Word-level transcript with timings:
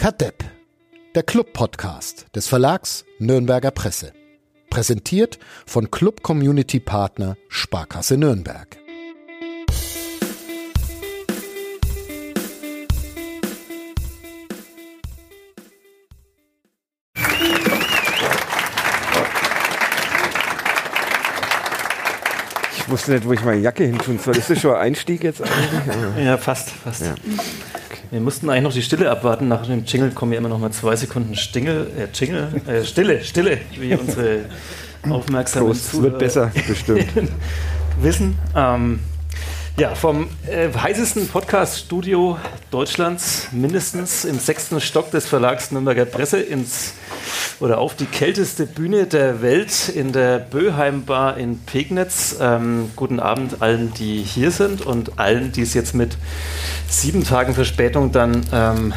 Kadepp, 0.00 0.42
der 1.14 1.22
Club-Podcast 1.22 2.34
des 2.34 2.48
Verlags 2.48 3.04
Nürnberger 3.18 3.70
Presse. 3.70 4.14
Präsentiert 4.70 5.38
von 5.66 5.90
Club 5.90 6.22
Community 6.22 6.80
Partner 6.80 7.36
Sparkasse 7.50 8.16
Nürnberg. 8.16 8.78
Ich 22.72 22.88
wusste 22.88 23.12
nicht, 23.12 23.26
wo 23.26 23.34
ich 23.34 23.44
meine 23.44 23.60
Jacke 23.60 23.84
hin 23.84 23.98
tun 23.98 24.18
soll. 24.18 24.34
Ist 24.38 24.48
das 24.48 24.60
schon 24.62 24.76
ein 24.76 24.80
Einstieg 24.80 25.22
jetzt 25.24 25.42
eigentlich? 25.42 26.24
Ja, 26.24 26.38
fast, 26.38 26.70
fast. 26.70 27.02
Ja. 27.02 27.14
Wir 28.10 28.20
mussten 28.20 28.50
eigentlich 28.50 28.64
noch 28.64 28.72
die 28.72 28.82
Stille 28.82 29.08
abwarten. 29.08 29.46
Nach 29.46 29.64
dem 29.64 29.84
Jingle 29.84 30.10
kommen 30.10 30.32
ja 30.32 30.38
immer 30.38 30.48
noch 30.48 30.58
mal 30.58 30.72
zwei 30.72 30.96
Sekunden 30.96 31.36
Stingel, 31.36 31.86
äh, 31.96 32.08
Jingle, 32.12 32.60
äh, 32.66 32.84
Stille, 32.84 33.22
Stille, 33.22 33.58
wie 33.78 33.94
unsere 33.94 34.46
aufmerksamen 35.08 35.68
Prost, 35.68 35.94
es 35.94 36.02
wird 36.02 36.18
besser, 36.18 36.50
bestimmt. 36.66 37.06
wissen. 38.00 38.36
Ähm, 38.56 38.98
ja, 39.78 39.94
vom 39.94 40.28
äh, 40.48 40.68
heißesten 40.76 41.28
Podcast-Studio 41.28 42.36
Deutschlands, 42.72 43.48
mindestens 43.52 44.24
im 44.24 44.40
sechsten 44.40 44.80
Stock 44.80 45.12
des 45.12 45.28
Verlags 45.28 45.70
Nürnberger 45.70 46.04
Presse, 46.04 46.40
ins 46.40 46.94
oder 47.60 47.78
auf 47.78 47.94
die 47.94 48.06
kälteste 48.06 48.66
Bühne 48.66 49.06
der 49.06 49.42
Welt 49.42 49.90
in 49.90 50.12
der 50.12 50.38
Böheim 50.38 51.04
Bar 51.04 51.36
in 51.36 51.58
Pegnitz. 51.58 52.36
Ähm, 52.40 52.90
guten 52.96 53.20
Abend 53.20 53.60
allen, 53.60 53.92
die 53.94 54.22
hier 54.22 54.50
sind 54.50 54.84
und 54.84 55.18
allen, 55.18 55.52
die 55.52 55.62
es 55.62 55.74
jetzt 55.74 55.94
mit 55.94 56.16
sieben 56.88 57.22
Tagen 57.22 57.54
Verspätung 57.54 58.12
dann 58.12 58.46
ähm, 58.52 58.94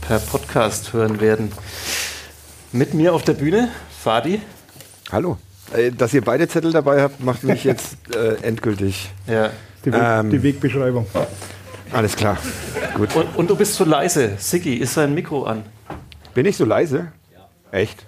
per 0.00 0.18
Podcast 0.18 0.92
hören 0.92 1.20
werden. 1.20 1.52
Mit 2.72 2.94
mir 2.94 3.14
auf 3.14 3.22
der 3.22 3.34
Bühne, 3.34 3.68
Fadi. 4.02 4.40
Hallo. 5.12 5.38
Äh, 5.72 5.92
Dass 5.92 6.12
ihr 6.12 6.22
beide 6.22 6.48
Zettel 6.48 6.72
dabei 6.72 7.02
habt, 7.02 7.22
macht 7.22 7.44
mich 7.44 7.62
jetzt 7.62 7.96
äh, 8.14 8.42
endgültig. 8.42 9.10
Ja. 9.28 9.50
Die, 9.84 9.92
Weg, 9.92 10.00
Ähm. 10.02 10.30
die 10.30 10.42
Wegbeschreibung. 10.42 11.06
Alles 11.92 12.16
klar. 12.16 12.36
Gut. 12.94 13.14
Und, 13.14 13.36
und 13.36 13.50
du 13.50 13.56
bist 13.56 13.74
so 13.74 13.84
leise. 13.84 14.32
Siggi, 14.38 14.74
ist 14.74 14.94
sein 14.94 15.14
Mikro 15.14 15.44
an? 15.44 15.62
Bin 16.34 16.44
ich 16.46 16.56
so 16.56 16.64
leise? 16.64 17.12
Echt? 17.72 18.06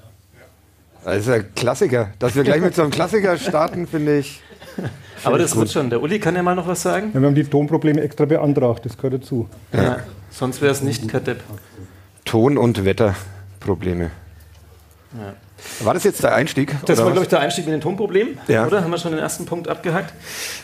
Das 1.04 1.16
ist 1.18 1.28
ein 1.28 1.54
Klassiker. 1.54 2.10
Dass 2.18 2.34
wir 2.34 2.44
gleich 2.44 2.60
mit 2.60 2.74
so 2.74 2.82
einem 2.82 2.90
Klassiker 2.90 3.36
starten, 3.36 3.86
finde 3.86 4.18
ich. 4.18 4.40
Aber 5.24 5.38
das 5.38 5.54
wird 5.56 5.70
schon. 5.70 5.90
Der 5.90 6.02
Uli 6.02 6.18
kann 6.18 6.34
ja 6.34 6.42
mal 6.42 6.54
noch 6.54 6.66
was 6.66 6.82
sagen. 6.82 7.10
Ja, 7.14 7.20
wir 7.20 7.26
haben 7.28 7.34
die 7.34 7.44
Tonprobleme 7.44 8.00
extra 8.00 8.24
beantragt, 8.24 8.84
das 8.84 8.96
gehört 8.96 9.22
dazu. 9.22 9.48
Ja. 9.72 9.98
Sonst 10.30 10.60
wäre 10.62 10.72
es 10.72 10.82
nicht 10.82 11.08
Kadepp. 11.08 11.42
Ton- 12.24 12.56
und 12.56 12.84
Wetterprobleme. 12.84 14.10
War 15.80 15.94
das 15.94 16.04
jetzt 16.04 16.22
der 16.24 16.34
Einstieg? 16.34 16.74
Das 16.86 16.98
war, 16.98 17.06
glaube 17.10 17.22
ich, 17.24 17.28
der 17.28 17.40
Einstieg 17.40 17.66
mit 17.66 17.74
den 17.74 17.80
Tonproblemen, 17.80 18.38
Ja. 18.48 18.66
oder? 18.66 18.82
Haben 18.82 18.90
wir 18.90 18.98
schon 18.98 19.12
den 19.12 19.20
ersten 19.20 19.44
Punkt 19.44 19.68
abgehackt. 19.68 20.12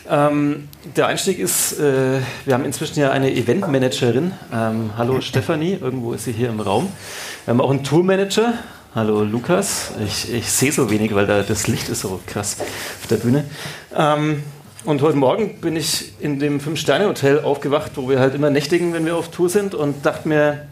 Ähm, 0.09 0.67
der 0.95 1.07
Einstieg 1.07 1.37
ist, 1.39 1.79
äh, 1.79 2.19
wir 2.45 2.53
haben 2.53 2.65
inzwischen 2.65 2.99
ja 2.99 3.11
eine 3.11 3.31
Eventmanagerin. 3.31 4.31
Ähm, 4.51 4.91
hallo 4.97 5.21
Stefanie, 5.21 5.77
irgendwo 5.79 6.13
ist 6.13 6.25
sie 6.25 6.31
hier 6.31 6.49
im 6.49 6.59
Raum. 6.59 6.91
Wir 7.45 7.51
haben 7.53 7.61
auch 7.61 7.69
einen 7.69 7.83
Tourmanager. 7.83 8.53
Hallo 8.95 9.23
Lukas. 9.23 9.91
Ich, 10.03 10.33
ich 10.33 10.51
sehe 10.51 10.71
so 10.71 10.89
wenig, 10.89 11.13
weil 11.13 11.27
da 11.27 11.43
das 11.43 11.67
Licht 11.67 11.89
ist 11.89 12.01
so 12.01 12.19
krass 12.25 12.57
auf 12.59 13.05
der 13.07 13.17
Bühne. 13.17 13.45
Ähm, 13.95 14.41
und 14.83 15.03
heute 15.03 15.15
Morgen 15.15 15.61
bin 15.61 15.75
ich 15.75 16.13
in 16.19 16.39
dem 16.39 16.59
Fünf-Sterne-Hotel 16.59 17.41
aufgewacht, 17.41 17.91
wo 17.97 18.09
wir 18.09 18.19
halt 18.19 18.33
immer 18.33 18.49
nächtigen, 18.49 18.91
wenn 18.93 19.05
wir 19.05 19.15
auf 19.15 19.29
Tour 19.29 19.47
sind 19.47 19.75
und 19.75 20.07
dachte 20.07 20.27
mir, 20.27 20.65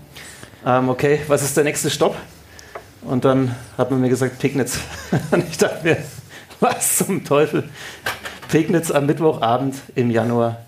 ähm, 0.66 0.90
okay, 0.90 1.20
was 1.28 1.44
ist 1.44 1.56
der 1.58 1.64
nächste 1.64 1.92
Stopp? 1.92 2.16
Und 3.04 3.24
dann 3.24 3.56
hat 3.78 3.92
man 3.92 4.02
mir 4.02 4.10
gesagt, 4.10 4.40
Pegnitz. 4.40 4.80
Und 5.32 5.48
ich 5.48 5.58
dachte 5.60 5.84
mir, 5.84 5.98
was 6.60 6.98
zum 6.98 7.24
Teufel? 7.24 7.66
Pegnitz 8.50 8.90
am 8.90 9.06
Mittwochabend 9.06 9.76
im 9.94 10.10
Januar. 10.10 10.66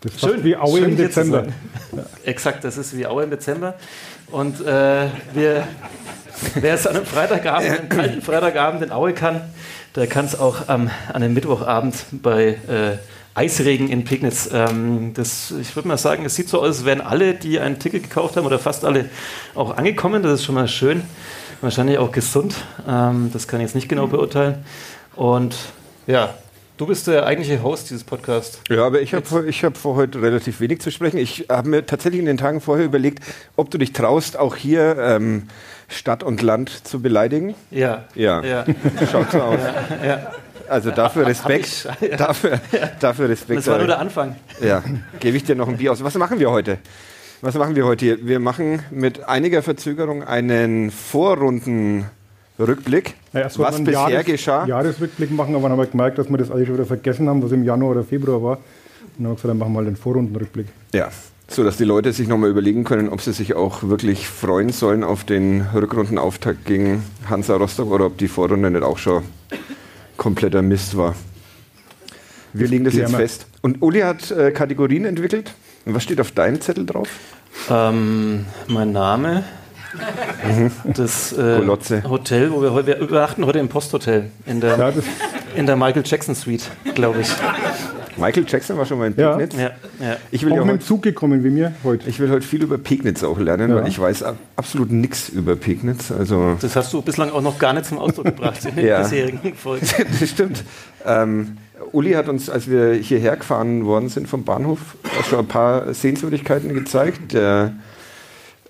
Das 0.00 0.14
ist 0.14 0.20
Schön, 0.20 0.42
wie 0.42 0.56
Aue 0.56 0.80
schön 0.80 0.90
im 0.90 0.96
Dezember. 0.96 1.46
Exakt, 2.24 2.64
das 2.64 2.76
ist 2.76 2.96
wie 2.96 3.06
Aue 3.06 3.22
im 3.22 3.30
Dezember. 3.30 3.74
Und 4.32 4.60
äh, 4.66 5.06
wir, 5.32 5.68
wer 6.54 6.74
es 6.74 6.86
an 6.86 6.96
einem 6.96 7.06
Freitagabend, 7.06 7.70
einem 7.70 7.88
kalten 7.88 8.22
Freitagabend 8.22 8.82
in 8.82 8.92
Aue 8.92 9.12
kann, 9.12 9.40
der 9.96 10.06
kann 10.06 10.26
es 10.26 10.38
auch 10.38 10.68
am, 10.68 10.90
an 11.08 11.22
einem 11.22 11.34
Mittwochabend 11.34 12.04
bei 12.10 12.58
äh, 12.68 12.98
Eisregen 13.34 13.88
in 13.88 14.04
Pegnitz. 14.04 14.48
Ähm, 14.52 15.12
das, 15.14 15.52
ich 15.60 15.74
würde 15.74 15.88
mal 15.88 15.98
sagen, 15.98 16.24
es 16.24 16.36
sieht 16.36 16.48
so 16.48 16.60
aus, 16.60 16.66
als 16.66 16.84
wären 16.84 17.00
alle, 17.00 17.34
die 17.34 17.58
ein 17.58 17.78
Ticket 17.78 18.04
gekauft 18.04 18.36
haben, 18.36 18.46
oder 18.46 18.58
fast 18.58 18.84
alle 18.84 19.08
auch 19.54 19.76
angekommen. 19.76 20.22
Das 20.22 20.34
ist 20.34 20.44
schon 20.44 20.54
mal 20.54 20.68
schön. 20.68 21.02
Wahrscheinlich 21.60 21.98
auch 21.98 22.12
gesund. 22.12 22.54
Ähm, 22.88 23.30
das 23.32 23.48
kann 23.48 23.60
ich 23.60 23.66
jetzt 23.66 23.74
nicht 23.74 23.88
genau 23.88 24.06
beurteilen. 24.06 24.64
Und 25.16 25.56
ja, 26.06 26.34
du 26.76 26.86
bist 26.86 27.06
der 27.06 27.26
eigentliche 27.26 27.62
Host 27.62 27.90
dieses 27.90 28.04
Podcasts. 28.04 28.60
Ja, 28.68 28.86
aber 28.86 29.00
ich 29.00 29.14
habe 29.14 29.46
ich 29.48 29.64
hab 29.64 29.76
vor 29.76 29.96
heute 29.96 30.20
relativ 30.20 30.60
wenig 30.60 30.80
zu 30.80 30.90
sprechen. 30.90 31.18
Ich 31.18 31.46
habe 31.48 31.68
mir 31.68 31.86
tatsächlich 31.86 32.20
in 32.20 32.26
den 32.26 32.36
Tagen 32.36 32.60
vorher 32.60 32.84
überlegt, 32.84 33.24
ob 33.56 33.70
du 33.70 33.78
dich 33.78 33.92
traust, 33.92 34.36
auch 34.36 34.56
hier 34.56 34.96
ähm, 34.98 35.48
Stadt 35.94 36.22
und 36.22 36.42
Land 36.42 36.86
zu 36.86 37.00
beleidigen. 37.00 37.54
Ja. 37.70 38.04
Ja, 38.14 38.42
Ja. 38.42 38.64
schaut 39.12 39.30
so 39.30 39.40
aus. 39.40 39.58
ja. 40.04 40.30
Also 40.68 40.90
dafür 40.90 41.26
Respekt. 41.26 41.66
Ich, 42.00 42.08
ja. 42.10 42.16
Dafür, 42.16 42.60
dafür 43.00 43.28
Respekt. 43.28 43.58
Das 43.58 43.66
war 43.66 43.78
nur 43.78 43.86
der 43.86 43.98
Anfang. 43.98 44.36
Ja, 44.62 44.82
gebe 45.20 45.36
ich 45.36 45.44
dir 45.44 45.54
noch 45.56 45.68
ein 45.68 45.76
Bier 45.76 45.92
aus. 45.92 46.02
Was 46.02 46.14
machen 46.14 46.38
wir 46.38 46.50
heute? 46.50 46.78
Was 47.42 47.54
machen 47.56 47.76
wir 47.76 47.84
heute 47.84 48.04
hier? 48.06 48.26
Wir 48.26 48.40
machen 48.40 48.82
mit 48.90 49.28
einiger 49.28 49.62
Verzögerung 49.62 50.22
einen 50.24 50.90
Vorrundenrückblick, 50.90 53.14
Ja, 53.32 53.40
erst 53.40 53.58
wollten 53.58 53.72
was 53.72 53.78
wir 53.80 53.84
bisher 53.84 54.04
einen 54.04 54.12
Jahres- 54.14 54.26
geschah. 54.26 54.66
Jahresrückblick 54.66 55.30
machen, 55.32 55.54
aber 55.54 55.64
dann 55.64 55.72
haben 55.72 55.78
wir 55.80 55.86
gemerkt, 55.86 56.18
dass 56.18 56.30
wir 56.30 56.38
das 56.38 56.50
alle 56.50 56.64
schon 56.64 56.76
wieder 56.76 56.86
vergessen 56.86 57.28
haben, 57.28 57.42
was 57.42 57.52
im 57.52 57.64
Januar 57.64 57.90
oder 57.92 58.04
Februar 58.04 58.42
war. 58.42 58.56
Und 58.56 58.62
dann 59.18 59.26
haben 59.26 59.32
wir 59.32 59.34
gesagt, 59.34 59.50
dann 59.50 59.58
machen 59.58 59.72
wir 59.72 59.82
mal 59.82 59.84
den 59.84 59.96
Vorrundenrückblick. 59.96 60.66
Ja, 60.94 61.08
so 61.48 61.62
dass 61.62 61.76
die 61.76 61.84
Leute 61.84 62.12
sich 62.12 62.28
nochmal 62.28 62.50
überlegen 62.50 62.84
können, 62.84 63.08
ob 63.08 63.20
sie 63.20 63.32
sich 63.32 63.54
auch 63.54 63.82
wirklich 63.82 64.28
freuen 64.28 64.70
sollen 64.70 65.04
auf 65.04 65.24
den 65.24 65.66
Rückrundenauftakt 65.74 66.64
gegen 66.64 67.04
Hansa 67.28 67.56
Rostock 67.56 67.90
oder 67.90 68.06
ob 68.06 68.18
die 68.18 68.28
Vorrunde 68.28 68.70
nicht 68.70 68.82
auch 68.82 68.98
schon 68.98 69.22
kompletter 70.16 70.62
Mist 70.62 70.96
war. 70.96 71.14
Wir 72.52 72.68
legen 72.68 72.84
das 72.84 72.94
jetzt 72.94 73.14
fest. 73.14 73.46
Und 73.62 73.82
Uli 73.82 74.00
hat 74.00 74.30
äh, 74.30 74.52
Kategorien 74.52 75.04
entwickelt. 75.04 75.54
Und 75.84 75.94
was 75.94 76.02
steht 76.02 76.20
auf 76.20 76.30
deinem 76.30 76.60
Zettel 76.60 76.86
drauf? 76.86 77.08
Ähm, 77.68 78.46
mein 78.68 78.92
Name. 78.92 79.44
Das 80.84 81.32
äh. 81.32 81.62
Hotel, 82.08 82.52
wo 82.52 82.62
wir 82.62 82.72
heute 82.72 82.86
wir 82.88 82.98
übernachten 82.98 83.46
heute 83.46 83.60
im 83.60 83.68
Posthotel 83.68 84.30
in 84.46 84.60
der, 84.60 84.92
in 85.54 85.66
der 85.66 85.76
Michael 85.76 86.02
Jackson 86.04 86.34
Suite, 86.34 86.68
glaube 86.94 87.20
ich. 87.20 87.28
Michael 88.16 88.44
Jackson 88.46 88.76
war 88.78 88.86
schon 88.86 88.98
mal 88.98 89.06
in. 89.08 89.14
Pegnitz. 89.14 89.54
Ja, 89.56 89.70
ja. 90.00 90.16
Ich, 90.30 90.44
will 90.44 90.52
auch 90.52 90.56
ja 90.56 90.62
mit 90.62 90.70
dem 90.70 90.74
heute, 90.78 90.84
Zug 90.86 91.02
gekommen 91.02 91.42
wie 91.44 91.50
mir 91.50 91.72
heute. 91.84 92.08
ich 92.08 92.18
will 92.20 92.30
heute 92.30 92.46
viel 92.46 92.62
über 92.62 92.78
Pegnitz 92.78 93.22
auch 93.24 93.38
lernen, 93.38 93.70
Ja. 93.70 93.76
weil 93.76 93.88
ich 93.88 93.98
weiß 93.98 94.22
ab, 94.22 94.36
absolut 94.56 94.90
nichts 94.92 95.28
über 95.28 95.56
Pegnitz. 95.56 96.10
Also 96.12 96.56
Das 96.60 96.76
hast 96.76 96.92
du 96.92 97.02
bislang 97.02 97.30
auch 97.30 97.42
noch 97.42 97.58
gar 97.58 97.72
nicht 97.72 97.86
zum 97.86 97.98
Ausdruck 97.98 98.26
gebracht 98.26 98.64
in 98.64 98.74
den 98.76 98.86
Ja. 98.86 99.02
bisherigen 99.02 99.54
Folgen. 99.54 99.86
das 100.20 100.28
stimmt. 100.30 100.64
Ähm, 101.04 101.56
Uli 101.92 102.12
hat 102.12 102.28
uns, 102.28 102.48
als 102.48 102.68
wir 102.70 102.94
hierher 102.94 103.36
gefahren 103.36 103.84
worden 103.84 104.08
sind 104.08 104.28
vom 104.28 104.44
Bahnhof, 104.44 104.96
auch 105.20 105.24
schon 105.24 105.40
ein 105.40 105.46
paar 105.48 105.92
Sehenswürdigkeiten 105.92 106.72
gezeigt. 106.74 107.32
Der 107.32 107.72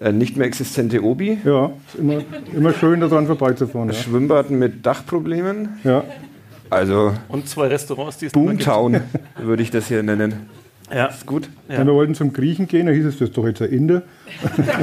äh, 0.00 0.10
nicht 0.10 0.37
mehr 0.37 0.47
existente 0.47 1.03
Obi, 1.04 1.38
Ja, 1.44 1.66
ist 1.87 2.00
immer, 2.00 2.21
immer 2.53 2.72
schön, 2.72 3.00
da 3.00 3.06
dran 3.06 3.27
vorbeizufahren. 3.27 3.88
Ja. 3.91 3.94
Schwimmbad 3.94 4.50
mit 4.50 4.84
Dachproblemen. 4.84 5.69
ja. 5.84 6.03
Also 6.70 7.14
Und 7.28 7.48
zwei 7.48 7.69
Restaurants, 7.69 8.19
die 8.19 8.26
es. 8.26 8.32
Boomtown 8.32 9.00
würde 9.38 9.62
ich 9.62 9.70
das 9.70 9.88
hier 9.88 10.02
nennen. 10.02 10.48
Ja. 10.92 11.06
Ist 11.06 11.26
gut. 11.26 11.48
Ja. 11.69 11.78
Ja. 11.78 11.86
Wir 11.86 11.94
wollten 11.94 12.14
zum 12.14 12.32
Griechen 12.32 12.69
gehen, 12.69 12.86
da 12.86 12.92
hieß 12.92 13.06
es, 13.06 13.19
das 13.19 13.28
ist 13.28 13.38
doch 13.38 13.47
jetzt 13.47 13.62
ein 13.62 13.70
Inder. 13.70 14.02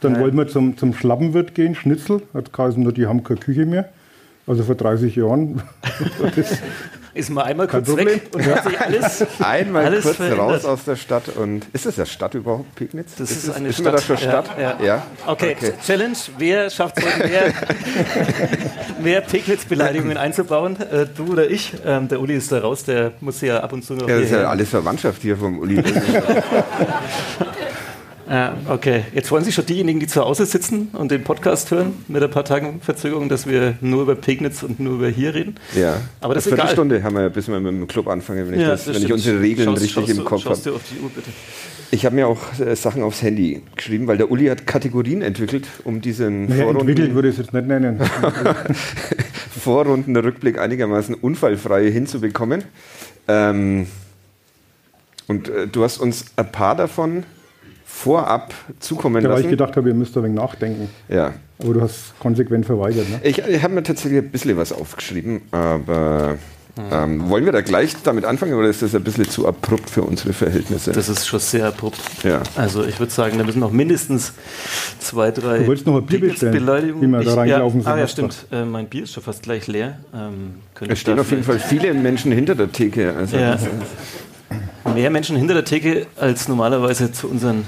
Dann 0.00 0.20
wollten 0.20 0.36
wir 0.36 0.46
zum, 0.46 0.76
zum 0.76 0.94
Schlappenwirt 0.94 1.54
gehen, 1.54 1.74
Schnitzel. 1.74 2.22
Hat 2.32 2.52
geheißen, 2.52 2.80
nur 2.82 2.92
die 2.92 3.06
haben 3.06 3.24
keine 3.24 3.40
Küche 3.40 3.66
mehr. 3.66 3.88
Also 4.46 4.62
vor 4.62 4.76
30 4.76 5.16
Jahren. 5.16 5.60
das, 6.36 6.58
Ist 7.18 7.30
mal 7.30 7.42
einmal 7.42 7.66
kurz 7.66 7.88
weg 7.96 8.22
und 8.32 8.46
hat 8.46 8.62
sich 8.64 8.80
alles, 8.80 9.26
Einmal 9.40 9.86
alles 9.86 10.04
kurz 10.04 10.16
verändert. 10.18 10.38
raus 10.40 10.64
aus 10.64 10.84
der 10.84 10.94
Stadt 10.94 11.28
und 11.36 11.66
ist 11.72 11.84
das 11.84 11.96
ja 11.96 12.06
Stadt 12.06 12.34
überhaupt, 12.34 12.72
Pegnitz? 12.76 13.16
Das 13.16 13.30
ist 13.32 13.48
es- 13.48 13.50
eine 13.54 13.68
ist 13.70 13.82
man 13.82 13.92
da 13.92 13.98
Stadt. 13.98 14.20
schon 14.20 14.28
Stadt? 14.28 14.50
Ja, 14.60 14.76
ja. 14.80 15.02
Okay, 15.26 15.56
Challenge. 15.84 16.16
Wer 16.38 16.70
schafft 16.70 16.98
es 16.98 17.04
heute 17.04 17.26
mehr, 17.28 17.52
mehr 19.02 19.20
Pegnitz-Beleidigungen 19.22 20.16
einzubauen? 20.16 20.76
Äh, 20.80 21.06
du 21.16 21.32
oder 21.32 21.50
ich? 21.50 21.72
Ähm, 21.84 22.06
der 22.06 22.20
Uli 22.20 22.36
ist 22.36 22.52
da 22.52 22.60
raus, 22.60 22.84
der 22.84 23.12
muss 23.20 23.40
ja 23.40 23.60
ab 23.60 23.72
und 23.72 23.84
zu 23.84 23.94
noch 23.94 24.08
Ja, 24.08 24.14
das 24.16 24.26
ist 24.26 24.30
ja 24.32 24.48
alles 24.48 24.68
Verwandtschaft 24.68 25.20
hier 25.22 25.36
vom 25.36 25.58
Uli. 25.58 25.82
Ja, 28.30 28.56
okay. 28.68 29.04
Jetzt 29.14 29.28
freuen 29.28 29.42
sich 29.44 29.54
schon 29.54 29.64
diejenigen, 29.64 30.00
die 30.00 30.06
zu 30.06 30.20
Hause 30.22 30.44
sitzen 30.44 30.88
und 30.92 31.10
den 31.10 31.24
Podcast 31.24 31.70
hören, 31.70 31.94
mit 32.08 32.22
ein 32.22 32.30
paar 32.30 32.44
Tagen 32.44 32.80
Verzögerung, 32.82 33.28
dass 33.30 33.46
wir 33.46 33.76
nur 33.80 34.02
über 34.02 34.14
Pegnitz 34.16 34.62
und 34.62 34.78
nur 34.80 34.96
über 34.96 35.08
hier 35.08 35.34
reden. 35.34 35.54
Ja, 35.74 36.00
Aber 36.20 36.34
das 36.34 36.44
ist 36.44 36.52
eine 36.52 36.56
egal. 36.56 36.66
Viertelstunde 36.68 37.02
haben 37.02 37.16
wir, 37.16 37.30
bis 37.30 37.48
wir 37.48 37.58
mit 37.58 37.72
dem 37.72 37.86
Club 37.88 38.06
anfangen, 38.06 38.50
wenn 38.50 38.60
ich, 38.60 38.66
das, 38.66 38.86
wenn 38.86 39.02
ich 39.02 39.12
unsere 39.12 39.40
Regeln 39.40 39.68
Schaust- 39.68 39.76
richtig 39.82 39.92
schaust 39.94 40.10
im 40.10 40.16
du- 40.18 40.24
Kopf 40.24 40.44
habe. 40.44 40.54
Auf 40.54 40.62
die 40.64 41.00
Uhr, 41.02 41.10
bitte. 41.14 41.30
Ich 41.90 42.04
habe 42.04 42.16
mir 42.16 42.28
auch 42.28 42.38
äh, 42.60 42.76
Sachen 42.76 43.02
aufs 43.02 43.22
Handy 43.22 43.62
geschrieben, 43.74 44.06
weil 44.08 44.18
der 44.18 44.30
Uli 44.30 44.48
hat 44.48 44.66
Kategorien 44.66 45.22
entwickelt, 45.22 45.66
um 45.84 46.02
diesen 46.02 46.44
Naja, 46.44 46.68
entwickelt 46.68 46.98
Vorrunden, 46.98 47.14
würde 47.14 47.28
ich 47.28 47.34
es 47.38 47.46
jetzt 47.46 47.54
nicht 47.54 47.66
nennen. 47.66 47.98
Vorrundenrückblick 49.58 50.58
einigermaßen 50.58 51.14
unfallfrei 51.14 51.90
hinzubekommen. 51.90 52.64
Ähm, 53.26 53.86
und 55.28 55.48
äh, 55.48 55.66
du 55.66 55.82
hast 55.82 55.98
uns 55.98 56.26
ein 56.36 56.52
paar 56.52 56.76
davon 56.76 57.24
vorab 58.02 58.54
zukommen 58.80 59.22
Ja, 59.22 59.28
weil 59.30 59.38
ich 59.38 59.44
lassen. 59.44 59.50
gedacht 59.50 59.76
habe, 59.76 59.88
ihr 59.88 59.94
müsst 59.94 60.16
ein 60.16 60.22
wenig 60.24 60.36
nachdenken. 60.36 60.88
ja. 61.08 61.32
Aber 61.60 61.74
du 61.74 61.80
hast 61.80 62.16
konsequent 62.20 62.64
verweigert. 62.66 63.10
Ne? 63.10 63.18
Ich, 63.24 63.38
ich 63.38 63.62
habe 63.64 63.74
mir 63.74 63.82
tatsächlich 63.82 64.20
ein 64.22 64.30
bisschen 64.30 64.56
was 64.56 64.72
aufgeschrieben, 64.72 65.40
aber 65.50 66.36
ähm, 66.92 67.28
wollen 67.28 67.44
wir 67.44 67.50
da 67.50 67.62
gleich 67.62 67.96
damit 68.04 68.24
anfangen 68.24 68.54
oder 68.54 68.68
ist 68.68 68.80
das 68.80 68.94
ein 68.94 69.02
bisschen 69.02 69.28
zu 69.28 69.48
abrupt 69.48 69.90
für 69.90 70.02
unsere 70.02 70.32
Verhältnisse? 70.32 70.92
Das 70.92 71.08
ist 71.08 71.26
schon 71.26 71.40
sehr 71.40 71.66
abrupt. 71.66 71.98
ja. 72.22 72.42
Also 72.54 72.84
ich 72.84 73.00
würde 73.00 73.10
sagen, 73.12 73.38
da 73.38 73.42
müssen 73.44 73.58
noch 73.58 73.72
mindestens 73.72 74.34
zwei, 75.00 75.32
drei 75.32 75.58
Du 75.58 75.66
wolltest 75.66 75.84
noch 75.88 75.96
ein 75.96 76.06
Bier 76.06 76.20
bestellen, 76.20 76.52
Pegnitz-Beleidigungen. 76.52 77.08
wie 77.10 77.12
wir 77.18 77.24
da 77.24 77.34
reingelaufen 77.34 77.80
ja, 77.80 77.84
sind, 77.84 77.92
Ah 77.92 77.98
ja, 77.98 78.06
stimmt. 78.06 78.46
Äh, 78.52 78.64
mein 78.64 78.86
Bier 78.86 79.02
ist 79.02 79.14
schon 79.14 79.24
fast 79.24 79.42
gleich 79.42 79.66
leer. 79.66 79.98
Ähm, 80.14 80.54
Es 80.88 81.00
stehen 81.00 81.18
auf 81.18 81.28
jeden 81.32 81.42
Fall 81.42 81.58
viele 81.58 81.92
Menschen 81.92 82.30
hinter 82.30 82.54
der 82.54 82.70
Theke. 82.70 83.14
Also 83.16 83.36
Ja. 83.36 83.58
Mehr 84.94 85.10
Menschen 85.10 85.36
hinter 85.36 85.54
der 85.54 85.64
Theke 85.64 86.06
als 86.16 86.46
normalerweise 86.46 87.10
zu 87.10 87.28
unseren 87.28 87.64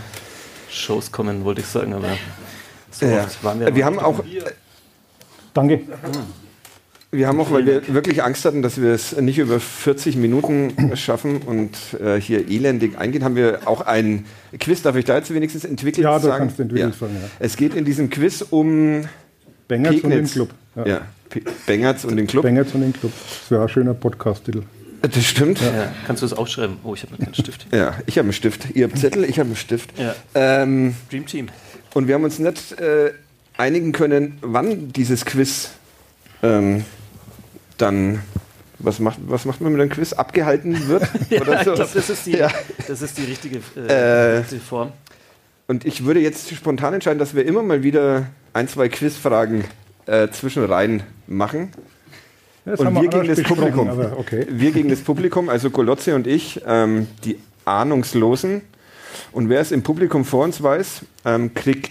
Shows 0.70 1.12
kommen, 1.12 1.44
wollte 1.44 1.60
ich 1.60 1.66
sagen. 1.66 1.92
Aber 1.94 2.08
so 2.90 3.06
ja. 3.06 3.24
oft 3.24 3.42
waren 3.44 3.60
wir, 3.60 3.74
wir 3.74 3.84
haben 3.84 3.98
auch 3.98 4.22
Danke. 5.54 5.80
Wir 7.12 7.26
haben 7.26 7.40
auch, 7.40 7.50
weil 7.50 7.66
wir 7.66 7.92
wirklich 7.92 8.22
Angst 8.22 8.44
hatten, 8.44 8.62
dass 8.62 8.80
wir 8.80 8.92
es 8.92 9.16
nicht 9.16 9.38
über 9.38 9.58
40 9.58 10.14
Minuten 10.16 10.92
schaffen 10.96 11.38
und 11.42 11.76
äh, 12.00 12.20
hier 12.20 12.48
elendig 12.48 12.96
eingehen, 12.98 13.24
haben 13.24 13.34
wir 13.34 13.62
auch 13.66 13.80
ein 13.80 14.26
Quiz, 14.60 14.82
darf 14.82 14.94
ich 14.94 15.06
da 15.06 15.16
jetzt 15.16 15.34
wenigstens 15.34 15.64
entwickelt 15.64 16.04
Ja, 16.04 16.20
sagen? 16.20 16.38
kannst 16.38 16.58
du 16.60 16.62
entwickelt 16.62 16.94
sagen, 16.94 17.16
ja. 17.20 17.28
Es 17.40 17.56
geht 17.56 17.74
in 17.74 17.84
diesem 17.84 18.10
Quiz 18.10 18.44
um 18.50 19.06
Bengerts 19.66 20.02
und 20.04 20.10
den. 20.10 20.26
Club. 20.26 20.50
Ja. 20.84 21.00
P- 21.28 21.42
Bengerts 21.66 22.04
und 22.04 22.16
den 22.16 22.28
Club. 22.28 22.44
Bengerts 22.44 22.74
und 22.74 22.80
den 22.82 22.92
Club. 22.92 23.10
Das 23.40 23.50
wäre 23.50 23.62
ein 23.62 23.68
schöner 23.68 23.94
Podcast-Titel. 23.94 24.62
Das 25.02 25.24
stimmt. 25.24 25.60
Ja. 25.60 25.66
Ja, 25.72 25.92
kannst 26.06 26.22
du 26.22 26.26
das 26.28 26.36
aufschreiben? 26.36 26.76
Oh, 26.84 26.94
ich 26.94 27.02
habe 27.02 27.12
noch 27.12 27.20
keinen 27.20 27.34
Stift. 27.34 27.66
ich 27.72 27.78
habe 28.18 28.24
einen 28.26 28.32
Stift. 28.32 28.70
Ihr 28.74 28.84
habt 28.86 28.98
Zettel, 28.98 29.24
ich 29.24 29.38
habe 29.38 29.46
einen 29.48 29.56
Stift. 29.56 29.98
Ja. 29.98 30.14
Ähm, 30.34 30.94
Dream 31.10 31.26
Team. 31.26 31.48
und 31.94 32.06
wir 32.08 32.14
haben 32.14 32.24
uns 32.24 32.38
nicht 32.38 32.78
äh, 32.80 33.12
einigen 33.56 33.92
können, 33.92 34.38
wann 34.42 34.92
dieses 34.92 35.24
Quiz 35.24 35.70
ähm, 36.42 36.84
dann, 37.78 38.20
was 38.78 38.98
macht, 38.98 39.18
was 39.26 39.44
macht 39.46 39.60
man 39.60 39.72
mit 39.72 39.80
einem 39.80 39.90
Quiz, 39.90 40.12
abgehalten 40.12 40.88
wird? 40.88 41.02
Ja, 41.30 41.40
oder 41.42 41.60
ich 41.60 41.64
so. 41.66 41.74
glaube, 41.74 41.90
das, 41.94 42.10
ist 42.10 42.26
die- 42.26 42.32
Ja. 42.36 42.50
das 42.86 43.02
ist 43.02 43.16
die 43.18 43.24
richtige 43.24 43.60
Äh, 43.76 44.38
äh, 44.40 44.42
Form. 44.58 44.92
Und 45.66 45.84
ich 45.86 46.04
würde 46.04 46.20
jetzt 46.20 46.52
spontan 46.54 46.94
entscheiden, 46.94 47.18
dass 47.18 47.34
wir 47.34 47.46
immer 47.46 47.62
mal 47.62 47.82
wieder 47.82 48.26
ein, 48.52 48.66
zwei 48.68 48.88
Quizfragen 48.88 49.64
äh, 50.06 50.28
zwischen 50.28 50.64
rein 50.64 51.04
machen. 51.26 51.70
Das 52.64 52.80
Und 52.80 53.00
wir 53.00 53.08
gegen 53.08 53.28
das 53.28 53.42
Publikum. 53.42 53.88
Okay. 54.18 54.46
Wir 54.50 54.70
gegen 54.70 54.88
das 54.88 55.00
Publikum, 55.00 55.48
also 55.48 55.70
Golotze 55.70 56.14
und 56.14 56.26
ich, 56.26 56.60
ähm, 56.66 57.06
die 57.24 57.38
Ahnungslosen. 57.64 58.62
Und 59.32 59.48
wer 59.48 59.60
es 59.60 59.72
im 59.72 59.82
Publikum 59.82 60.24
vor 60.24 60.44
uns 60.44 60.62
weiß, 60.62 61.02
ähm, 61.24 61.54
kriegt 61.54 61.90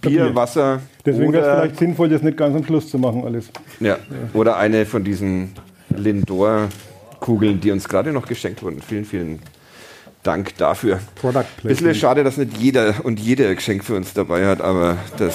Bier. 0.00 0.34
Wasser 0.34 0.80
Deswegen 1.04 1.32
wäre 1.32 1.46
es 1.46 1.56
vielleicht 1.56 1.78
sinnvoll, 1.78 2.08
das 2.08 2.22
nicht 2.22 2.36
ganz 2.36 2.54
am 2.54 2.64
Schluss 2.64 2.88
zu 2.88 2.98
machen, 2.98 3.24
alles. 3.24 3.50
ja, 3.80 3.98
oder 4.34 4.56
eine 4.56 4.84
von 4.84 5.02
diesen 5.02 5.52
Lindor-Kugeln, 5.96 7.60
die 7.60 7.70
uns 7.70 7.88
gerade 7.88 8.12
noch 8.12 8.26
geschenkt 8.26 8.62
wurden. 8.62 8.82
Vielen, 8.82 9.04
vielen 9.04 9.40
Dank 10.22 10.56
dafür. 10.58 11.00
Product 11.14 11.40
Bisschen 11.62 11.62
Placement. 11.62 11.96
schade, 11.96 12.24
dass 12.24 12.36
nicht 12.36 12.58
jeder 12.58 12.94
und 13.04 13.18
jede 13.18 13.54
Geschenk 13.54 13.84
für 13.84 13.96
uns 13.96 14.12
dabei 14.12 14.46
hat, 14.46 14.60
aber 14.60 14.98
das 15.16 15.34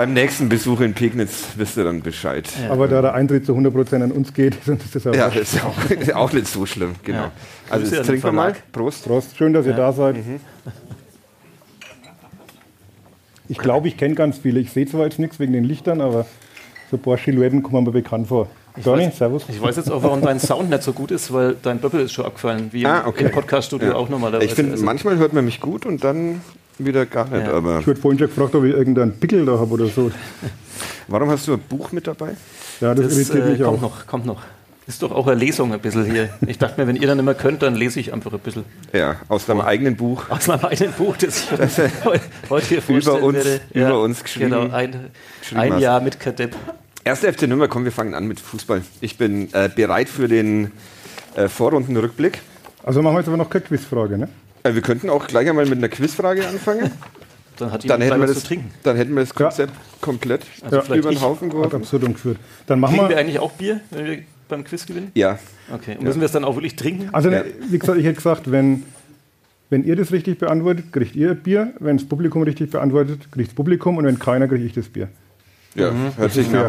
beim 0.00 0.14
nächsten 0.14 0.48
Besuch 0.48 0.80
in 0.80 0.94
Pegnitz 0.94 1.48
wisst 1.56 1.76
ihr 1.76 1.84
dann 1.84 2.00
Bescheid. 2.00 2.48
Aber 2.70 2.88
da 2.88 3.02
der 3.02 3.12
Eintritt 3.12 3.44
zu 3.44 3.52
100% 3.54 4.02
an 4.02 4.12
uns 4.12 4.32
geht, 4.32 4.54
ist 4.66 4.94
das 4.94 5.06
auch 5.06 5.14
Ja, 5.14 5.28
das 5.28 5.52
ist 5.52 5.62
auch, 5.62 5.90
ist 5.90 6.14
auch 6.14 6.32
nicht 6.32 6.46
so 6.46 6.64
schlimm, 6.64 6.94
genau. 7.04 7.18
Ja. 7.24 7.32
Also 7.68 7.82
Grüße 7.84 7.96
jetzt 7.96 8.06
trinken 8.06 8.22
wir 8.24 8.32
mal. 8.32 8.54
Prost. 8.72 9.04
Prost, 9.04 9.36
schön, 9.36 9.52
dass 9.52 9.66
ihr 9.66 9.74
da 9.74 9.92
seid. 9.92 10.16
Mhm. 10.16 10.40
Ich 13.48 13.58
glaube, 13.58 13.88
ich 13.88 13.98
kenne 13.98 14.14
ganz 14.14 14.38
viele. 14.38 14.58
Ich 14.60 14.70
sehe 14.72 14.86
zwar 14.86 15.04
jetzt 15.04 15.18
nichts 15.18 15.38
wegen 15.38 15.52
den 15.52 15.64
Lichtern, 15.64 16.00
aber 16.00 16.24
so 16.90 16.96
ein 16.96 17.02
paar 17.02 17.18
Silhouetten 17.18 17.62
kommen 17.62 17.84
mir 17.84 17.90
bekannt 17.92 18.28
vor. 18.28 18.48
Donny, 18.82 19.04
weiß- 19.08 19.16
servus. 19.18 19.44
Ich 19.48 19.60
weiß 19.60 19.76
jetzt 19.76 19.90
auch, 19.90 20.02
warum 20.02 20.22
dein 20.22 20.40
Sound 20.40 20.70
nicht 20.70 20.82
so 20.82 20.94
gut 20.94 21.10
ist, 21.10 21.30
weil 21.30 21.56
dein 21.60 21.78
Böppel 21.78 22.00
ist 22.00 22.12
schon 22.12 22.24
abgefallen, 22.24 22.68
wie 22.72 22.86
Ah, 22.86 23.00
im, 23.00 23.08
okay. 23.08 23.24
im 23.24 23.32
Podcast-Studio 23.32 23.88
Ja. 23.90 23.94
auch 23.96 24.08
normalerweise. 24.08 24.46
Ich 24.46 24.54
finde, 24.54 24.72
Also, 24.72 24.84
manchmal 24.86 25.18
hört 25.18 25.34
man 25.34 25.44
mich 25.44 25.60
gut 25.60 25.84
und 25.84 26.04
dann 26.04 26.40
wieder 26.84 27.06
gar 27.06 27.28
nicht. 27.28 27.46
Ja. 27.46 27.52
Aber 27.54 27.80
Ich 27.80 27.86
wurde 27.86 28.00
vorhin 28.00 28.18
schon 28.18 28.28
gefragt, 28.28 28.54
ob 28.54 28.64
ich 28.64 28.72
irgendeinen 28.72 29.12
Pickel 29.18 29.44
da 29.46 29.58
habe 29.58 29.72
oder 29.72 29.86
so. 29.86 30.10
warum 31.08 31.30
hast 31.30 31.46
du 31.48 31.54
ein 31.54 31.60
Buch 31.60 31.92
mit 31.92 32.06
dabei? 32.06 32.30
Ja, 32.80 32.94
das, 32.94 33.08
das 33.08 33.16
irritiert 33.30 33.46
äh, 33.46 33.50
mich 33.52 33.60
kommt 33.62 33.78
auch. 33.78 33.82
noch, 33.82 34.06
kommt 34.06 34.26
noch. 34.26 34.42
Ist 34.86 35.02
doch 35.02 35.12
auch 35.12 35.26
eine 35.28 35.38
Lesung 35.38 35.72
ein 35.72 35.78
bisschen 35.78 36.04
hier. 36.10 36.30
Ich 36.46 36.58
dachte 36.58 36.80
mir, 36.80 36.88
wenn 36.88 36.96
ihr 36.96 37.06
dann 37.06 37.18
immer 37.18 37.34
könnt, 37.34 37.62
dann 37.62 37.76
lese 37.76 38.00
ich 38.00 38.12
einfach 38.12 38.32
ein 38.32 38.40
bisschen 38.40 38.64
Ja, 38.92 39.16
aus 39.28 39.46
deinem 39.46 39.60
eigenen 39.60 39.94
Buch. 39.96 40.28
aus 40.30 40.48
meinem 40.48 40.64
eigenen 40.64 40.92
Buch, 40.94 41.16
das 41.16 41.44
ich 41.44 41.50
heu- 42.04 42.18
heute 42.48 42.66
hier 42.66 42.82
vorstellen 42.82 43.22
uns- 43.22 43.36
werde. 43.36 43.60
über 43.72 44.02
uns 44.02 44.24
geschrieben- 44.24 44.50
Genau, 44.50 44.70
ein, 44.74 45.10
geschrieben 45.40 45.60
ein 45.60 45.72
hast. 45.74 45.80
Jahr 45.82 46.00
mit 46.00 46.18
Kadepp. 46.18 46.56
Erster 47.04 47.32
FC 47.32 47.42
Nürnberg, 47.42 47.70
komm, 47.70 47.84
wir 47.84 47.92
fangen 47.92 48.14
an 48.14 48.26
mit 48.26 48.40
Fußball. 48.40 48.82
Ich 49.00 49.16
bin 49.16 49.52
äh, 49.54 49.68
bereit 49.74 50.08
für 50.08 50.26
den 50.26 50.72
äh, 51.36 51.48
Vorrundenrückblick. 51.48 52.40
Also 52.82 53.00
machen 53.00 53.14
wir 53.14 53.20
jetzt 53.20 53.28
aber 53.28 53.36
noch 53.36 53.48
keine 53.50 53.64
Quizfrage, 53.64 54.18
ne? 54.18 54.28
Äh, 54.62 54.74
wir 54.74 54.82
könnten 54.82 55.08
auch 55.10 55.26
gleich 55.26 55.48
einmal 55.48 55.66
mit 55.66 55.78
einer 55.78 55.88
Quizfrage 55.88 56.46
anfangen. 56.46 56.90
Dann 57.58 57.72
hat 57.72 57.88
Dann 57.90 58.00
hätten, 58.00 58.18
wir 58.20 58.26
das, 58.26 58.40
zu 58.40 58.46
trinken. 58.46 58.70
dann 58.84 58.96
hätten 58.96 59.12
wir 59.14 59.20
das 59.20 59.30
Ja. 59.38 59.44
Konzept 59.44 59.72
komplett 60.00 60.46
Also 60.62 60.94
über 60.94 61.10
den. 61.10 61.20
Haufen 61.20 61.50
geworfen. 61.50 61.76
absurdum 61.76 62.14
geführt. 62.14 62.38
Dann 62.66 62.80
machen 62.80 62.94
Kriegen 62.94 63.04
wir 63.04 63.10
wir. 63.10 63.18
eigentlich 63.18 63.38
auch 63.38 63.52
Bier, 63.52 63.80
wenn 63.90 64.06
wir 64.06 64.18
beim 64.48 64.64
Quiz 64.64 64.86
gewinnen? 64.86 65.10
Ja, 65.14 65.38
Okay. 65.72 65.96
Und 65.98 66.04
müssen 66.04 66.20
wir 66.20 66.26
es 66.26 66.32
dann 66.32 66.44
auch 66.44 66.56
wirklich 66.56 66.74
trinken? 66.74 67.10
Also, 67.12 67.28
Ja. 67.30 67.44
wie 67.68 67.78
gesagt, 67.78 67.98
ich 67.98 68.04
hätte 68.04 68.16
gesagt, 68.16 68.50
wenn, 68.50 68.84
wenn 69.68 69.84
ihr 69.84 69.94
das 69.94 70.10
richtig 70.10 70.38
beantwortet, 70.38 70.90
kriegt 70.90 71.14
ihr 71.14 71.34
Bier. 71.34 71.74
Wenn 71.80 71.98
das 71.98 72.08
Publikum 72.08 72.42
richtig 72.42 72.70
beantwortet, 72.70 73.30
kriegt 73.30 73.50
das 73.50 73.54
Publikum. 73.54 73.98
Und 73.98 74.06
wenn 74.06 74.18
keiner, 74.18 74.48
kriege 74.48 74.64
ich 74.64 74.72
das 74.72 74.88
Bier. 74.88 75.08
ja 75.74 75.92
hört, 76.16 76.32
sich 76.32 76.50
nach, 76.50 76.68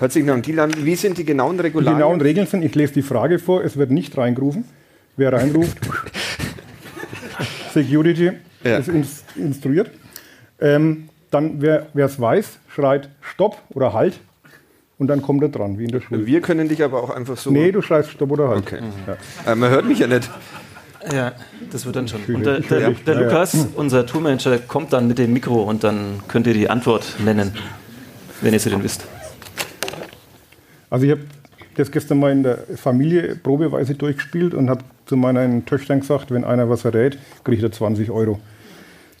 hört 0.00 0.10
sich 0.10 0.24
nach 0.24 0.32
einem 0.34 0.42
Deal 0.42 0.58
an. 0.60 0.72
Wie 0.84 0.96
sind 0.96 1.18
die 1.18 1.24
genauen 1.26 1.58
Die 1.58 1.62
Regularien? 1.64 1.98
genauen 1.98 2.20
Regeln 2.22 2.46
sind, 2.46 2.62
ich 2.64 2.74
lese 2.74 2.94
die 2.94 3.02
Frage 3.02 3.38
vor, 3.38 3.62
es 3.62 3.76
wird 3.76 3.90
nicht 3.90 4.16
reingerufen. 4.16 4.64
Wer 5.18 5.32
reinruft, 5.34 5.76
Security 7.74 8.32
Ja. 8.62 8.78
ist 8.78 8.88
ins, 8.88 9.24
instruiert. 9.36 9.90
Ähm, 10.60 11.08
dann, 11.30 11.60
wer 11.60 11.86
es 11.96 12.20
weiß, 12.20 12.58
schreit 12.68 13.08
Stopp 13.20 13.58
oder 13.70 13.92
Halt. 13.92 14.18
Und 14.96 15.08
dann 15.08 15.20
kommt 15.22 15.42
er 15.42 15.48
dran, 15.48 15.78
wie 15.78 15.84
in 15.84 15.90
der 15.90 16.00
Schule. 16.00 16.24
Wir 16.24 16.40
können 16.40 16.68
dich 16.68 16.82
aber 16.82 17.02
auch 17.02 17.10
einfach 17.10 17.36
so. 17.36 17.50
Nee, 17.50 17.72
du 17.72 17.82
schreist 17.82 18.10
Stopp 18.10 18.30
oder 18.30 18.48
Halt. 18.48 18.58
Okay. 18.60 18.78
Äh, 19.44 19.54
man 19.56 19.68
hört 19.70 19.84
mich 19.86 19.98
ja 19.98 20.06
nicht. 20.06 20.30
Ja, 21.12 21.32
das 21.70 21.84
wird 21.84 21.96
dann 21.96 22.08
schon. 22.08 22.22
Und 22.32 22.46
der, 22.46 22.60
der, 22.60 22.90
der 22.92 23.14
Ja, 23.14 23.20
ja. 23.20 23.26
Lukas, 23.26 23.66
unser 23.74 24.06
Tourmanager, 24.06 24.56
kommt 24.58 24.92
dann 24.92 25.08
mit 25.08 25.18
dem 25.18 25.32
Mikro 25.32 25.64
und 25.64 25.84
dann 25.84 26.20
könnt 26.28 26.46
ihr 26.46 26.54
die 26.54 26.70
Antwort 26.70 27.04
nennen, 27.22 27.52
wenn 28.40 28.54
ihr 28.54 28.60
sie 28.60 28.70
denn 28.70 28.82
wisst. 28.82 29.04
Also 30.88 31.04
ich 31.06 31.10
habe 31.12 31.22
das 31.74 31.90
gestern 31.90 32.20
mal 32.20 32.30
in 32.30 32.42
der 32.44 32.58
Familie 32.76 33.34
probeweise 33.36 33.94
durchgespielt 33.94 34.54
und 34.54 34.70
habe 34.70 34.84
zu 35.06 35.16
meinen 35.16 35.66
Töchtern 35.66 36.00
gesagt, 36.00 36.30
wenn 36.30 36.44
einer 36.44 36.68
was 36.68 36.82
verrät, 36.82 37.18
kriegt 37.44 37.62
er 37.62 37.72
20 37.72 38.10
Euro. 38.10 38.40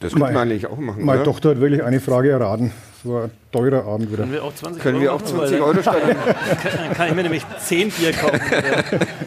Das 0.00 0.12
könnte 0.12 0.32
man 0.32 0.36
eigentlich 0.36 0.66
auch 0.66 0.76
machen. 0.78 1.04
Meine 1.04 1.20
oder? 1.20 1.30
Tochter 1.30 1.50
hat 1.50 1.60
wirklich 1.60 1.82
eine 1.82 2.00
Frage 2.00 2.30
erraten. 2.30 2.72
Es 2.98 3.08
war 3.08 3.24
ein 3.24 3.30
teurer 3.52 3.86
Abend 3.86 4.10
wieder. 4.12 4.22
Können 4.22 4.32
wir 4.32 4.44
auch 4.44 4.54
20 4.54 4.82
Können 4.82 4.96
Euro 4.96 5.02
wir 5.02 5.12
auch 5.14 5.20
machen, 5.20 5.36
20 5.36 5.60
weil 5.60 5.68
Euro 5.68 5.82
stellen? 5.82 6.16
Dann 6.86 6.94
kann, 6.94 7.08
ich 7.08 7.14
mir 7.14 7.22
nämlich 7.22 7.44
10 7.58 7.90
Bier 7.90 8.12
kaufen. 8.12 8.40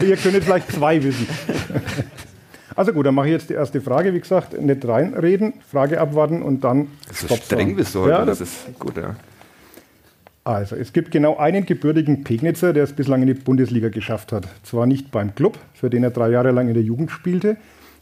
Ihr 0.00 0.16
könnt 0.16 0.44
vielleicht 0.44 0.72
zwei 0.72 1.02
wissen. 1.02 1.26
Also 2.76 2.92
gut, 2.92 3.06
dann 3.06 3.14
mache 3.14 3.26
ich 3.26 3.32
jetzt 3.32 3.50
die 3.50 3.54
erste 3.54 3.80
Frage. 3.80 4.14
Wie 4.14 4.20
gesagt, 4.20 4.60
nicht 4.60 4.86
reinreden, 4.86 5.54
Frage 5.68 6.00
abwarten 6.00 6.42
und 6.42 6.62
dann 6.62 6.88
So 7.12 7.26
Stopp 7.26 7.38
streng 7.38 7.76
du 7.76 8.00
heute. 8.00 8.10
Ja, 8.10 8.24
das 8.24 8.38
das, 8.38 8.48
ist 8.48 8.78
gut, 8.78 8.96
ja. 8.96 9.16
Also, 10.48 10.76
es 10.76 10.92
gibt 10.94 11.10
genau 11.10 11.36
einen 11.36 11.66
gebürtigen 11.66 12.24
Pegnitzer, 12.24 12.72
der 12.72 12.84
es 12.84 12.92
bislang 12.94 13.20
in 13.20 13.26
die 13.28 13.34
Bundesliga 13.34 13.88
geschafft 13.90 14.32
hat. 14.32 14.48
Zwar 14.62 14.86
nicht 14.86 15.10
beim 15.10 15.34
Club, 15.34 15.58
für 15.74 15.90
den 15.90 16.02
er 16.04 16.10
drei 16.10 16.30
Jahre 16.30 16.52
lang 16.52 16.68
in 16.68 16.74
der 16.74 16.82
Jugend 16.82 17.10
spielte. 17.10 17.56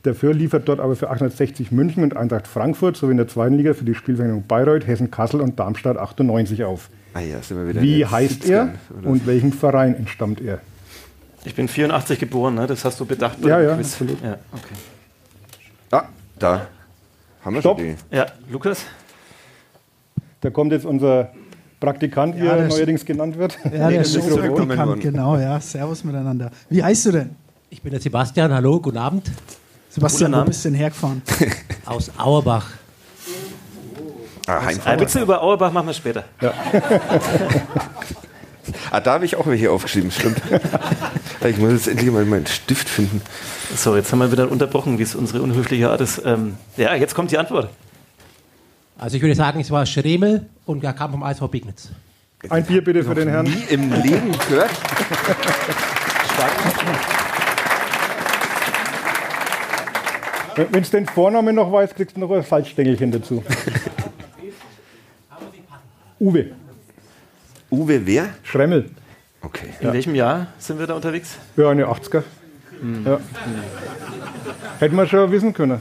Dafür 0.05 0.33
liefert 0.33 0.69
dort 0.69 0.79
aber 0.79 0.95
für 0.95 1.11
860 1.11 1.73
München 1.73 2.05
und 2.05 2.17
Eintracht 2.17 2.47
Frankfurt 2.47 2.97
sowie 2.97 3.11
in 3.13 3.17
der 3.17 3.27
zweiten 3.27 3.57
Liga 3.57 3.75
für 3.75 3.85
die 3.85 3.95
Spielvereinigung 3.97 4.45
Bayreuth, 4.47 4.87
Hessen 4.87 5.11
Kassel 5.11 5.41
und 5.41 5.59
Darmstadt 5.59 5.97
98 5.97 6.63
auf. 6.63 6.89
Ah 7.15 7.21
ja, 7.21 7.41
sind 7.43 7.57
wir 7.57 7.69
wieder 7.69 7.83
Wie 7.83 8.07
heißt 8.07 8.45
70ern, 8.45 8.51
er 8.53 8.69
oder? 8.99 9.09
und 9.09 9.27
welchem 9.27 9.51
Verein 9.53 9.97
entstammt 9.97 10.41
er? 10.41 10.61
Ich 11.45 11.55
bin 11.57 11.67
84 11.67 12.19
geboren, 12.21 12.55
ne? 12.55 12.67
das 12.69 12.85
hast 12.85 13.01
du 13.01 13.07
bedacht 13.07 13.41
bei 13.41 13.49
Ja, 13.49 13.61
ja, 13.61 13.75
Quiz. 13.75 13.93
absolut. 13.95 14.23
Ja, 14.23 14.39
okay. 14.53 14.75
Ah, 15.91 16.05
da 16.39 16.69
Haben 17.45 17.55
wir 17.55 17.61
Stopp. 17.61 17.81
schon 17.81 17.89
die? 18.11 18.17
Ja, 18.17 18.27
Lukas? 18.51 18.85
Da 20.41 20.51
kommt 20.51 20.71
jetzt 20.73 20.85
unser 20.87 21.31
Praktikant, 21.81 22.37
wie 22.37 22.45
Ja, 22.45 22.57
er 22.57 22.69
neuerdings 22.69 23.05
genannt 23.05 23.37
wird. 23.37 23.59
Ja, 23.65 23.91
der 23.91 24.05
worden. 24.05 25.01
genau, 25.01 25.37
ja. 25.37 25.61
Servus 25.61 26.05
miteinander. 26.05 26.51
Wie 26.71 26.83
heißt 26.83 27.07
du 27.07 27.13
denn? 27.13 27.31
Ich 27.69 27.83
bin 27.83 27.91
der 27.91 28.01
Sebastian, 28.01 28.53
hallo, 28.53 28.81
guten 28.81 28.97
Abend. 28.99 29.31
Sebastian, 29.91 30.33
wo 30.33 30.45
bist 30.45 30.65
du 30.65 30.71
denn 30.71 30.79
hergefahren? 30.79 31.23
Aus 31.85 32.11
Auerbach. 32.17 32.67
Ah, 34.47 34.65
Heimfahrt. 34.65 35.01
Witze 35.01 35.21
über 35.21 35.43
Auerbach 35.43 35.73
machen 35.73 35.89
wir 35.89 35.95
später. 35.95 36.25
ah, 38.91 39.01
da 39.01 39.15
habe 39.15 39.25
ich 39.25 39.37
auch 39.37 39.47
welche 39.47 39.71
aufgeschrieben, 39.71 40.11
stimmt. 40.11 40.41
ich 41.45 41.59
muss 41.59 41.73
jetzt 41.73 41.89
endlich 41.89 42.11
mal 42.11 42.25
meinen 42.25 42.47
Stift 42.47 42.89
finden. 42.89 43.21
So, 43.75 43.97
jetzt 43.97 44.13
haben 44.13 44.21
wir 44.21 44.31
wieder 44.31 44.51
unterbrochen, 44.51 44.99
wie 44.99 45.03
es 45.03 45.15
unsere 45.15 45.43
unhöfliche 45.43 45.91
Art 45.91 46.01
ist. 46.01 46.23
Ähm, 46.25 46.57
ja, 46.77 46.95
jetzt 46.95 47.15
kommt 47.15 47.33
die 47.33 47.39
Antwort. 47.39 47.71
Also 48.99 49.17
ich 49.17 49.23
würde 49.23 49.35
sagen, 49.35 49.61
es 49.61 49.71
war 49.71 49.85
Schremel 49.85 50.47
und 50.65 50.83
er 50.83 50.93
kam 50.95 51.13
vom 51.13 51.23
ISV 51.23 51.51
Pignitz. 51.51 51.91
Ein 52.49 52.65
Bier 52.65 52.83
bitte 52.83 53.05
für 53.05 53.15
den 53.15 53.29
Herrn. 53.29 53.45
Nie 53.45 53.65
im 53.69 53.93
Leben 53.93 54.33
gehört. 54.49 54.71
Wenn 60.57 60.83
du 60.83 60.91
den 60.91 61.07
Vornamen 61.07 61.55
noch 61.55 61.71
weißt, 61.71 61.95
kriegst 61.95 62.17
du 62.17 62.21
noch 62.21 62.31
ein 62.31 62.43
Salzstängelchen 62.43 63.11
dazu. 63.11 63.45
Uwe, 66.19 66.53
Uwe 67.71 68.07
wer? 68.07 68.31
Schremmel. 68.43 68.91
Okay. 69.43 69.69
In 69.81 69.93
welchem 69.93 70.15
Jahr 70.15 70.47
sind 70.59 70.79
wir 70.79 70.87
da 70.87 70.95
unterwegs? 70.95 71.37
Ja, 71.57 71.69
eine 71.69 71.87
80er. 71.87 72.23
Ja. 73.05 73.21
Hätten 74.79 74.97
wir 74.97 75.07
schon 75.07 75.31
wissen 75.31 75.53
können. 75.53 75.81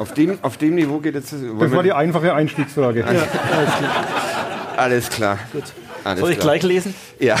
Auf 0.00 0.14
dem, 0.14 0.38
auf 0.40 0.56
dem 0.56 0.76
Niveau 0.76 0.98
geht 0.98 1.14
jetzt. 1.14 1.30
Das 1.34 1.72
war 1.72 1.82
die 1.82 1.92
einfache 1.92 2.32
Einstiegsfrage. 2.32 3.04
Alles 4.78 5.10
klar. 5.10 5.38
Gut. 5.52 5.64
Alles 6.04 6.20
Soll 6.20 6.30
ich 6.30 6.38
klar. 6.38 6.54
gleich 6.54 6.62
lesen? 6.62 6.94
Ja. 7.18 7.36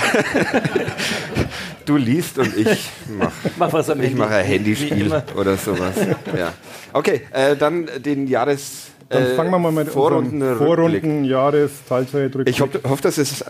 du 1.86 1.96
liest 1.96 2.36
und 2.36 2.54
ich 2.54 2.86
mach, 3.18 3.30
Mach 3.56 3.72
was 3.72 3.88
am 3.88 4.02
ich 4.02 4.14
mache 4.14 4.34
ein 4.34 4.44
Handyspiel 4.44 5.10
oder 5.34 5.56
sowas. 5.56 5.94
Ja. 6.36 6.52
Okay, 6.92 7.22
äh, 7.32 7.56
dann 7.56 7.88
den 7.96 8.26
Jahres. 8.26 8.88
Dann 9.08 9.22
äh, 9.22 9.34
fangen 9.36 9.50
wir 9.52 9.58
mal 9.58 9.72
mit 9.72 9.88
Vorrunden, 9.88 10.56
Vorrunden, 10.58 11.24
Jahres, 11.24 11.70
Teilzeitrückblick. 11.88 12.46
Ich 12.54 12.60
hoffe, 12.60 12.82
hoff, 12.86 13.00
dass 13.00 13.16
es 13.16 13.40
äh, 13.40 13.46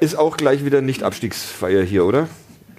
ist 0.00 0.16
auch 0.16 0.38
gleich 0.38 0.64
wieder 0.64 0.80
nicht 0.80 1.02
Abstiegsfeier 1.02 1.82
hier, 1.82 2.06
oder? 2.06 2.28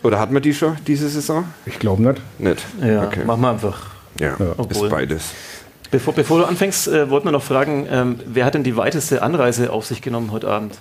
Oder 0.01 0.19
hat 0.19 0.31
man 0.31 0.41
die 0.41 0.55
schon 0.55 0.77
diese 0.87 1.09
Saison? 1.09 1.45
Ich 1.67 1.77
glaube 1.77 2.01
nicht. 2.01 2.21
Nicht. 2.39 2.65
Ja, 2.83 3.03
Okay. 3.03 3.23
machen 3.23 3.41
wir 3.41 3.51
einfach. 3.51 3.91
Ja, 4.19 4.33
ist 4.33 4.39
Obwohl- 4.57 4.89
beides. 4.89 5.25
Bevor, 5.91 6.13
bevor 6.13 6.39
du 6.39 6.45
anfängst, 6.45 6.87
äh, 6.87 7.09
wollten 7.09 7.27
wir 7.27 7.31
noch 7.31 7.43
fragen, 7.43 7.87
ähm, 7.89 8.19
wer 8.25 8.45
hat 8.45 8.53
denn 8.55 8.63
die 8.63 8.75
weiteste 8.75 9.21
Anreise 9.21 9.71
auf 9.71 9.85
sich 9.85 10.01
genommen 10.01 10.31
heute 10.31 10.49
Abend? 10.49 10.79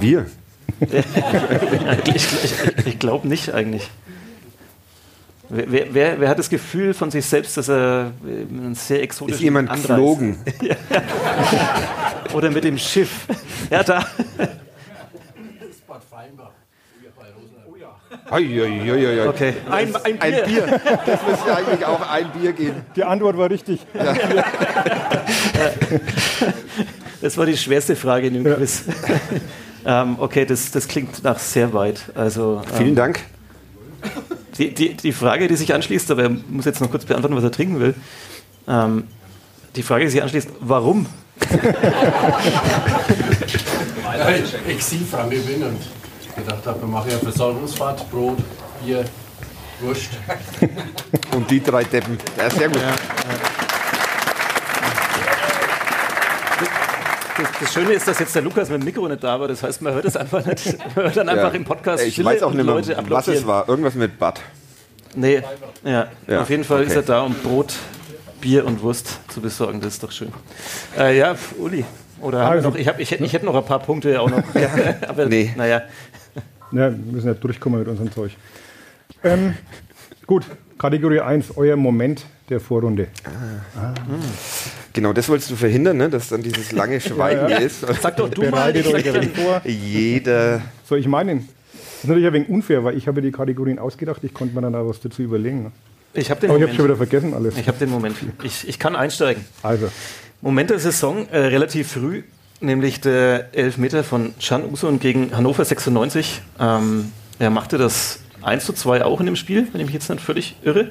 Wir. 0.00 0.26
ich 2.14 2.26
ich, 2.44 2.86
ich 2.86 2.98
glaube 2.98 3.26
nicht 3.28 3.52
eigentlich. 3.52 3.90
Wer, 5.48 5.92
wer, 5.92 6.20
wer, 6.20 6.28
hat 6.28 6.38
das 6.38 6.48
Gefühl 6.48 6.94
von 6.94 7.10
sich 7.10 7.26
selbst, 7.26 7.56
dass 7.56 7.68
er 7.68 8.12
äh, 8.26 8.42
einen 8.50 8.74
sehr 8.74 9.02
exotischen 9.02 9.38
Ist 9.38 9.42
jemand 9.42 9.70
Anreise- 9.70 9.88
geflogen? 9.88 10.38
Oder 12.32 12.50
mit 12.50 12.64
dem 12.64 12.78
Schiff? 12.78 13.26
Ja, 13.70 13.82
da. 13.82 14.06
Okay. 19.28 19.54
Ein, 19.70 19.94
ein 19.96 20.18
Bier. 20.18 20.22
Ein 20.22 20.44
Bier. 20.44 20.80
Das 21.06 21.20
müsste 21.28 21.56
eigentlich 21.56 21.84
auch 21.84 22.10
ein 22.10 22.30
Bier 22.32 22.52
geben. 22.52 22.82
Die 22.96 23.04
Antwort 23.04 23.36
war 23.36 23.50
richtig. 23.50 23.80
Das 27.24 27.36
war 27.38 27.46
die 27.46 27.56
schwerste 27.56 27.96
Frage 27.96 28.26
in 28.26 28.34
dem 28.34 28.44
Quiz. 28.44 28.82
ähm, 29.86 30.16
okay, 30.18 30.44
das, 30.44 30.70
das 30.70 30.86
klingt 30.86 31.24
nach 31.24 31.38
sehr 31.38 31.72
weit. 31.72 32.02
Also, 32.14 32.60
ähm, 32.70 32.76
Vielen 32.76 32.94
Dank. 32.94 33.20
Die, 34.58 34.74
die, 34.74 34.92
die 34.92 35.12
Frage, 35.12 35.48
die 35.48 35.56
sich 35.56 35.72
anschließt, 35.72 36.10
aber 36.10 36.24
er 36.24 36.28
muss 36.28 36.66
jetzt 36.66 36.82
noch 36.82 36.90
kurz 36.90 37.06
beantworten, 37.06 37.34
was 37.34 37.44
er 37.44 37.50
trinken 37.50 37.80
will. 37.80 37.94
Ähm, 38.68 39.04
die 39.74 39.82
Frage, 39.82 40.04
die 40.04 40.10
sich 40.10 40.22
anschließt, 40.22 40.50
warum? 40.60 41.06
Exilfrage 44.68 45.38
bin 45.38 45.62
und 45.62 45.80
gedacht 46.36 46.66
habe, 46.66 46.80
wir 46.80 46.88
machen 46.88 47.10
ja 47.10 47.18
Versorgungsfahrt, 47.18 48.10
Brot, 48.10 48.38
Bier, 48.84 49.04
Wurst. 49.80 50.10
Und 51.34 51.50
die 51.50 51.62
drei 51.62 51.84
Deppen. 51.84 52.18
Ja, 52.38 52.50
sehr 52.50 52.68
gut. 52.68 52.80
Das, 57.36 57.48
das 57.60 57.72
Schöne 57.72 57.92
ist, 57.94 58.06
dass 58.06 58.18
jetzt 58.20 58.34
der 58.34 58.42
Lukas 58.42 58.68
mit 58.70 58.80
dem 58.80 58.84
Mikro 58.84 59.08
nicht 59.08 59.22
da 59.24 59.38
war. 59.40 59.48
Das 59.48 59.62
heißt, 59.62 59.82
man 59.82 59.92
hört 59.94 60.04
es 60.04 60.16
einfach 60.16 60.44
nicht. 60.46 60.78
Man 60.94 61.04
hört 61.06 61.16
dann 61.16 61.28
einfach 61.28 61.52
im 61.54 61.64
Podcast 61.64 62.04
Ich 62.04 62.24
weiß 62.24 62.42
auch 62.44 62.52
nicht 62.52 62.64
mehr, 62.64 62.76
was 63.10 63.28
es 63.28 63.44
war. 63.46 63.68
Irgendwas 63.68 63.94
mit 63.94 64.18
Bad. 64.18 64.40
Nee, 65.16 65.42
ja. 65.84 66.06
Ja, 66.26 66.40
Auf 66.42 66.50
jeden 66.50 66.64
Fall 66.64 66.82
ist 66.82 66.90
okay. 66.90 67.00
er 67.00 67.02
da, 67.02 67.22
um 67.22 67.34
Brot, 67.34 67.74
Bier 68.40 68.64
und 68.64 68.82
Wurst 68.82 69.18
zu 69.28 69.40
besorgen. 69.40 69.80
Das 69.80 69.94
ist 69.94 70.02
doch 70.02 70.12
schön. 70.12 70.32
Äh, 70.98 71.18
ja, 71.18 71.34
Uli. 71.58 71.84
Oder 72.20 72.48
Also- 72.48 72.70
noch, 72.70 72.76
ich, 72.76 72.86
hab, 72.88 72.98
ich, 73.00 73.10
hätte- 73.10 73.24
ich 73.24 73.32
hätte 73.32 73.46
noch 73.46 73.54
ein 73.56 73.64
paar 73.64 73.80
Punkte 73.80 74.20
auch 74.20 74.30
noch. 74.30 74.42
Aber 75.08 75.26
Nee. 75.26 75.52
naja. 75.56 75.82
Ja, 76.74 76.90
wir 76.90 77.12
müssen 77.12 77.28
ja 77.28 77.34
durchkommen 77.34 77.78
mit 77.78 77.88
unserem 77.88 78.10
Zeug. 78.12 78.32
Ähm, 79.22 79.54
gut, 80.26 80.44
Kategorie 80.76 81.20
1, 81.20 81.56
euer 81.56 81.76
Moment 81.76 82.24
der 82.48 82.60
Vorrunde. 82.60 83.08
Genau, 84.92 85.12
das 85.12 85.28
wolltest 85.28 85.50
du 85.50 85.56
verhindern, 85.56 85.96
ne? 85.96 86.10
dass 86.10 86.28
dann 86.28 86.42
dieses 86.42 86.72
lange 86.72 87.00
Schweigen 87.08 87.48
ist. 87.62 87.80
Sag 88.02 88.16
doch 88.16 88.28
du 88.28 88.42
mal. 88.42 88.72
Bereitet 88.72 88.86
euch 88.92 89.28
vor. 89.30 89.62
Jeder. 89.64 90.62
So, 90.84 90.96
ich 90.96 91.06
meine, 91.06 91.36
das 91.36 91.42
ist 92.02 92.08
natürlich 92.08 92.26
ein 92.26 92.32
wenig 92.34 92.48
unfair, 92.48 92.84
weil 92.84 92.96
ich 92.96 93.06
habe 93.06 93.22
die 93.22 93.30
Kategorien 93.30 93.78
ausgedacht, 93.78 94.22
ich 94.24 94.34
konnte 94.34 94.54
mir 94.54 94.62
dann 94.62 94.74
auch 94.74 94.88
was 94.88 95.00
dazu 95.00 95.22
überlegen. 95.22 95.64
Ne? 95.64 95.72
ich 96.12 96.30
habe 96.30 96.40
den 96.40 96.50
Aber 96.50 96.58
ich 96.58 96.62
habe 96.64 96.72
Moment. 96.72 96.76
schon 96.76 96.84
wieder 96.86 96.96
vergessen 96.96 97.34
alles. 97.34 97.56
Ich 97.56 97.68
habe 97.68 97.78
den 97.78 97.90
Moment. 97.90 98.16
Ich, 98.42 98.68
ich 98.68 98.78
kann 98.78 98.96
einsteigen. 98.96 99.44
Also, 99.62 99.88
Moment 100.40 100.70
der 100.70 100.78
Saison, 100.78 101.26
äh, 101.30 101.38
relativ 101.38 101.92
früh, 101.92 102.22
nämlich 102.60 103.00
der 103.00 103.54
Elfmeter 103.54 104.04
von 104.04 104.34
Can 104.40 104.64
Usun 104.70 104.98
gegen 105.00 105.36
Hannover 105.36 105.64
96. 105.64 106.42
Ähm, 106.60 107.12
er 107.38 107.50
machte 107.50 107.78
das 107.78 108.20
1 108.42 108.64
zu 108.64 108.72
2 108.72 109.04
auch 109.04 109.20
in 109.20 109.26
dem 109.26 109.36
Spiel, 109.36 109.68
wenn 109.72 109.80
ich 109.80 109.86
mich 109.86 109.94
jetzt 109.94 110.08
nicht 110.08 110.20
völlig 110.20 110.56
irre. 110.62 110.90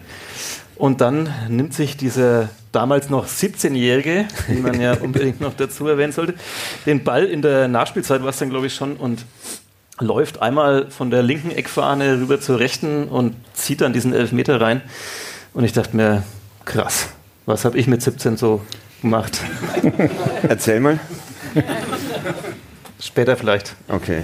Und 0.75 1.01
dann 1.01 1.29
nimmt 1.49 1.73
sich 1.73 1.97
dieser 1.97 2.49
damals 2.71 3.09
noch 3.09 3.27
17-Jährige, 3.27 4.25
den 4.47 4.61
man 4.61 4.81
ja 4.81 4.93
unbedingt 5.01 5.39
noch 5.39 5.53
dazu 5.55 5.87
erwähnen 5.87 6.11
sollte, 6.11 6.33
den 6.85 7.03
Ball 7.03 7.25
in 7.25 7.41
der 7.41 7.67
Nachspielzeit 7.67 8.21
war 8.23 8.29
es 8.29 8.37
dann, 8.37 8.49
glaube 8.49 8.67
ich, 8.67 8.75
schon 8.75 8.97
und 8.97 9.25
läuft 9.99 10.41
einmal 10.41 10.89
von 10.89 11.11
der 11.11 11.21
linken 11.21 11.51
Eckfahne 11.51 12.19
rüber 12.19 12.41
zur 12.41 12.59
rechten 12.59 13.07
und 13.07 13.35
zieht 13.53 13.81
dann 13.81 13.93
diesen 13.93 14.13
Elfmeter 14.13 14.59
rein. 14.59 14.81
Und 15.53 15.63
ich 15.63 15.73
dachte 15.73 15.95
mir, 15.95 16.23
krass, 16.65 17.09
was 17.45 17.63
habe 17.63 17.77
ich 17.77 17.85
mit 17.87 18.01
17 18.01 18.37
so 18.37 18.61
gemacht? 19.01 19.39
Erzähl 20.47 20.79
mal. 20.79 20.99
Später 22.99 23.35
vielleicht. 23.35 23.75
Okay. 23.87 24.23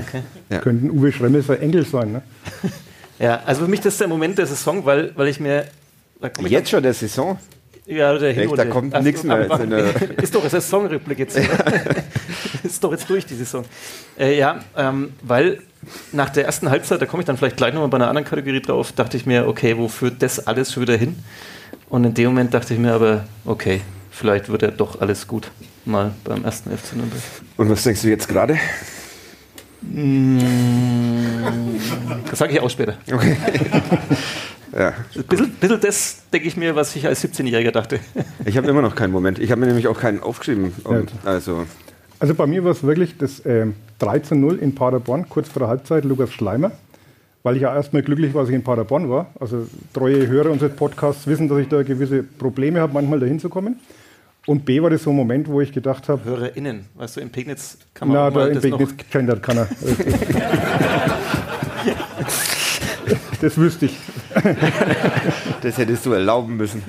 Ja. 0.50 0.60
könnten 0.60 0.90
Uwe 0.90 1.12
Schremmel 1.12 1.42
sein 1.42 1.62
Enkel 1.62 1.86
sein. 1.86 2.12
Ne? 2.14 2.22
Ja, 3.20 3.42
also 3.46 3.64
für 3.66 3.68
mich 3.68 3.82
das 3.82 3.96
ist 3.96 4.00
der 4.00 4.08
Moment 4.08 4.38
der 4.38 4.46
Saison, 4.46 4.86
weil, 4.86 5.12
weil 5.18 5.28
ich 5.28 5.42
mir. 5.42 5.66
Da 6.22 6.30
komm 6.30 6.46
ich 6.46 6.54
Jetzt 6.54 6.70
schon 6.70 6.82
der 6.82 6.94
Saison? 6.94 7.38
ja, 7.86 8.18
der 8.18 8.32
Hinrunde. 8.32 8.64
da 8.64 8.70
kommt 8.72 8.96
Ach, 8.96 9.02
nichts 9.02 9.24
mehr 9.24 9.44
der- 9.46 10.18
Ist 10.24 10.34
doch 10.34 10.40
eine 10.40 10.50
Saisonrückblick 10.50 11.20
jetzt. 11.20 11.38
ist 12.64 12.82
doch 12.82 12.92
jetzt 12.92 13.10
durch, 13.10 13.26
die 13.26 13.36
Saison. 13.36 13.66
Äh, 14.18 14.38
ja, 14.38 14.60
ähm, 14.78 15.12
weil 15.22 15.60
nach 16.14 16.30
der 16.30 16.46
ersten 16.46 16.70
Halbzeit, 16.70 17.02
da 17.02 17.06
komme 17.06 17.24
ich 17.24 17.28
dann 17.28 17.36
vielleicht 17.36 17.58
gleich 17.58 17.74
nochmal 17.74 17.90
bei 17.90 17.98
einer 17.98 18.08
anderen 18.08 18.26
Kategorie 18.26 18.62
drauf, 18.62 18.94
dachte 18.94 19.18
ich 19.18 19.26
mir, 19.26 19.48
okay, 19.50 19.76
wo 19.78 19.90
führt 19.90 20.22
das 20.22 20.48
alles 20.48 20.72
schon 20.72 20.84
wieder 20.84 20.96
hin? 20.96 21.18
Und 21.90 22.06
in 22.06 22.14
dem 22.14 22.28
Moment 22.28 22.54
dachte 22.54 22.74
ich 22.74 22.80
mir 22.80 22.94
aber, 22.94 23.26
okay, 23.44 23.82
vielleicht 24.12 24.48
wird 24.48 24.62
ja 24.62 24.72
doch 24.72 25.02
alles 25.02 25.28
gut. 25.28 25.52
Mal 25.86 26.14
beim 26.24 26.44
ersten 26.44 26.70
FC 26.76 26.96
Nürnberg. 26.96 27.22
Und 27.58 27.70
was 27.70 27.84
denkst 27.84 28.02
du 28.02 28.10
jetzt 28.10 28.28
gerade? 28.28 28.58
Das 32.30 32.40
sage 32.40 32.54
ich 32.54 32.60
auch 32.60 32.70
später. 32.70 32.98
Okay. 33.12 33.38
ja. 34.78 34.94
Ein 35.16 35.24
bisschen, 35.24 35.52
bisschen 35.52 35.82
das 35.82 36.24
denke 36.32 36.48
ich 36.48 36.58
mir, 36.58 36.76
was 36.76 36.96
ich 36.96 37.08
als 37.08 37.24
17-Jähriger 37.24 37.72
dachte. 37.72 38.00
Ich 38.46 38.58
habe 38.58 38.68
immer 38.68 38.82
noch 38.82 38.96
keinen 38.96 39.12
Moment. 39.12 39.40
Ich 39.40 39.52
habe 39.52 39.62
mir 39.62 39.68
nämlich 39.68 39.88
auch 39.88 40.00
keinen 40.00 40.22
aufgeschrieben. 40.22 40.74
Um, 40.84 41.06
also, 41.24 41.66
Also 42.20 42.36
bei 42.36 42.48
mir 42.48 42.64
war 42.64 42.72
es 42.72 42.84
wirklich 42.84 43.18
das 43.18 43.46
ähm, 43.46 43.76
3 44.00 44.20
zu 44.20 44.36
0 44.36 44.58
in 44.58 44.76
Paderborn, 44.76 45.30
kurz 45.30 45.50
vor 45.50 45.62
der 45.62 45.70
Halbzeit, 45.70 46.04
Lukas 46.04 46.32
Schleimer. 46.32 46.72
Weil 47.44 47.56
ich 47.56 47.62
ja 47.62 47.74
erstmal 47.74 48.02
glücklich 48.02 48.34
war, 48.34 48.42
dass 48.42 48.50
ich 48.50 48.56
in 48.56 48.64
Paderborn 48.64 49.10
war. 49.10 49.28
Also 49.40 49.68
treue 49.94 50.28
Hörer 50.28 50.50
unseres 50.50 50.76
Podcasts 50.76 51.26
wissen, 51.28 51.48
dass 51.48 51.60
ich 51.60 51.68
da 51.68 51.84
gewisse 51.84 52.24
Probleme 52.24 52.82
habe, 52.82 52.94
manchmal 52.94 53.20
dahin 53.20 53.40
zu 53.40 53.50
kommen. 53.50 53.80
Und 54.50 54.66
B 54.66 54.82
war 54.82 54.90
das 54.90 55.04
so 55.04 55.12
ein 55.12 55.16
Moment, 55.16 55.48
wo 55.48 55.62
ich 55.62 55.72
gedacht 55.72 56.10
habe, 56.10 56.26
HörerInnen, 56.26 56.86
weißt 56.96 57.18
du, 57.18 57.22
in 57.22 57.30
Pegnitz 57.30 57.78
kann 57.94 58.08
man 58.08 58.18
na, 58.18 58.32
da 58.32 58.48
in 58.48 58.56
das 58.56 58.64
Pegnitz 58.64 58.96
gendert 59.12 59.44
keiner. 59.44 59.68
das 63.42 63.58
wüsste 63.60 63.86
ich. 63.86 63.96
das 65.62 65.78
hättest 65.78 66.04
du 66.04 66.14
erlauben 66.14 66.58
müssen. 66.58 66.82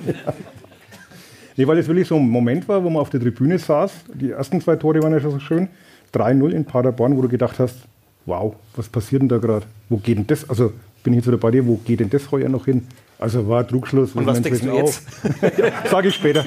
Nee, 1.55 1.67
weil 1.67 1.77
es 1.77 1.87
wirklich 1.87 2.09
so 2.09 2.17
ein 2.17 2.31
Moment 2.31 2.67
war, 2.67 2.83
wo 2.83 2.89
man 2.89 3.03
auf 3.03 3.11
der 3.11 3.21
Tribüne 3.21 3.59
saß. 3.59 3.93
Die 4.15 4.31
ersten 4.31 4.63
zwei 4.63 4.77
Tore 4.77 5.03
waren 5.03 5.13
ja 5.13 5.21
schon 5.21 5.33
so 5.33 5.41
schön. 5.41 5.69
3-0 6.15 6.53
in 6.53 6.65
Paderborn, 6.65 7.15
wo 7.15 7.21
du 7.21 7.29
gedacht 7.29 7.59
hast, 7.59 7.77
wow, 8.25 8.57
was 8.75 8.89
passiert 8.89 9.21
denn 9.21 9.29
da 9.29 9.37
gerade? 9.37 9.67
Wo 9.91 9.99
geht 9.99 10.17
denn 10.17 10.27
das? 10.27 10.49
Also 10.49 10.73
bin 11.03 11.13
ich 11.13 11.19
jetzt 11.19 11.27
wieder 11.29 11.39
bei 11.39 11.51
dir, 11.51 11.67
wo 11.67 11.77
geht 11.77 12.01
denn 12.01 12.11
das 12.11 12.31
heuer 12.31 12.49
noch 12.49 12.65
hin? 12.67 12.87
Also 13.19 13.49
war 13.49 13.67
Trugschluss. 13.67 14.13
Und 14.13 14.27
was 14.27 14.41
denkst 14.41 14.61
du 14.63 14.75
jetzt? 14.77 15.03
Sage 15.91 16.09
ich 16.09 16.15
später. 16.15 16.45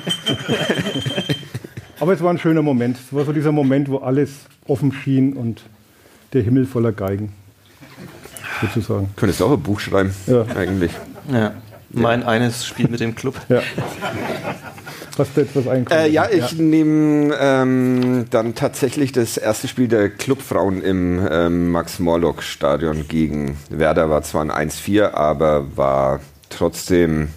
Aber 2.00 2.14
es 2.14 2.22
war 2.22 2.32
ein 2.32 2.40
schöner 2.40 2.62
Moment. 2.64 2.98
Es 2.98 3.14
war 3.16 3.26
so 3.26 3.32
dieser 3.34 3.52
Moment, 3.52 3.90
wo 3.90 3.98
alles 3.98 4.30
offen 4.68 4.92
schien 4.92 5.34
und 5.34 5.62
der 6.34 6.42
Himmel 6.42 6.66
voller 6.66 6.92
Geigen. 6.92 7.32
Sozusagen. 8.62 9.10
Könntest 9.16 9.40
du 9.40 9.46
auch 9.46 9.52
ein 9.52 9.62
Buch 9.62 9.80
schreiben, 9.80 10.14
Ja. 10.26 10.44
eigentlich. 10.56 10.92
Ja. 11.32 11.54
Mein 11.92 12.24
eines 12.24 12.66
Spiel 12.66 12.88
mit 12.90 13.00
dem 13.02 13.14
Club. 13.14 13.40
Ja. 13.50 13.62
Hast 15.18 15.38
du 15.38 15.42
etwas 15.42 15.68
eingekommen? 15.68 16.06
Äh, 16.06 16.10
ja, 16.10 16.28
ich 16.30 16.58
nehme 16.58 17.36
ähm, 17.40 18.26
dann 18.32 18.56
tatsächlich 18.56 19.12
das 19.12 19.38
erste 19.38 19.68
Spiel 19.68 19.88
der 19.88 20.10
Clubfrauen 20.10 20.82
im 20.82 21.26
ähm, 21.30 21.72
Max-Morlock-Stadion 21.72 23.08
gegen 23.08 23.58
Werder. 23.70 24.10
War 24.10 24.24
zwar 24.24 24.42
ein 24.42 24.70
1-4, 24.70 25.12
aber 25.12 25.78
war 25.78 26.20
trotzdem 26.50 27.30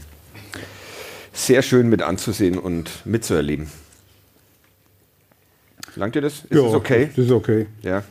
sehr 1.33 1.61
schön 1.61 1.89
mit 1.89 2.01
anzusehen 2.03 2.59
und 2.59 2.91
mitzuerleben. 3.05 3.69
Langt 5.97 6.15
dir 6.15 6.23
das? 6.23 6.41
Ist 6.41 6.51
ja, 6.51 6.63
das 6.63 6.75
okay? 6.75 7.11
Das 7.15 7.25
ist 7.27 7.31
okay. 7.31 7.67
Ja. 7.83 8.03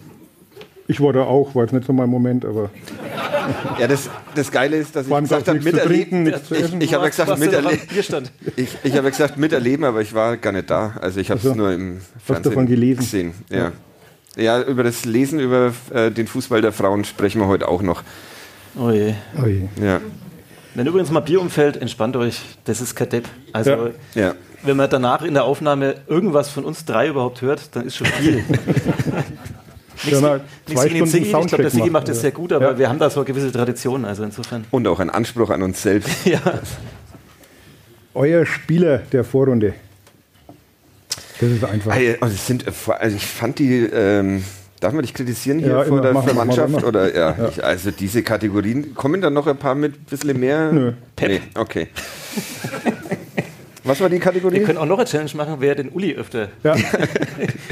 Ich 0.88 1.02
war 1.02 1.14
da 1.14 1.24
auch, 1.24 1.56
war 1.56 1.64
jetzt 1.64 1.74
nicht 1.74 1.86
so 1.88 1.94
mein 1.94 2.10
Moment, 2.10 2.46
aber 2.46 2.70
Ja, 3.80 3.88
das, 3.88 4.10
das 4.34 4.52
Geile 4.52 4.78
ist, 4.78 4.96
dass 4.96 5.08
ich 5.08 5.14
gesagt 5.14 5.48
habe, 5.48 5.60
nichts 5.60 5.80
zu 5.80 5.86
trinken, 5.88 6.24
miterleben. 6.24 6.82
Ich, 6.82 6.88
ich 6.88 6.94
habe 6.94 7.08
gesagt, 7.10 7.38
miterleben. 7.38 7.80
Ich, 8.56 8.78
ich 8.84 8.94
habe 8.94 9.04
ja 9.04 9.10
gesagt, 9.10 9.38
miterleben, 9.38 9.86
aber 9.86 10.02
ich 10.02 10.14
war 10.14 10.38
gar 10.38 10.52
nicht 10.52 10.70
da. 10.70 10.96
Also 11.02 11.20
ich 11.20 11.30
habe 11.30 11.40
es 11.40 11.46
Ach 11.46 11.50
so. 11.52 11.56
nur 11.56 11.72
im 11.72 12.02
Fernsehen 12.24 12.44
davon 12.44 12.66
gelesen? 12.68 13.00
gesehen. 13.00 13.34
Ja. 13.50 13.72
ja, 14.36 14.62
über 14.62 14.84
das 14.84 15.06
Lesen 15.06 15.40
über 15.40 15.74
äh, 15.94 16.12
den 16.12 16.28
Fußball 16.28 16.62
der 16.62 16.72
Frauen 16.72 17.06
sprechen 17.06 17.40
wir 17.42 17.48
heute 17.48 17.68
auch 17.68 17.82
noch. 17.82 18.04
Oh 18.78 18.92
je. 18.92 19.14
oh 19.42 19.46
je. 19.48 19.68
Ja, 19.82 20.02
Wenn 20.74 20.88
übrigens 20.88 21.12
mal 21.12 21.22
Bier 21.22 21.40
umfällt, 21.42 21.78
entspannt 21.78 22.16
euch. 22.18 22.42
Das 22.66 22.82
ist 22.82 22.96
kein 22.96 23.10
Depp. 23.10 23.26
Also, 23.54 23.72
Ja. 24.16 24.22
ja. 24.22 24.34
wenn 24.64 24.76
man 24.78 24.90
danach 24.90 25.22
in 25.22 25.34
der 25.34 25.46
Aufnahme 25.46 25.96
irgendwas 26.08 26.50
von 26.50 26.66
uns 26.66 26.84
drei 26.86 27.08
überhaupt 27.08 27.42
hört, 27.42 27.76
dann 27.76 27.86
ist 27.86 27.96
schon 27.96 28.08
viel. 28.08 28.44
Ja, 30.12 30.22
na, 30.22 30.34
Nichts 30.36 30.82
zwei 30.82 30.88
gegen 30.90 31.00
den 31.00 31.08
Stunden 31.08 31.08
Sigi. 31.12 31.24
Ich 31.26 31.30
glaube, 31.32 31.58
der 31.64 31.70
Sigi 31.72 31.90
macht 31.90 32.08
das 32.08 32.18
Ja. 32.18 32.22
sehr 32.22 32.32
gut, 32.32 32.54
aber 32.54 32.72
Ja. 32.72 32.78
wir 32.78 32.90
haben 32.90 33.00
da 33.00 33.10
so 33.10 33.20
eine 33.22 33.26
gewisse 33.26 33.52
Tradition. 33.52 34.06
Also 34.06 34.24
insofern. 34.24 34.66
Und 34.72 34.88
auch 34.88 35.00
ein 35.00 35.10
Anspruch 35.10 35.50
an 35.50 35.62
uns 35.64 35.82
selbst. 35.82 36.10
Ja. 36.26 36.40
Euer 38.14 38.46
Spieler 38.46 39.00
der 39.12 39.24
Vorrunde. 39.24 39.74
Das 41.42 41.50
ist 41.50 41.64
einfach. 41.66 41.96
Also, 42.22 42.36
sind, 42.38 42.64
also 42.88 43.16
ich 43.18 43.26
fand 43.26 43.60
die, 43.60 43.80
ähm, 43.92 44.42
darf 44.80 44.94
man 44.94 45.02
dich 45.02 45.14
kritisieren 45.14 45.60
hier 45.60 45.68
Ja, 45.70 45.84
vor 45.84 45.98
immer. 45.98 46.02
der 46.02 46.14
wir. 46.14 46.88
Oder, 46.88 47.14
ja, 47.14 47.50
Ich, 47.50 47.62
also 47.64 47.92
diese 47.92 48.24
Kategorien, 48.24 48.96
kommen 48.96 49.20
dann 49.20 49.34
noch 49.34 49.48
ein 49.48 49.58
paar 49.58 49.76
mit 49.76 49.96
ein 49.96 50.06
bisschen 50.10 50.40
mehr? 50.40 50.72
Nö. 50.72 50.94
Pep. 51.18 51.30
Nee, 51.30 51.42
okay. 51.56 51.88
Was 53.86 54.02
war 54.02 54.10
die 54.10 54.20
Kategorie? 54.20 54.56
Wir 54.56 54.64
können 54.64 54.78
auch 54.78 54.86
noch 54.86 54.98
eine 54.98 55.08
Challenge 55.08 55.32
machen, 55.36 55.56
wer 55.60 55.76
den 55.76 55.90
Uli 55.90 56.16
öfter 56.16 56.50
Ja. 56.64 56.76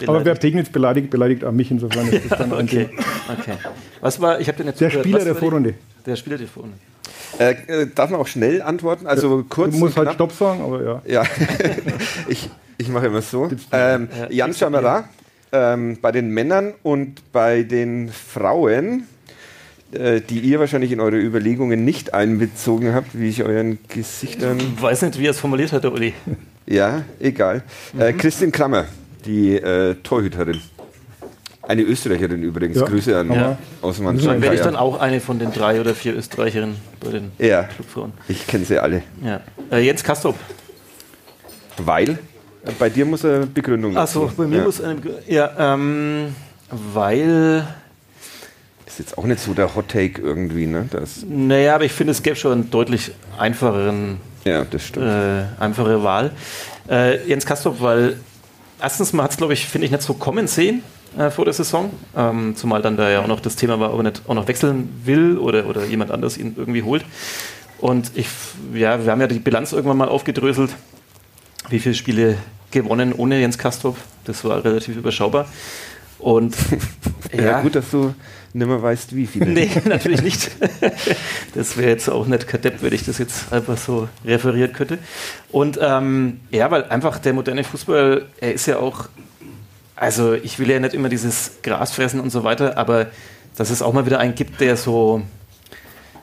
Aber 0.06 0.24
wer. 0.24 0.34
Pegnitz 0.36 0.68
beleidigt, 0.68 1.10
beleidigt 1.10 1.44
auch 1.44 1.52
mich. 1.52 1.70
Insofern 1.70 2.08
ist 2.08 2.30
das 2.30 2.38
dann 2.38 2.52
ein 2.52 2.58
Okay, 2.64 2.86
Ding. 2.86 2.98
okay. 3.38 3.54
Was 4.00 4.20
war, 4.20 4.40
ich 4.40 4.48
habe 4.48 4.58
den 4.58 4.68
jetzt 4.68 4.80
Der. 4.80 4.90
Spieler 4.90 5.18
Was 5.18 5.24
der 5.24 5.34
Vorrunde. 5.34 5.74
Der 6.06 6.16
Spieler 6.16 6.38
der 6.38 6.46
Vorrunde. 6.46 6.76
Äh, 7.38 7.52
äh, 7.66 7.86
darf 7.94 8.10
man 8.10 8.20
auch 8.20 8.26
schnell 8.26 8.62
antworten? 8.62 9.06
Also 9.06 9.44
kurz. 9.48 9.72
Du 9.72 9.78
musst 9.78 9.96
halt? 9.96 10.12
Stopp 10.12 10.32
sagen, 10.32 10.62
aber 10.62 10.82
ja. 10.82 11.02
Ja, 11.06 11.22
ich, 12.28 12.48
ich 12.78 12.88
mache 12.88 13.06
immer 13.06 13.22
so. 13.22 13.50
Ähm, 13.72 14.08
Jan 14.30 14.54
Chamara 14.54 15.08
ähm, 15.52 15.98
bei 16.00 16.12
den 16.12 16.30
Männern 16.30 16.74
und 16.82 17.32
bei 17.32 17.62
den 17.64 18.08
Frauen, 18.08 19.06
die 19.92 20.40
ihr 20.40 20.60
wahrscheinlich 20.60 20.92
in 20.92 21.00
eure 21.00 21.16
Überlegungen 21.18 21.84
nicht 21.84 22.12
einbezogen 22.14 22.92
habt, 22.94 23.18
wie 23.18 23.28
ich 23.28 23.42
euren 23.42 23.78
Gesichtern. 23.88 24.58
Ich 24.58 24.82
weiß 24.82 25.02
nicht, 25.02 25.18
wie 25.18 25.24
er 25.26 25.30
es 25.30 25.38
formuliert 25.40 25.72
hat, 25.72 25.84
der 25.84 25.92
Uli. 25.92 26.12
Ja, 26.66 27.02
egal. 27.18 27.62
Äh, 27.98 28.12
Christine 28.12 28.50
Krammer, 28.52 28.84
die 29.24 29.56
äh, 29.56 29.94
Torhüterin. 30.02 30.60
Eine 31.62 31.82
Österreicherin 31.82 32.42
übrigens. 32.42 32.78
Ja, 32.78 32.84
Grüße 32.86 33.16
an 33.18 33.30
aber- 33.30 33.58
Außenmann 33.82 34.18
Dann 34.18 34.42
wäre 34.42 34.54
ich 34.54 34.60
dann 34.60 34.76
auch 34.76 35.00
eine 35.00 35.20
von 35.20 35.38
den 35.38 35.52
drei 35.52 35.80
oder 35.80 35.94
vier 35.94 36.14
Österreicherinnen 36.16 36.76
bei 37.00 37.10
den 37.10 37.30
Ja, 37.38 37.62
Clubfrauen. 37.64 38.12
ich 38.28 38.46
kenne 38.46 38.64
sie 38.66 38.78
alle. 38.78 39.02
Ja. 39.24 39.40
Äh, 39.70 39.80
Jens 39.84 40.02
Kastrop. 40.04 40.36
Weil? 41.78 42.10
Äh, 42.10 42.16
Bei 42.78 42.90
dir 42.90 43.04
muss 43.04 43.24
eine 43.24 43.46
Begründung 43.46 43.96
Achso, 43.96 44.30
bei 44.36 44.46
mir 44.46 44.58
ja. 44.58 44.64
muss 44.64 44.80
eine. 44.82 44.94
Begrü- 45.00 45.22
Ja, 45.26 45.74
ähm, 45.74 46.34
weil. 46.70 47.66
Ist 48.98 49.10
jetzt 49.10 49.18
auch 49.18 49.26
nicht 49.26 49.38
so 49.38 49.54
der 49.54 49.76
Hot 49.76 49.90
Take 49.90 50.20
irgendwie, 50.20 50.66
ne? 50.66 50.88
Das, 50.90 51.24
Naja, 51.24 51.76
aber 51.76 51.84
ich 51.84 51.92
finde, 51.92 52.10
es 52.10 52.20
gäbe 52.20 52.34
schon 52.34 52.50
einen 52.50 52.70
deutlich 52.70 53.12
einfacheren, 53.38 54.16
ja, 54.44 54.64
das 54.64 54.86
stimmt. 54.86 55.06
äh, 55.06 55.44
einfache 55.60 56.02
Wahl. 56.02 56.32
Äh, 56.90 57.24
Jens 57.28 57.46
Kastrop, 57.46 57.80
weil 57.80 58.16
erstens 58.82 59.12
mal 59.12 59.22
hat 59.22 59.30
es, 59.30 59.36
glaube 59.36 59.52
ich, 59.52 59.66
finde 59.66 59.84
ich, 59.84 59.92
nicht 59.92 60.02
so 60.02 60.14
kommen 60.14 60.48
sehen 60.48 60.82
äh, 61.16 61.30
vor 61.30 61.44
der 61.44 61.54
Saison. 61.54 61.90
Ähm, 62.16 62.56
zumal 62.56 62.82
dann 62.82 62.96
da 62.96 63.08
ja 63.08 63.20
auch 63.20 63.28
noch 63.28 63.38
das 63.38 63.54
Thema 63.54 63.78
war, 63.78 63.92
ob 63.92 64.00
er 64.00 64.02
nicht 64.02 64.22
auch 64.26 64.34
noch 64.34 64.48
wechseln 64.48 64.88
will 65.04 65.38
oder, 65.38 65.66
oder 65.66 65.84
jemand 65.84 66.10
anders 66.10 66.36
ihn 66.36 66.54
irgendwie 66.56 66.82
holt. 66.82 67.04
Und 67.78 68.10
ich, 68.16 68.26
ja, 68.74 69.04
wir 69.04 69.12
haben 69.12 69.20
ja 69.20 69.28
die 69.28 69.38
Bilanz 69.38 69.70
irgendwann 69.70 69.98
mal 69.98 70.08
aufgedröselt. 70.08 70.72
Wie 71.68 71.78
viele 71.78 71.94
Spiele 71.94 72.36
gewonnen 72.72 73.12
ohne 73.12 73.38
Jens 73.38 73.58
Kastrop? 73.58 73.96
Das 74.24 74.42
war 74.42 74.64
relativ 74.64 74.96
überschaubar. 74.96 75.46
Und 76.18 76.56
ja, 77.32 77.42
ja, 77.42 77.60
gut, 77.60 77.74
dass 77.74 77.90
du 77.90 78.14
nimmer 78.52 78.82
weißt, 78.82 79.14
wie 79.14 79.26
viele. 79.26 79.46
Nee, 79.46 79.70
natürlich 79.84 80.22
nicht. 80.22 80.50
Das 81.54 81.76
wäre 81.76 81.90
jetzt 81.90 82.08
auch 82.08 82.26
nicht 82.26 82.48
Kadepp, 82.48 82.82
wenn 82.82 82.92
ich 82.92 83.04
das 83.04 83.18
jetzt 83.18 83.52
einfach 83.52 83.76
so 83.76 84.08
referieren 84.24 84.72
könnte. 84.72 84.98
Und 85.50 85.78
ähm, 85.80 86.40
ja, 86.50 86.70
weil 86.70 86.84
einfach 86.84 87.18
der 87.18 87.32
moderne 87.32 87.64
Fußball, 87.64 88.26
er 88.40 88.52
ist 88.52 88.66
ja 88.66 88.78
auch, 88.78 89.08
also 89.96 90.34
ich 90.34 90.58
will 90.58 90.70
ja 90.70 90.80
nicht 90.80 90.94
immer 90.94 91.08
dieses 91.08 91.58
Gras 91.62 91.92
fressen 91.92 92.20
und 92.20 92.30
so 92.30 92.44
weiter, 92.44 92.76
aber 92.76 93.06
dass 93.56 93.70
es 93.70 93.82
auch 93.82 93.92
mal 93.92 94.06
wieder 94.06 94.20
einen 94.20 94.34
gibt, 94.34 94.60
der 94.60 94.76
so, 94.76 95.22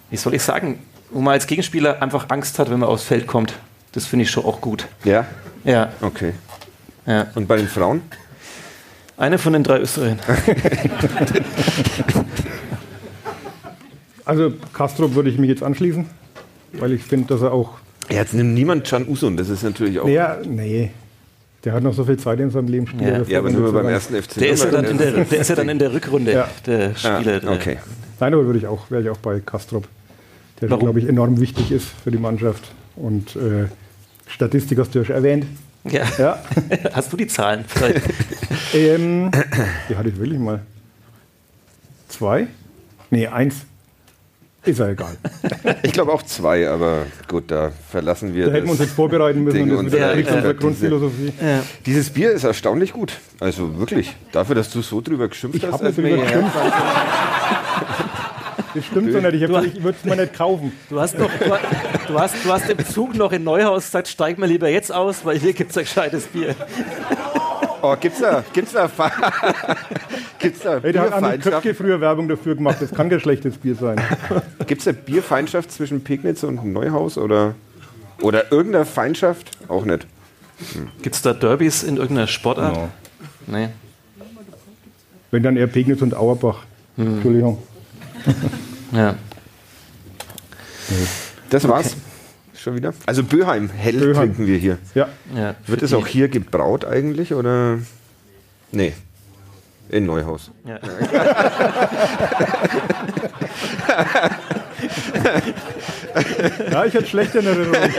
wie 0.09 0.17
soll 0.17 0.33
ich 0.33 0.43
sagen, 0.43 0.79
wo 1.11 1.21
man 1.21 1.33
als 1.33 1.47
Gegenspieler 1.47 2.01
einfach 2.01 2.29
Angst 2.29 2.59
hat, 2.59 2.69
wenn 2.69 2.79
man 2.79 2.89
aufs 2.89 3.03
Feld 3.03 3.27
kommt. 3.27 3.53
Das 3.91 4.05
finde 4.05 4.23
ich 4.23 4.31
schon 4.31 4.45
auch 4.45 4.59
gut. 4.59 4.87
Ja, 5.03 5.25
Ja, 5.63 5.91
okay. 6.01 6.33
ja. 7.05 7.27
Und 7.35 7.47
bei 7.47 7.57
den 7.57 7.67
Frauen? 7.67 8.01
Eine 9.17 9.37
von 9.37 9.53
den 9.53 9.63
drei 9.63 9.79
Österreichern. 9.79 10.19
Also 14.25 14.51
Castro 14.73 15.13
würde 15.15 15.29
ich 15.29 15.37
mich 15.37 15.49
jetzt 15.49 15.63
anschließen, 15.63 16.05
weil 16.73 16.91
ich 16.93 17.03
finde, 17.03 17.27
dass 17.27 17.41
er 17.41 17.51
auch. 17.53 17.77
Ja, 18.09 18.17
jetzt 18.17 18.33
nimmt 18.33 18.53
niemand 18.53 18.85
Can 18.87 19.07
Usun, 19.07 19.37
das 19.37 19.49
ist 19.49 19.63
natürlich 19.63 19.99
auch. 19.99 20.05
Naja, 20.05 20.37
nee. 20.47 20.91
Der 21.63 21.73
hat 21.73 21.81
noch 21.83 21.93
so 21.93 22.03
viel 22.05 22.17
Zeit 22.17 22.39
in 22.39 22.51
seinem 22.51 22.67
Leben. 22.67 22.85
Spieler 22.87 23.19
Ja. 23.19 23.23
Ja, 23.27 23.39
aber 23.39 23.49
nur 23.49 23.71
beim 23.73 23.87
ersten 23.87 24.15
FC. 24.21 24.35
Der 24.39 24.49
ist, 24.49 24.63
ja 24.63 24.69
dann 24.71 24.85
in 24.85 24.97
der, 24.97 25.11
der 25.11 25.39
ist 25.39 25.47
ja 25.49 25.55
dann 25.55 25.69
in 25.69 25.79
der 25.79 25.93
Rückrunde, 25.93 26.31
Ja. 26.31 26.47
der 26.65 26.95
Spieler. 26.95 27.21
Ja, 27.21 27.39
der- 27.39 27.51
okay. 27.51 27.77
Nein, 28.19 28.33
aber 28.33 28.45
würde 28.45 28.59
ich 28.59 28.67
auch, 28.67 28.89
wäre 28.91 29.01
ich 29.01 29.09
auch 29.09 29.17
bei 29.17 29.39
Kastrop, 29.39 29.87
der, 30.61 30.69
glaube 30.69 30.99
ich, 30.99 31.07
enorm 31.09 31.39
wichtig 31.39 31.71
ist 31.71 31.87
für 32.03 32.11
die 32.11 32.17
Mannschaft. 32.19 32.63
Und 32.95 33.35
äh, 33.35 33.65
Statistik 34.27 34.77
hast 34.79 34.93
du 34.95 34.99
ja 34.99 35.05
schon 35.05 35.15
erwähnt. 35.15 35.45
Ja. 35.89 36.03
Ja. 36.17 36.39
Hast 36.93 37.11
du 37.13 37.17
die 37.17 37.27
Zahlen? 37.27 37.65
Ähm, 38.73 39.31
die 39.89 39.95
hatte 39.95 40.09
ich 40.09 40.17
wirklich 40.19 40.39
mal. 40.39 40.59
Zwei? 42.09 42.47
Nee, 43.09 43.27
eins. 43.27 43.55
Ist 44.65 44.79
ja 44.79 44.87
egal. 44.89 45.15
Ich 45.83 45.93
glaube 45.93 46.11
auch 46.11 46.23
zwei, 46.23 46.67
aber 46.67 47.05
gut, 47.27 47.51
da 47.51 47.71
verlassen 47.91 48.33
wir 48.33 48.47
Da 48.47 48.51
hätten 48.53 48.65
wir 48.65 48.71
uns 48.71 48.79
das. 48.79 48.87
jetzt 48.87 48.95
vorbereiten 48.95 49.43
müssen 49.43 49.55
Ding 49.67 49.77
und 49.77 49.85
das 49.85 49.93
wieder 49.93 50.07
ja, 50.13 50.17
unsere 50.17 50.41
diese- 50.41 50.55
Grundphilosophie. 50.55 51.33
ja. 51.39 51.61
Dieses 51.85 52.09
Bier 52.09 52.31
ist 52.31 52.43
erstaunlich 52.43 52.91
gut. 52.91 53.13
Also 53.39 53.77
wirklich. 53.79 54.15
Dafür, 54.31 54.55
dass 54.55 54.71
du 54.71 54.81
so 54.81 54.99
drüber 55.01 55.27
geschimpft 55.29 55.57
Ich 55.57 55.65
hast, 55.65 55.73
habe 55.73 55.85
als 55.85 55.95
drüber 55.95 56.17
geschimpft. 56.17 56.55
Das 58.75 58.85
stimmt 58.85 59.13
so 59.13 59.19
nicht. 59.19 59.33
Ich, 59.35 59.41
ich 59.41 59.49
würde 59.83 59.97
es 59.97 60.03
mir 60.03 60.17
nicht 60.17 60.33
kaufen. 60.33 60.73
Du 60.89 60.99
hast, 60.99 61.17
noch, 61.17 61.31
du, 61.31 61.45
du, 62.07 62.19
hast, 62.19 62.35
du 62.43 62.51
hast 62.51 62.69
im 62.69 62.85
Zug 62.85 63.15
noch 63.15 63.31
in 63.31 63.45
Neuhaus 63.45 63.85
gesagt, 63.85 64.09
steig 64.09 64.37
mal 64.37 64.47
lieber 64.47 64.67
jetzt 64.67 64.93
aus, 64.93 65.23
weil 65.23 65.39
hier 65.39 65.53
gibt 65.53 65.71
es 65.71 65.77
ein 65.77 65.85
gescheites 65.85 66.25
Bier. 66.27 66.55
Oh, 67.81 67.95
gibt's 67.99 68.19
da, 68.19 68.43
gibt's 68.51 68.73
da, 68.73 68.89
gibt's 70.39 70.59
da 70.61 70.79
Hey, 70.81 70.91
da 70.91 71.03
hat 71.03 71.09
Bierfeindschaft? 71.11 71.63
Köpke 71.63 71.73
früher 71.73 72.01
Werbung 72.01 72.27
dafür 72.27 72.55
gemacht. 72.55 72.77
Das 72.81 72.91
kann 72.91 73.09
kein 73.09 73.21
schlechtes 73.21 73.57
Bier 73.57 73.75
sein. 73.75 74.01
Gibt's 74.67 74.83
da 74.83 74.91
Bierfeindschaft 74.91 75.71
zwischen 75.71 76.03
Pegnitz 76.03 76.43
und 76.43 76.65
Neuhaus 76.65 77.17
oder, 77.17 77.55
oder 78.21 78.51
irgendeine 78.51 78.85
Feindschaft? 78.85 79.51
Auch 79.69 79.85
nicht. 79.85 80.05
Gibt 81.01 81.15
es 81.15 81.21
da 81.21 81.33
Derbys 81.33 81.83
in 81.83 81.95
irgendeiner 81.95 82.27
Sportart? 82.27 82.75
No. 82.75 82.89
Nee. 83.47 83.69
Wenn 85.31 85.43
dann 85.43 85.55
eher 85.55 85.67
Pegnitz 85.67 86.01
und 86.01 86.13
Auerbach. 86.13 86.63
Entschuldigung. 86.97 87.61
Ja. 88.95 89.15
Das 91.49 91.67
war's. 91.67 91.95
schon 92.57 92.75
wieder. 92.75 92.93
Also 93.05 93.23
Böheim, 93.23 93.69
hell 93.69 93.99
Böheim. 93.99 94.15
trinken 94.15 94.47
wir 94.47 94.57
hier. 94.57 94.77
Ja, 94.93 95.09
Ja, 95.35 95.55
Wird 95.67 95.81
es 95.81 95.93
auch 95.93 96.07
hier 96.07 96.29
gebraut 96.29 96.85
eigentlich 96.85 97.33
oder? 97.33 97.79
Nee. 98.71 98.93
In 99.89 100.05
Neuhaus. 100.05 100.51
Ja. 100.65 100.79
ja 106.71 106.85
ich 106.85 106.95
hatte 106.95 107.05
schlechte 107.05 107.39
Erinnerungen. 107.39 107.75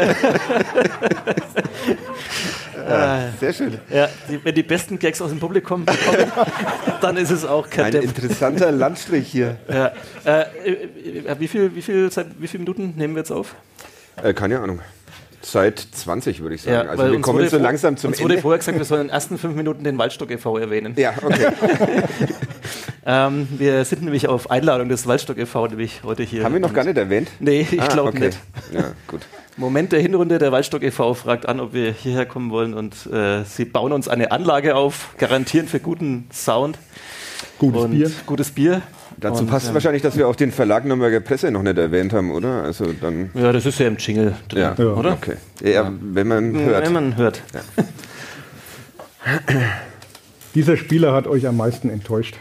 Sehr 3.40 3.53
schön. 3.53 3.79
Ja, 3.90 4.09
die, 4.29 4.44
wenn 4.44 4.55
die 4.55 4.62
besten 4.62 4.99
Gags 4.99 5.20
aus 5.20 5.31
dem 5.31 5.40
Publikum 5.40 5.85
kommen, 5.85 5.96
dann 7.01 7.16
ist 7.16 7.31
es 7.31 7.44
auch 7.44 7.68
kein 7.68 7.87
Ein 7.87 7.92
Depp. 7.92 8.05
interessanter 8.05 8.70
Landstrich 8.70 9.29
hier. 9.29 9.57
Ja. 9.68 9.92
Äh, 10.25 10.44
äh, 10.64 10.72
äh, 11.27 11.40
wie, 11.40 11.49
viel, 11.49 11.75
wie, 11.75 11.83
viel, 11.83 12.11
seit 12.11 12.27
wie 12.38 12.46
viele 12.46 12.62
Minuten 12.62 12.94
nehmen 12.96 13.14
wir 13.14 13.20
jetzt 13.20 13.33
auf? 13.33 13.55
Äh, 14.22 14.35
keine 14.35 14.61
Ahnung. 14.61 14.81
Seit 15.48 15.78
20 15.78 16.40
würde 16.40 16.56
ich 16.56 16.62
sagen. 16.62 16.88
also 16.88 17.02
weil 17.04 17.12
wir 17.12 17.20
kommen 17.20 17.38
wurde 17.38 17.48
so 17.48 17.59
langsam 17.59 17.96
zum 17.96 18.11
Uns 18.11 18.20
wurde 18.20 18.35
Ende. 18.35 18.42
vorher 18.42 18.59
gesagt, 18.59 18.78
wir 18.78 18.85
sollen 18.85 19.02
in 19.02 19.06
den 19.06 19.14
ersten 19.14 19.38
fünf 19.38 19.54
Minuten 19.54 19.85
den 19.85 19.96
Waldstock 19.96 20.28
e.V. 20.32 20.59
erwähnen. 20.59 20.94
Ja, 20.96 21.14
okay. 21.22 21.46
Ähm, 23.09 23.46
wir 23.56 23.85
sind 23.85 24.02
nämlich 24.02 24.26
auf 24.26 24.50
Einladung 24.50 24.88
des 24.88 25.06
Waldstock 25.06 25.38
e.V. 25.38 25.68
nämlich 25.68 26.02
heute 26.02 26.24
hier. 26.24 26.42
Haben 26.42 26.54
wir 26.54 26.61
noch 26.61 26.72
gar 26.74 26.82
nicht 26.82 26.98
erwähnt? 26.98 27.28
Nee, 27.38 27.64
ich 27.70 27.80
Ah, 27.80 27.87
glaube 27.87 28.09
okay. 28.09 28.26
nicht. 28.26 28.38
Ja, 28.72 28.94
gut. 29.06 29.20
Moment 29.56 29.92
der 29.92 30.00
Hinrunde, 30.00 30.38
der 30.38 30.50
Waldstock 30.50 30.82
e.V. 30.82 31.14
fragt 31.14 31.46
an, 31.48 31.61
ob 31.61 31.72
wir 31.72 31.92
hierher 31.92 32.26
kommen 32.26 32.50
wollen 32.50 32.74
und 32.74 33.06
äh, 33.06 33.44
sie 33.44 33.64
bauen 33.64 33.92
uns 33.92 34.09
eine 34.09 34.32
Anlage 34.32 34.74
auf, 34.74 35.14
garantieren 35.18 35.68
für 35.68 35.78
guten 35.78 36.26
Sound 36.32 36.78
Gutes 37.59 37.80
und 37.85 37.90
Bier. 37.92 38.11
gutes 38.26 38.50
Bier. 38.50 38.82
Dazu 39.18 39.40
Und, 39.42 39.46
passt 39.50 39.68
ähm, 39.68 39.74
wahrscheinlich, 39.74 40.02
dass 40.02 40.16
wir 40.16 40.29
auch 40.29 40.37
den 40.37 40.52
Verlag 40.52 40.85
Nürnberger 40.85 41.20
Presse 41.20 41.50
noch 41.50 41.62
nicht 41.62 41.79
erwähnt 41.79 42.12
haben, 42.12 42.31
oder? 42.33 42.62
Also 42.64 42.92
dann. 43.00 43.31
Ja, 43.35 43.50
das 43.52 43.64
ist 43.64 43.79
ja 43.79 43.87
im 43.87 43.96
Jingle 43.96 44.35
drin, 44.48 44.61
Ja, 44.62 44.74
Ja. 44.76 44.85
oder? 44.92 45.12
Okay. 45.12 45.37
Ja, 45.62 45.90
wenn 46.00 46.29
man 46.29 46.55
hört. 46.59 46.85
Wenn 46.85 46.92
man 46.92 47.16
hört. 47.16 47.40
Dieser 50.55 50.76
Spieler 50.76 51.12
hat 51.12 51.26
euch 51.26 51.46
am 51.46 51.57
meisten 51.57 51.90
enttäuscht. 51.90 52.37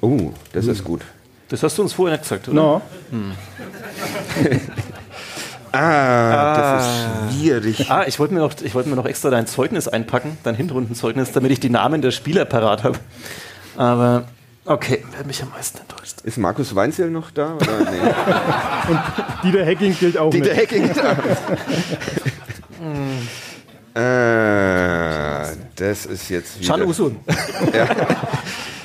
Oh, 0.00 0.32
das 0.52 0.66
ist 0.66 0.84
gut. 0.84 1.02
Das 1.48 1.62
hast 1.62 1.76
du 1.78 1.82
uns 1.82 1.92
vorher 1.92 2.16
nicht 2.16 2.22
gesagt, 2.28 2.48
oder? 2.48 2.80
Na, 3.12 3.20
Ah, 5.72 6.56
das 6.56 6.84
ist 6.86 7.36
schwierig. 7.38 7.90
Ah, 7.90 8.04
ich 8.06 8.18
wollte 8.18 8.34
mir, 8.34 8.40
noch- 8.40 8.60
ich 8.60 8.74
wollte 8.74 8.88
mir 8.88 8.96
noch 8.96 9.06
extra 9.06 9.30
dein 9.30 9.46
Zeugnis 9.46 9.86
einpacken, 9.86 10.36
dein 10.42 10.56
Hinrundenzeugnis, 10.56 11.30
damit 11.30 11.52
ich 11.52 11.60
die 11.60 11.70
Namen 11.70 12.02
der 12.02 12.10
Spieler 12.10 12.44
parat 12.44 12.82
habe. 12.82 12.98
Aber 13.76 14.24
okay, 14.64 15.04
wer 15.16 15.26
mich 15.26 15.42
am 15.42 15.50
meisten 15.50 15.78
enttäuscht? 15.78 16.20
Ist 16.22 16.38
Markus 16.38 16.74
Weinzel 16.74 17.10
noch 17.10 17.30
da? 17.30 17.54
Oder? 17.54 17.90
Nee. 17.90 18.12
Dieter 19.50 19.64
Hacking 19.66 19.96
gilt 19.98 20.18
auch 20.18 20.30
Dieter 20.30 20.48
nicht. 20.48 20.56
Hecking 20.56 20.84
ist 20.88 20.96
da. 20.96 21.16
äh, 25.50 25.56
das 25.76 26.06
ist 26.06 26.28
jetzt 26.28 26.60
wieder. 26.60 26.86
Usun. 26.86 27.16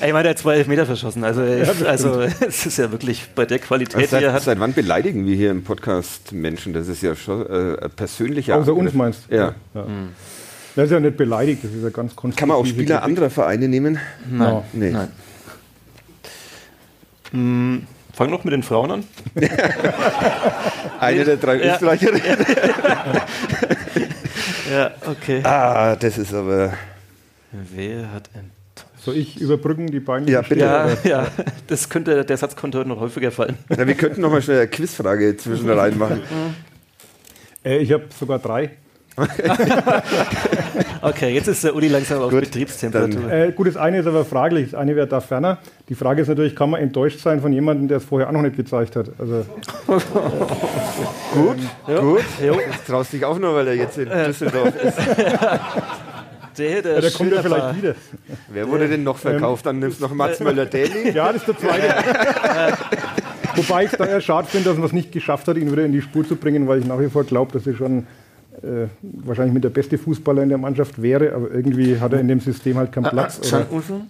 Ey, 0.01 0.07
Ich 0.07 0.13
meine, 0.13 0.23
der 0.23 0.29
hat 0.31 0.39
zwei 0.39 0.55
Elfmeter 0.55 0.85
verschossen. 0.85 1.23
Also, 1.23 1.41
also 1.41 2.21
es 2.21 2.65
ist 2.65 2.77
ja 2.77 2.91
wirklich 2.91 3.29
bei 3.33 3.45
der 3.45 3.59
Qualität, 3.59 3.95
die 3.99 4.03
er 4.03 4.09
Seit, 4.09 4.33
hat. 4.33 4.43
seit 4.43 4.59
wann 4.59 4.73
beleidigen 4.73 5.25
wir 5.25 5.35
hier 5.35 5.51
im 5.51 5.63
Podcast 5.63 6.31
Menschen? 6.31 6.73
Das 6.73 6.87
ist 6.87 7.01
ja 7.01 7.15
schon 7.15 7.45
äh, 7.47 7.89
persönlicher 7.89 8.57
Außer 8.57 8.73
uns 8.73 8.93
meinst 8.93 9.21
du? 9.29 9.35
Ja. 9.35 9.55
Das 10.75 10.85
ist 10.85 10.91
ja 10.91 10.99
nicht 10.99 11.15
beleidigt, 11.15 11.63
das 11.63 11.71
ist 11.71 11.83
ja 11.83 11.89
ganz 11.89 12.15
konstruktiv. 12.15 12.37
Kann 12.39 12.49
man 12.49 12.57
auch 12.57 12.65
Spieler 12.65 13.03
anderer 13.03 13.29
Vereine 13.29 13.69
nehmen? 13.69 13.97
Nein. 14.29 14.61
Nee. 14.73 14.91
Nein. 14.91 15.07
Hm, 17.35 17.85
fang 18.13 18.29
noch 18.29 18.43
mit 18.45 18.53
den 18.53 18.63
Frauen 18.63 18.91
an. 18.91 19.03
Eine 20.99 21.25
der 21.25 21.37
drei 21.37 21.57
Ja. 21.63 21.73
Österreicherinnen. 21.73 22.21
Ja, 24.71 24.91
okay. 25.05 25.41
Ah, 25.43 25.95
das 25.95 26.17
ist 26.17 26.33
aber. 26.33 26.73
Wer 27.51 28.11
hat 28.11 28.29
enttäuscht? 28.33 28.51
Soll 28.99 29.15
ich 29.15 29.39
überbrücken 29.39 29.85
die 29.87 29.99
beiden? 29.99 30.27
Ja, 30.27 30.41
bitte. 30.41 30.61
Ja, 30.61 30.89
ja, 31.03 31.27
das 31.67 31.87
könnte, 31.87 32.25
der 32.25 32.35
Satz 32.35 32.55
könnte 32.55 32.79
heute 32.79 32.89
noch 32.89 32.99
häufiger 32.99 33.31
fallen. 33.31 33.57
Na, 33.69 33.85
wir 33.85 33.93
könnten 33.93 34.21
noch 34.21 34.31
mal 34.31 34.41
schnell 34.41 34.57
eine 34.61 34.67
Quizfrage 34.67 35.37
zwischen 35.37 35.69
rein 35.69 35.97
machen. 35.99 36.21
Äh, 37.63 37.77
ich 37.77 37.91
habe 37.93 38.05
sogar 38.19 38.39
drei. 38.39 38.71
Okay, 41.01 41.35
jetzt 41.35 41.47
ist 41.47 41.63
der 41.63 41.75
Uli 41.75 41.87
langsam 41.87 42.19
auf 42.19 42.31
Gut, 42.31 42.41
Betriebstemperatur. 42.41 43.31
Äh, 43.31 43.51
gut, 43.51 43.67
das 43.67 43.77
eine 43.77 43.99
ist 43.99 44.07
aber 44.07 44.25
fraglich. 44.25 44.71
Das 44.71 44.79
eine 44.79 44.95
wäre 44.95 45.05
da 45.05 45.21
ferner. 45.21 45.59
Die 45.87 45.93
Frage 45.93 46.23
ist 46.23 46.27
natürlich, 46.29 46.55
kann 46.55 46.71
man 46.71 46.81
enttäuscht 46.81 47.19
sein 47.19 47.41
von 47.41 47.53
jemandem, 47.53 47.87
der 47.87 47.97
es 47.97 48.05
vorher 48.05 48.27
auch 48.27 48.31
noch 48.31 48.41
nicht 48.41 48.55
gezeigt 48.55 48.95
hat? 48.95 49.11
Also, 49.19 49.45
Gut, 49.85 51.57
gut. 51.85 52.23
Jo, 52.43 52.59
Jetzt 52.59 52.87
traust 52.87 53.13
dich 53.13 53.23
auch 53.23 53.37
nur, 53.37 53.53
weil 53.53 53.67
er 53.67 53.75
jetzt 53.75 53.99
in 53.99 54.09
Düsseldorf 54.09 54.73
ist. 54.81 54.97
der, 56.57 56.81
der, 56.81 56.93
ja, 56.95 57.01
der 57.01 57.11
kommt 57.11 57.31
ja 57.33 57.41
vielleicht 57.43 57.77
wieder. 57.77 57.95
Wer 58.49 58.67
wurde 58.67 58.87
denn 58.87 59.03
noch 59.03 59.17
verkauft? 59.17 59.67
Dann 59.67 59.77
nimmst 59.77 59.99
du 59.99 60.05
noch 60.05 60.13
Mats 60.13 60.39
Möller-Daly. 60.39 61.11
Ja, 61.11 61.31
das 61.31 61.43
ist 61.43 61.47
der 61.49 61.57
zweite. 61.59 61.93
Wobei 63.55 63.85
ich 63.85 63.91
da 63.91 64.05
eher 64.05 64.21
schade 64.21 64.47
finde, 64.47 64.69
dass 64.69 64.77
man 64.77 64.87
es 64.87 64.93
nicht 64.93 65.11
geschafft 65.11 65.47
hat, 65.47 65.57
ihn 65.57 65.71
wieder 65.71 65.85
in 65.85 65.91
die 65.91 66.01
Spur 66.01 66.27
zu 66.27 66.35
bringen, 66.35 66.67
weil 66.67 66.79
ich 66.79 66.85
nach 66.85 66.99
wie 66.99 67.09
vor 67.09 67.23
glaube, 67.25 67.51
dass 67.53 67.67
er 67.67 67.75
schon 67.75 68.07
äh, 68.61 68.87
wahrscheinlich 69.01 69.53
mit 69.53 69.63
der 69.63 69.69
beste 69.69 69.97
Fußballer 69.97 70.43
in 70.43 70.49
der 70.49 70.57
Mannschaft 70.57 71.01
wäre, 71.01 71.33
aber 71.33 71.51
irgendwie 71.51 71.99
hat 71.99 72.13
er 72.13 72.19
in 72.19 72.27
dem 72.27 72.39
System 72.39 72.77
halt 72.77 72.91
keinen 72.91 73.05
Platz. 73.05 73.39
Oder? 73.39 73.65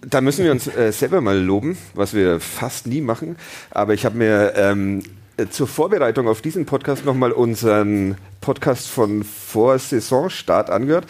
Da 0.10 0.22
müssen 0.22 0.44
wir 0.46 0.52
uns 0.52 0.68
äh, 0.68 0.92
selber 0.92 1.22
mal 1.22 1.38
loben, 1.38 1.78
was 1.94 2.14
wir 2.14 2.40
fast 2.40 2.88
nie 2.88 3.02
machen. 3.02 3.36
Aber 3.72 3.94
ich 3.94 4.06
habe 4.06 4.18
mir 4.18 4.54
ähm, 4.56 5.04
äh, 5.38 5.48
zur 5.48 5.68
Vorbereitung 5.68 6.28
auf 6.28 6.42
diesen 6.42 6.66
Podcast 6.66 7.06
nochmal 7.06 7.32
unseren 7.32 8.16
Podcast 8.40 8.88
von 8.88 9.24
vor 9.24 9.78
Saisonstart 9.80 10.70
angehört. 10.70 11.06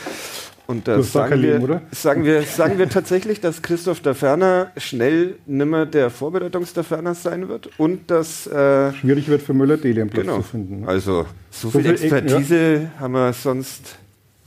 Und 0.67 0.87
da 0.87 0.93
Du 0.95 0.99
hast 1.03 1.13
da 1.15 1.19
sagen 1.27 1.41
wir, 1.41 1.51
Leben, 1.53 1.63
oder? 1.63 1.81
sagen, 1.91 2.23
wir, 2.25 2.41
sagen 2.41 2.77
wir 2.79 2.89
tatsächlich, 2.89 3.39
dass 3.39 3.61
Christoph 3.61 3.99
der 3.99 4.15
Ferner 4.15 4.71
schnell 4.77 5.35
nimmer 5.45 5.85
der 5.85 6.09
Vorbereitungs-der 6.09 6.83
Ferner 6.83 7.13
sein 7.13 7.47
wird 7.49 7.69
und 7.77 8.09
dass 8.09 8.47
äh, 8.47 8.91
Schwierig 8.93 9.27
wird 9.27 9.41
für 9.43 9.53
Müller-Deli 9.53 10.01
am 10.01 10.09
Platz 10.09 10.25
genau, 10.25 10.37
zu 10.37 10.43
finden. 10.43 10.81
ne? 10.81 10.87
also 10.87 11.25
so, 11.51 11.69
So 11.69 11.79
viel 11.79 11.85
Expertise 11.91 12.89
haben 12.99 13.13
wir 13.13 13.31
sonst 13.33 13.95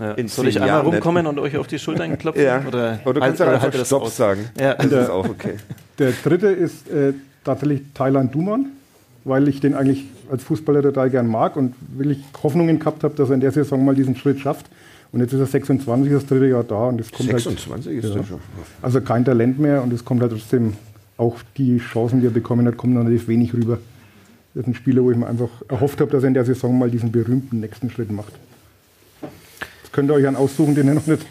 Ja. 0.00 0.12
in 0.12 0.26
Soll 0.28 0.48
ich 0.48 0.56
einmal 0.56 0.68
Jahren 0.68 0.86
nicht. 0.86 0.94
rumkommen 0.96 1.26
und 1.26 1.38
euch 1.38 1.56
auf 1.56 1.66
die 1.68 1.78
Schultern 1.78 2.18
klopfen? 2.18 2.42
Ja. 2.42 2.64
Oder, 2.66 2.98
Oder 3.04 3.14
du 3.14 3.20
kannst 3.20 3.40
halt- 3.40 3.50
auch 3.50 3.54
oder 3.54 3.64
einfach 3.66 3.78
das 3.78 3.86
Stopp 3.86 4.02
aus? 4.02 4.16
sagen. 4.16 4.48
Ja. 4.58 4.74
Das 4.74 4.86
ist 5.04 5.10
auch 5.10 5.28
okay. 5.28 5.54
Der 6.00 6.12
dritte 6.24 6.48
ist 6.48 6.88
äh, 6.90 7.12
tatsächlich 7.44 7.82
Thailand 7.94 8.34
Duman, 8.34 8.66
weil 9.24 9.46
ich 9.48 9.60
den 9.60 9.74
eigentlich 9.74 10.04
als 10.32 10.42
Fußballer 10.42 10.82
total 10.82 11.10
gern 11.10 11.26
mag 11.28 11.54
und 11.56 11.74
wirklich 11.96 12.18
Hoffnungen 12.42 12.78
gehabt 12.80 13.04
habe, 13.04 13.14
dass 13.14 13.28
er 13.30 13.34
in 13.34 13.40
der 13.40 13.52
Saison 13.52 13.84
mal 13.84 13.94
diesen 13.94 14.16
Schritt 14.16 14.40
schafft. 14.40 14.66
Und 15.10 15.20
jetzt 15.20 15.32
ist 15.32 15.40
er 15.40 15.46
26, 15.46 16.12
das 16.12 16.26
dritte 16.26 16.46
Jahr 16.46 16.64
da 16.64 16.86
und 16.86 17.00
es 17.00 17.10
kommt 17.10 17.30
26 17.30 17.96
ist 17.96 18.04
halt, 18.04 18.14
der 18.14 18.20
ja, 18.20 18.26
schon. 18.26 18.40
Also 18.82 19.00
kein 19.00 19.24
Talent 19.24 19.58
mehr 19.58 19.82
und 19.82 19.92
es 19.92 20.04
kommt 20.04 20.20
halt 20.20 20.32
trotzdem 20.32 20.74
auch 21.16 21.36
die 21.56 21.78
Chancen, 21.78 22.20
die 22.20 22.26
er 22.26 22.30
bekommen 22.30 22.66
hat, 22.66 22.76
kommen 22.76 22.94
dann 22.94 23.06
relativ 23.06 23.28
wenig 23.28 23.54
rüber. 23.54 23.78
Das 24.54 24.62
ist 24.62 24.68
ein 24.68 24.74
Spieler, 24.74 25.02
wo 25.02 25.10
ich 25.10 25.16
mir 25.16 25.26
einfach 25.26 25.50
erhofft 25.68 26.00
habe, 26.00 26.10
dass 26.10 26.24
er 26.24 26.28
in 26.28 26.34
der 26.34 26.44
Saison 26.44 26.78
mal 26.78 26.90
diesen 26.90 27.10
berühmten 27.10 27.60
nächsten 27.60 27.90
Schritt 27.90 28.10
macht. 28.10 28.32
Das 29.82 29.92
könnt 29.92 30.10
ihr 30.10 30.14
euch 30.14 30.26
einen 30.26 30.36
aussuchen, 30.36 30.74
den 30.74 30.88
ihr 30.88 30.94
noch 30.94 31.06
nicht 31.06 31.24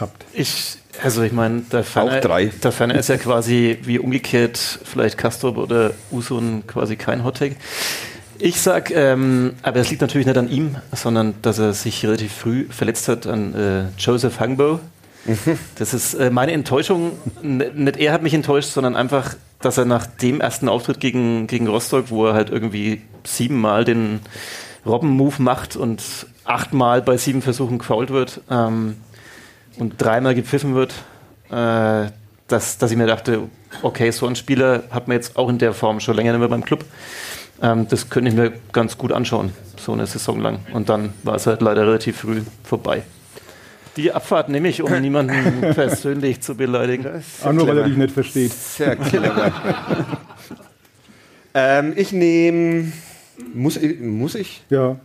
habt. 0.00 0.24
Ich, 0.32 0.78
also 1.02 1.22
ich 1.22 1.32
meine, 1.32 1.62
der 1.72 1.84
Ferner, 1.84 2.20
drei. 2.20 2.46
der 2.46 2.72
Ferner 2.72 2.94
ist 2.96 3.08
ja 3.08 3.16
quasi 3.16 3.78
wie 3.82 3.98
umgekehrt 3.98 4.58
vielleicht 4.58 5.18
Kastrop 5.18 5.56
oder 5.56 5.92
Usun 6.10 6.66
quasi 6.66 6.96
kein 6.96 7.24
Hottag. 7.24 7.52
Ich 8.38 8.60
sag, 8.60 8.90
ähm, 8.90 9.54
aber 9.62 9.80
es 9.80 9.90
liegt 9.90 10.02
natürlich 10.02 10.26
nicht 10.26 10.36
an 10.36 10.50
ihm, 10.50 10.76
sondern 10.92 11.34
dass 11.42 11.58
er 11.58 11.72
sich 11.72 12.04
relativ 12.04 12.32
früh 12.32 12.66
verletzt 12.68 13.08
hat 13.08 13.26
an 13.26 13.54
äh, 13.54 13.84
Joseph 13.98 14.40
Hangbo. 14.40 14.80
Das 15.76 15.92
ist 15.92 16.14
äh, 16.14 16.30
meine 16.30 16.52
Enttäuschung. 16.52 17.12
N 17.42 17.64
nicht 17.74 17.96
er 17.96 18.12
hat 18.12 18.22
mich 18.22 18.34
enttäuscht, 18.34 18.68
sondern 18.68 18.94
einfach, 18.94 19.34
dass 19.60 19.76
er 19.76 19.84
nach 19.84 20.06
dem 20.06 20.40
ersten 20.40 20.68
Auftritt 20.68 21.00
gegen, 21.00 21.46
gegen 21.46 21.66
Rostock, 21.66 22.10
wo 22.10 22.26
er 22.26 22.34
halt 22.34 22.50
irgendwie 22.50 23.02
siebenmal 23.24 23.84
den 23.84 24.20
Robben-Move 24.84 25.42
macht 25.42 25.76
und 25.76 26.02
achtmal 26.44 27.02
bei 27.02 27.16
sieben 27.16 27.42
Versuchen 27.42 27.78
gefault 27.78 28.10
wird 28.10 28.40
ähm, 28.50 28.96
und 29.78 30.00
dreimal 30.00 30.34
gepfiffen 30.34 30.74
wird, 30.74 30.92
äh, 31.50 32.10
dass, 32.48 32.78
dass 32.78 32.90
ich 32.90 32.96
mir 32.96 33.06
dachte, 33.06 33.48
okay, 33.82 34.10
so 34.10 34.26
ein 34.26 34.36
Spieler 34.36 34.84
hat 34.90 35.08
man 35.08 35.16
jetzt 35.16 35.36
auch 35.36 35.48
in 35.48 35.58
der 35.58 35.72
Form 35.72 36.00
schon 36.00 36.14
länger 36.14 36.32
nicht 36.32 36.40
mehr 36.40 36.48
beim 36.48 36.64
Club. 36.64 36.84
Ähm, 37.62 37.86
das 37.88 38.10
könnte 38.10 38.30
ich 38.30 38.36
mir 38.36 38.52
ganz 38.72 38.98
gut 38.98 39.12
anschauen, 39.12 39.52
so 39.78 39.92
eine 39.92 40.06
Saison 40.06 40.40
lang. 40.40 40.58
Und 40.72 40.88
dann 40.88 41.12
war 41.22 41.36
es 41.36 41.46
halt 41.46 41.62
leider 41.62 41.86
relativ 41.86 42.18
früh 42.18 42.42
vorbei. 42.64 43.02
Die 43.96 44.12
Abfahrt 44.12 44.50
nehme 44.50 44.68
ich, 44.68 44.82
um 44.82 44.92
niemanden 45.00 45.60
persönlich 45.74 46.42
zu 46.42 46.54
beleidigen. 46.54 47.22
Auch 47.42 47.52
nur, 47.52 47.66
weil 47.66 47.78
er 47.78 47.84
dich 47.88 47.96
nicht 47.96 48.12
versteht. 48.12 48.52
Sehr 48.52 48.94
clever. 48.96 49.52
ähm, 51.54 51.92
ich 51.96 52.12
nehme. 52.12 52.92
Muss, 53.54 53.76
ich- 53.76 54.00
muss 54.00 54.34
ich? 54.34 54.62
Ja, 54.70 54.96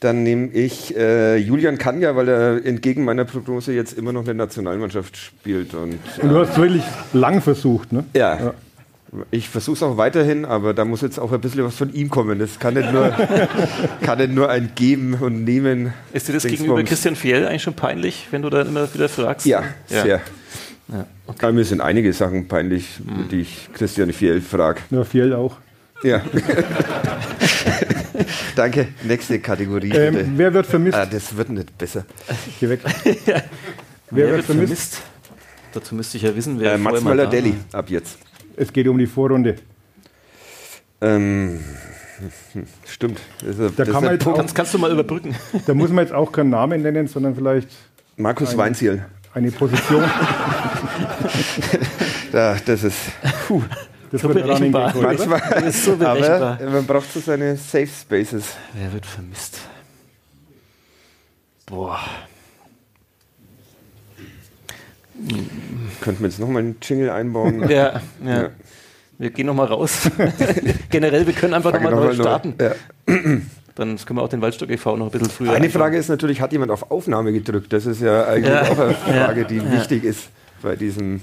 Dann 0.00 0.22
nehme 0.22 0.48
ich 0.48 0.96
äh, 0.96 1.36
Julian 1.38 1.78
Kanja, 1.78 2.14
weil 2.14 2.28
er 2.28 2.64
entgegen 2.64 3.04
meiner 3.04 3.24
Prognose 3.24 3.72
jetzt 3.72 3.96
immer 3.96 4.12
noch 4.12 4.24
eine 4.24 4.34
Nationalmannschaft 4.34 5.16
spielt. 5.16 5.74
Und, 5.74 5.98
und 6.20 6.28
du 6.28 6.38
hast 6.38 6.56
wirklich 6.58 6.82
lang 7.12 7.40
versucht, 7.40 7.92
ne? 7.92 8.04
ja, 8.14 8.52
Ich 9.30 9.48
versuche 9.48 9.76
es 9.76 9.82
auch 9.82 9.96
weiterhin, 9.96 10.44
aber 10.44 10.74
da 10.74 10.84
muss 10.84 11.00
jetzt 11.00 11.18
auch 11.18 11.32
ein 11.32 11.40
bisschen 11.40 11.64
was 11.64 11.76
von 11.76 11.94
ihm 11.94 12.10
kommen. 12.10 12.38
Das 12.40 12.58
kann 12.58 12.74
nicht 12.74 12.92
nur, 12.92 13.10
kann 14.02 14.18
nicht 14.18 14.32
nur 14.32 14.50
ein 14.50 14.72
Geben 14.74 15.14
und 15.14 15.44
Nehmen. 15.44 15.94
Ist 16.12 16.28
dir 16.28 16.32
das 16.34 16.42
Dingsbums. 16.42 16.50
gegenüber 16.68 16.82
Christian 16.82 17.16
Fiel 17.16 17.46
eigentlich 17.46 17.62
schon 17.62 17.74
peinlich, 17.74 18.26
wenn 18.32 18.42
du 18.42 18.50
dann 18.50 18.66
immer 18.66 18.92
wieder 18.92 19.08
fragst? 19.08 19.46
Ja, 19.46 19.62
Ja. 19.88 20.02
sehr. 20.02 20.20
Ja, 20.88 21.04
Aber 21.26 21.52
mir 21.52 21.64
sind 21.64 21.80
einige 21.80 22.12
Sachen 22.12 22.46
peinlich, 22.46 22.86
die 23.30 23.40
ich 23.40 23.68
Christian 23.74 24.12
Fiel 24.12 24.40
frage. 24.40 24.80
Ja, 24.90 25.02
viel 25.04 25.32
auch. 25.34 25.56
Ja. 26.04 26.22
Danke. 28.54 28.88
Nächste 29.02 29.40
Kategorie. 29.40 29.88
bitte. 29.90 30.06
Ähm, 30.20 30.32
wer 30.36 30.54
wird 30.54 30.66
vermisst? 30.66 30.96
ah, 30.96 31.06
das 31.06 31.36
wird 31.36 31.48
nicht 31.50 31.76
besser. 31.76 32.04
Geh 32.60 32.68
weg. 32.68 32.80
Wer, 32.84 33.14
Wer 33.24 33.34
wird 34.26 34.36
wird 34.36 34.44
vermisst? 34.44 34.94
vermisst? 34.94 35.02
Dazu 35.72 35.94
müsste 35.94 36.16
ich 36.16 36.22
ja 36.22 36.34
wissen, 36.36 36.58
wer 36.60 36.74
Äh, 36.74 36.78
Mats 36.78 37.04
war. 37.04 37.18
ab 37.72 37.90
jetzt. 37.90 38.18
Es 38.56 38.72
geht 38.72 38.88
um 38.88 38.98
die 38.98 39.06
Vorrunde. 39.06 39.56
Ähm, 41.00 41.60
stimmt. 42.86 43.20
Das 43.40 43.58
ist, 43.58 43.78
Da 43.78 43.84
das 43.84 43.92
kann 43.92 44.02
man 44.04 44.12
jetzt 44.14 44.24
Punkt. 44.24 44.38
Kannst, 44.38 44.54
kannst 44.54 44.74
du 44.74 44.78
mal 44.78 44.90
überbrücken? 44.90 45.34
Da 45.66 45.74
muss 45.74 45.90
man 45.90 46.04
jetzt 46.04 46.14
auch 46.14 46.32
keinen 46.32 46.50
Namen 46.50 46.82
nennen, 46.82 47.06
sondern 47.06 47.34
vielleicht 47.34 47.68
Markus 48.16 48.56
Weinziel. 48.56 49.04
eine 49.34 49.50
Position. 49.50 50.02
Da, 52.32 52.56
das 52.66 52.82
ist 52.82 52.98
Das 54.10 54.20
So 54.20 54.28
wird 54.28 54.44
berechenbar. 54.46 54.94
Oder? 54.94 55.08
manchmal. 55.08 55.40
Das 55.50 55.64
ist 55.76 55.84
so 55.84 55.96
berechenbar. 55.96 56.58
aber 56.60 56.70
man 56.70 56.84
braucht 56.86 57.10
so 57.12 57.20
seine 57.20 57.56
Safe 57.56 57.86
Spaces. 57.86 58.56
Wer 58.74 58.92
wird 58.92 59.06
vermisst? 59.06 59.60
Boah. 61.66 62.00
Könnten 66.00 66.20
wir 66.22 66.28
jetzt 66.28 66.38
nochmal 66.40 66.62
einen 66.62 66.76
Jingle 66.82 67.10
einbauen? 67.10 67.62
Ja, 67.68 68.00
ja. 68.24 68.42
Ja. 68.42 68.48
Wir 69.18 69.30
gehen 69.30 69.46
nochmal 69.46 69.66
raus. 69.68 70.10
Generell, 70.90 71.26
wir 71.26 71.32
können 71.32 71.54
einfach 71.54 71.72
nochmal 71.72 71.94
neu 71.94 72.12
starten. 72.12 72.54
Ja. 72.60 72.72
Dann 73.74 73.96
können 73.96 74.18
wir 74.18 74.22
auch 74.22 74.28
den 74.28 74.42
Waldstock 74.42 74.68
e.V. 74.70 74.96
noch 74.98 75.06
ein 75.06 75.10
bisschen 75.10 75.30
früher. 75.30 75.48
Eine 75.52 75.66
anfangen. 75.66 75.72
Frage 75.72 75.96
ist 75.96 76.08
natürlich, 76.08 76.40
hat 76.42 76.52
jemand 76.52 76.70
auf 76.70 76.90
Aufnahme 76.90 77.32
gedrückt? 77.32 77.72
Das 77.72 77.86
ist 77.86 78.02
ja 78.02 78.26
eigentlich 78.26 78.52
Ja. 78.52 78.62
auch 78.70 78.78
eine 78.78 78.94
Frage, 78.94 79.44
die 79.46 79.56
Ja. 79.56 79.72
wichtig 79.72 80.04
ist 80.04 80.28
bei 80.62 80.76
diesem. 80.76 81.20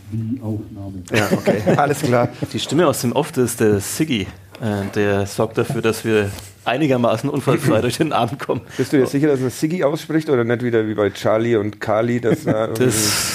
Ja, 1.12 1.28
okay, 1.32 1.62
alles 1.78 2.02
klar. 2.02 2.30
Die 2.52 2.60
Stimme 2.60 2.88
aus 2.88 3.02
dem 3.02 3.12
Off, 3.12 3.32
das 3.32 3.52
ist 3.52 3.60
der 3.60 3.80
Siggi. 3.80 4.26
Äh, 4.62 4.86
der 4.96 5.26
sorgt 5.26 5.58
dafür, 5.58 5.82
dass 5.82 6.06
wir 6.06 6.30
einigermaßen 6.66 7.30
unfallfrei 7.30 7.82
durch 7.82 7.98
den 7.98 8.14
Abend 8.14 8.40
kommen. 8.40 8.62
Bist 8.78 8.94
du 8.94 8.98
dir 8.98 9.06
sicher, 9.08 9.28
dass 9.28 9.40
man 9.40 9.50
Siggi 9.50 9.84
ausspricht 9.84 10.30
oder 10.30 10.44
nicht 10.44 10.64
wieder 10.64 10.88
wie 10.88 10.94
bei 10.94 11.10
Charlie 11.10 11.56
und 11.56 11.82
Carly? 11.82 12.22
Das, 12.22 12.44
Das 12.44 13.32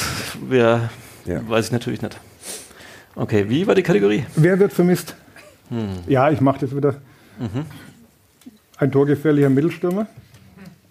wär, 0.48 0.88
Ja. 1.26 1.40
weiß 1.48 1.66
ich 1.66 1.72
natürlich 1.72 2.00
nicht. 2.02 2.18
Okay, 3.14 3.44
wie 3.48 3.66
war 3.66 3.74
die 3.74 3.82
Kategorie? 3.82 4.24
Wer 4.36 4.58
wird 4.58 4.72
vermisst? 4.72 5.14
Hm. 5.70 5.88
Ja, 6.06 6.30
ich 6.30 6.40
mache 6.40 6.60
das 6.60 6.74
wieder. 6.74 6.94
Mhm. 7.38 7.66
Ein 8.78 8.92
torgefährlicher 8.92 9.50
Mittelstürmer, 9.50 10.06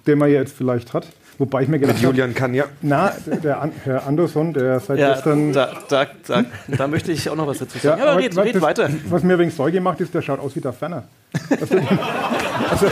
den 0.05 0.17
man 0.19 0.29
ja 0.29 0.39
jetzt 0.41 0.55
vielleicht 0.55 0.93
hat. 0.93 1.07
Wobei 1.39 1.61
ich 1.63 1.67
mir 1.67 1.77
gedacht 1.77 1.97
mit 1.97 2.05
habe, 2.05 2.15
Julian 2.15 2.33
kann 2.33 2.53
ja. 2.55 2.65
na, 2.81 3.13
der 3.43 3.61
An 3.61 3.71
Herr 3.83 4.07
Andersson, 4.07 4.53
der 4.53 4.79
seit 4.79 4.97
Ja, 4.97 5.13
gestern... 5.13 5.53
da, 5.53 5.69
da, 5.87 6.07
da, 6.27 6.43
da 6.67 6.87
möchte 6.87 7.11
ich 7.11 7.29
auch 7.29 7.35
noch 7.35 7.45
was 7.45 7.59
dazu 7.59 7.77
sagen. 7.77 7.99
Ja, 7.99 8.05
aber 8.05 8.13
aber 8.13 8.21
red, 8.21 8.35
was 8.35 8.45
red 8.45 8.55
das- 8.55 8.61
weiter. 8.63 8.89
Was 9.09 9.23
mir 9.23 9.37
wegen 9.37 9.51
Sorge 9.51 9.79
macht, 9.79 10.01
ist, 10.01 10.13
der 10.15 10.23
schaut 10.23 10.39
aus 10.39 10.55
wie 10.55 10.61
der 10.61 10.73
Ferner. 10.73 11.03
Also, 11.61 11.75
also, 12.71 12.87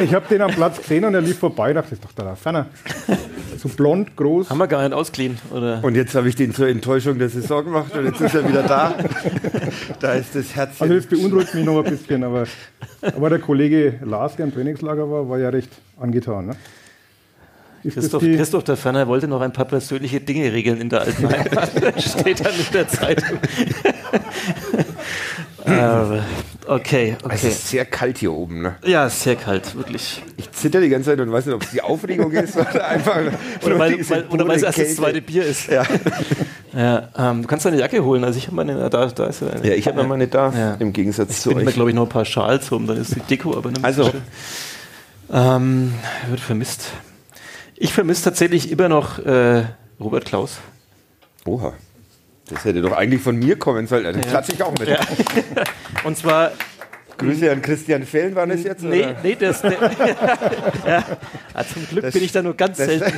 ich 0.00 0.14
habe 0.14 0.26
den 0.28 0.40
am 0.42 0.50
Platz 0.50 0.78
gesehen 0.78 1.04
und 1.04 1.14
er 1.14 1.20
lief 1.20 1.38
vorbei, 1.38 1.72
dachte, 1.72 1.90
das 1.90 1.98
ist 2.00 2.04
doch 2.04 2.12
der 2.12 2.34
Ferner. 2.34 2.66
So 3.58 3.68
blond, 3.68 4.16
groß. 4.16 4.50
Haben 4.50 4.58
wir 4.58 4.66
gar 4.66 4.82
nicht 4.82 4.92
ausgeliehen, 4.92 5.36
oder? 5.52 5.80
Und 5.82 5.94
jetzt 5.94 6.14
habe 6.14 6.28
ich 6.28 6.36
den 6.36 6.54
zur 6.54 6.68
Enttäuschung 6.68 7.18
der 7.18 7.28
Saison 7.28 7.64
gemacht 7.64 7.94
und 7.96 8.04
jetzt 8.04 8.20
ist 8.20 8.34
er 8.34 8.48
wieder 8.48 8.62
da. 8.62 8.94
da 10.00 10.12
ist 10.14 10.34
das 10.34 10.54
Herzchen. 10.54 10.82
Also 10.90 10.94
das 10.94 11.06
beunruhigt 11.06 11.54
mich 11.54 11.64
noch 11.64 11.84
ein 11.84 11.90
bisschen, 11.90 12.24
aber, 12.24 12.44
aber 13.02 13.30
der 13.30 13.38
Kollege 13.40 14.00
Lars, 14.04 14.36
der 14.36 14.46
im 14.46 14.54
Trainingslager 14.54 15.10
war, 15.10 15.28
war 15.28 15.38
ja 15.38 15.48
recht 15.50 15.70
angetan. 16.00 16.46
Ne? 16.46 16.56
Ist 17.84 17.94
Christoph, 17.94 18.22
die, 18.22 18.36
Christoph 18.36 18.64
der 18.64 18.76
Ferner 18.76 19.06
wollte 19.06 19.28
noch 19.28 19.40
ein 19.40 19.52
paar 19.52 19.64
persönliche 19.64 20.20
Dinge 20.20 20.52
regeln 20.52 20.80
in 20.80 20.88
der 20.88 21.02
alten 21.02 21.28
Heimat. 21.28 21.70
Steht 22.02 22.44
dann 22.44 22.54
in 22.54 22.72
der 22.72 22.88
Zeitung. 22.88 23.38
Okay, 26.66 27.16
es 27.18 27.24
okay. 27.24 27.48
ist 27.48 27.68
sehr 27.68 27.84
kalt 27.86 28.18
hier 28.18 28.32
oben. 28.32 28.62
Ne? 28.62 28.76
Ja, 28.84 29.08
sehr 29.08 29.36
kalt, 29.36 29.74
wirklich. 29.74 30.22
Ich 30.36 30.50
zitter 30.52 30.80
die 30.80 30.88
ganze 30.90 31.10
Zeit 31.10 31.20
und 31.20 31.32
weiß 31.32 31.46
nicht, 31.46 31.54
ob 31.54 31.62
es 31.62 31.70
die 31.70 31.80
Aufregung 31.80 32.30
ist 32.32 32.56
oder 32.56 32.86
einfach. 32.88 33.18
Oder 33.64 33.78
weil, 33.78 34.08
weil, 34.10 34.24
oder 34.28 34.46
weil 34.48 34.56
es 34.56 34.62
erst 34.62 34.78
das 34.78 34.96
zweite 34.96 35.22
Bier 35.22 35.44
ist. 35.44 35.68
Ja, 35.68 35.84
Ja, 36.74 37.08
ähm, 37.16 37.42
du 37.42 37.48
kannst 37.48 37.64
deine 37.64 37.78
Jacke 37.78 38.04
holen. 38.04 38.22
Also 38.24 38.38
ich 38.38 38.46
habe 38.46 38.56
meine, 38.56 38.90
da, 38.90 39.06
da 39.06 39.26
ist 39.26 39.40
ja 39.40 39.48
eine. 39.48 39.66
ja 39.66 39.74
ich 39.74 39.86
habe 39.86 39.96
noch 39.96 40.06
meine 40.06 40.26
da, 40.28 40.52
Ja. 40.52 40.74
im 40.74 40.92
Gegensatz 40.92 41.30
Ich 41.30 41.40
zu 41.40 41.54
euch. 41.54 41.66
glaube 41.74 41.88
ich, 41.90 41.96
noch 41.96 42.02
ein 42.04 42.08
paar 42.10 42.26
Schals 42.26 42.70
rum, 42.70 42.86
dann 42.86 42.98
ist 42.98 43.14
die 43.14 43.20
Deko 43.20 43.56
aber 43.56 43.70
nicht 43.70 43.84
Also. 43.84 44.10
Ähm, 45.32 45.92
wird 46.28 46.40
vermisst. 46.40 46.92
Ich 47.80 47.92
vermisse 47.92 48.24
tatsächlich 48.24 48.70
immer 48.70 48.88
noch 48.88 49.18
äh, 49.24 49.64
Robert 50.00 50.24
Klaus. 50.24 50.58
Oha. 51.44 51.74
Das 52.48 52.64
hätte 52.64 52.80
doch 52.80 52.92
eigentlich 52.92 53.22
von 53.22 53.36
mir 53.36 53.58
kommen 53.58 53.86
sollen. 53.86 54.04
Dann 54.04 54.20
klatsche 54.20 54.52
ich 54.52 54.62
auch 54.62 54.76
mit. 54.78 54.88
Ja. 54.88 54.98
Und 56.04 56.16
zwar 56.16 56.52
Grüße 57.18 57.50
an 57.50 57.60
Christian 57.62 58.04
Fellen 58.04 58.34
waren 58.36 58.50
es 58.50 58.62
jetzt? 58.64 58.82
Nee, 58.82 59.02
oder? 59.02 59.16
nee, 59.22 59.36
das. 59.38 59.62
Nee. 59.62 59.70
ja. 60.86 61.04
Ah, 61.52 61.64
zum 61.64 61.86
Glück 61.88 62.04
Das- 62.04 62.14
bin 62.14 62.22
ich 62.24 62.32
da 62.32 62.42
nur 62.42 62.54
ganz 62.54 62.78
das- 62.78 62.86
selten 62.86 63.12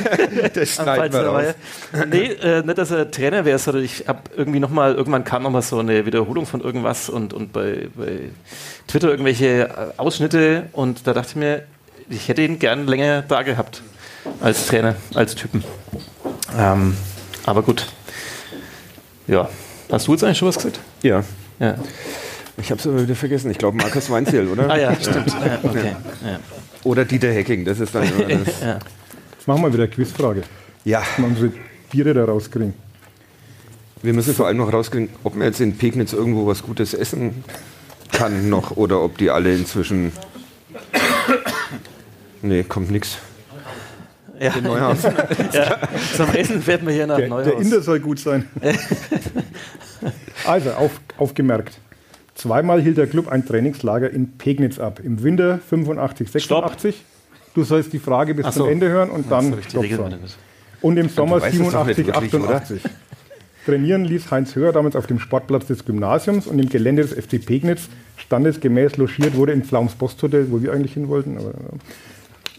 das 0.54 0.74
schneiden 0.74 1.12
wir 1.12 1.20
raus. 1.20 1.54
Nee, 2.10 2.32
äh, 2.32 2.62
nicht, 2.62 2.78
dass 2.78 2.90
er 2.90 3.10
Trainer 3.10 3.44
wäre, 3.44 3.58
sondern 3.58 3.84
ich 3.84 4.08
habe 4.08 4.20
irgendwie 4.36 4.58
nochmal, 4.60 4.94
irgendwann 4.94 5.24
kam 5.24 5.42
nochmal 5.42 5.62
so 5.62 5.78
eine 5.78 6.06
Wiederholung 6.06 6.46
von 6.46 6.60
irgendwas 6.60 7.08
und, 7.08 7.32
und 7.32 7.52
bei, 7.52 7.88
bei 7.94 8.30
Twitter 8.88 9.08
irgendwelche 9.10 9.68
äh, 9.68 9.68
Ausschnitte 9.98 10.64
und 10.72 11.06
da 11.06 11.12
dachte 11.12 11.30
ich 11.30 11.36
mir, 11.36 11.62
ich 12.08 12.28
hätte 12.28 12.42
ihn 12.42 12.58
gern 12.58 12.86
länger 12.86 13.22
da 13.22 13.42
gehabt 13.42 13.82
als 14.40 14.66
Trainer, 14.66 14.96
als 15.14 15.34
Typen. 15.34 15.64
Ähm, 16.56 16.96
aber 17.46 17.62
gut. 17.62 17.86
Ja. 19.26 19.48
Hast 19.90 20.06
du 20.06 20.12
jetzt 20.12 20.24
eigentlich 20.24 20.38
schon 20.38 20.48
was 20.48 20.56
gesagt? 20.56 20.80
Ja. 21.02 21.24
Ja. 21.58 21.76
Ich 22.56 22.70
habe 22.70 22.80
es 22.80 22.86
aber 22.86 23.02
wieder 23.02 23.14
vergessen. 23.14 23.50
Ich 23.50 23.58
glaube 23.58 23.76
Markus 23.76 24.10
Weinziel, 24.10 24.48
oder? 24.48 24.68
Ah 24.70 24.76
ja, 24.76 24.94
stimmt. 24.94 25.28
Ja, 25.28 25.58
okay. 25.62 25.96
Ja. 26.24 26.40
Oder 26.84 27.04
Dieter 27.04 27.32
Hecking. 27.32 27.64
Das 27.64 27.80
ist 27.80 27.94
dann 27.94 28.04
immer 28.04 28.24
das. 28.44 28.60
Ja. 28.60 28.78
Jetzt 29.32 29.46
machen 29.48 29.62
wir 29.62 29.72
wieder 29.72 29.84
eine 29.84 29.92
Quizfrage. 29.92 30.42
Ja, 30.84 31.02
Mal 31.18 31.28
unsere 31.28 31.52
Biere 31.90 32.14
da 32.14 32.24
rauskriegen. 32.24 32.74
wir 34.02 34.12
müssen 34.12 34.34
vor 34.34 34.46
allem 34.46 34.58
noch 34.58 34.72
rauskriegen, 34.72 35.08
ob 35.24 35.34
man 35.34 35.46
jetzt 35.46 35.60
in 35.60 35.76
Pegnitz 35.76 36.12
irgendwo 36.12 36.46
was 36.46 36.62
Gutes 36.62 36.94
essen 36.94 37.44
kann 38.12 38.48
noch 38.50 38.76
oder 38.76 39.00
ob 39.02 39.18
die 39.18 39.30
alle 39.30 39.54
inzwischen. 39.54 40.12
Nee, 42.42 42.62
kommt 42.64 42.90
nix. 42.90 43.18
Ja. 44.40 44.54
In 44.54 44.64
Neuhaus. 44.64 45.02
ja. 45.52 45.78
Zum 46.16 46.30
Essen 46.30 46.62
fährt 46.62 46.82
man 46.82 46.94
hier 46.94 47.06
nach 47.06 47.16
Der, 47.16 47.28
Neuhaus. 47.28 47.44
der 47.44 47.58
Inder 47.58 47.82
soll 47.82 48.00
gut 48.00 48.18
sein. 48.18 48.48
also, 50.46 50.70
auf, 50.70 50.92
aufgemerkt. 51.18 51.78
Zweimal 52.34 52.80
hielt 52.80 52.96
der 52.96 53.06
Club 53.06 53.28
ein 53.28 53.44
Trainingslager 53.44 54.08
in 54.08 54.38
Pegnitz 54.38 54.78
ab. 54.78 54.98
Im 55.04 55.22
Winter 55.22 55.60
85, 55.68 56.30
86. 56.30 57.04
Du 57.54 57.64
sollst 57.64 57.92
die 57.92 57.98
Frage 57.98 58.34
bis 58.34 58.46
so. 58.46 58.62
zum 58.62 58.68
Ende 58.70 58.88
hören 58.88 59.10
und 59.10 59.30
dann 59.30 59.54
Stopp 59.68 59.86
sagen. 59.86 60.18
Und 60.80 60.96
im 60.96 61.10
Sommer 61.10 61.42
weißt 61.42 61.60
es 61.60 61.70
doch 61.70 61.84
nicht 61.86 61.96
87, 61.96 62.06
wirklich, 62.06 62.34
oder? 62.34 62.54
88. 62.56 62.82
Trainieren 63.66 64.06
ließ 64.06 64.30
Heinz 64.30 64.54
Höher 64.56 64.72
damals 64.72 64.96
auf 64.96 65.06
dem 65.06 65.18
Sportplatz 65.18 65.66
des 65.66 65.84
Gymnasiums 65.84 66.46
und 66.46 66.58
im 66.58 66.70
Gelände 66.70 67.02
des 67.02 67.12
FC 67.12 67.44
Pegnitz 67.44 67.88
standesgemäß 68.16 68.96
logiert 68.96 69.36
wurde 69.36 69.52
im 69.52 69.64
Pflaums 69.64 69.94
Posthotel, 69.94 70.50
wo 70.50 70.62
wir 70.62 70.72
eigentlich 70.72 70.94
hin 70.94 71.08
wollten. 71.08 71.36
Aber, 71.36 71.48
ja. 71.48 71.78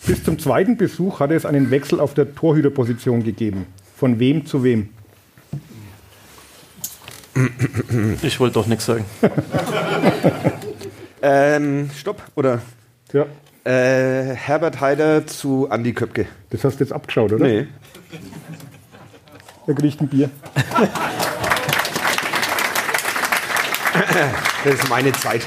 Bis 0.05 0.23
zum 0.23 0.39
zweiten 0.39 0.77
Besuch 0.77 1.19
hatte 1.19 1.35
es 1.35 1.45
einen 1.45 1.69
Wechsel 1.71 1.99
auf 1.99 2.13
der 2.13 2.33
Torhüterposition 2.33 3.23
gegeben. 3.23 3.67
Von 3.95 4.19
wem 4.19 4.45
zu 4.45 4.63
wem? 4.63 4.89
Ich 8.21 8.39
wollte 8.39 8.55
doch 8.55 8.67
nichts 8.67 8.85
sagen. 8.85 9.05
Ähm, 11.23 11.91
stopp. 11.95 12.19
Oder 12.33 12.61
Ja, 13.13 13.27
äh, 13.63 14.33
Herbert 14.33 14.81
Haider 14.81 15.27
zu 15.27 15.69
Andi 15.69 15.93
Köpke. 15.93 16.25
das 16.49 16.63
hast 16.63 16.79
du 16.79 16.83
jetzt 16.83 16.91
abgeschaut, 16.91 17.31
oder? 17.31 17.45
Nee. 17.45 17.67
Er 19.67 19.73
kriegt 19.75 20.01
ein 20.01 20.07
Bier. 20.07 20.31
Das 24.63 24.73
ist 24.75 24.89
meine 24.89 25.11
Zeit. 25.11 25.43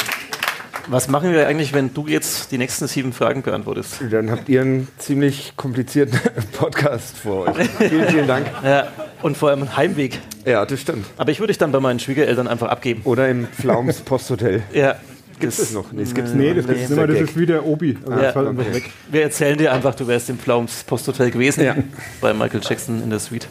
Was 0.88 1.08
machen 1.08 1.32
wir 1.32 1.46
eigentlich, 1.46 1.72
wenn 1.72 1.94
du 1.94 2.06
jetzt 2.06 2.52
die 2.52 2.58
nächsten 2.58 2.86
sieben 2.88 3.12
Fragen 3.14 3.42
beantwortest? 3.42 4.00
Dann 4.10 4.30
habt 4.30 4.48
ihr 4.50 4.60
einen 4.60 4.88
ziemlich 4.98 5.54
komplizierten 5.56 6.20
Podcast 6.52 7.16
vor 7.16 7.48
euch. 7.48 7.68
Vielen, 7.78 8.08
vielen 8.08 8.26
Dank. 8.26 8.46
Ja, 8.62 8.88
und 9.22 9.36
vor 9.36 9.48
allem 9.50 9.62
einen 9.62 9.76
Heimweg. 9.76 10.20
Ja, 10.44 10.66
das 10.66 10.80
stimmt. 10.80 11.06
Aber 11.16 11.30
ich 11.30 11.40
würde 11.40 11.52
dich 11.52 11.58
dann 11.58 11.72
bei 11.72 11.80
meinen 11.80 12.00
Schwiegereltern 12.00 12.46
einfach 12.48 12.68
abgeben. 12.68 13.00
Oder 13.04 13.28
im 13.30 13.46
Pflaums 13.46 14.00
Posthotel. 14.04 14.62
Ja. 14.74 14.96
Gibt 15.40 15.58
es 15.58 15.72
noch? 15.72 15.90
Nee, 15.90 16.02
es 16.02 16.14
gibt's 16.14 16.32
Nee, 16.32 16.54
das, 16.54 16.66
Nee, 16.66 16.72
nicht 16.74 16.90
mehr, 16.90 17.06
der 17.06 17.20
das 17.20 17.30
ist 17.30 17.36
wie 17.38 17.46
der 17.46 17.66
Obi. 17.66 17.98
Also 18.02 18.12
Ja, 18.12 18.22
das 18.22 18.32
fällt 18.34 18.48
einfach 18.48 18.64
okay. 18.66 18.74
weg. 18.74 18.90
Wir 19.10 19.22
erzählen 19.22 19.58
dir 19.58 19.72
einfach, 19.72 19.94
du 19.94 20.06
wärst 20.06 20.28
im 20.30 20.38
Pflaums 20.38 20.84
Posthotel 20.84 21.30
gewesen. 21.30 21.64
Ja. 21.64 21.74
Bei 22.20 22.32
Michael 22.34 22.60
Jackson 22.62 23.02
in 23.02 23.10
der 23.10 23.18
Suite. 23.18 23.48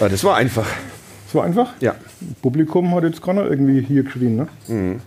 Ah, 0.00 0.08
das 0.08 0.22
war 0.24 0.36
einfach. 0.36 0.66
So 1.32 1.40
einfach? 1.40 1.72
Ja. 1.80 1.96
Publikum 2.40 2.94
hat 2.94 3.04
jetzt 3.04 3.20
keiner 3.20 3.44
irgendwie 3.46 3.82
hier 3.82 4.04
geschrien, 4.04 4.36
ne? 4.36 4.48
Mhm. 4.68 5.00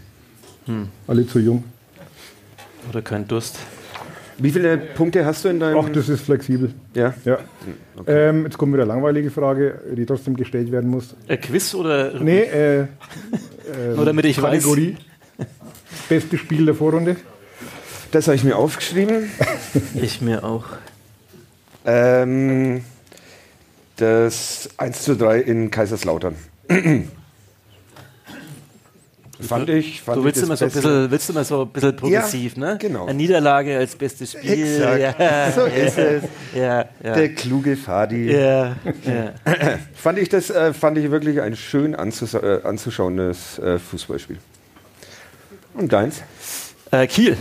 Alle 1.08 1.28
zu 1.28 1.40
jung. 1.40 1.64
Oder 2.90 3.02
kein 3.02 3.28
Durst. 3.28 3.58
Wie 4.38 4.52
viele 4.52 4.78
Punkte 4.78 5.26
hast 5.26 5.46
du 5.46 5.50
in 5.50 5.60
deinem... 5.60 5.78
Ach, 5.78 5.90
das 5.90 6.10
ist 6.10 6.22
flexibel. 6.26 6.74
ja? 6.94 7.14
Ja. 7.24 7.40
Ähm, 8.06 8.44
jetzt 8.44 8.58
kommt 8.58 8.74
wieder 8.74 8.84
eine 8.84 8.92
langweilige 8.92 9.32
Frage, 9.32 9.80
die 9.96 10.06
trotzdem 10.06 10.36
gestellt 10.36 10.72
werden 10.72 10.90
muss. 10.90 11.16
Äh, 11.28 11.38
Quiz 11.38 11.74
oder 11.74 12.20
Nee, 12.20 12.42
äh, 12.42 12.80
ähm, 12.82 12.88
Nur 13.96 14.06
damit 14.06 14.26
ich 14.26 14.42
weiß. 14.42 14.64
Kategorie. 14.64 14.98
Beste 16.10 16.38
Spiel 16.38 16.66
der 16.66 16.76
Vorrunde. 16.76 17.16
Das 18.12 18.28
habe 18.28 18.36
ich 18.36 18.44
mir 18.44 18.58
aufgeschrieben. 18.58 19.30
ich 19.96 20.22
mir 20.22 20.44
auch. 20.44 20.66
Ähm, 21.86 22.84
das 23.96 24.70
1 24.78 25.02
zu 25.02 25.16
3 25.16 25.40
in 25.40 25.72
Kaiserslautern. 25.72 26.36
Fand 29.48 29.70
ich. 29.70 30.02
Fand 30.02 30.18
Du 30.18 30.24
willst 30.24 30.38
ich 30.38 30.44
immer, 30.44 30.58
so 30.58 30.66
ein 30.66 30.72
bisschen, 30.72 31.12
willst 31.12 31.30
immer 31.30 31.44
so 31.44 31.62
ein 31.64 31.70
bisschen 31.70 31.96
progressiv, 31.96 32.58
ne? 32.58 32.78
genau. 32.80 33.06
Eine 33.06 33.14
Niederlage 33.16 33.78
als 33.78 33.96
bestes 33.96 34.34
Spiel. 34.34 34.52
Exakt. 34.76 35.20
Ja, 35.20 35.52
So 35.56 35.66
ist 35.66 35.98
es. 35.98 36.24
ja, 36.54 36.86
ja. 37.04 37.14
Der 37.14 37.34
kluge 37.34 37.76
Fadi. 37.78 38.32
ja, 38.32 38.76
ja. 39.06 39.34
Fand 39.96 40.20
ich 40.20 40.30
das 40.30 40.50
äh, 40.50 40.74
fand 40.74 40.98
ich 40.98 41.10
wirklich 41.12 41.42
ein 41.42 41.56
schön 41.56 41.96
anzus 41.96 42.34
äh, 42.34 42.60
anzuschauendes 42.64 43.60
äh, 43.60 43.80
Fußballspiel. 43.80 44.38
Und 45.74 45.92
deins? 45.92 46.22
Äh, 46.92 47.08
Kiel. 47.08 47.38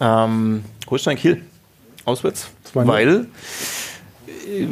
Ähm, 0.00 0.64
Holstein 0.90 1.16
Kiel. 1.16 1.42
Auswärts. 2.04 2.48
2-0. 2.74 2.86
Weil. 2.86 3.26
Äh, 4.46 4.66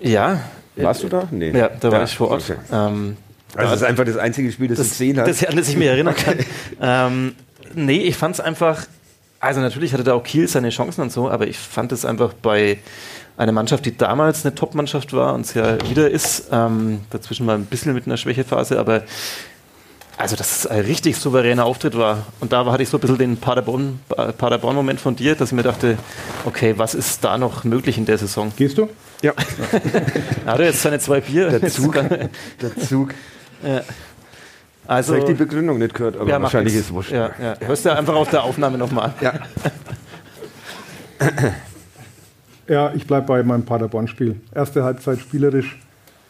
ja. 0.00 0.40
Warst 0.76 1.02
du 1.02 1.08
da? 1.08 1.26
Nee. 1.30 1.50
Ja, 1.50 1.68
da 1.68 1.90
war 1.90 2.04
ich 2.04 2.16
vor 2.16 2.28
Ort. 2.30 2.42
okay. 2.48 2.58
Ähm, 2.72 3.16
Also 3.54 3.70
das 3.72 3.80
ist 3.82 3.86
einfach 3.86 4.04
das 4.04 4.16
einzige 4.16 4.52
Spiel, 4.52 4.68
das, 4.68 4.78
du 4.78 4.84
gesehen 4.84 5.18
hast. 5.18 5.28
Das, 5.28 5.44
an 5.44 5.56
das 5.56 5.68
ich 5.68 5.76
mich 5.76 5.88
erinnern 5.88 6.14
kann. 6.14 6.38
ähm, 6.80 7.34
nee, 7.74 8.02
ich 8.02 8.16
fand 8.16 8.34
es 8.34 8.40
einfach, 8.40 8.84
also 9.40 9.60
natürlich 9.60 9.92
hatte 9.92 10.04
da 10.04 10.14
auch 10.14 10.22
Kiel 10.22 10.48
seine 10.48 10.70
Chancen 10.70 11.00
und 11.02 11.12
so, 11.12 11.30
aber 11.30 11.46
ich 11.46 11.58
fand 11.58 11.92
es 11.92 12.04
einfach 12.04 12.34
bei 12.34 12.78
einer 13.36 13.52
Mannschaft, 13.52 13.86
die 13.86 13.96
damals 13.96 14.44
eine 14.44 14.54
Top-Mannschaft 14.54 15.12
war 15.12 15.34
und 15.34 15.46
es 15.46 15.54
ja 15.54 15.78
wieder 15.88 16.10
ist, 16.10 16.48
ähm, 16.52 17.00
dazwischen 17.10 17.46
mal 17.46 17.54
ein 17.54 17.66
bisschen 17.66 17.94
mit 17.94 18.06
einer 18.06 18.16
Schwächephase, 18.16 18.78
aber 18.78 19.02
also 20.18 20.34
dass 20.34 20.58
es 20.58 20.66
ein 20.66 20.80
richtig 20.80 21.16
souveräner 21.16 21.64
Auftritt 21.64 21.96
war. 21.96 22.26
Und 22.40 22.52
da 22.52 22.66
hatte 22.66 22.82
ich 22.82 22.88
so 22.88 22.96
ein 22.96 23.00
bisschen 23.00 23.18
den 23.18 23.36
Paderborn- 23.36 24.00
Paderborn-Moment 24.08 25.00
von 25.00 25.14
dir, 25.14 25.36
dass 25.36 25.50
ich 25.50 25.54
mir 25.54 25.62
dachte, 25.62 25.96
okay, 26.44 26.74
was 26.76 26.94
ist 26.96 27.22
da 27.22 27.38
noch 27.38 27.62
möglich 27.62 27.96
in 27.98 28.04
der 28.04 28.18
Saison? 28.18 28.52
Gehst 28.56 28.76
du? 28.78 28.88
ja, 29.22 29.32
Er 30.44 30.52
hatte 30.52 30.64
jetzt 30.64 30.82
seine 30.82 30.98
zwei 30.98 31.20
Bier. 31.20 31.50
der 31.60 31.70
Zug. 31.70 31.94
der 31.94 32.76
Zug. 32.88 33.14
Also, 34.86 35.12
Vielleicht 35.12 35.28
die 35.28 35.34
Begründung 35.34 35.78
nicht 35.78 35.94
gehört, 35.94 36.16
aber 36.16 36.30
ja, 36.30 36.40
wahrscheinlich 36.40 36.74
ist 36.74 36.86
es 36.86 36.92
wurscht. 36.92 37.10
Ja, 37.12 37.30
ja. 37.42 37.54
Hörst 37.60 37.84
du 37.84 37.94
einfach 37.94 38.14
auf 38.14 38.30
der 38.30 38.42
Aufnahme 38.44 38.78
nochmal. 38.78 39.12
Ja. 39.20 39.34
Ja, 42.68 42.92
ich 42.94 43.06
bleibe 43.06 43.26
bei 43.26 43.42
meinem 43.42 43.64
Paderborn-Spiel. 43.64 44.36
Erste 44.54 44.84
Halbzeit 44.84 45.20
spielerisch 45.20 45.78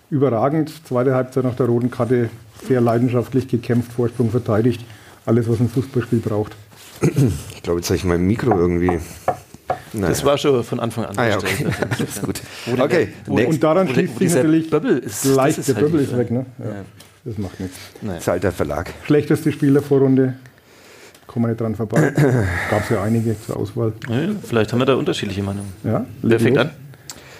überragend, 0.09 0.73
zweite 0.87 1.15
Halbzeit 1.15 1.43
nach 1.45 1.57
der 1.57 1.67
roten 1.67 1.91
Karte 1.91 2.31
sehr 2.67 2.81
leidenschaftlich 2.81 3.49
gekämpft, 3.49 3.93
Vorsprung 3.93 4.31
verteidigt. 4.31 4.85
Alles, 5.27 5.49
was 5.49 5.59
ein 5.61 5.69
Fußballspiel 5.69 6.21
braucht. 6.21 6.53
Ich 7.55 7.63
glaube, 7.65 7.81
jetzt 7.81 7.91
habe 7.91 7.97
ich 7.97 8.05
mein 8.05 8.23
Mikro 8.23 8.57
irgendwie. 8.59 8.99
Naja. 9.93 10.09
Das 10.09 10.25
war 10.25 10.39
schon 10.39 10.65
von 10.65 10.81
Anfang 10.81 11.05
an. 11.05 11.19
ah, 11.19 11.27
ja, 11.29 11.37
okay. 11.37 11.67
Das 11.91 12.01
ist 12.01 12.23
gut. 12.23 12.41
Okay, 12.79 13.09
wo- 13.27 13.35
next. 13.35 13.53
Und 13.55 13.63
daran 13.63 13.89
schließt 13.89 14.17
sich 14.19 14.33
natürlich 14.33 14.73
ist. 15.05 15.25
leicht, 15.27 15.59
das 15.59 15.67
der 15.67 15.75
halt 15.75 15.85
Bubble 15.85 15.99
die 16.01 16.05
ist 16.11 16.17
weg. 16.17 16.31
Ne? 16.31 16.47
Ja, 16.61 16.65
Ja. 16.65 16.71
Das 17.25 17.37
macht 17.39 17.61
nichts. 17.61 17.77
Nein. 18.01 18.15
Das 18.15 18.25
ist 18.25 18.29
halt 18.29 18.43
der 18.45 18.53
Verlag. 18.53 18.93
Schlechteste 19.05 19.53
Spiel 19.53 19.73
der 19.73 19.83
Vorrunde, 19.83 20.35
kommen 21.27 21.45
wir 21.45 21.49
nicht 21.51 21.61
dran 21.61 21.75
vorbei. 21.75 22.11
Gab 22.71 22.85
es 22.85 22.89
ja 22.91 23.03
einige 23.03 23.37
zur 23.41 23.57
Auswahl. 23.57 23.93
Ja, 24.09 24.31
vielleicht 24.43 24.73
haben 24.73 24.79
wir 24.79 24.87
da 24.87 24.95
unterschiedliche 24.95 25.43
Meinungen. 25.43 25.73
Ja, 25.85 26.07
Wer 26.23 26.41
fängt 26.41 26.57
los. 26.57 26.67
an? 26.67 26.71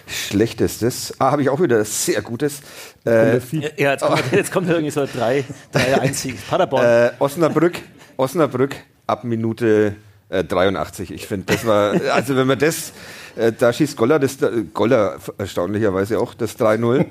Schlechtestes. 0.07 1.15
Ah, 1.19 1.31
habe 1.33 1.43
ich 1.43 1.51
auch 1.51 1.61
wieder 1.61 1.85
sehr 1.85 2.23
Gutes. 2.23 2.61
Äh. 3.05 3.39
Ja, 3.77 3.93
jetzt 3.93 4.03
kommt, 4.05 4.23
jetzt 4.33 4.53
kommt 4.53 4.69
irgendwie 4.69 4.91
so 4.91 5.07
drei, 5.07 5.45
drei 5.71 6.01
Einzig. 6.01 6.35
Paderborn. 6.49 6.85
äh, 6.85 7.11
Osnabrück, 7.19 7.79
Osnabrück 8.17 8.75
ab 9.07 9.25
Minute 9.25 9.97
äh, 10.29 10.45
83. 10.45 11.13
Ich 11.13 11.27
finde, 11.27 11.53
das 11.53 11.67
war, 11.67 11.95
also 12.13 12.37
wenn 12.37 12.47
man 12.47 12.59
das, 12.59 12.93
äh, 13.37 13.53
da 13.53 13.73
schießt 13.73 13.97
Goller, 13.97 14.19
das, 14.19 14.41
äh, 14.43 14.65
Goller 14.73 15.19
erstaunlicherweise 15.39 16.19
auch 16.19 16.35
das 16.35 16.59
3-0. 16.59 17.07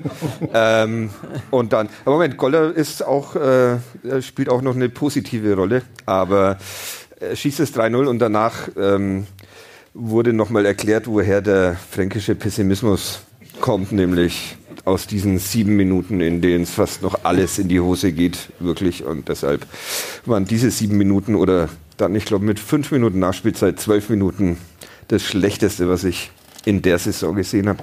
ähm, 0.54 1.10
und 1.50 1.72
dann, 1.72 1.88
aber 2.04 2.16
Moment, 2.16 2.36
Goller 2.36 2.74
ist 2.74 3.04
auch, 3.04 3.36
äh, 3.36 3.78
spielt 4.20 4.48
auch 4.48 4.62
noch 4.62 4.74
eine 4.74 4.88
positive 4.88 5.54
Rolle, 5.54 5.82
aber 6.06 6.58
er 7.20 7.34
schießt 7.34 7.60
das 7.60 7.74
3-0 7.74 8.06
und 8.06 8.18
danach 8.20 8.68
ähm, 8.76 9.26
wurde 9.94 10.32
nochmal 10.32 10.66
erklärt, 10.66 11.06
woher 11.06 11.40
der 11.40 11.76
fränkische 11.90 12.34
Pessimismus 12.34 13.20
kommt, 13.60 13.90
nämlich 13.92 14.56
aus 14.84 15.06
diesen 15.06 15.38
sieben 15.38 15.76
Minuten, 15.76 16.20
in 16.20 16.40
denen 16.40 16.62
es 16.62 16.70
fast 16.70 17.02
noch 17.02 17.24
alles 17.24 17.58
in 17.58 17.68
die 17.68 17.80
Hose 17.80 18.12
geht, 18.12 18.50
wirklich. 18.58 19.04
Und 19.04 19.28
deshalb 19.28 19.66
waren 20.24 20.46
diese 20.46 20.70
sieben 20.70 20.96
Minuten 20.96 21.34
oder 21.34 21.68
dann, 21.98 22.14
ich 22.14 22.24
glaube, 22.24 22.44
mit 22.44 22.58
fünf 22.58 22.90
Minuten 22.90 23.18
Nachspielzeit, 23.18 23.78
zwölf 23.78 24.08
Minuten 24.08 24.56
das 25.08 25.22
Schlechteste, 25.24 25.88
was 25.88 26.04
ich 26.04 26.30
in 26.64 26.80
der 26.82 26.98
Saison 26.98 27.34
gesehen 27.34 27.68
habe. 27.68 27.82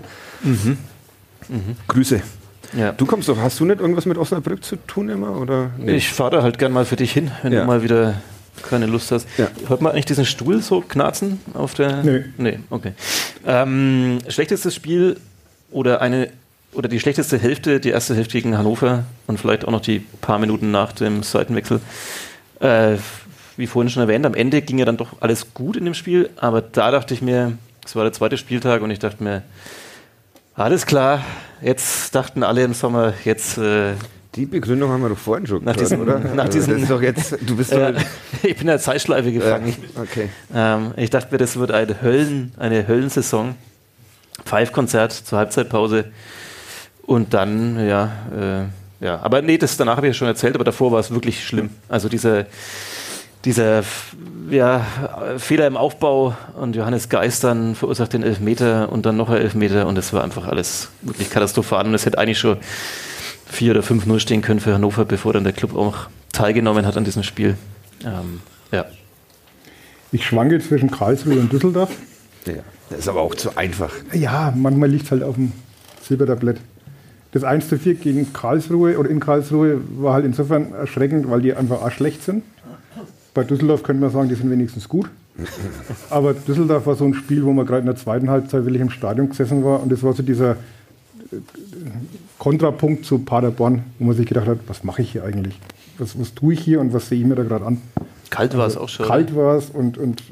Grüße. 1.88 2.21
ja. 2.73 2.91
Du 2.91 3.06
kommst 3.06 3.30
doch, 3.30 3.38
hast 3.38 3.60
du 3.60 3.65
nicht 3.65 3.80
irgendwas 3.80 4.06
mit 4.06 4.17
Osnabrück 4.17 4.63
zu 4.63 4.75
tun 4.88 5.10
immer? 5.10 5.38
Oder? 5.39 5.71
Nee. 5.78 5.95
Ich 5.95 6.12
fahre 6.12 6.32
da 6.38 6.43
halt 6.43 6.58
gern 6.58 6.71
mal 6.71 6.86
für 6.86 6.95
dich 6.95 7.12
hin, 7.12 7.32
wenn 7.43 7.54
Ja. 7.54 7.62
du 7.62 7.67
mal 7.67 7.84
wieder 7.84 8.15
keine 8.69 8.86
Lust 8.86 9.12
hast. 9.12 9.28
Ja. 9.38 9.47
Hört 9.67 9.82
man 9.82 9.91
eigentlich 9.91 10.06
diesen 10.06 10.25
Stuhl 10.25 10.62
so 10.62 10.82
knarzen 10.82 11.39
auf 11.54 11.73
der. 11.73 12.04
Nö. 12.04 12.23
Nee, 12.38 12.60
okay. 12.69 12.93
Ähm, 13.45 14.19
schlechtestes 14.28 14.73
Spiel 14.73 15.17
oder 15.71 16.01
eine 16.01 16.30
oder 16.73 16.89
die 16.89 16.99
schlechteste 16.99 17.38
Hälfte, 17.38 17.80
die 17.80 17.89
erste 17.89 18.15
Hälfte 18.15 18.34
gegen 18.34 18.58
Hannover 18.58 19.06
und 19.28 19.39
vielleicht 19.39 19.65
auch 19.65 19.71
noch 19.71 19.82
die 19.82 19.99
paar 20.21 20.39
Minuten 20.39 20.71
nach 20.71 20.91
dem 20.93 21.23
Seitenwechsel. 21.23 21.80
Äh, 22.60 22.95
wie 23.57 23.67
vorhin 23.67 23.89
schon 23.89 24.01
erwähnt, 24.01 24.25
am 24.25 24.33
Ende 24.33 24.61
ging 24.61 24.77
ja 24.77 24.85
dann 24.85 24.97
doch 24.97 25.21
alles 25.21 25.53
gut 25.53 25.77
in 25.77 25.85
dem 25.85 25.93
Spiel, 25.93 26.29
aber 26.37 26.61
da 26.61 26.91
dachte 26.91 27.13
ich 27.13 27.21
mir, 27.21 27.57
es 27.85 27.95
war 27.95 28.03
der 28.03 28.13
zweite 28.13 28.37
Spieltag 28.37 28.81
und 28.81 28.91
ich 28.91 28.99
dachte 28.99 29.23
mir, 29.23 29.43
alles 30.55 30.85
klar, 30.85 31.21
jetzt 31.61 32.15
dachten 32.15 32.43
alle 32.43 32.63
im 32.63 32.73
Sommer, 32.73 33.13
jetzt 33.25 33.57
äh, 33.57 33.93
Die 34.35 34.45
Begründung 34.45 34.89
haben 34.91 35.01
wir 35.01 35.09
doch 35.09 35.17
vorhin 35.17 35.45
schon 35.47 35.63
Nach 35.63 35.75
diesen- 35.75 36.01
oder? 36.01 36.19
nach 36.19 36.45
Also 36.45 36.59
ist 36.71 36.89
doch 36.89 37.01
jetzt, 37.01 37.37
du 37.41 37.55
bist 37.55 37.71
äh, 37.73 37.93
ich 38.43 38.53
bin 38.55 38.61
in 38.61 38.67
der 38.67 38.79
Zeitschleife 38.79 39.29
ja, 39.29 39.39
gefangen. 39.39 39.75
okay. 40.01 40.29
Ähm, 40.53 40.93
ich 40.97 41.09
dachte 41.09 41.31
mir, 41.31 41.37
das 41.37 41.57
wird 41.57 41.71
eine, 41.71 42.01
Höllen, 42.01 42.53
eine 42.57 42.87
Höllensaison. 42.87 43.55
Pfeifkonzert 44.43 45.11
zur 45.13 45.39
Halbzeitpause. 45.39 46.05
Und 47.03 47.33
dann, 47.33 47.85
ja, 47.87 48.11
äh, 49.01 49.05
ja. 49.05 49.19
Aber 49.21 49.41
nee, 49.41 49.57
das 49.57 49.77
danach 49.77 49.97
habe 49.97 50.07
ich 50.07 50.13
ja 50.13 50.17
schon 50.17 50.27
erzählt, 50.27 50.55
aber 50.55 50.63
davor 50.63 50.91
war 50.91 50.99
es 50.99 51.11
wirklich 51.11 51.45
schlimm. 51.45 51.69
Also 51.87 52.09
dieser, 52.09 52.45
dieser 53.45 53.84
ja, 54.49 54.86
Fehler 55.38 55.67
im 55.67 55.77
Aufbau 55.77 56.36
und 56.60 56.75
Johannes 56.75 57.10
Geist 57.10 57.43
dann 57.43 57.75
verursacht 57.75 58.13
den 58.13 58.23
Elfmeter 58.23 58.91
und 58.91 59.05
dann 59.05 59.17
noch 59.17 59.29
ein 59.29 59.38
Elfmeter 59.38 59.88
und 59.88 59.97
es 59.97 60.13
war 60.13 60.23
einfach 60.23 60.47
alles 60.47 60.89
wirklich 61.01 61.29
katastrophal. 61.29 61.86
Und 61.86 61.93
es 61.93 62.05
hätte 62.05 62.17
eigentlich 62.17 62.39
schon 62.39 62.58
4 63.47 63.71
oder 63.71 63.81
5-0 63.81 64.19
stehen 64.19 64.41
können 64.41 64.60
für 64.60 64.73
Hannover, 64.73 65.05
bevor 65.05 65.34
dann 65.34 65.43
der 65.43 65.53
Club 65.53 65.75
auch 65.75 66.08
teilgenommen 66.34 66.86
hat 66.86 66.97
an 66.97 67.05
diesem 67.05 67.23
Spiel. 67.23 67.55
Ähm, 68.03 68.41
ja. 68.71 68.86
Ich 70.12 70.25
schwanke 70.25 70.60
zwischen 70.60 70.91
Karlsruhe 70.91 71.39
und 71.39 71.51
Düsseldorf. 71.51 71.91
Ja, 72.45 72.53
das 72.89 72.99
ist 72.99 73.08
aber 73.08 73.21
auch 73.21 73.36
zu 73.36 73.58
einfach. 73.58 73.91
Ja, 74.13 74.53
manchmal 74.55 74.89
liegt 74.89 75.05
es 75.05 75.12
halt 75.12 75.23
auf 75.23 75.36
dem 75.36 75.51
Silbertablett. 76.01 76.58
Das 77.31 77.43
1 77.43 77.67
zu 77.67 77.77
4 77.77 77.95
gegen 77.95 78.31
Karlsruhe 78.31 78.97
oder 78.97 79.10
in 79.10 79.19
Karlsruhe 79.19 79.81
war 79.97 80.13
halt 80.13 80.25
insofern 80.25 80.73
erschreckend, 80.73 81.29
weil 81.29 81.41
die 81.41 81.53
einfach 81.53 81.81
auch 81.81 81.91
schlecht 81.91 82.23
sind. 82.23 82.43
Bei 83.35 83.43
Düsseldorf 83.43 83.83
könnte 83.83 84.01
man 84.01 84.09
sagen, 84.11 84.29
die 84.29 84.35
sind 84.35 84.49
wenigstens 84.49 84.89
gut. 84.89 85.09
Aber 86.09 86.33
Düsseldorf 86.33 86.87
war 86.87 86.95
so 86.95 87.03
ein 87.05 87.13
Spiel, 87.13 87.43
wo 87.43 87.51
man 87.53 87.65
gerade 87.67 87.81
in 87.81 87.85
der 87.87 87.97
zweiten 87.97 88.29
Halbzeit 88.29 88.63
wirklich 88.65 88.81
im 88.81 88.89
Stadion 88.89 89.29
gesessen 89.29 89.63
war. 89.63 89.83
Und 89.83 89.91
das 89.91 90.01
war 90.01 90.13
so 90.13 90.23
dieser 90.23 90.51
äh, 90.51 90.55
Kontrapunkt 92.39 93.05
zu 93.05 93.19
Paderborn, 93.19 93.83
wo 93.99 94.05
man 94.05 94.15
sich 94.15 94.25
gedacht 94.25 94.47
hat, 94.47 94.59
was 94.67 94.83
mache 94.83 95.01
ich 95.01 95.11
hier 95.11 95.23
eigentlich? 95.25 95.59
Was, 95.97 96.19
was 96.19 96.33
tue 96.33 96.53
ich 96.53 96.61
hier 96.61 96.79
und 96.79 96.93
was 96.93 97.09
sehe 97.09 97.19
ich 97.19 97.25
mir 97.25 97.36
da 97.36 97.43
gerade 97.43 97.65
an? 97.65 97.81
Kalt 98.29 98.57
war 98.57 98.67
es 98.67 98.77
auch 98.77 98.89
schon. 98.89 99.05
Kalt 99.07 99.36
war 99.36 99.57
es 99.57 99.69
und, 99.69 99.97
und 99.97 100.23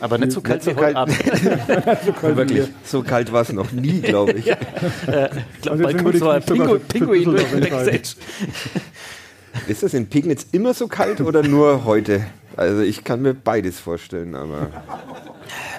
Aber 0.00 0.18
nicht 0.18 0.32
so 0.32 0.40
kalt 0.40 0.64
Nicht 0.64 0.76
wie 0.76 0.80
so 0.80 0.86
heute 0.86 0.94
kalt. 0.94 2.18
Abend. 2.22 2.22
Wirklich, 2.36 2.68
so 2.84 3.02
kalt 3.02 3.32
war 3.32 3.42
es 3.42 3.52
noch 3.52 3.72
nie, 3.72 4.00
glaube 4.02 4.32
ich. 4.32 4.52
Also 5.68 5.82
war 5.82 5.90
ich 5.90 6.02
mich 6.02 6.18
sogar 6.18 6.40
Pingu, 6.40 6.64
für- 6.64 6.70
für 6.80 6.86
Pinguin 6.86 7.24
durch 7.24 7.44
den. 7.50 7.60
Backstage. 7.60 8.14
Ist 9.68 9.82
das 9.82 9.94
in 9.94 10.06
Pegnitz 10.06 10.46
immer 10.52 10.74
so 10.74 10.88
kalt 10.88 11.20
oder 11.20 11.42
nur 11.42 11.84
heute? 11.84 12.24
Also 12.56 12.82
ich 12.82 13.02
kann 13.04 13.22
mir 13.22 13.34
beides 13.34 13.80
vorstellen, 13.80 14.34
aber 14.34 14.68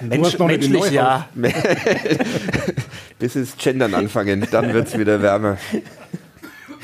Mensch, 0.02 0.38
menschlich, 0.38 0.90
ja. 0.90 1.26
bis 3.18 3.34
es 3.36 3.56
Gendern 3.56 3.94
anfangen, 3.94 4.46
dann 4.50 4.72
wird 4.74 4.88
es 4.88 4.98
wieder 4.98 5.22
wärmer. 5.22 5.56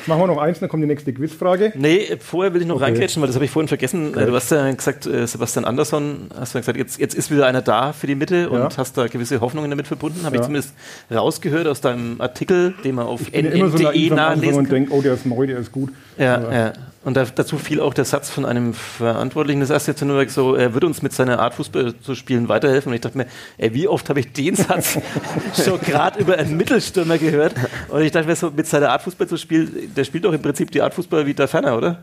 Machen 0.07 0.21
wir 0.21 0.27
noch 0.27 0.39
eins, 0.39 0.59
dann 0.59 0.69
kommt 0.69 0.83
die 0.83 0.89
nächste 0.89 1.13
Quizfrage. 1.13 1.73
Nee, 1.77 2.17
vorher 2.19 2.53
will 2.55 2.61
ich 2.63 2.67
noch 2.67 2.77
Okay. 2.77 2.87
reinklatschen, 2.87 3.23
weil 3.23 3.29
das 3.29 3.37
habe 3.37 3.45
ich 3.45 3.53
vorhin 3.53 3.69
vergessen. 3.69 4.17
Äh, 4.19 4.27
Du 4.27 4.35
hast 4.35 4.51
ja 4.51 4.69
gesagt, 4.73 5.07
äh, 5.07 5.27
Sebastian 5.29 5.65
Andersson, 5.65 6.29
hast 6.37 6.55
du 6.55 6.59
ja 6.59 6.61
gesagt, 6.63 6.77
jetzt, 6.77 6.99
jetzt 6.99 7.15
ist 7.15 7.31
wieder 7.31 7.47
einer 7.47 7.63
da 7.63 7.93
für 7.93 8.09
die 8.09 8.17
Mitte 8.17 8.51
und 8.51 8.59
Ja. 8.59 8.69
hast 8.77 8.97
da 8.99 9.07
gewisse 9.07 9.41
Hoffnungen 9.41 9.71
damit 9.71 9.87
verbunden. 9.87 10.25
Habe 10.25 10.35
ich 10.37 10.41
Ja. 10.41 10.47
zumindest 10.47 10.75
rausgehört 11.15 11.69
aus 11.69 11.81
deinem 11.83 12.21
Artikel, 12.21 12.75
den 12.83 12.97
man 12.97 13.07
auf 13.07 13.21
Ich 13.21 13.29
so 13.29 13.33
nn.de 13.39 13.61
am 13.61 13.69
Anfang 13.69 14.17
nachlesen 14.17 14.59
und 14.59 14.65
kann. 14.65 14.75
denke, 14.75 14.93
oh, 14.93 15.03
der 15.03 15.15
ist 15.15 15.25
neu, 15.27 15.47
der 15.47 15.59
ist 15.59 15.71
gut. 15.71 15.93
Ja, 16.19 16.35
Aber- 16.37 16.53
ja. 16.53 16.73
Und 17.05 17.17
da, 17.17 17.25
dazu 17.25 17.59
fiel 17.59 17.81
auch 17.81 17.95
der 17.95 18.05
Satz 18.05 18.31
von 18.31 18.45
einem 18.45 18.75
Verantwortlichen 18.75 19.59
des 19.59 19.73
1. 19.73 19.85
FC 19.85 20.03
Nürnberg 20.03 20.31
so, 20.31 20.55
er 20.55 20.73
würde 20.73 20.87
uns 20.87 21.03
mit 21.03 21.13
seiner 21.13 21.41
Art 21.41 21.55
Fußball 21.55 21.95
zu 22.01 22.15
spielen 22.15 22.49
weiterhelfen. 22.49 22.91
Und 22.91 22.95
ich 22.95 23.01
dachte 23.01 23.19
mir, 23.19 23.27
ey, 23.59 23.75
wie 23.75 23.89
oft 23.89 24.09
habe 24.09 24.21
ich 24.21 24.33
den 24.33 24.55
Satz 24.55 24.99
schon 25.65 25.81
gerade 25.81 26.21
über 26.21 26.39
einen 26.39 26.57
Mittelstürmer 26.57 27.19
gehört? 27.19 27.55
Und 27.89 28.03
ich 28.03 28.13
dachte 28.13 28.29
mir 28.29 28.37
so, 28.37 28.51
mit 28.51 28.69
seiner 28.69 28.91
Art 28.91 29.03
Fußball 29.03 29.27
zu 29.27 29.37
spielen, 29.37 29.93
der 29.97 30.05
spielt 30.05 30.25
doch 30.25 30.33
im 30.33 30.43
Prinzip 30.43 30.71
die 30.71 30.81
Art 30.81 30.95
Fußball 30.95 31.27
wie 31.27 31.35
der 31.35 31.49
Ferner, 31.49 31.77
oder? 31.77 31.99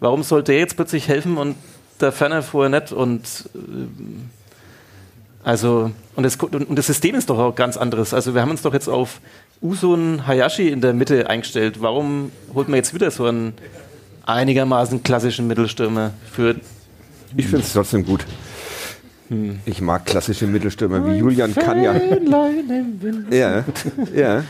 Warum 0.00 0.24
sollte 0.24 0.52
der 0.52 0.58
jetzt 0.58 0.74
plötzlich 0.74 1.06
helfen 1.06 1.36
und 1.36 1.54
der 2.00 2.10
Ferner 2.10 2.42
vorher 2.42 2.80
nicht? 2.80 2.92
Und 2.92 3.48
ähm, 3.54 4.28
also, 5.44 5.92
und 6.16 6.24
das, 6.24 6.34
und 6.34 6.76
das 6.76 6.88
System 6.88 7.14
ist 7.14 7.30
doch 7.30 7.38
auch 7.38 7.54
ganz 7.54 7.76
anderes. 7.76 8.12
Also 8.12 8.34
wir 8.34 8.42
haben 8.42 8.50
uns 8.50 8.62
doch 8.62 8.74
jetzt 8.74 8.88
auf 8.88 9.20
Usun 9.62 10.26
Hayashi 10.26 10.68
in 10.68 10.80
der 10.80 10.92
Mitte 10.92 11.30
eingestellt. 11.30 11.80
Warum 11.80 12.32
holt 12.52 12.68
man 12.68 12.78
jetzt 12.78 12.92
wieder 12.92 13.12
so 13.12 13.26
einen 13.26 13.54
einigermaßen 14.26 15.02
klassischen 15.02 15.46
Mittelstürmer 15.46 16.10
für 16.30 16.56
Ich 17.36 17.46
finde 17.46 17.64
es 17.64 17.72
trotzdem 17.72 18.04
gut. 18.04 18.26
Ich 19.64 19.80
mag 19.80 20.06
klassische 20.06 20.46
Mittelstürmer 20.46 21.04
wie 21.06 21.16
Julian 21.18 21.54
Kanja. 21.54 21.94
Ja, 23.30 23.64
ja. 24.14 24.44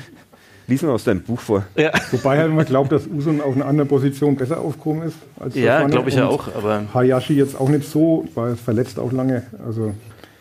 Lies 0.68 0.82
mal 0.82 0.90
aus 0.90 1.04
deinem 1.04 1.22
Buch 1.22 1.40
vor. 1.40 1.64
ja, 1.76 1.92
Wobei 2.10 2.38
halt 2.38 2.52
man 2.52 2.66
glaubt, 2.66 2.90
dass 2.90 3.06
Usun 3.06 3.40
auf 3.40 3.54
einer 3.54 3.66
anderen 3.66 3.88
Position 3.88 4.34
besser 4.34 4.60
aufgehoben 4.60 5.02
ist. 5.02 5.16
Als 5.38 5.54
ja 5.54 5.86
glaube 5.86 6.08
ich 6.08 6.16
ja 6.16 6.26
auch. 6.26 6.48
Aber 6.54 6.82
Hayashi 6.92 7.34
jetzt 7.34 7.58
auch 7.58 7.68
nicht 7.68 7.88
so, 7.88 8.26
war 8.34 8.56
verletzt 8.56 8.98
auch 8.98 9.12
lange. 9.12 9.44
Also 9.64 9.94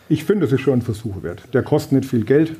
ich 0.08 0.24
finde, 0.24 0.46
das 0.46 0.52
ist 0.52 0.62
schon 0.62 0.80
ein 0.80 0.82
Versuch 0.82 1.22
wert. 1.22 1.42
Der 1.52 1.62
kostet 1.62 1.92
nicht 1.92 2.10
viel 2.10 2.24
Geld. 2.24 2.56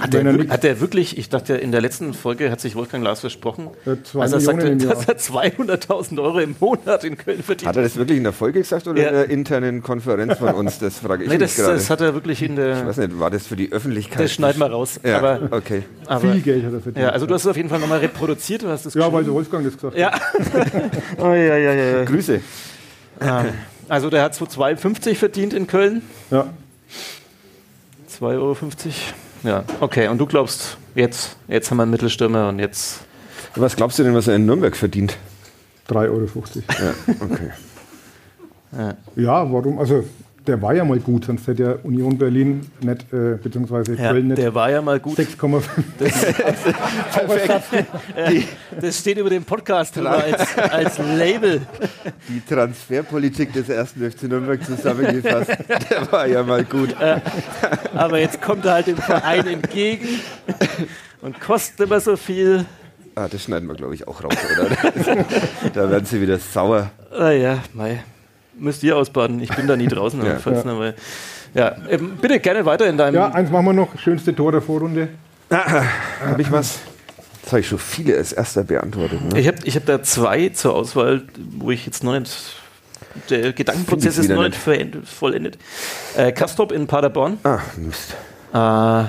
Hat 0.00 0.14
er 0.14 0.24
wirk- 0.24 0.36
nix- 0.38 0.50
hat 0.52 0.62
der 0.64 0.80
wirklich, 0.80 1.18
ich 1.18 1.28
dachte 1.28 1.52
ja, 1.54 1.58
in 1.58 1.72
der 1.72 1.80
letzten 1.80 2.14
Folge 2.14 2.50
hat 2.50 2.60
sich 2.60 2.74
Wolfgang 2.74 3.04
Lars 3.04 3.20
versprochen, 3.20 3.68
als 3.86 4.32
er 4.32 4.40
sagte, 4.40 4.76
dass 4.76 5.06
er 5.06 5.16
200.000 5.18 6.18
Euro 6.22 6.38
im 6.40 6.56
Monat 6.58 7.04
in 7.04 7.16
Köln 7.16 7.42
verdient. 7.42 7.68
Hat 7.68 7.76
er 7.76 7.82
das 7.82 7.96
wirklich 7.96 8.18
in 8.18 8.24
der 8.24 8.32
Folge 8.32 8.60
gesagt 8.60 8.86
oder 8.88 9.00
Ja. 9.00 9.08
in 9.08 9.14
der 9.14 9.30
internen 9.30 9.82
Konferenz 9.82 10.38
von 10.38 10.54
uns? 10.54 10.78
Das 10.78 10.98
frage 10.98 11.24
ich 11.24 11.28
nee, 11.30 11.38
mich 11.38 11.48
das, 11.48 11.56
gerade. 11.56 11.74
das 11.74 11.90
hat 11.90 12.00
er 12.00 12.14
wirklich 12.14 12.42
in 12.42 12.52
ich 12.52 12.56
der. 12.56 12.86
weiß 12.86 12.96
nicht, 12.96 13.18
war 13.18 13.30
das 13.30 13.46
für 13.46 13.56
die 13.56 13.70
Öffentlichkeit? 13.72 14.20
Das 14.24 14.32
schneiden 14.32 14.58
wir 14.58 14.66
raus. 14.70 14.98
Ja, 15.04 15.18
Aber, 15.18 15.40
okay. 15.50 15.82
aber, 16.06 16.20
viel 16.32 16.40
Geld 16.40 16.64
hat 16.64 16.72
er 16.72 16.80
verdient. 16.80 17.04
ja, 17.04 17.10
also 17.10 17.26
du 17.26 17.34
hast 17.34 17.42
es 17.42 17.46
auf 17.48 17.56
jeden 17.56 17.68
Fall 17.68 17.78
nochmal 17.80 17.98
reproduziert. 18.00 18.62
Du 18.62 18.68
hast 18.68 18.86
es 18.86 18.94
ja, 18.94 19.12
weil 19.12 19.24
der 19.24 19.32
Wolfgang 19.34 19.64
das 19.64 19.74
gesagt 19.74 19.96
Ja. 19.96 20.12
hat. 20.12 20.22
oh, 21.18 21.26
ja, 21.26 21.34
ja, 21.34 21.56
ja, 21.58 21.74
ja. 21.98 22.04
Grüße. 22.04 22.40
Ah. 23.20 23.44
Also 23.88 24.08
der 24.08 24.22
hat 24.22 24.34
so 24.34 24.44
2,50 24.46 25.14
verdient 25.16 25.52
in 25.52 25.66
Köln. 25.66 26.02
Ja. 26.30 26.46
2,50 28.20 28.22
Euro. 28.22 28.56
Ja, 29.42 29.64
okay. 29.80 30.08
Und 30.08 30.18
du 30.18 30.26
glaubst, 30.26 30.76
jetzt, 30.94 31.36
jetzt 31.48 31.70
haben 31.70 31.78
wir 31.78 31.82
einen 31.84 31.92
Mittelstürmer 31.92 32.48
und 32.48 32.58
jetzt. 32.58 33.00
Was 33.56 33.74
glaubst 33.76 33.98
du 33.98 34.02
denn, 34.02 34.14
was 34.14 34.28
er 34.28 34.36
in 34.36 34.46
Nürnberg 34.46 34.76
verdient? 34.76 35.16
3,50 35.88 35.96
Euro. 35.96 36.42
Ja, 36.68 36.94
okay. 37.20 37.50
Ja, 39.16 39.52
warum? 39.52 39.78
Also 39.78 40.04
der 40.46 40.60
war 40.62 40.74
ja 40.74 40.84
mal 40.84 40.98
gut, 40.98 41.26
sonst 41.26 41.46
hätte 41.46 41.62
ja 41.62 41.72
Union 41.82 42.16
Berlin 42.16 42.60
nicht, 42.80 43.12
äh, 43.12 43.36
beziehungsweise 43.42 43.94
Ja, 43.94 44.10
Köln 44.10 44.28
nicht 44.28 44.38
der 44.38 44.54
war 44.54 44.70
ja 44.70 44.80
mal 44.82 44.98
gut. 45.00 45.18
6,5. 45.18 45.62
Das 48.80 48.98
steht 48.98 49.18
über 49.18 49.30
dem 49.30 49.44
Podcast 49.44 49.96
drüber 49.96 50.22
als, 50.22 50.58
als 50.58 50.98
Label. 50.98 51.60
Die 52.28 52.40
Transferpolitik 52.48 53.52
des 53.52 53.68
ersten 53.68 54.10
FC 54.10 54.24
Nürnberg 54.24 54.64
zusammengefasst. 54.64 55.50
Der 55.90 56.10
war 56.10 56.26
ja 56.26 56.42
mal 56.42 56.64
gut. 56.64 56.94
Aber 57.94 58.18
jetzt 58.18 58.40
kommt 58.40 58.64
er 58.64 58.74
halt 58.74 58.86
dem 58.86 58.96
Verein 58.96 59.46
entgegen 59.46 60.20
und 61.20 61.40
kostet 61.40 61.80
immer 61.80 62.00
so 62.00 62.16
viel. 62.16 62.64
Ah, 63.14 63.28
das 63.28 63.44
schneiden 63.44 63.68
wir, 63.68 63.74
glaube 63.74 63.94
ich, 63.94 64.08
auch 64.08 64.24
raus, 64.24 64.34
oder? 64.56 64.70
da 65.74 65.90
werden 65.90 66.06
sie 66.06 66.22
wieder 66.22 66.38
sauer. 66.38 66.90
Ah 67.10 67.30
ja, 67.30 67.58
mei. 67.74 68.02
Müsst 68.60 68.82
ihr 68.82 68.96
ausbaden. 68.96 69.40
Ich 69.40 69.48
bin 69.54 69.66
da 69.66 69.76
nie 69.76 69.88
draußen. 69.88 70.20
Ja. 70.24 70.32
aber 70.32 70.40
falls 70.40 70.64
noch 70.64 70.76
mal- 70.78 70.94
ja, 71.54 71.74
ähm, 71.88 72.16
bitte 72.20 72.38
gerne 72.38 72.64
weiter 72.64 72.86
in 72.86 72.96
deinem. 72.96 73.14
Ja, 73.16 73.28
eins 73.32 73.50
machen 73.50 73.64
wir 73.66 73.72
noch. 73.72 73.98
Schönste 73.98 74.34
Tor 74.34 74.52
der 74.52 74.62
Vorrunde. 74.62 75.08
Habe 75.50 76.40
ich 76.40 76.52
was? 76.52 76.78
Jetzt 77.42 77.50
habe 77.52 77.60
ich 77.60 77.66
schon 77.68 77.78
viele 77.78 78.16
als 78.16 78.32
erster 78.32 78.62
beantwortet. 78.62 79.20
Ne? 79.32 79.40
Ich 79.40 79.48
habe 79.48 79.56
ich 79.64 79.74
hab 79.74 79.84
da 79.86 80.00
zwei 80.02 80.50
zur 80.50 80.74
Auswahl, 80.76 81.22
wo 81.58 81.70
ich 81.72 81.86
jetzt 81.86 82.04
noch 82.04 82.16
nicht. 82.16 82.30
Der 83.30 83.52
Gedankenprozess 83.52 84.18
ist 84.18 84.28
noch 84.28 84.44
nicht. 84.44 84.64
nicht 84.66 85.08
vollendet. 85.08 85.58
Äh, 86.16 86.30
Kastrop 86.30 86.70
in 86.70 86.86
Paderborn. 86.86 87.38
Ah, 87.42 87.58
Mist. 87.76 88.14
Äh, 88.52 89.04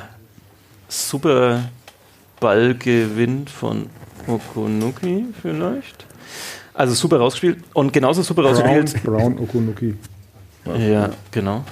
super 0.87 1.65
Ballgewinn 2.39 3.47
von 3.47 3.87
Okunuki 4.27 5.25
vielleicht. 5.41 6.05
Also 6.73 6.93
super 6.93 7.17
rausgespielt 7.17 7.57
und 7.73 7.91
genauso 7.91 8.21
super 8.21 8.43
Brown, 8.43 8.55
rausgespielt. 8.55 9.03
Brown 9.03 9.39
Okunuki. 9.39 9.95
Ja, 10.77 11.09
genau. 11.31 11.63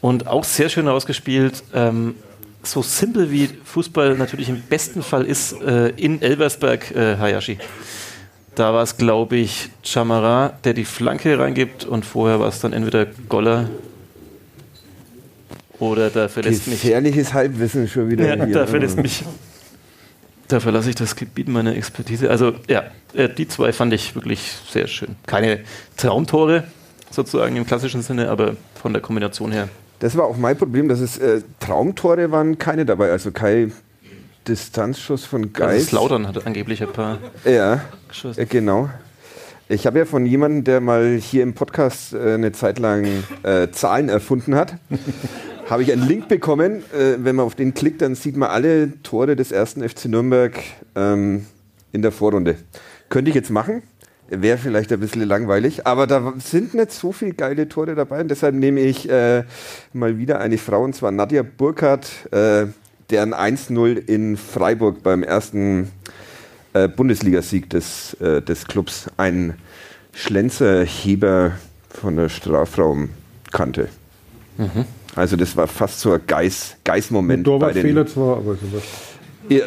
Und 0.00 0.26
auch 0.26 0.44
sehr 0.44 0.68
schön 0.68 0.88
rausgespielt. 0.88 1.62
Ähm, 1.74 2.14
so 2.62 2.82
simpel 2.82 3.30
wie 3.30 3.48
Fußball 3.64 4.16
natürlich 4.16 4.48
im 4.48 4.62
besten 4.62 5.02
Fall 5.02 5.24
ist, 5.24 5.60
äh, 5.60 5.88
in 5.90 6.22
Elversberg 6.22 6.90
äh, 6.92 7.16
Hayashi. 7.16 7.58
Da 8.54 8.74
war 8.74 8.82
es, 8.82 8.96
glaube 8.96 9.36
ich, 9.36 9.70
Chamara, 9.82 10.54
der 10.64 10.74
die 10.74 10.84
Flanke 10.84 11.38
reingibt 11.38 11.84
und 11.84 12.04
vorher 12.04 12.40
war 12.40 12.48
es 12.48 12.60
dann 12.60 12.72
entweder 12.72 13.06
Goller 13.28 13.68
oder 15.78 16.10
da 16.10 16.28
verlässt 16.28 16.66
mich 16.66 16.80
Gefährliches 16.80 17.32
Halbwissen 17.32 17.86
schon 17.88 18.10
wieder. 18.10 18.26
ja, 18.26 18.44
hier. 18.44 18.54
da 18.54 18.66
verlässt 18.66 18.96
mich. 18.96 19.24
Da 20.48 20.60
verlasse 20.60 20.88
ich 20.90 20.96
das 20.96 21.14
Gebiet 21.14 21.48
meiner 21.48 21.76
Expertise. 21.76 22.30
Also 22.30 22.54
ja, 22.68 22.84
äh, 23.14 23.28
die 23.28 23.46
zwei 23.48 23.72
fand 23.72 23.92
ich 23.92 24.14
wirklich 24.14 24.40
sehr 24.70 24.86
schön. 24.86 25.16
Keine 25.26 25.60
Traumtore 25.96 26.64
sozusagen 27.10 27.56
im 27.56 27.66
klassischen 27.66 28.02
Sinne, 28.02 28.30
aber 28.30 28.56
von 28.80 28.92
der 28.92 29.02
Kombination 29.02 29.52
her. 29.52 29.68
Das 30.00 30.16
war 30.16 30.24
auch 30.24 30.36
mein 30.36 30.56
Problem, 30.56 30.88
dass 30.88 31.00
es 31.00 31.18
äh, 31.18 31.42
Traumtore 31.60 32.30
waren 32.30 32.58
keine 32.58 32.86
dabei. 32.86 33.10
Also 33.10 33.30
kein 33.30 33.72
Distanzschuss 34.46 35.24
von 35.24 35.52
Geist. 35.52 35.58
Geist. 35.72 35.92
Lautern 35.92 36.26
hat 36.26 36.46
angeblich 36.46 36.82
ein 36.82 36.92
paar 36.92 37.18
Ja, 37.44 37.84
geschossen. 38.08 38.40
äh, 38.40 38.46
genau. 38.46 38.88
Ich 39.70 39.86
habe 39.86 39.98
ja 39.98 40.04
von 40.06 40.24
jemandem, 40.24 40.64
der 40.64 40.80
mal 40.80 41.18
hier 41.20 41.42
im 41.42 41.52
Podcast 41.52 42.14
äh, 42.14 42.34
eine 42.34 42.52
Zeit 42.52 42.78
lang 42.78 43.06
äh, 43.42 43.68
Zahlen 43.70 44.08
erfunden 44.08 44.54
hat, 44.54 44.76
habe 45.68 45.82
ich 45.82 45.92
einen 45.92 46.06
Link 46.06 46.28
bekommen. 46.28 46.82
Äh, 46.92 47.16
wenn 47.18 47.36
man 47.36 47.46
auf 47.46 47.54
den 47.54 47.74
klickt, 47.74 48.02
dann 48.02 48.14
sieht 48.14 48.36
man 48.36 48.50
alle 48.50 49.02
Tore 49.02 49.36
des 49.36 49.52
ersten 49.52 49.86
FC 49.86 50.06
Nürnberg 50.06 50.58
ähm, 50.94 51.46
in 51.92 52.02
der 52.02 52.12
Vorrunde. 52.12 52.56
Könnte 53.08 53.30
ich 53.30 53.34
jetzt 53.34 53.50
machen. 53.50 53.82
Wäre 54.30 54.58
vielleicht 54.58 54.92
ein 54.92 55.00
bisschen 55.00 55.22
langweilig, 55.22 55.86
aber 55.86 56.06
da 56.06 56.34
sind 56.36 56.74
nicht 56.74 56.92
so 56.92 57.12
viele 57.12 57.32
geile 57.32 57.66
Tore 57.66 57.94
dabei 57.94 58.20
und 58.20 58.28
deshalb 58.28 58.54
nehme 58.54 58.80
ich 58.80 59.08
äh, 59.08 59.44
mal 59.94 60.18
wieder 60.18 60.38
eine 60.38 60.58
Frau 60.58 60.84
und 60.84 60.94
zwar 60.94 61.12
Nadja 61.12 61.42
Burkhardt, 61.42 62.10
äh, 62.30 62.66
deren 63.08 63.32
1-0 63.32 63.96
in 64.06 64.36
Freiburg 64.36 65.02
beim 65.02 65.22
ersten 65.22 65.90
äh, 66.74 66.88
Bundesligasieg 66.88 67.70
des, 67.70 68.14
äh, 68.20 68.42
des 68.42 68.66
Clubs 68.66 69.10
ein 69.16 69.54
Schlenzerheber 70.12 71.52
von 71.88 72.16
der 72.16 72.28
Strafraumkante. 72.28 73.88
Also 75.14 75.36
das 75.36 75.56
war 75.56 75.66
fast 75.66 76.00
so 76.00 76.12
ein 76.12 76.20
Geiß, 76.26 76.76
Geißmoment 76.84 77.44
bei 77.44 77.50
den 77.50 77.60
Torwartfehler 77.60 78.06
zwar, 78.06 78.36
aber 78.38 78.54
sowas. 78.56 78.82
Ja, 79.48 79.64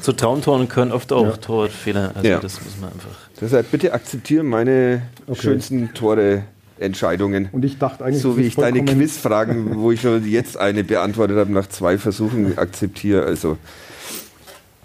So 0.00 0.12
Traumtoren 0.12 0.68
können 0.68 0.92
oft 0.92 1.12
auch 1.12 1.24
Ja. 1.26 1.36
Torwartfehler. 1.36 2.12
Also 2.14 2.28
Ja. 2.28 2.38
das 2.40 2.62
muss 2.62 2.74
man 2.80 2.92
einfach. 2.92 3.08
Deshalb 3.40 3.70
bitte 3.70 3.92
akzeptiere 3.94 4.42
meine 4.44 5.02
Okay. 5.26 5.40
schönsten 5.40 5.94
Tore-Entscheidungen. 5.94 7.48
Und 7.52 7.64
ich 7.64 7.78
dachte 7.78 8.04
eigentlich, 8.04 8.20
So 8.20 8.36
wie 8.36 8.42
ich 8.42 8.54
deine 8.56 8.84
Quizfragen, 8.84 9.76
wo 9.78 9.92
ich 9.92 10.02
schon 10.02 10.26
jetzt 10.28 10.58
eine 10.58 10.84
beantwortet 10.84 11.38
habe, 11.38 11.52
nach 11.52 11.68
zwei 11.68 11.96
Versuchen 11.96 12.58
akzeptiere. 12.58 13.24
Also 13.24 13.56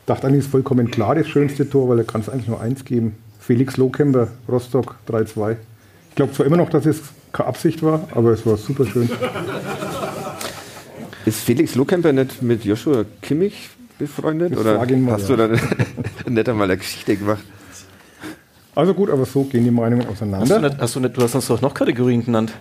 dachte 0.05 0.27
eigentlich, 0.27 0.45
ist 0.45 0.51
vollkommen 0.51 0.89
klar 0.89 1.15
das 1.15 1.27
schönste 1.27 1.69
Tor, 1.69 1.89
weil 1.89 1.97
da 1.97 2.03
kann 2.03 2.21
es 2.21 2.29
eigentlich 2.29 2.47
nur 2.47 2.61
eins 2.61 2.85
geben. 2.85 3.15
Felix 3.39 3.75
Lohkemper, 3.77 4.29
Rostock 4.47 4.95
3-2. 5.09 5.57
Ich 6.09 6.15
glaube 6.15 6.31
zwar 6.33 6.45
immer 6.45 6.57
noch, 6.57 6.69
dass 6.69 6.85
es 6.85 7.01
keine 7.31 7.49
Absicht 7.49 7.81
war, 7.83 8.07
aber 8.15 8.31
es 8.31 8.45
war 8.45 8.57
super 8.57 8.85
schön. 8.85 9.09
ist 11.25 11.39
Felix 11.41 11.75
Lohkemper 11.75 12.11
nicht 12.13 12.41
mit 12.41 12.63
Joshua 12.65 13.05
Kimmich 13.21 13.69
befreundet? 13.97 14.53
Das 14.53 14.59
Oder 14.59 14.85
mal, 14.97 15.13
hast 15.13 15.29
ja. 15.29 15.35
du 15.35 15.47
da 15.47 15.59
nicht 16.29 16.49
einmal 16.49 16.65
eine 16.65 16.77
Geschichte 16.77 17.15
gemacht? 17.15 17.43
Also 18.75 18.93
gut, 18.93 19.09
aber 19.09 19.25
so 19.25 19.43
gehen 19.43 19.63
die 19.65 19.71
Meinungen 19.71 20.07
Hast 20.07 20.21
du, 20.21 20.25
auseinander. 20.25 20.59
nicht, 20.69 20.77
hast 20.79 20.95
du, 20.95 20.99
nicht, 21.01 21.17
du 21.17 21.21
hast 21.21 21.35
uns 21.35 21.47
doch 21.47 21.61
noch 21.61 21.73
Kategorien 21.73 22.23
genannt. 22.23 22.53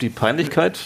Die 0.00 0.08
Peinlichkeit. 0.08 0.78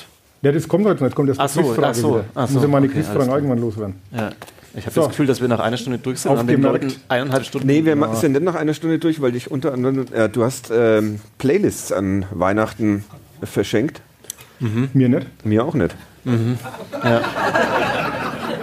Ja, 0.43 0.53
das 0.53 0.67
kommt 0.69 0.87
heute 0.87 1.01
noch. 1.01 1.09
Jetzt 1.09 1.15
kommt 1.17 1.29
erst 1.29 1.41
Ach 1.41 1.49
so, 1.49 1.63
Quizfrage 1.63 1.87
ach 1.89 1.95
so, 1.95 2.11
wieder. 2.11 2.25
ach 2.35 2.45
Ich 2.45 2.51
so, 2.51 2.61
muss 2.61 2.69
ja 2.71 2.79
okay, 2.79 2.89
Quizfragen 2.89 3.13
alles 3.17 3.25
klar. 3.27 3.37
irgendwann 3.39 3.59
loswerden. 3.59 3.95
Ja. 4.13 4.31
Ich 4.75 4.85
habe 4.85 4.95
So. 4.95 5.01
das 5.03 5.11
Gefühl, 5.11 5.27
dass 5.27 5.41
wir 5.41 5.49
nach 5.49 5.61
einer 5.61 5.77
Stunde 5.77 5.99
durch 5.99 6.21
sind 6.21 6.31
und 6.33 6.39
haben 6.39 6.47
den 6.47 6.65
Aufgemerkt. 6.65 6.85
Leuten 6.85 7.01
eineinhalb 7.09 7.45
Stunden. 7.45 7.67
Nee, 7.67 7.85
wir 7.85 7.97
ma- 7.97 8.15
sind 8.15 8.33
nicht 8.33 8.45
nach 8.45 8.55
einer 8.55 8.75
Stunde 8.75 8.99
durch, 8.99 9.21
weil 9.21 9.35
ich 9.35 9.51
unter 9.51 9.73
anderem, 9.73 10.07
äh, 10.13 10.29
du 10.29 10.45
hast 10.45 10.71
ähm, 10.73 11.21
Playlists 11.39 11.91
an 11.93 12.27
Weihnachten 12.31 13.05
verschenkt. 13.43 14.01
Mir 14.61 15.09
nicht. 15.09 15.27
Mir 15.47 15.65
auch 15.65 15.75
nicht. 15.75 15.95
Ja. 16.25 17.21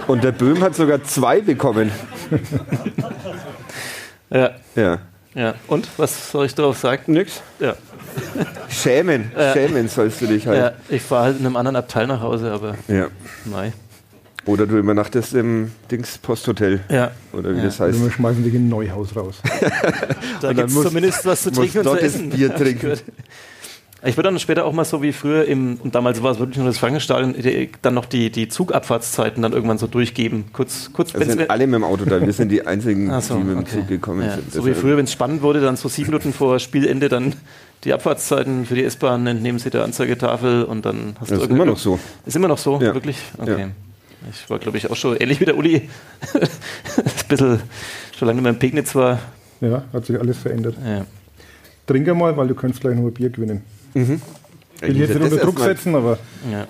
Und 0.06 0.22
der 0.22 0.32
Böhm 0.32 0.60
hat 0.62 0.74
sogar 0.76 1.02
zwei 1.04 1.40
bekommen. 1.40 1.90
Ja, 4.30 4.50
Ja. 4.74 4.98
ja. 5.34 5.54
Und 5.66 5.88
was 5.96 6.30
soll 6.30 6.46
ich 6.46 6.54
darauf 6.54 6.78
sagen? 6.78 7.12
Nix. 7.12 7.40
Ja. 7.60 7.74
Schämen. 8.68 9.30
Schämen 9.52 9.88
sollst 9.88 10.20
du 10.20 10.26
dich 10.26 10.44
ja 10.44 10.52
halt. 10.52 10.74
ich 10.88 11.02
fahre 11.02 11.24
halt 11.26 11.38
in 11.40 11.46
einem 11.46 11.56
anderen 11.56 11.76
Abteil 11.76 12.06
nach 12.06 12.20
Hause, 12.20 12.50
aber 12.52 12.76
Ja. 12.88 13.08
nein. 13.44 13.72
Oder 14.46 14.66
du 14.66 14.78
übernachtest 14.78 15.34
im 15.34 15.72
Dings 15.90 16.18
Posthotel. 16.18 16.80
Ja, 16.88 17.10
Oder 17.32 17.52
wie 17.52 17.58
Ja. 17.58 17.64
das 17.64 17.80
heißt. 17.80 17.94
Also 17.94 18.04
wir 18.04 18.10
schmeißen 18.12 18.44
dich 18.44 18.54
in 18.54 18.66
ein 18.66 18.68
Neuhaus 18.68 19.14
raus. 19.16 19.36
da 20.40 20.52
gibt 20.52 20.68
es 20.70 20.82
zumindest 20.82 21.26
was 21.26 21.42
zu 21.42 21.50
trinken 21.50 21.78
und 21.78 21.84
dort 21.86 21.98
zu 21.98 22.04
das 22.04 22.14
essen. 22.14 22.30
Bier 22.30 22.54
trinken. 22.54 22.92
Ich 24.04 24.16
würde 24.16 24.28
dann 24.28 24.38
später 24.38 24.64
auch 24.66 24.72
mal 24.72 24.84
so 24.84 25.02
wie 25.02 25.12
früher 25.12 25.46
im, 25.46 25.78
und 25.82 25.94
damals 25.96 26.22
war 26.22 26.30
es 26.30 26.38
wirklich 26.38 26.58
nur 26.58 26.66
das 26.66 26.78
Frankenstadion, 26.78 27.34
dann 27.82 27.94
noch 27.94 28.04
die, 28.04 28.30
die 28.30 28.46
Zugabfahrtszeiten 28.46 29.42
dann 29.42 29.52
irgendwann 29.52 29.78
so 29.78 29.88
durchgeben. 29.88 30.44
Kurz, 30.52 30.90
kurz 30.92 31.12
Wir 31.12 31.20
wenn's 31.20 31.32
sind 31.32 31.50
alle 31.50 31.66
mit 31.66 31.74
dem 31.74 31.84
Auto 31.84 32.04
da. 32.04 32.20
Wir 32.24 32.32
sind 32.32 32.50
die 32.50 32.64
einzigen, 32.66 33.10
so, 33.20 33.34
die 33.38 33.42
mit 33.42 33.52
dem 33.56 33.58
okay. 33.60 33.70
Zug 33.80 33.88
gekommen 33.88 34.22
ja, 34.22 34.34
sind. 34.36 34.52
So 34.52 34.64
wie 34.64 34.74
früher, 34.74 34.96
wenn 34.96 35.06
es 35.06 35.12
spannend 35.12 35.42
wurde, 35.42 35.60
dann 35.60 35.76
so 35.76 35.88
sieben 35.88 36.10
Minuten 36.10 36.32
vor 36.32 36.60
Spielende 36.60 37.08
dann 37.08 37.34
die 37.84 37.92
Abfahrtszeiten 37.92 38.66
für 38.66 38.74
die 38.74 38.84
S-Bahn 38.84 39.26
entnehmen 39.26 39.58
sie 39.58 39.70
der 39.70 39.82
Anzeigetafel 39.82 40.64
und 40.64 40.84
dann 40.86 41.16
hast 41.18 41.30
Das 41.32 41.38
du 41.38 41.44
ist 41.44 41.50
immer 41.50 41.64
noch 41.64 41.78
so. 41.78 41.98
Ist 42.26 42.36
immer 42.36 42.48
noch 42.48 42.58
so, 42.58 42.74
Ja. 42.74 42.94
wirklich? 42.94 43.18
Okay. 43.38 43.60
Ja. 43.60 43.68
Ich 44.30 44.50
war, 44.50 44.58
glaube 44.58 44.78
ich, 44.78 44.90
auch 44.90 44.96
schon 44.96 45.16
ähnlich 45.16 45.40
wie 45.40 45.44
der 45.44 45.56
Uli. 45.56 45.88
ein 46.34 46.48
bisschen, 47.28 47.60
schon 48.18 48.26
lange 48.28 48.36
nicht 48.36 48.42
mehr 48.44 48.52
in 48.52 48.58
Pegnitz 48.58 48.94
war. 48.94 49.18
Ja, 49.60 49.84
hat 49.92 50.04
sich 50.06 50.18
alles 50.18 50.38
verändert. 50.38 50.74
Ja. 50.84 51.06
Trink 51.86 52.06
mal, 52.14 52.36
weil 52.36 52.48
du 52.48 52.54
kannst 52.54 52.80
gleich 52.80 52.96
noch 52.96 53.04
ein 53.04 53.12
Bier 53.14 53.30
gewinnen. 53.30 53.62
Ich 53.94 54.08
will 54.08 54.96
jetzt 54.96 55.14
nicht 55.14 55.22
unter 55.32 55.36
Druck 55.36 55.58
setzen, 55.60 55.94
aber 55.94 56.18
Ja. 56.50 56.66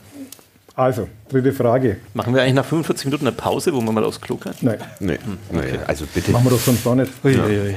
also, 0.74 1.08
dritte 1.28 1.52
Frage. 1.52 1.96
Machen 2.14 2.34
wir 2.34 2.42
eigentlich 2.42 2.54
nach 2.54 2.64
45 2.64 3.06
Minuten 3.06 3.26
eine 3.26 3.34
Pause, 3.36 3.72
wo 3.72 3.80
man 3.80 3.94
mal 3.94 4.04
aufs 4.04 4.20
Klo 4.20 4.36
kann? 4.36 4.54
Nein, 4.60 4.78
Nee, 5.00 5.18
nee, 5.50 5.60
also 5.86 6.04
bitte. 6.14 6.30
machen 6.32 6.44
wir 6.44 6.50
doch 6.50 6.60
sonst 6.60 6.86
auch 6.86 6.94
nicht. 6.94 7.10
Uiuiui. 7.24 7.74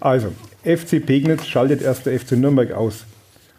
Also, 0.00 0.32
FC 0.62 1.04
Pegnitz 1.04 1.46
schaltet 1.46 1.82
erst 1.82 2.06
der 2.06 2.18
FC 2.18 2.32
Nürnberg 2.32 2.72
aus. 2.72 3.04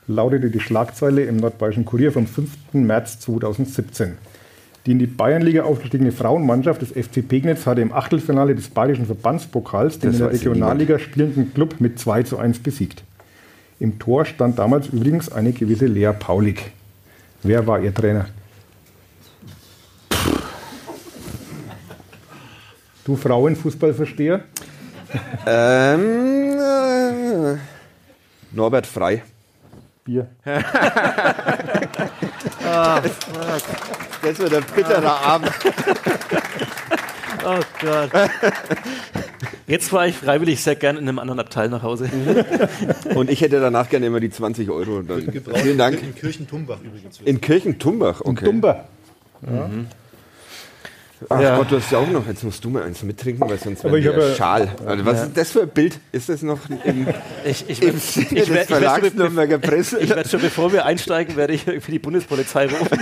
Lautete 0.08 0.50
die 0.50 0.60
Schlagzeile 0.62 1.24
im 1.26 1.38
Nordbayerischen 1.38 1.84
Kurier 1.84 2.12
vom 2.14 2.28
5. 2.28 2.50
März 2.74 3.20
2017. 3.20 4.18
Die 4.88 4.94
in 4.94 5.00
die 5.00 5.06
Bayernliga 5.06 5.64
aufgestiegene 5.64 6.14
Frauenmannschaft 6.14 6.82
des 6.82 6.92
FC 6.92 7.28
Pegnitz 7.28 7.66
hatte 7.66 7.82
im 7.82 7.92
Achtelfinale 7.92 8.56
des 8.56 8.70
Bayerischen 8.70 9.06
Verbandspokals 9.06 10.00
den 10.00 10.12
Das 10.12 10.20
in 10.22 10.26
der 10.26 10.34
Regionalliga 10.34 10.98
spielenden 10.98 11.54
Club 11.54 11.76
mit 11.80 12.00
2 12.00 12.24
zu 12.24 12.38
1 12.38 12.60
besiegt. 12.60 13.04
Im 13.82 14.00
Tor 14.00 14.24
stand 14.24 14.58
damals 14.58 14.88
übrigens 14.88 15.30
eine 15.30 15.52
gewisse 15.52 15.88
Lea 15.88 16.14
Paulik. 16.18 16.72
Wer 17.44 17.68
war 17.68 17.82
ihr 17.82 17.94
Trainer? 17.94 18.28
Du 23.04 23.18
Frauenfußballversteher? 23.18 24.40
Ähm, 25.46 26.60
äh, 26.60 27.58
Norbert 28.54 28.88
Frei. 28.88 29.22
Bier. 30.06 30.28
Das 34.22 34.39
wird 34.39 34.53
ein 34.53 34.63
bitterer 34.76 35.22
Abend. 35.22 35.51
Oh 37.45 37.59
Gott. 37.80 38.09
Jetzt 39.68 39.89
fahre 39.89 40.09
ich 40.09 40.18
freiwillig 40.18 40.61
sehr 40.61 40.76
gern 40.76 40.97
in 40.97 41.07
einem 41.07 41.18
anderen 41.20 41.39
Abteil 41.39 41.70
nach 41.70 41.82
Hause. 41.82 42.09
Und 43.15 43.30
ich 43.30 43.39
hätte 43.39 43.61
danach 43.61 43.88
gerne 43.89 44.07
immer 44.07 44.20
die 44.20 44.30
20 44.32 44.70
Euro. 44.70 45.01
Dann, 45.01 45.32
vielen 45.55 45.78
Dank. 45.78 46.01
In 46.01 46.13
Kirchentumbach 46.13 46.80
übrigens. 46.84 47.22
In 47.24 47.39
Kirchentumbach, 47.39 48.20
okay. 48.22 48.43
Dumper. 48.45 48.86
Ach 51.30 51.39
Ja. 51.41 51.57
Gott, 51.57 51.72
du 51.72 51.78
hast 51.78 51.91
ja 51.91 51.99
auch 51.99 52.07
noch. 52.09 52.28
Jetzt 52.28 52.43
musst 52.43 52.63
du 52.65 52.70
mal 52.70 52.84
eins 52.84 53.01
mittrinken, 53.03 53.49
weil 53.49 53.57
sonst 53.59 53.84
ich 53.86 54.07
habe 54.07 54.20
ja- 54.30 54.36
Schal. 54.36 54.70
Also, 54.86 55.05
was 55.05 55.24
ist 55.24 55.38
das 55.38 55.51
für 55.51 55.61
ein 55.61 55.70
Bild? 55.70 55.99
Ist 56.11 56.28
das 56.30 56.41
noch 56.41 56.59
im, 56.84 57.07
Ich, 57.45 57.63
ich, 57.70 57.82
im 57.82 57.97
Sinne 57.97 58.26
ich, 58.32 58.45
des 58.45 58.49
ich, 58.49 58.65
Verlags 58.68 58.99
schon, 59.07 59.15
be- 59.15 59.18
Nürnberger 59.24 59.57
Presse? 59.57 59.99
ich 59.99 60.09
werde 60.09 60.28
schon, 60.28 60.41
bevor 60.41 60.74
wir 60.74 60.86
einsteigen, 60.86 61.36
werde 61.38 61.53
ich 61.53 61.65
irgendwie 61.65 61.93
die 61.93 61.99
Bundespolizei 61.99 62.68
rufen, 62.68 62.99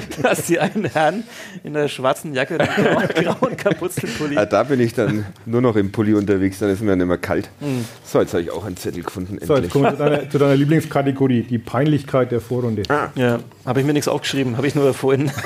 dass 0.22 0.46
die 0.46 0.58
einen 0.58 0.84
Herrn 0.86 1.24
in 1.64 1.74
der 1.74 1.88
schwarzen 1.88 2.34
Jacke 2.34 2.58
und 2.58 2.68
grauen, 2.68 3.08
grauen 3.40 3.56
Kapuzenpulli. 3.56 4.36
Ah, 4.36 4.46
da 4.46 4.62
bin 4.62 4.80
ich 4.80 4.94
dann 4.94 5.26
nur 5.44 5.60
noch 5.60 5.76
im 5.76 5.92
Pulli 5.92 6.14
unterwegs, 6.14 6.58
dann 6.58 6.70
ist 6.70 6.82
mir 6.82 6.96
nicht 6.96 7.06
mehr 7.06 7.18
kalt. 7.18 7.50
Hm. 7.60 7.84
So, 8.04 8.20
jetzt 8.20 8.32
habe 8.32 8.42
ich 8.42 8.50
auch 8.50 8.64
einen 8.64 8.76
Zettel 8.76 9.02
gefunden. 9.02 9.38
So, 9.42 9.54
jetzt 9.56 9.64
Endlich. 9.64 9.72
kommen 9.72 9.84
wir 9.84 9.92
zu 9.92 9.96
deiner, 9.98 10.30
zu 10.30 10.38
deiner 10.38 10.56
Lieblingskategorie, 10.56 11.42
die 11.42 11.58
Peinlichkeit 11.58 12.32
der 12.32 12.40
Vorrunde. 12.40 12.82
Ja, 13.14 13.40
habe 13.64 13.80
ich 13.80 13.86
mir 13.86 13.92
nichts 13.92 14.08
aufgeschrieben, 14.08 14.56
habe 14.56 14.66
ich 14.66 14.74
nur 14.74 14.92
vorhin. 14.94 15.30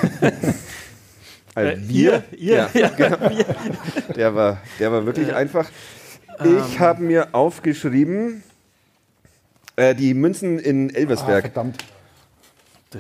Äh, 1.57 1.72
Äh, 1.72 1.78
ihr, 1.88 2.22
ihr, 2.38 2.68
Ja, 2.74 2.88
genau. 2.90 3.16
Der 4.14 4.34
war, 4.36 4.59
der 4.78 4.92
war 4.92 5.05
wirklich 5.05 5.34
einfach. 5.34 5.68
Ich 6.44 6.78
habe 6.78 7.03
mir 7.03 7.34
aufgeschrieben, 7.34 8.44
äh, 9.74 9.96
die 9.96 10.14
Münzen 10.14 10.61
in 10.61 10.90
Ah, 10.94 10.96
Elversberg. 10.96 11.42
verdammt. 11.46 11.84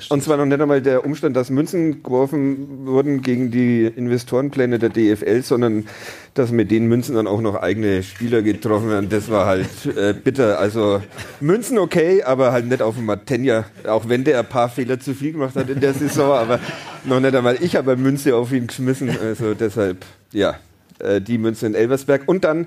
Und 0.08 0.22
zwar 0.22 0.36
noch 0.36 0.44
nicht 0.44 0.60
einmal 0.60 0.80
der 0.80 1.04
Umstand, 1.04 1.34
dass 1.34 1.50
Münzen 1.50 2.04
geworfen 2.04 2.86
wurden 2.86 3.22
gegen 3.22 3.50
die 3.50 3.86
Investorenpläne 3.86 4.78
der 4.78 4.90
DFL, 4.90 5.42
sondern 5.42 5.86
dass 6.34 6.52
mit 6.52 6.70
den 6.70 6.86
Münzen 6.86 7.16
dann 7.16 7.26
auch 7.26 7.40
noch 7.40 7.56
eigene 7.56 8.04
Spieler 8.04 8.40
getroffen 8.42 8.88
werden. 8.88 9.08
Das 9.08 9.28
war 9.30 9.46
halt 9.46 9.66
äh, 9.96 10.14
bitter. 10.14 10.60
Also 10.60 11.02
Münzen 11.40 11.76
okay, 11.78 12.22
aber 12.22 12.52
halt 12.52 12.66
nicht 12.66 12.82
auf 12.82 12.94
dem 12.94 13.06
Matenja. 13.06 13.64
Auch 13.84 14.08
wenn 14.08 14.22
der 14.22 14.38
ein 14.38 14.48
paar 14.48 14.68
Fehler 14.68 15.00
zu 15.00 15.12
viel 15.12 15.32
gemacht 15.32 15.56
hat 15.56 15.68
in 15.68 15.80
der 15.80 15.92
Saison, 15.92 16.34
aber 16.34 16.60
noch 17.04 17.18
nicht 17.18 17.34
einmal 17.34 17.56
ich 17.60 17.74
habe 17.74 17.96
Münze 17.96 18.36
auf 18.36 18.52
ihn 18.52 18.68
geschmissen. 18.68 19.10
Also 19.20 19.54
deshalb, 19.54 20.04
ja, 20.32 20.54
äh, 21.00 21.20
die 21.20 21.36
Münze 21.36 21.66
in 21.66 21.74
Elversberg. 21.74 22.22
Und 22.26 22.44
dann 22.44 22.66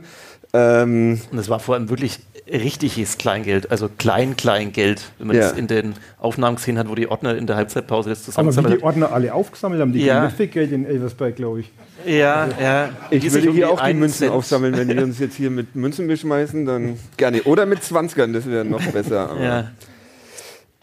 ähm, 0.53 1.19
Und 1.31 1.37
das 1.37 1.49
war 1.49 1.59
vor 1.59 1.75
allem 1.75 1.89
wirklich 1.89 2.19
richtiges 2.47 3.17
Kleingeld, 3.17 3.71
also 3.71 3.89
Klein-Kleingeld, 3.97 5.01
wenn 5.17 5.27
man 5.27 5.35
Ja. 5.37 5.43
das 5.43 5.53
in 5.57 5.67
den 5.67 5.93
Aufnahmen 6.19 6.57
gesehen 6.57 6.77
hat, 6.77 6.89
wo 6.89 6.95
die 6.95 7.07
Ordner 7.07 7.35
in 7.37 7.47
der 7.47 7.55
Halbzeitpause 7.55 8.09
das 8.09 8.23
zusammengesammelt 8.23 8.79
die 8.79 8.83
Ordner 8.83 9.11
alle 9.13 9.33
aufgesammelt 9.33 9.81
haben, 9.81 9.93
die 9.93 10.01
Ja. 10.05 10.29
viel 10.29 10.47
Geld 10.47 10.71
in 10.71 10.85
Elversberg, 10.85 11.35
glaube 11.35 11.61
ich. 11.61 11.71
Ja, 12.05 12.49
ja. 12.61 12.89
ich 13.09 13.21
die 13.21 13.31
würde 13.33 13.49
um 13.49 13.55
hier 13.55 13.69
auch 13.69 13.81
die 13.85 13.93
Münzen 13.93 14.17
Cent- 14.19 14.31
aufsammeln. 14.31 14.75
Wenn 14.75 14.89
die 14.89 14.97
uns 14.97 15.19
jetzt 15.19 15.35
hier 15.35 15.49
mit 15.49 15.73
Münzen 15.75 16.07
beschmeißen, 16.07 16.65
dann 16.65 16.99
gerne. 17.15 17.43
Oder 17.43 17.65
mit 17.65 17.79
20ern, 17.81 18.33
das 18.33 18.45
wäre 18.45 18.65
noch 18.65 18.81
besser. 18.91 19.29
aber- 19.29 19.41
Ja. 19.43 19.71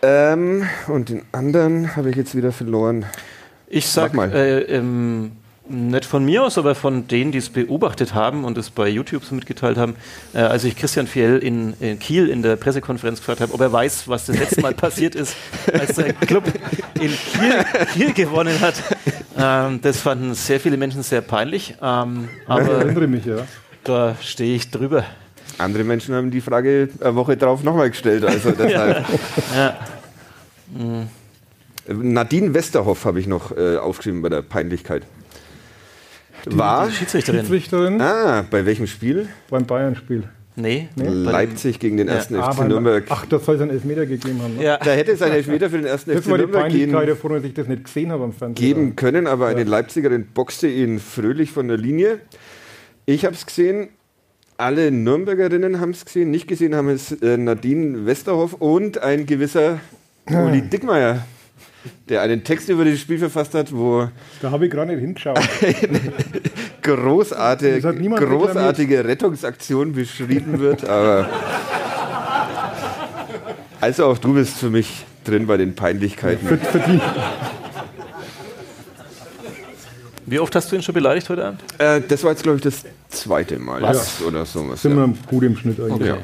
Ähm, 0.03 0.67
und 0.89 1.11
den 1.11 1.23
anderen 1.33 1.95
habe 1.95 2.09
ich 2.11 2.17
jetzt 2.17 2.35
wieder 2.35 2.53
verloren. 2.53 3.05
Ich 3.69 3.87
sag 3.87 4.09
Sag 4.09 4.15
mal. 4.15 4.33
Äh, 4.33 4.61
ähm, 4.63 5.33
nicht 5.71 6.05
von 6.05 6.25
mir 6.25 6.43
aus, 6.43 6.59
aber 6.59 6.75
von 6.75 7.07
denen, 7.07 7.33
die 7.33 7.39
es 7.39 7.49
beobachtet 7.49 8.15
haben 8.15 8.45
und 8.45 8.59
es 8.59 8.71
bei 8.71 8.89
YouTube 8.89 9.25
so 9.25 9.35
mitgeteilt 9.35 9.79
haben, 9.79 9.95
äh, 10.35 10.39
als 10.39 10.65
ich 10.65 10.77
Christian 10.77 11.07
Fiel 11.07 11.39
in, 11.39 11.75
in 11.81 11.99
Kiel 11.99 12.29
in 12.29 12.43
der 12.43 12.57
Pressekonferenz 12.57 13.21
gefragt 13.21 13.41
habe, 13.41 13.55
ob 13.55 13.61
er 13.61 13.73
weiß, 13.73 14.09
was 14.09 14.27
das 14.27 14.39
letzte 14.39 14.61
Mal 14.61 14.75
passiert 14.81 15.15
ist, 15.15 15.37
als 15.73 15.97
der 15.97 16.13
Club 16.13 16.45
in 17.01 17.11
Kiel, 17.11 17.65
Kiel 17.95 18.13
gewonnen 18.13 18.61
hat. 18.61 18.75
Ähm, 19.39 19.81
das 19.81 20.01
fanden 20.01 20.35
sehr 20.35 20.61
viele 20.61 20.77
Menschen 20.77 21.03
sehr 21.03 21.21
peinlich, 21.21 21.77
ähm, 21.81 22.29
Ich 22.43 22.49
aber 22.49 22.73
erinnere 22.73 23.07
mich, 23.07 23.25
ja. 23.25 23.47
da 23.85 24.17
stehe 24.21 24.57
ich 24.57 24.71
drüber. 24.71 25.05
Andere 25.59 25.85
Menschen 25.85 26.15
haben 26.15 26.31
die 26.31 26.41
Frage 26.41 26.89
eine 27.01 27.15
Woche 27.15 27.37
drauf 27.37 27.63
nochmal 27.63 27.91
gestellt. 27.91 28.25
Also 28.25 28.51
deshalb. 28.59 29.05
Ja. 29.55 29.77
Nadine 31.89 32.55
Westerhoff 32.55 33.05
habe 33.05 33.21
ich 33.21 33.27
noch 33.27 33.57
äh, 33.57 33.77
aufgeschrieben 33.77 34.23
bei 34.23 34.29
der 34.29 34.43
Peinlichkeit. 34.43 35.05
War 36.47 36.87
Die 36.89 36.95
Schiedsrichterin. 36.95 37.41
Schiedsrichterin 37.41 38.01
ah, 38.01 38.45
bei 38.51 38.65
welchem 38.65 38.87
Spiel? 38.87 39.29
beim 39.51 39.67
Bayern-Spiel. 39.67 40.25
Nee. 40.57 40.89
dem- 40.97 41.25
Leipzig 41.25 41.79
gegen 41.79 41.97
den 41.97 42.09
Ja. 42.09 42.15
ersten 42.15 42.37
Ah, 42.37 42.53
FC 42.53 42.67
Nürnberg. 42.69 43.05
Ach, 43.09 43.25
das 43.27 43.45
soll 43.45 43.55
es 43.57 43.61
einen 43.63 43.71
Elfmeter 43.71 44.05
gegeben 44.05 44.43
haben. 44.43 44.57
Ne? 44.57 44.65
Ja. 44.65 44.77
Da 44.79 44.91
hätte 44.93 45.13
es 45.13 45.23
einen 45.23 45.35
Elfmeter 45.35 45.71
für 45.71 45.77
den 45.79 45.87
ersten 45.87 46.11
Das 46.11 46.21
FC 46.21 46.25
die 46.27 46.37
Nürnberg 46.39 46.71
gehen, 46.71 46.93
davor, 46.93 47.31
dass 47.31 47.45
ich 47.45 47.55
das 47.55 47.67
nicht 47.69 47.85
gesehen 47.85 48.11
habe 48.13 48.25
am 48.25 48.33
Fernsehen. 48.33 48.55
geben 48.67 48.97
können, 48.97 49.27
aber 49.27 49.47
eine 49.47 49.65
Leipzigerin 49.65 50.27
boxte 50.35 50.67
ihn 50.69 50.99
fröhlich 50.99 51.53
von 51.53 51.69
der 51.69 51.77
Linie. 51.79 52.19
Ich 53.07 53.25
habe 53.25 53.35
es 53.35 53.47
gesehen, 53.47 53.89
alle 54.59 54.91
Nürnbergerinnen 54.91 55.81
haben 55.81 55.91
es 55.91 56.05
gesehen, 56.05 56.31
nicht 56.31 56.47
gesehen 56.49 56.75
haben 56.75 56.89
es 56.89 57.13
äh, 57.13 57.37
Nadine 57.39 58.05
Westerhoff 58.05 58.55
und 58.55 58.99
ein 59.03 59.25
gewisser 59.27 59.79
Uli 60.29 60.63
Dickmeier, 60.63 61.25
der 62.09 62.23
einen 62.23 62.45
Text 62.45 62.69
über 62.69 62.85
das 62.85 62.99
Spiel 62.99 63.19
verfasst 63.19 63.55
hat, 63.55 63.75
wo 63.75 64.09
Da 64.43 64.51
habe 64.51 64.67
ich 64.67 64.71
gerade 64.71 64.93
nicht 64.93 65.01
hingeschaut. 65.01 65.39
großartig, 66.83 67.77
Das 67.77 67.85
hat 67.85 67.97
niemand 68.01 68.23
großartige 68.23 69.05
Rettungsaktion 69.05 69.93
beschrieben 69.93 70.59
wird, 70.61 70.85
aber 70.89 71.29
also 73.81 74.07
auch 74.07 74.19
du 74.19 74.35
bist 74.35 74.59
für 74.59 74.71
mich 74.71 75.05
drin 75.25 75.47
bei 75.47 75.57
den 75.57 75.75
Peinlichkeiten. 75.75 76.47
Für, 76.47 76.59
für 76.59 76.79
die, 76.81 77.01
Wie 80.27 80.39
oft 80.39 80.55
hast 80.55 80.71
du 80.71 80.77
ihn 80.77 80.83
schon 80.83 80.95
beleidigt 80.95 81.29
heute 81.29 81.45
Abend? 81.47 81.61
Äh, 81.79 82.01
das 82.07 82.23
war 82.23 82.31
jetzt, 82.31 82.43
glaube 82.43 82.57
ich, 82.59 82.63
das 82.63 82.85
zweite 83.09 83.59
Mal 83.59 83.83
Was? 83.83 84.23
oder 84.23 84.45
sowas. 84.47 84.83
Sind 84.83 84.97
Ja. 84.97 85.07
wir 85.07 85.15
gut 85.27 85.43
im 85.45 85.57
Schnitt 85.57 85.81
eigentlich. 85.81 86.09
Ja. 86.09 86.19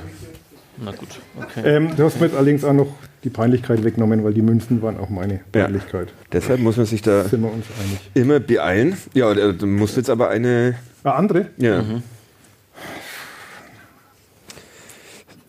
Na 0.79 0.91
gut, 0.93 1.09
okay. 1.41 1.63
Ähm, 1.65 1.97
du 1.97 2.05
hast 2.05 2.21
mir 2.21 2.27
jetzt 2.27 2.37
allerdings 2.37 2.63
auch 2.65 2.73
noch 2.75 2.89
die 3.25 3.31
Peinlichkeit 3.31 3.83
weggenommen, 3.83 4.23
weil 4.25 4.35
die 4.35 4.43
Münzen 4.43 4.83
waren 4.83 4.99
auch 4.99 5.09
meine 5.09 5.41
Ja. 5.55 5.65
Peinlichkeit. 5.65 6.09
Deshalb 6.33 6.61
muss 6.61 6.77
man 6.77 6.87
sich 6.87 7.01
da 7.03 7.25
Sind 7.25 7.43
wir 7.43 7.53
uns 7.53 7.67
einig. 7.83 8.11
immer 8.15 8.41
beeilen. 8.41 8.97
Ja, 9.15 9.33
du 9.35 9.67
musst 9.67 9.97
jetzt 9.97 10.11
aber 10.11 10.29
eine. 10.29 10.75
Ah, 11.03 11.13
andere? 11.13 11.47
Ja. 11.57 11.83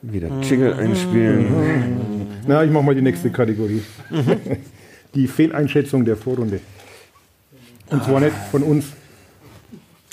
Wieder 0.01 0.29
Jingle 0.41 0.73
einspielen. 0.73 1.45
Na, 2.47 2.63
ich 2.63 2.71
mache 2.71 2.83
mal 2.83 2.95
die 2.95 3.01
nächste 3.01 3.29
Kategorie. 3.29 3.81
die 5.15 5.27
Fehleinschätzung 5.27 6.05
der 6.05 6.15
Vorrunde. 6.15 6.59
Und 7.89 8.03
zwar 8.03 8.19
nicht 8.19 8.35
von 8.51 8.63
uns. 8.63 8.85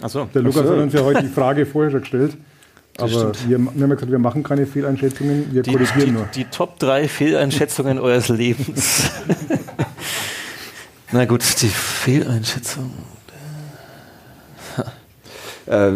Achso. 0.03 0.29
Der 0.35 0.43
Lukas 0.43 0.63
so. 0.67 0.73
hat 0.73 0.79
uns 0.79 0.93
ja 0.93 1.03
heute 1.03 1.23
die 1.23 1.29
Frage 1.29 1.67
vorher 1.67 1.91
schon 1.91 2.01
gestellt. 2.01 2.37
Aber 2.99 3.11
wir, 3.11 3.33
wir 3.49 3.59
haben 3.59 3.81
ja 3.81 3.87
gesagt, 3.87 4.11
wir 4.11 4.19
machen 4.19 4.43
keine 4.43 4.67
Fehleinschätzungen, 4.67 5.53
wir 5.53 5.63
Die, 5.63 5.73
korrigieren 5.73 6.07
die, 6.07 6.11
nur. 6.13 6.29
die 6.35 6.45
Top 6.45 6.79
3 6.79 7.09
Fehleinschätzungen 7.09 7.99
eures 7.99 8.29
Lebens. 8.29 9.11
Na 11.13 11.25
gut, 11.25 11.43
die 11.63 11.69
Fehleinschätzung. 11.69 12.93
Äh, 15.67 15.89
äh, 15.89 15.93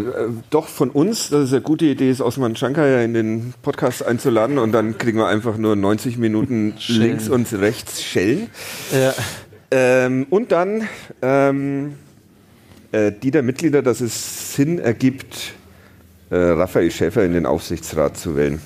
doch 0.51 0.66
von 0.66 0.88
uns, 0.90 1.28
das 1.28 1.44
ist 1.44 1.53
eine 1.53 1.61
gute 1.61 1.84
Idee, 1.84 2.11
ist 2.11 2.20
Osman 2.22 2.57
Shankar 2.57 3.03
in 3.03 3.12
den 3.14 3.55
Podcast 3.62 4.03
einzuladen 4.05 4.57
und 4.59 4.72
dann 4.72 4.96
kriegen 4.96 5.18
wir 5.18 5.26
einfach 5.26 5.59
nur 5.59 5.76
90 5.76 6.16
Minuten 6.16 6.74
Schellen. 6.78 7.01
links 7.03 7.28
und 7.28 7.53
rechts 7.53 8.03
Schellen. 8.03 8.49
Ja. 8.92 9.14
Ähm, 9.70 10.26
und 10.30 10.53
dann 10.53 10.88
ähm, 11.20 11.96
äh, 12.92 13.12
die 13.12 13.30
der 13.30 13.42
Mitglieder, 13.42 13.82
dass 13.82 14.01
es 14.01 14.55
Sinn 14.55 14.78
ergibt, 14.78 15.53
äh, 16.31 16.37
Raphael 16.37 16.91
Schäfer 16.91 17.24
in 17.24 17.33
den 17.33 17.47
Aufsichtsrat 17.47 18.16
zu 18.16 18.37
wählen. 18.37 18.61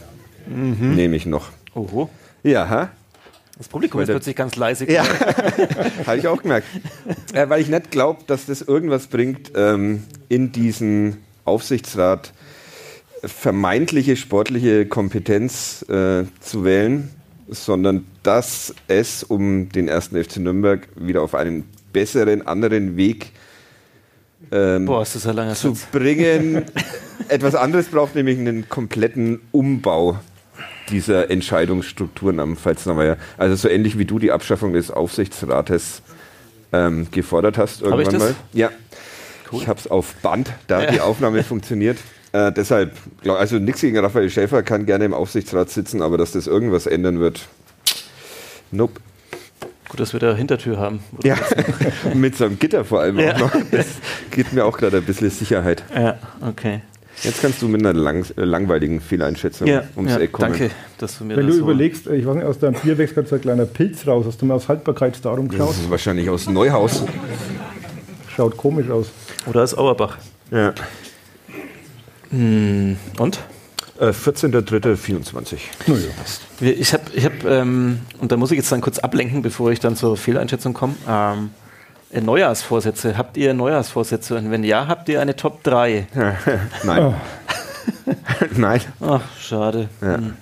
Nehme 0.47 1.17
ich 1.17 1.27
noch. 1.27 1.51
Oho. 1.75 2.11
Ja, 2.43 2.69
ha? 2.69 2.91
Das 3.59 3.69
Publikum 3.69 4.01
ist 4.01 4.09
plötzlich 4.09 4.35
ganz 4.35 4.57
leise. 4.57 4.91
Ja, 4.91 5.05
habe 6.07 6.19
ich 6.19 6.27
auch 6.27 6.43
gemerkt. 6.43 6.67
Äh, 7.33 7.49
weil 7.49 7.61
ich 7.61 7.69
nicht 7.69 7.91
glaube, 7.91 8.23
dass 8.27 8.47
das 8.47 8.63
irgendwas 8.63 9.07
bringt, 9.07 9.53
ähm, 9.55 10.05
in 10.29 10.53
diesen 10.53 11.19
Aufsichtsrat 11.45 12.33
vermeintliche 13.23 14.17
sportliche 14.17 14.87
Kompetenz 14.87 15.83
äh, 15.89 16.25
zu 16.41 16.65
wählen, 16.65 17.11
sondern 17.49 18.07
dass 18.23 18.75
es, 18.89 19.23
um 19.23 19.69
den 19.69 19.87
ersten 19.87 20.23
FC 20.23 20.39
Nürnberg 20.39 20.89
wieder 20.97 21.23
auf 21.23 21.35
einen 21.35 21.65
besseren, 21.93 22.45
anderen 22.47 22.97
Weg 22.97 23.33
ähm, 24.51 24.87
Boah, 24.87 25.03
ist 25.03 25.15
das 25.15 25.27
ein 25.27 25.37
langer 25.37 25.55
zu 25.55 25.75
Satz. 25.75 25.87
bringen, 25.93 26.65
etwas 27.29 27.55
anderes 27.55 27.89
braucht, 27.89 28.15
nämlich 28.15 28.39
einen 28.39 28.69
kompletten 28.69 29.41
Umbau 29.53 30.19
dieser 30.91 31.31
Entscheidungsstrukturen 31.31 32.41
am 32.41 32.57
Pfalznermeier. 32.57 33.17
Also 33.39 33.55
so 33.57 33.69
ähnlich 33.69 33.99
wie 33.99 34.05
du 34.05 34.19
die 34.19 34.33
Abschaffung 34.33 34.73
des 34.73 34.91
Aufsichtsrates 34.91 36.03
ähm, 36.73 37.07
gefordert 37.11 37.59
hast 37.59 37.83
Hab 37.83 37.99
ich 38.01 38.07
irgendwann 38.07 38.13
das? 38.15 38.23
mal. 38.23 38.35
Ja, 38.53 38.71
ich 39.53 39.69
habe 39.69 39.79
es 39.79 39.87
auf 39.91 40.15
Band, 40.17 40.51
da 40.67 40.87
die 40.87 41.01
Aufnahme 41.01 41.43
funktioniert. 41.45 41.99
Äh, 42.33 42.51
deshalb, 42.53 42.93
glaub, 43.23 43.39
also 43.39 43.59
nichts 43.59 43.83
gegen 43.83 43.99
Raphael 43.99 44.31
Schäfer, 44.31 44.63
kann 44.63 44.87
gerne 44.87 45.05
im 45.05 45.13
Aufsichtsrat 45.15 45.69
sitzen, 45.71 46.01
aber 46.01 46.17
dass 46.17 46.33
das 46.33 46.47
irgendwas 46.47 46.87
ändern 46.87 47.21
wird, 47.21 47.47
nope. 48.71 49.01
Gut, 49.93 50.01
dass 50.01 50.15
wir 50.15 50.21
da 50.21 50.35
Hintertür 50.35 50.79
haben. 50.79 51.01
Ja, 51.23 51.37
mit 52.15 52.35
so 52.37 52.47
einem 52.47 52.59
Gitter 52.59 52.83
vor 52.85 53.01
allem 53.03 53.19
Ja. 53.21 53.35
auch 53.35 53.39
noch. 53.41 53.53
Das 53.71 53.87
gibt 54.31 54.55
mir 54.55 54.65
auch 54.65 54.79
gerade 54.79 54.97
ein 54.97 55.03
bisschen 55.05 55.29
Sicherheit. 55.31 55.85
Ja, 55.95 56.19
okay. 56.41 56.81
Jetzt 57.23 57.43
kannst 57.43 57.61
du 57.61 57.69
mit 57.69 57.83
einer 57.85 57.93
lang, 57.93 58.25
äh, 58.39 58.45
langweiligen 58.45 59.03
Fehleinschätzung 59.03 59.69
Ja, 59.69 59.85
ums 59.95 60.13
ja 60.13 60.19
Eck 60.19 60.33
kommen. 60.33 60.53
danke, 60.53 60.71
dass 60.97 61.19
du 61.19 61.25
mir 61.25 61.37
Wenn 61.37 61.47
das 61.47 61.57
du 61.57 61.61
so 61.63 61.71
überlegst, 61.71 62.07
äh, 62.07 62.17
ich 62.17 62.27
weiß 62.27 62.37
nicht, 62.37 62.45
aus 62.47 62.59
deinem 62.59 62.75
Bier 62.81 62.97
wächst 62.97 63.15
gerade 63.15 63.29
so 63.29 63.35
ein 63.35 63.43
kleiner 63.43 63.67
Pilz 63.67 64.07
raus. 64.07 64.25
Hast 64.27 64.41
du 64.41 64.47
mal 64.47 64.55
aufs 64.55 64.69
Haltbarkeitsdatum 64.69 65.49
Das 65.49 65.57
geschaut? 65.59 65.75
ist 65.75 65.91
wahrscheinlich 65.91 66.31
aus 66.31 66.49
Neuhaus. 66.49 67.05
Schaut 68.35 68.57
komisch 68.57 68.89
aus. 68.89 69.11
Oder 69.47 69.61
als 69.61 69.77
Auerbach. 69.77 70.17
Ja. 70.51 70.73
Hm, 72.31 72.97
und? 73.19 73.39
Äh, 74.03 74.07
14.03.24. 74.07 75.59
Naja. 75.87 76.01
Ich 76.61 76.93
habe, 76.93 77.05
ich 77.15 77.25
hab, 77.25 77.45
ähm, 77.45 78.01
und 78.19 78.33
da 78.33 78.37
muss 78.37 78.51
ich 78.51 78.57
jetzt 78.57 78.73
dann 78.73 78.81
kurz 78.81 78.99
ablenken, 78.99 79.43
bevor 79.43 79.71
ich 79.71 79.79
dann 79.79 79.95
zur 79.95 80.17
Fehleinschätzung 80.17 80.75
komme. 80.75 80.97
Ähm, 81.09 81.51
äh, 82.11 82.21
Neujahrsvorsätze. 82.21 83.17
Habt 83.17 83.37
ihr 83.37 83.55
Neujahrsvorsätze? 83.55 84.35
Und 84.37 84.51
wenn 84.51 84.65
ja, 84.65 84.89
habt 84.89 85.09
ihr 85.09 85.21
eine 85.21 85.37
Top 85.37 85.63
3? 85.63 86.09
Nein. 86.83 87.15
Nein. 88.57 88.81
Ach, 89.01 89.23
schade. 89.39 89.89
Hm. 90.01 90.33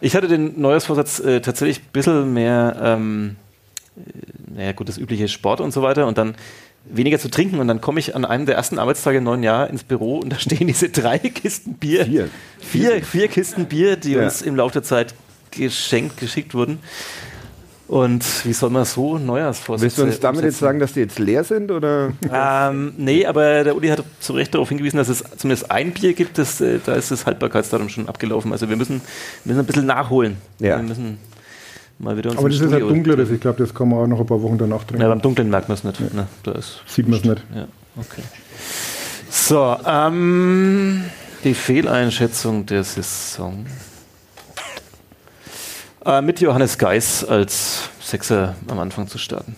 Ich 0.00 0.16
hatte 0.16 0.26
den 0.26 0.60
Neujahrsvorsatz 0.60 1.20
äh, 1.20 1.40
tatsächlich 1.40 1.78
ein 1.78 1.92
bisschen 1.92 2.32
mehr, 2.32 2.76
ähm, 2.82 3.36
äh, 3.96 4.56
naja 4.56 4.72
gut, 4.72 4.88
das 4.88 4.98
übliche 4.98 5.28
Sport 5.28 5.60
und 5.60 5.72
so 5.72 5.82
weiter 5.82 6.08
und 6.08 6.18
dann 6.18 6.34
weniger 6.90 7.18
zu 7.18 7.28
trinken 7.30 7.58
und 7.60 7.68
dann 7.68 7.80
komme 7.80 8.00
ich 8.00 8.14
an 8.16 8.24
einem 8.24 8.46
der 8.46 8.56
ersten 8.56 8.78
Arbeitstage 8.78 9.18
im 9.18 9.24
neuen 9.24 9.42
Jahr 9.42 9.68
ins 9.70 9.84
Büro 9.84 10.18
und 10.18 10.30
da 10.30 10.38
stehen 10.38 10.66
diese 10.66 10.88
drei 10.88 11.18
Kisten 11.18 11.74
Bier. 11.74 12.04
Vier. 12.06 12.28
Vier, 12.60 13.02
vier 13.04 13.28
Kisten 13.28 13.66
Bier, 13.66 13.96
die 13.96 14.12
Ja. 14.12 14.24
uns 14.24 14.42
im 14.42 14.56
Laufe 14.56 14.74
der 14.74 14.82
Zeit 14.82 15.14
geschenkt, 15.50 16.18
geschickt 16.18 16.54
wurden. 16.54 16.78
Und 17.86 18.22
wie 18.44 18.52
soll 18.52 18.68
man 18.68 18.84
so 18.84 19.16
Neujahrsvorsätze 19.16 19.82
Willst 19.84 19.98
du 19.98 20.02
uns 20.02 20.20
damit 20.20 20.40
jetzt 20.42 20.44
umsetzen? 20.56 20.60
sagen, 20.64 20.78
dass 20.78 20.92
die 20.92 21.00
jetzt 21.00 21.18
leer 21.18 21.42
sind? 21.42 21.70
Oder? 21.70 22.12
Ähm, 22.30 22.92
nee, 22.98 23.24
aber 23.24 23.64
der 23.64 23.74
Uli 23.74 23.88
hat 23.88 24.04
zu 24.20 24.34
Recht 24.34 24.52
darauf 24.54 24.68
hingewiesen, 24.68 24.98
dass 24.98 25.08
es 25.08 25.24
zumindest 25.38 25.70
ein 25.70 25.92
Bier 25.92 26.12
gibt, 26.12 26.36
das, 26.36 26.60
äh, 26.60 26.80
da 26.84 26.94
ist 26.96 27.10
das 27.10 27.24
Haltbarkeitsdatum 27.24 27.88
schon 27.88 28.06
abgelaufen. 28.06 28.52
Also 28.52 28.68
wir 28.68 28.76
müssen, 28.76 29.00
müssen 29.46 29.60
ein 29.60 29.64
bisschen 29.64 29.86
nachholen. 29.86 30.36
Ja. 30.58 30.76
Wir 30.76 30.82
müssen 30.82 31.16
mal 31.98 32.16
wieder 32.16 32.30
uns 32.30 32.38
Aber 32.38 32.48
das 32.48 32.56
ist 32.56 32.62
halt 32.62 32.72
Studio- 32.82 32.88
dunkleres. 32.88 33.30
Ich 33.30 33.40
glaube, 33.40 33.58
das 33.58 33.74
kann 33.74 33.88
man 33.88 33.98
auch 34.00 34.06
noch 34.06 34.20
ein 34.20 34.26
paar 34.26 34.40
Wochen 34.42 34.58
danach 34.58 34.80
Ja, 34.80 34.86
trinken. 34.86 35.08
beim 35.08 35.20
Dunklen 35.22 35.50
merkt 35.50 35.68
man 35.68 35.76
es 35.78 35.84
nicht. 35.84 36.00
Ne, 36.14 36.26
da 36.42 36.52
ist, 36.52 36.82
Sieht 36.86 37.08
man 37.08 37.18
es 37.18 37.24
nicht. 37.24 37.42
ja, 37.54 37.66
okay. 37.96 38.22
So, 39.30 39.76
ähm, 39.86 41.04
die 41.44 41.54
Fehleinschätzung 41.54 42.64
der 42.66 42.82
Saison. 42.84 43.66
Äh, 46.04 46.22
mit 46.22 46.40
Johannes 46.40 46.78
Geis 46.78 47.24
als 47.24 47.90
Sechser 48.00 48.54
am 48.68 48.78
Anfang 48.78 49.08
zu 49.08 49.18
starten. 49.18 49.56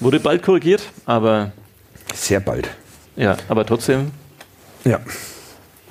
Wurde 0.00 0.20
bald 0.20 0.42
korrigiert, 0.42 0.82
aber 1.06 1.52
Sehr 2.14 2.40
bald. 2.40 2.68
ja, 3.16 3.36
aber 3.48 3.64
trotzdem 3.64 4.10
Ja. 4.84 5.00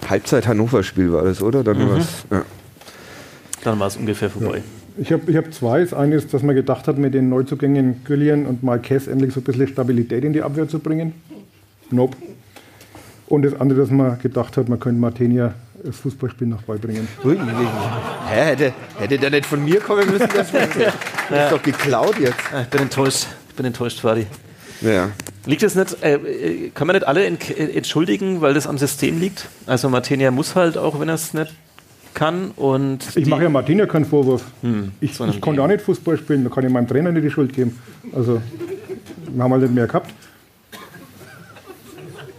Halbzeit 0.07 0.45
Hannover-Spiel 0.47 1.11
war 1.13 1.23
das, 1.23 1.41
oder? 1.41 1.63
Dann 1.63 1.79
ja. 2.29 2.43
Dann 3.63 3.79
war 3.79 3.87
es 3.87 3.95
ungefähr 3.95 4.29
vorbei. 4.29 4.61
Ich 4.97 5.11
habe 5.11 5.29
ich 5.29 5.37
hab 5.37 5.53
zwei. 5.53 5.81
Das 5.81 5.93
eine 5.93 6.15
ist, 6.15 6.33
dass 6.33 6.43
man 6.43 6.55
gedacht 6.55 6.87
hat, 6.87 6.97
mit 6.97 7.13
den 7.13 7.29
Neuzugängen 7.29 8.03
Güllian 8.05 8.45
und 8.45 8.63
Marquez 8.63 9.07
endlich 9.07 9.33
so 9.33 9.39
ein 9.39 9.43
bisschen 9.43 9.67
Stabilität 9.67 10.23
in 10.23 10.33
die 10.33 10.41
Abwehr 10.41 10.67
zu 10.67 10.79
bringen. 10.79 11.13
Nope. 11.89 12.17
Und 13.27 13.43
das 13.43 13.59
andere, 13.59 13.79
dass 13.79 13.89
man 13.89 14.19
gedacht 14.19 14.57
hat, 14.57 14.69
man 14.69 14.79
könnte 14.79 14.99
Martenia 14.99 15.55
das 15.83 15.95
Fußballspiel 15.97 16.47
noch 16.47 16.61
beibringen. 16.63 17.07
Ui, 17.25 17.35
Hä, 17.35 18.41
hätte, 18.45 18.73
hätte 18.99 19.17
der 19.17 19.31
nicht 19.31 19.45
von 19.45 19.63
mir 19.63 19.79
kommen 19.79 20.09
müssen? 20.09 20.29
Das, 20.33 20.51
das 20.51 20.75
ist 20.75 21.51
doch 21.51 21.61
geklaut 21.61 22.19
jetzt. 22.19 22.37
Ah, 22.53 22.61
Ich 22.61 22.67
bin 22.67 22.81
enttäuscht. 22.81 23.27
Ich 23.49 23.55
bin 23.55 23.65
enttäuscht, 23.65 23.99
Fadi. 23.99 24.27
Ja. 24.81 25.09
Liegt 25.45 25.63
es 25.63 25.75
nicht, 25.75 26.01
äh, 26.03 26.15
äh, 26.15 26.69
kann 26.69 26.87
man 26.87 26.95
nicht 26.95 27.05
alle 27.05 27.25
äh, 27.25 27.75
entschuldigen, 27.75 28.41
weil 28.41 28.53
das 28.53 28.67
am 28.67 28.77
System 28.77 29.19
liegt? 29.19 29.47
Also 29.65 29.89
Martenia 29.89 30.31
muss 30.31 30.55
halt, 30.55 30.77
auch 30.77 30.99
wenn 30.99 31.09
er 31.09 31.15
es 31.15 31.33
nicht 31.33 31.53
kann. 32.13 32.51
Und 32.55 33.15
Ich 33.15 33.25
mache 33.27 33.43
ja 33.43 33.49
Martina 33.49 33.85
keinen 33.85 34.05
Vorwurf. 34.05 34.43
ich 35.01 35.15
sondern 35.15 35.35
ich 35.35 35.41
konnte 35.41 35.61
auch 35.61 35.67
nicht 35.67 35.81
Fußball 35.81 36.17
spielen, 36.17 36.43
da 36.43 36.49
kann 36.49 36.65
ich 36.65 36.71
meinem 36.71 36.87
Trainer 36.87 37.11
nicht 37.11 37.23
die 37.25 37.31
Schuld 37.31 37.53
geben. 37.53 37.79
Also, 38.15 38.41
wir 39.33 39.43
haben 39.43 39.51
halt 39.51 39.63
nicht 39.63 39.73
mehr 39.73 39.87
gehabt. 39.87 40.11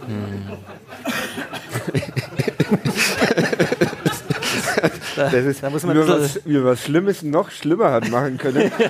Das 5.15 5.33
ist, 5.33 5.63
da 5.63 5.69
muss 5.69 5.83
man 5.83 5.95
bisschen- 5.95 6.19
was, 6.21 6.39
wie 6.45 6.63
was 6.63 6.83
Schlimmes 6.83 7.23
noch 7.23 7.49
schlimmer 7.51 7.91
hat 7.91 8.09
machen 8.09 8.37
können. 8.37 8.71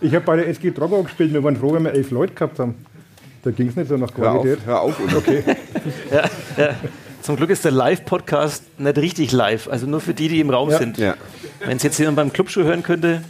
Ich 0.00 0.12
habe 0.16 0.24
bei 0.24 0.34
der 0.36 0.48
SG 0.48 0.72
Drogau 0.72 1.02
gespielt, 1.04 1.32
wir 1.32 1.44
waren 1.44 1.56
froh, 1.56 1.74
wenn 1.74 1.84
wir 1.84 1.92
elf 1.92 2.10
Leute 2.10 2.34
gehabt 2.34 2.58
haben. 2.58 2.74
Da 3.44 3.52
ging 3.52 3.68
es 3.68 3.76
nicht 3.76 3.88
so 3.88 3.96
nach 3.96 4.08
hör 4.16 4.32
auf, 4.32 4.42
Qualität. 4.42 4.66
hör 4.66 4.80
auf. 4.80 4.96
Okay. 5.16 5.44
ja, 6.10 6.24
ja. 6.56 6.74
Zum 7.22 7.36
Glück 7.36 7.50
ist 7.50 7.64
der 7.64 7.70
Live-Podcast 7.72 8.80
nicht 8.80 8.98
richtig 8.98 9.30
live, 9.32 9.68
also 9.68 9.86
nur 9.86 10.00
für 10.00 10.12
die, 10.14 10.28
die 10.28 10.40
im 10.40 10.50
Raum 10.50 10.70
Ja. 10.70 10.78
sind. 10.78 10.98
Ja. 10.98 11.14
Wenn 11.64 11.76
es 11.76 11.82
jetzt 11.84 11.98
jemand 11.98 12.16
beim 12.16 12.32
Clubschuh 12.32 12.62
hören 12.64 12.82
könnte, 12.82 13.22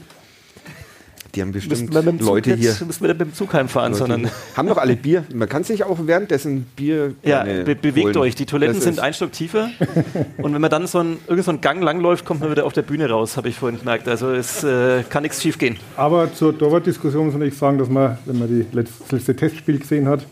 Die 1.35 1.41
haben 1.41 1.53
bestimmt 1.53 1.81
Müssen 1.81 1.95
wir 1.95 2.03
mit 2.03 2.13
dem 2.13 2.19
Zug 2.21 2.29
Leute 2.29 2.51
jetzt- 2.51 2.79
hier. 2.79 2.87
Müssen 2.87 3.01
wir 3.03 3.09
mit 3.09 3.21
dem 3.23 3.33
Zug 3.33 3.55
heimfahren, 3.55 3.93
Leute 3.93 3.99
sondern. 4.07 4.31
Haben 4.55 4.69
doch 4.69 4.77
alle 4.77 4.97
Bier. 4.97 5.25
Man 5.35 5.49
kann 5.49 5.65
sich 5.65 5.83
auch 5.83 5.99
währenddessen 6.03 6.65
Bier. 6.77 7.15
Ja, 7.23 7.43
be 7.45 7.75
bewegt 7.75 8.05
holen. 8.09 8.17
euch. 8.19 8.35
Die 8.35 8.45
Toiletten 8.45 8.75
Das 8.75 8.85
sind 8.85 8.99
ein 9.01 9.15
Stock 9.15 9.33
tiefer. 9.33 9.71
Und 10.37 10.53
wenn 10.53 10.61
man 10.61 10.71
dann 10.71 10.87
so 10.87 10.99
ein, 10.99 11.17
irgend 11.29 11.45
so 11.47 11.51
einen 11.51 11.63
Gang 11.63 11.83
langläuft, 11.83 12.27
kommt 12.27 12.41
man 12.41 12.51
wieder 12.51 12.67
auf 12.67 12.75
der 12.75 12.83
Bühne 12.83 13.09
raus, 13.09 13.39
habe 13.39 13.49
ich 13.49 13.57
vorhin 13.57 13.79
gemerkt. 13.79 14.09
Also 14.09 14.31
es 14.31 14.63
äh, 14.63 15.05
kann 15.09 15.23
nichts 15.23 15.41
schief 15.41 15.57
gehen. 15.57 15.79
Aber 15.97 16.31
zur 16.35 16.57
Torwart-Diskussion 16.59 17.25
muss 17.25 17.35
man 17.35 17.45
nicht 17.45 17.57
sagen, 17.59 17.79
dass 17.79 17.89
man, 17.89 18.19
wenn 18.27 18.39
man 18.39 18.49
die 18.49 18.67
letzte, 18.77 18.95
das 19.05 19.13
letzte 19.13 19.35
Testspiel 19.37 19.79
gesehen 19.79 20.09
hat, 20.09 20.27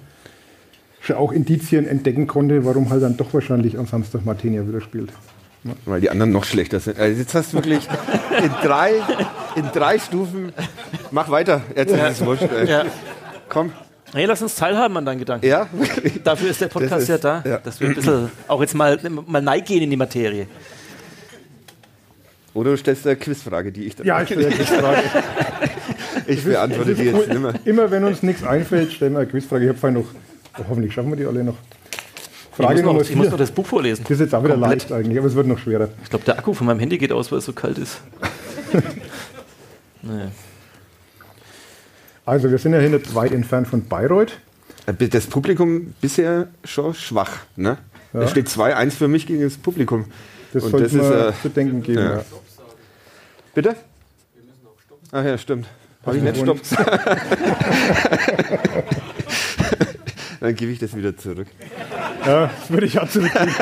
schon 1.01 1.17
auch 1.17 1.33
Indizien 1.33 1.87
entdecken 1.89 2.27
konnte, 2.27 2.65
warum 2.65 2.91
halt 2.91 3.03
dann 3.03 3.17
doch 3.17 3.33
wahrscheinlich 3.33 3.79
am 3.79 3.87
Samstag 3.87 4.25
Martinia 4.25 4.67
wieder 4.69 4.81
spielt. 4.81 5.11
Weil 5.85 6.01
die 6.01 6.09
anderen 6.11 6.33
noch 6.33 6.45
schlechter 6.45 6.81
sind. 6.81 6.99
Also 6.99 7.19
jetzt 7.21 7.35
hast 7.35 7.53
du 7.53 7.59
wirklich 7.59 7.87
in 8.43 8.51
drei, 8.67 8.93
in 9.57 9.65
drei 9.75 9.99
Stufen. 9.99 10.53
Mach 11.11 11.31
weiter. 11.31 11.61
Jetzt 11.77 11.93
ist 11.93 12.01
es 12.21 12.25
wurscht. 12.25 12.45
Ja. 12.67 12.85
Komm. 13.49 13.73
Hey, 14.15 14.25
lass 14.25 14.41
uns 14.43 14.55
teilhaben 14.57 14.97
an 14.97 15.05
deinen 15.05 15.19
Gedanken. 15.19 15.47
Ja, 15.47 15.69
Dafür 16.25 16.51
ist 16.51 16.61
der 16.61 16.69
Podcast 16.69 17.03
Das 17.03 17.09
ja 17.09 17.15
ist- 17.17 17.25
da, 17.25 17.43
ja. 17.47 17.59
dass 17.59 17.79
wir 17.79 17.89
ein 17.89 17.95
bisschen 17.95 18.31
auch 18.49 18.61
jetzt 18.61 18.75
mal, 18.75 18.99
mal 19.27 19.41
neigehen 19.43 19.83
in 19.83 19.91
die 19.91 19.97
Materie. 19.97 20.47
Oder 22.55 22.71
du 22.73 22.77
stellst 22.77 23.07
eine 23.07 23.17
Quizfrage, 23.17 23.71
die 23.71 23.85
ich 23.85 23.95
dann. 23.97 24.07
Ja, 24.07 24.21
ich 24.23 24.27
stelle 24.29 24.49
jetzt 24.49 24.69
Frage. 24.71 25.03
ich 26.27 26.43
beantworte 26.43 26.95
die 26.95 27.05
jetzt 27.05 27.29
nimmer. 27.29 27.55
Immer 27.65 27.91
wenn 27.91 28.03
uns 28.05 28.23
nichts 28.25 28.43
einfällt, 28.43 28.93
stellen 28.93 29.13
wir 29.13 29.21
eine 29.21 29.29
Quizfrage. 29.29 29.65
Ich 29.65 29.69
habe 29.69 29.79
vorhin 29.79 30.01
noch, 30.01 30.09
hoffentlich 30.69 30.93
schaffen 30.93 31.11
wir 31.11 31.17
die 31.17 31.27
alle 31.27 31.45
noch. 31.45 31.57
Ich 32.53 32.57
Frage 32.57 32.75
muss, 32.75 32.83
Nummer 32.83 32.99
noch, 32.99 33.09
ich 33.09 33.17
muss 33.17 33.31
noch 33.31 33.39
das 33.39 33.51
Buch 33.51 33.67
vorlesen. 33.67 34.03
Das 34.03 34.11
ist 34.13 34.21
jetzt 34.21 34.35
auch 34.35 34.45
wieder 34.45 34.55
Komplett. 34.55 34.91
leicht 34.91 34.93
eigentlich, 34.93 35.19
aber 35.19 35.29
es 35.29 35.35
wird 35.35 35.47
noch 35.47 35.59
schwerer. 35.59 35.89
Ich 36.03 36.11
glaube, 36.11 36.25
der 36.25 36.39
Akku 36.39 36.53
von 36.53 36.67
meinem 36.67 36.81
Handy 36.81 36.99
geht 36.99 37.13
aus, 37.13 37.31
weil 37.33 37.39
es 37.39 37.47
so 37.47 37.53
kalt 37.53 37.79
ist. 37.79 38.01
nee. 40.03 40.25
Also 42.27 42.51
wir 42.51 42.59
sind 42.59 42.75
ja 42.75 42.81
hier 42.81 42.91
nicht 42.91 43.15
weit 43.15 43.33
entfernt 43.33 43.69
von 43.69 43.85
Bayreuth. 43.85 44.39
Das 44.99 45.27
Publikum 45.27 45.95
bisher 46.01 46.49
schon 46.65 46.95
schwach. 46.95 47.31
Ne? 47.57 47.79
Ja. 48.13 48.23
Es 48.23 48.31
steht 48.33 48.49
2-1 48.49 48.91
für 48.93 49.09
mich 49.09 49.27
gegen 49.27 49.43
das 49.43 49.57
Publikum. 49.57 50.07
Das 50.53 50.65
Und 50.65 50.71
sollte 50.73 50.85
das 50.85 50.95
ist, 50.95 51.03
man 51.03 51.29
äh, 51.29 51.33
zu 51.43 51.49
denken 51.49 51.83
geben. 51.83 52.03
ja. 52.03 52.15
Ja. 52.17 52.25
Bitte? 53.55 53.77
Ach 55.13 55.25
ja, 55.25 55.39
stimmt. 55.39 55.67
Habe 56.05 56.17
ich 56.17 56.23
nicht 56.23 56.39
Stopp 56.39 56.61
gesagt? 56.61 56.91
Dann 60.41 60.55
gebe 60.55 60.73
ich 60.73 60.79
das 60.79 60.97
wieder 60.97 61.17
zurück. 61.17 61.47
Ja, 62.27 62.51
das 62.59 62.71
würde 62.71 62.87
ich 62.87 62.99
auch 62.99 63.09
zurückgeben. 63.09 63.51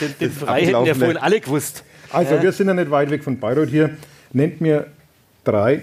Den, 0.00 0.14
den 0.20 0.30
Frei 0.30 0.66
hätten 0.66 0.84
ja 0.84 0.94
vorhin 0.94 1.16
alle 1.16 1.40
gewusst. 1.40 1.82
Also 2.10 2.40
wir 2.40 2.52
sind 2.52 2.68
ja 2.68 2.74
nicht 2.74 2.90
weit 2.90 3.10
weg 3.10 3.24
von 3.24 3.38
Bayreuth 3.38 3.70
hier. 3.70 3.96
Nennt 4.32 4.60
mir 4.60 4.86
drei 5.44 5.82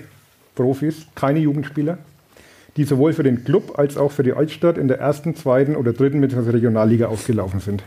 Profis, 0.54 1.08
keine 1.16 1.40
Jugendspieler, 1.40 1.98
die 2.78 2.86
sowohl 2.86 3.14
für 3.14 3.24
den 3.24 3.44
Club 3.44 3.78
als 3.78 3.98
auch 3.98 4.12
für 4.12 4.24
die 4.24 4.34
Altstadt 4.34 4.78
in 4.78 4.88
der 4.88 5.00
ersten, 5.00 5.36
zweiten 5.36 5.76
oder 5.76 5.92
dritten 5.92 6.22
bzw. 6.22 6.52
Regionalliga 6.52 7.08
aufgelaufen 7.08 7.60
sind. 7.60 7.84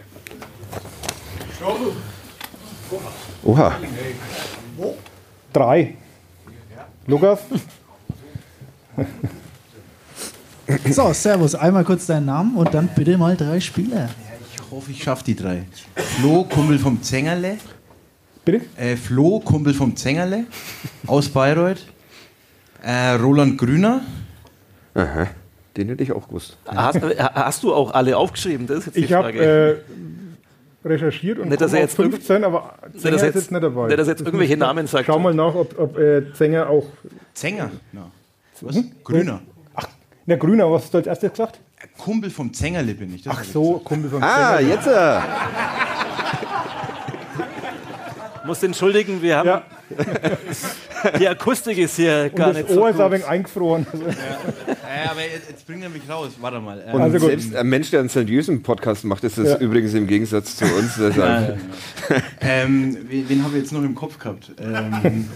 Oha. 3.44 3.76
Drei. 5.52 5.94
Lukas, 7.06 7.40
So, 10.90 11.12
Servus. 11.12 11.54
Einmal 11.54 11.84
kurz 11.84 12.06
deinen 12.06 12.26
Namen 12.26 12.56
und 12.56 12.72
dann 12.74 12.88
bitte 12.94 13.16
mal 13.16 13.36
drei 13.36 13.58
Spieler. 13.60 14.08
Ich 14.54 14.70
hoffe, 14.70 14.90
ich 14.90 15.02
schaffe 15.02 15.24
die 15.24 15.34
drei. 15.34 15.62
Flo, 15.96 16.44
Kumpel 16.44 16.78
vom 16.78 17.02
Zengerle. 17.02 17.56
bitte? 18.44 18.60
Äh, 18.76 18.96
Flo, 18.96 19.40
Kumpel 19.40 19.72
vom 19.72 19.96
Zengerle 19.96 20.44
aus 21.06 21.28
Bayreuth. 21.28 21.86
Äh, 22.82 23.12
Roland 23.12 23.56
Grüner. 23.58 24.02
Aha. 24.94 25.26
Den 25.76 25.88
hätte 25.88 26.02
ich 26.02 26.12
auch 26.12 26.26
gewusst. 26.28 26.56
Hast, 26.66 26.96
äh, 26.96 27.16
hast 27.18 27.62
du 27.62 27.72
auch 27.74 27.92
alle 27.92 28.16
aufgeschrieben? 28.16 28.66
Das 28.66 28.78
ist 28.78 28.86
jetzt 28.86 28.96
die 28.96 29.04
Ich 29.04 29.12
habe 29.12 29.24
Frage. 29.32 29.82
äh, 30.84 30.88
recherchiert 30.88 31.38
und 31.38 31.48
Nicht, 31.48 31.60
dass 31.60 31.72
er 31.72 31.80
jetzt 31.80 31.98
irgend- 31.98 32.14
15, 32.16 32.44
aber 32.44 32.74
Zenger 32.96 33.16
er 33.16 33.28
ist 33.28 33.34
jetzt- 33.34 33.50
nicht 33.52 33.62
dabei. 33.62 33.86
nicht, 33.86 33.98
dass 33.98 34.08
er 34.08 34.12
jetzt 34.14 34.20
irgendwelche 34.26 34.56
Namen 34.56 34.86
sagt. 34.86 35.06
Schau 35.06 35.18
mal 35.18 35.34
nach, 35.34 35.54
ob, 35.54 35.78
ob 35.78 35.96
äh, 35.98 36.32
Zenger 36.34 36.68
auch... 36.68 36.84
Zenger. 37.34 37.70
No. 37.92 38.10
Was? 38.60 38.76
Grüner. 39.04 39.40
Na, 40.28 40.36
Grüner, 40.36 40.70
was 40.70 40.82
hast 40.82 40.92
du 40.92 40.98
als 40.98 41.06
erstes 41.06 41.30
gesagt? 41.30 41.58
Kumpel 41.96 42.28
vom 42.30 42.52
Zengerle 42.52 42.92
bin 42.92 43.14
ich. 43.14 43.22
das 43.22 43.34
Ach 43.34 43.44
so, 43.44 43.62
gesagt. 43.72 43.84
Kumpel 43.86 44.10
von 44.10 44.22
Ah, 44.22 44.58
Zenger. 44.58 44.68
jetzt. 44.68 44.86
Äh. 44.86 45.20
muss 48.46 48.62
entschuldigen, 48.62 49.22
wir 49.22 49.38
haben 49.38 49.46
Ja, 49.48 49.62
die 51.18 51.26
Akustik 51.28 51.78
ist 51.78 51.96
hier 51.96 52.24
und 52.30 52.36
gar 52.36 52.48
das 52.48 52.58
nicht 52.58 52.68
so 52.68 52.82
Ohr 52.82 52.90
ist 52.90 52.96
ein 52.96 53.02
gut. 53.04 53.12
wenig 53.12 53.26
eingefroren. 53.26 53.86
Äh, 53.90 55.08
aber 55.10 55.20
jetzt, 55.22 55.66
bringt 55.66 55.82
er 55.82 55.88
mich 55.88 56.02
raus. 56.08 56.32
Warte 56.42 56.60
mal. 56.60 56.78
Äh, 56.86 56.92
Und 56.92 57.00
Also 57.00 57.18
selbst 57.20 57.54
ein 57.56 57.66
Mensch, 57.66 57.90
der 57.90 58.00
einen 58.00 58.10
seriösen 58.10 58.62
Podcast 58.62 59.04
macht, 59.04 59.24
ist 59.24 59.38
das 59.38 59.48
Ja. 59.48 59.56
übrigens 59.58 59.94
im 59.94 60.06
Gegensatz 60.06 60.56
zu 60.56 60.64
uns. 60.66 60.94
Deshalb. 60.98 61.58
ähm, 62.42 62.98
wen, 63.08 63.26
wen 63.30 63.44
habe 63.44 63.56
ich 63.56 63.62
jetzt 63.62 63.72
noch 63.72 63.82
im 63.82 63.94
Kopf 63.94 64.18
gehabt? 64.18 64.52
Ähm, 64.60 65.26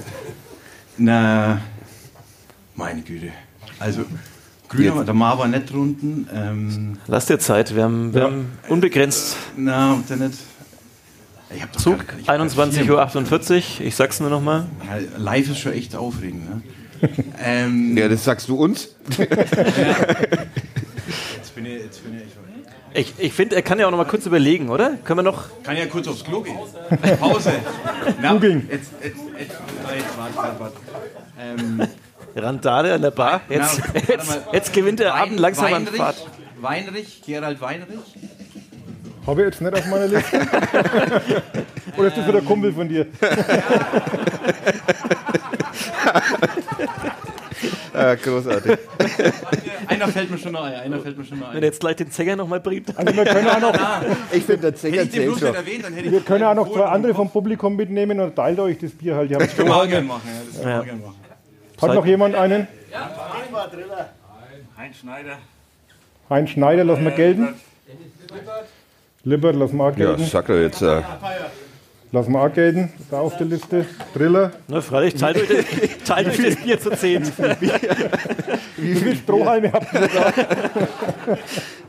na, 0.98 1.62
meine 2.74 3.00
Güte. 3.00 3.28
Also, 3.78 4.04
Grüner, 4.72 4.96
Jetzt. 4.96 5.06
der 5.06 5.14
Mar 5.14 5.38
war 5.38 5.46
nicht 5.48 5.70
drunten. 5.72 6.28
Ähm, 6.34 6.98
Lass 7.06 7.26
dir 7.26 7.38
Zeit, 7.38 7.74
wir 7.76 7.84
haben, 7.84 8.12
wir 8.14 8.20
Ja. 8.22 8.26
haben 8.26 8.46
unbegrenzt 8.68 9.36
na, 9.56 9.98
der 10.08 10.16
nicht. 10.16 10.38
Ich 11.54 11.62
hab 11.62 11.78
Zug, 11.78 11.98
gar- 12.08 12.18
ich 12.18 12.26
hab 12.28 12.38
gar 12.38 12.46
21.48 12.46 13.80
Uhr, 13.80 13.86
ich 13.86 13.94
sag's 13.94 14.20
nur 14.20 14.30
nochmal. 14.30 14.64
Ja, 14.86 14.98
live 15.18 15.50
ist 15.50 15.58
schon 15.58 15.72
echt 15.74 15.94
aufregend. 15.94 16.48
Ne? 16.48 16.62
ähm, 17.44 17.94
Ja, 17.96 18.08
das 18.08 18.24
sagst 18.24 18.48
du 18.48 18.56
uns. 18.56 18.88
jetzt 21.36 21.54
bin 21.54 21.66
ich, 21.66 21.82
jetzt 21.82 22.02
bin 22.04 22.14
ich, 22.14 22.22
Ich, 22.94 23.12
ich 23.18 23.32
finde, 23.32 23.56
er 23.56 23.62
kann 23.62 23.78
ja 23.78 23.86
auch 23.86 23.90
nochmal 23.90 24.06
kurz 24.06 24.24
überlegen, 24.26 24.68
oder? 24.70 24.94
Können 25.04 25.18
wir 25.18 25.22
noch? 25.24 25.44
kann 25.62 25.76
ja 25.76 25.86
kurz 25.86 26.08
aufs 26.08 26.24
Klo 26.24 26.40
gehen. 26.40 26.56
Pause. 27.20 27.52
Na, 28.22 28.32
Googeln. 28.32 28.68
Jetzt, 28.70 28.90
jetzt, 29.02 29.16
jetzt, 29.38 29.50
jetzt, 29.94 30.18
warte, 30.18 30.36
warte, 30.36 30.60
warte. 30.60 30.76
Ähm, 31.38 31.82
Randale 32.36 32.94
an 32.94 33.02
der 33.02 33.10
Bar. 33.10 33.40
Jetzt, 33.48 33.80
warte 33.94 34.12
jetzt, 34.12 34.40
jetzt 34.52 34.72
gewinnt 34.72 35.00
der 35.00 35.14
Abend 35.14 35.38
langsam 35.38 35.66
an 35.66 35.72
Weinrich, 35.86 35.96
Fahrt. 35.96 36.26
Weinrich, 36.60 37.22
Gerald 37.24 37.60
Weinrich. 37.60 37.98
Habe 39.26 39.40
ich 39.42 39.46
jetzt 39.46 39.60
nicht 39.60 39.74
auf 39.74 39.86
meiner 39.86 40.08
Liste. 40.08 40.40
Oder 41.96 42.08
ist 42.08 42.16
das 42.16 42.26
wieder 42.26 42.38
ein 42.38 42.44
Kumpel 42.44 42.72
von 42.72 42.88
dir? 42.88 43.06
Ah, 47.94 48.14
großartig. 48.14 48.78
Einer 49.86 50.08
fällt 50.08 50.30
mir 50.30 50.38
schon 50.38 50.52
noch 50.52 50.64
ein. 50.64 50.74
Einer 50.74 50.98
fällt 50.98 51.18
mir 51.18 51.24
schon 51.24 51.38
noch 51.38 51.48
Wenn 51.50 51.56
ein. 51.58 51.62
er 51.62 51.68
jetzt 51.68 51.80
gleich 51.80 51.96
den 51.96 52.10
Zenger 52.10 52.36
nochmal 52.36 52.60
bringt. 52.60 52.96
Also 52.98 53.14
wir 53.14 53.24
können 53.24 53.46
auch 53.48 53.60
noch, 53.60 53.74
Ich 54.32 54.44
finde, 54.44 54.72
der 54.72 54.80
Hätte 54.80 54.80
Zenger 54.80 55.02
ich 55.02 55.10
den 55.10 55.54
erwähnt, 55.54 55.84
dann 55.84 55.92
hätte 55.92 56.06
ich 56.06 56.12
wir 56.12 56.20
können 56.22 56.44
auch 56.44 56.54
noch 56.54 56.72
zwei 56.72 56.86
andere 56.86 57.14
vom 57.14 57.28
Publikum 57.30 57.76
mitnehmen 57.76 58.18
und 58.18 58.34
teilt 58.34 58.58
euch 58.60 58.78
das 58.78 58.92
Bier 58.92 59.14
halt. 59.14 59.30
Ich 59.30 59.36
hab's 59.36 59.54
Können 59.54 59.68
wir 59.68 59.76
auch 59.76 59.86
gerne 59.86 60.06
machen. 60.06 60.22
Ja, 60.26 60.40
das 60.46 60.54
können 60.54 60.64
wir 60.66 60.72
Ja. 60.72 60.80
auch 60.80 60.84
gerne 60.84 61.00
machen. 61.02 61.14
Hat 61.82 61.94
noch 61.94 62.06
jemand 62.06 62.34
einen? 62.34 62.66
Heinz 64.76 64.96
Schneider. 64.98 65.38
Heinz 66.30 66.50
Schneider, 66.50 66.84
lassen 66.84 67.04
wir 67.04 67.10
gelten. 67.12 67.54
Lippert, 69.24 69.56
lassen 69.56 69.76
wir 69.76 69.84
auch 69.84 69.96
Ja, 69.96 70.06
gelten. 70.06 70.24
sag 70.24 70.46
doch 70.46 70.54
jetzt. 70.54 70.82
Äh, 70.82 71.02
Lassen 72.14 72.32
wir 72.32 72.40
auch 72.42 72.52
gelten. 72.52 72.92
Da 73.10 73.20
auf 73.20 73.36
der 73.38 73.46
Liste. 73.46 73.86
Driller. 74.14 74.52
Ne, 74.68 74.82
freilich, 74.82 75.14
teilt 75.14 75.38
euch, 75.38 75.48
das- 75.48 75.98
teilt 76.04 76.28
euch 76.28 76.36
das 76.42 76.56
Bier 76.56 76.78
zu 76.78 76.90
zehn. 76.90 77.26
Wie 78.76 78.94
viele 78.94 79.16
Strohhalme 79.16 79.72
habt 79.72 79.92
ihr 79.94 80.08
da? 80.08 80.32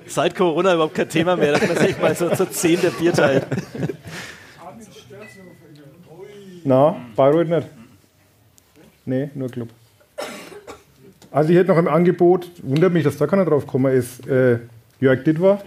Seit 0.08 0.34
Corona 0.36 0.76
überhaupt 0.76 0.96
kein 0.96 1.10
Thema 1.10 1.36
mehr, 1.36 1.54
dass 1.54 1.68
man 1.68 1.78
sich 1.78 2.00
mal 2.02 2.16
so 2.16 2.30
zu 2.30 2.50
zehn 2.50 2.80
der 2.80 2.91
Bier 2.91 3.12
teilt. 3.12 3.46
Na, 6.64 6.96
Bayreuth 7.18 7.50
nicht. 7.50 7.68
Nee, 9.06 9.30
nur 9.36 9.50
Club. 9.50 9.70
Also 11.34 11.50
ich 11.50 11.58
hätte 11.58 11.72
noch 11.72 11.80
im 11.80 11.88
Angebot, 11.88 12.48
wundert 12.62 12.94
mich, 12.94 13.04
dass 13.04 13.18
da 13.18 13.26
keiner 13.26 13.44
drauf 13.44 13.66
gekommen 13.66 13.92
ist, 13.92 14.26
äh, 14.28 14.60
Jörg 15.00 15.24
Dittwer. 15.24 15.60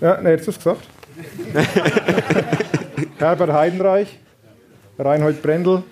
Ja, 0.00 0.20
ne, 0.20 0.30
jetzt 0.30 0.42
ist 0.46 0.48
es 0.48 0.56
gesagt. 0.58 0.82
Herbert 3.18 3.50
Heidenreich, 3.52 4.18
Reinhold 4.98 5.42
Brendel, 5.42 5.82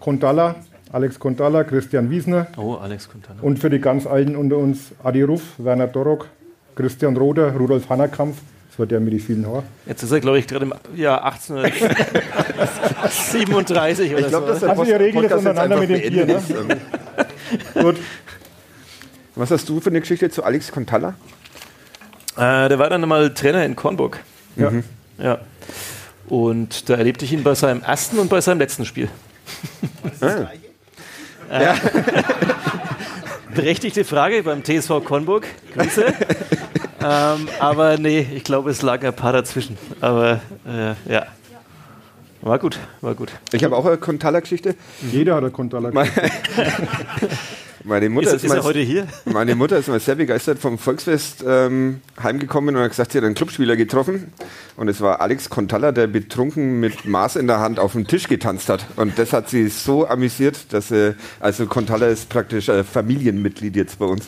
Kontalla, 0.00 0.54
Alex 0.92 1.18
Kontalla, 1.18 1.62
Christian 1.64 2.08
Wiesner 2.08 2.46
Oh, 2.56 2.76
Alex 2.76 3.06
noch. 3.08 3.42
und 3.42 3.58
für 3.58 3.68
die 3.68 3.78
ganz 3.78 4.06
Alten 4.06 4.34
unter 4.34 4.56
uns 4.56 4.92
Adi 5.04 5.22
Ruff, 5.22 5.42
Werner 5.58 5.88
Dorok, 5.88 6.26
Christian 6.74 7.18
Roder, 7.18 7.52
Rudolf 7.54 7.90
Hannerkampf, 7.90 8.38
das 8.78 8.82
war 8.82 8.86
der 8.86 9.00
mit 9.00 9.12
den 9.12 9.18
vielen 9.18 9.44
Haaren. 9.44 9.64
Jetzt 9.86 10.04
ist 10.04 10.12
er, 10.12 10.20
glaube 10.20 10.38
ich, 10.38 10.46
gerade 10.46 10.66
im 10.66 10.72
Jahr 10.94 11.24
1837 11.32 14.12
oder 14.12 14.20
ich 14.20 14.28
glaube, 14.28 14.46
dass 14.46 14.60
so. 14.60 14.66
der 14.66 14.78
Also 14.78 14.92
ihr 14.92 15.00
regelt 15.00 15.24
jetzt 15.24 15.32
untereinander 15.32 15.78
mit 15.80 15.90
dem 15.90 16.00
Bier, 16.12 16.26
ne? 16.26 16.40
Gut. 17.82 17.96
Was 19.34 19.50
hast 19.50 19.68
du 19.68 19.80
für 19.80 19.90
eine 19.90 19.98
Geschichte 20.00 20.30
zu 20.30 20.44
Alex 20.44 20.70
Contalla? 20.70 21.14
Äh, 22.36 22.68
der 22.68 22.78
war 22.78 22.88
dann 22.88 23.00
mal 23.08 23.34
Trainer 23.34 23.64
in 23.64 23.74
Kornburg. 23.74 24.20
Ja. 24.54 24.70
Ja. 25.18 25.38
Und 26.28 26.88
da 26.88 26.94
erlebte 26.94 27.24
ich 27.24 27.32
ihn 27.32 27.42
bei 27.42 27.56
seinem 27.56 27.82
ersten 27.82 28.20
und 28.20 28.28
bei 28.28 28.40
seinem 28.40 28.60
letzten 28.60 28.84
Spiel. 28.84 29.08
Äh, 31.50 31.72
Berechtigte 33.54 34.04
Frage 34.04 34.42
beim 34.42 34.62
TSV 34.62 35.02
Konburg. 35.02 35.46
Grüße. 35.72 36.12
Ähm, 37.00 37.48
aber 37.60 37.98
nee, 37.98 38.26
ich 38.34 38.44
glaube, 38.44 38.70
es 38.70 38.82
lag 38.82 39.02
ein 39.04 39.14
paar 39.14 39.32
dazwischen. 39.32 39.78
Aber 40.00 40.40
äh, 40.66 41.12
ja. 41.12 41.26
War 42.40 42.58
gut, 42.58 42.78
war 43.00 43.14
gut. 43.14 43.32
Ich 43.52 43.64
habe 43.64 43.76
auch 43.76 43.84
eine 43.84 43.96
Kontala-Geschichte. 43.96 44.76
Jeder 45.10 45.34
hat 45.34 45.42
eine 45.42 45.50
Kontala. 45.50 45.90
Meine 47.84 48.08
Mutter 48.10 48.28
Ist, 48.28 48.36
ist, 48.36 48.44
ist 48.44 48.50
er 48.50 48.56
mal, 48.58 48.64
heute 48.64 48.80
hier? 48.80 49.06
meine 49.24 49.54
Mutter 49.54 49.78
ist 49.78 49.88
mal 49.88 50.00
sehr 50.00 50.16
begeistert 50.16 50.58
vom 50.58 50.78
Volksfest 50.78 51.44
ähm, 51.46 52.00
heimgekommen 52.22 52.76
und 52.76 52.82
hat 52.82 52.90
gesagt, 52.90 53.12
sie 53.12 53.18
hat 53.18 53.24
einen 53.24 53.34
Clubspieler 53.34 53.76
getroffen. 53.76 54.32
Und 54.76 54.88
es 54.88 55.00
war 55.00 55.20
Alex 55.20 55.48
Kontala, 55.48 55.92
der 55.92 56.06
betrunken 56.06 56.80
mit 56.80 57.06
Maß 57.06 57.36
in 57.36 57.46
der 57.46 57.60
Hand 57.60 57.78
auf 57.78 57.92
dem 57.92 58.06
Tisch 58.06 58.28
getanzt 58.28 58.68
hat. 58.68 58.84
Und 58.96 59.18
das 59.18 59.32
hat 59.32 59.48
sie 59.48 59.68
so 59.68 60.06
amüsiert, 60.06 60.72
dass 60.72 60.88
sie, 60.88 61.14
also 61.40 61.66
Kontala 61.66 62.08
ist 62.08 62.28
praktisch 62.28 62.68
ein 62.68 62.84
Familienmitglied 62.84 63.76
jetzt 63.76 63.98
bei 63.98 64.06
uns. 64.06 64.26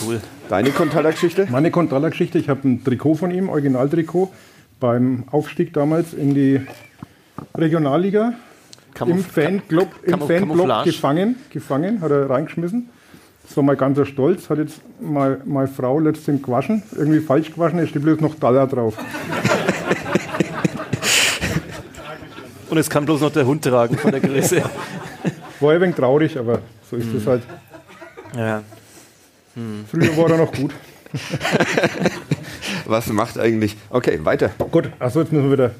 Cool. 0.00 0.20
Deine 0.48 0.70
Kontala-Geschichte? 0.70 1.46
Meine 1.50 1.70
Kontala-Geschichte, 1.70 2.38
ich 2.38 2.48
habe 2.48 2.66
ein 2.68 2.84
Trikot 2.84 3.14
von 3.14 3.30
ihm, 3.30 3.48
Originaltrikot, 3.48 4.32
beim 4.80 5.24
Aufstieg 5.30 5.72
damals 5.72 6.12
in 6.12 6.34
die 6.34 6.60
Regionalliga. 7.56 8.28
Im 8.28 8.34
Kamouf- 8.94 9.22
Fanclub, 9.32 9.88
im 10.04 10.12
Kamuf- 10.20 10.84
gefangen, 10.84 11.36
gefangen, 11.50 12.00
hat 12.00 12.10
er 12.12 12.28
reingeschmissen. 12.30 12.88
Das 13.46 13.56
war 13.56 13.64
mein 13.64 13.76
ganzer 13.76 14.06
Stolz, 14.06 14.48
hat 14.50 14.58
jetzt 14.58 14.80
mal, 15.00 15.40
meine 15.44 15.68
Frau 15.68 15.98
letztens 15.98 16.42
gewaschen, 16.42 16.82
irgendwie 16.96 17.20
falsch 17.20 17.52
gewaschen, 17.52 17.78
es 17.80 17.88
steht 17.90 18.02
bloß 18.02 18.20
noch 18.20 18.34
Dollar 18.36 18.66
drauf. 18.66 18.96
Und 22.70 22.78
es 22.78 22.88
kann 22.88 23.04
bloß 23.04 23.20
noch 23.20 23.32
der 23.32 23.46
Hund 23.46 23.62
tragen 23.64 23.96
von 23.98 24.10
der 24.10 24.20
Größe. 24.20 24.62
War 25.60 25.72
ein 25.72 25.80
wenig 25.80 25.94
traurig, 25.96 26.36
aber 26.38 26.60
so 26.90 26.96
ist 26.96 27.12
es 27.14 27.26
halt. 27.26 27.42
ja. 28.36 28.62
Früher 29.90 30.16
war 30.16 30.30
er 30.30 30.38
noch 30.38 30.52
gut. 30.52 30.72
Was 32.86 33.06
macht 33.08 33.38
eigentlich? 33.38 33.76
Okay, 33.90 34.18
weiter. 34.22 34.50
Gut, 34.70 34.90
achso, 34.98 35.20
jetzt 35.20 35.32
müssen 35.32 35.46
wir 35.46 35.52
wieder 35.52 35.70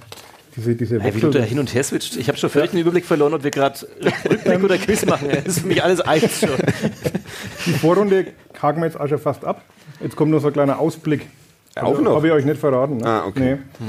diese, 0.56 0.74
diese 0.74 1.00
Hey, 1.00 1.14
wie 1.14 1.20
du 1.20 1.30
da 1.30 1.40
hin 1.40 1.58
und 1.58 1.74
her 1.74 1.82
switcht. 1.82 2.16
Ich 2.16 2.28
habe 2.28 2.38
schon 2.38 2.50
völlig 2.50 2.70
den 2.70 2.80
Überblick 2.80 3.04
verloren, 3.04 3.34
ob 3.34 3.42
wir 3.42 3.50
gerade 3.50 3.78
Rückblick 4.30 4.62
oder 4.62 4.78
Quiz 4.78 5.04
machen. 5.04 5.28
Das 5.32 5.44
ist 5.46 5.60
für 5.60 5.66
mich 5.66 5.82
alles 5.82 6.00
eins 6.00 6.40
schon. 6.40 6.50
Die 7.66 7.72
Vorrunde 7.72 8.26
haken 8.60 8.80
wir 8.80 8.86
jetzt 8.86 8.98
auch 8.98 9.08
schon 9.08 9.18
fast 9.18 9.44
ab. 9.44 9.62
Jetzt 10.00 10.14
kommt 10.16 10.30
noch 10.30 10.40
so 10.40 10.48
ein 10.48 10.52
kleiner 10.52 10.78
Ausblick. 10.78 11.26
Auch 11.74 12.00
noch? 12.00 12.14
Habe 12.16 12.28
ich 12.28 12.32
euch 12.32 12.44
nicht 12.44 12.60
verraten. 12.60 12.98
Ne? 12.98 13.06
Ah, 13.06 13.26
okay. 13.26 13.58
Nee. 13.80 13.86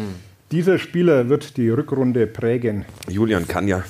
Dieser 0.51 0.79
Spieler 0.79 1.29
wird 1.29 1.57
die 1.57 1.69
Rückrunde 1.69 2.25
prägen. 2.25 2.85
Julian 3.07 3.47
kann 3.47 3.67
ja. 3.67 3.83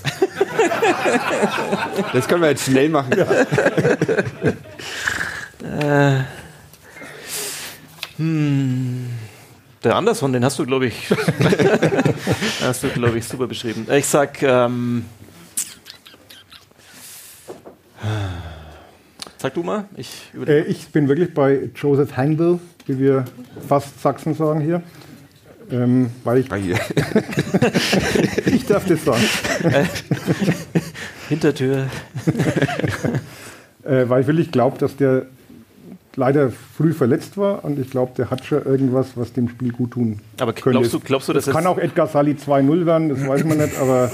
Das 2.12 2.28
können 2.28 2.42
wir 2.42 2.50
jetzt 2.50 2.66
schnell 2.66 2.90
machen. 2.90 3.14
Der 9.84 9.96
Anderson, 9.96 10.34
den 10.34 10.44
hast 10.46 10.58
du, 10.60 10.66
glaube 10.66 10.88
ich, 10.88 11.10
hast 12.62 12.84
du, 12.84 12.90
glaube 12.90 13.18
ich, 13.18 13.26
super 13.26 13.48
beschrieben. 13.48 13.88
Ich 13.92 14.06
sag, 14.06 14.42
ähm, 14.42 15.06
sag 19.38 19.54
du 19.54 19.64
mal. 19.64 19.86
Ich 19.98 20.32
Äh, 20.48 20.62
ich 20.64 20.88
bin 20.88 21.08
wirklich 21.08 21.34
bei 21.34 21.70
Joseph 21.76 22.16
Handel, 22.16 22.60
wie 22.86 23.00
wir 23.00 23.26
fast 23.68 24.02
Sachsen 24.02 24.34
sagen 24.34 24.62
hier. 24.62 24.82
Ähm, 25.72 26.12
weil 26.24 26.40
ich, 26.40 26.52
Ah, 26.52 26.58
ich 28.46 28.66
darf 28.66 28.86
das 28.86 29.04
sagen. 29.04 29.24
Hintertür. 31.30 31.88
Äh, 33.84 34.10
weil 34.10 34.22
ich 34.22 34.28
wirklich 34.28 34.52
glaube, 34.52 34.78
dass 34.78 34.96
der 34.96 35.26
leider 36.16 36.50
früh 36.78 36.94
verletzt 36.94 37.38
war 37.38 37.64
und 37.66 37.78
ich 37.80 37.90
glaube, 37.90 38.14
der 38.18 38.30
hat 38.32 38.46
schon 38.46 38.64
irgendwas, 38.64 39.08
was 39.16 39.34
dem 39.34 39.50
Spiel 39.50 39.72
gut 39.72 39.92
tun 39.92 40.20
Aber 40.40 40.54
könnte. 40.54 40.72
glaubst 40.72 40.94
du, 40.94 41.00
glaubst 41.00 41.30
du, 41.30 41.34
dass 41.34 41.46
das 41.46 41.54
kann 41.54 41.68
auch 41.68 41.78
Edgar 41.78 42.08
Sali 42.08 42.34
2-0 42.34 42.86
werden, 42.86 43.10
das 43.10 43.28
weiß 43.28 43.44
man 43.44 43.58
nicht, 43.58 43.78
aber 43.80 44.12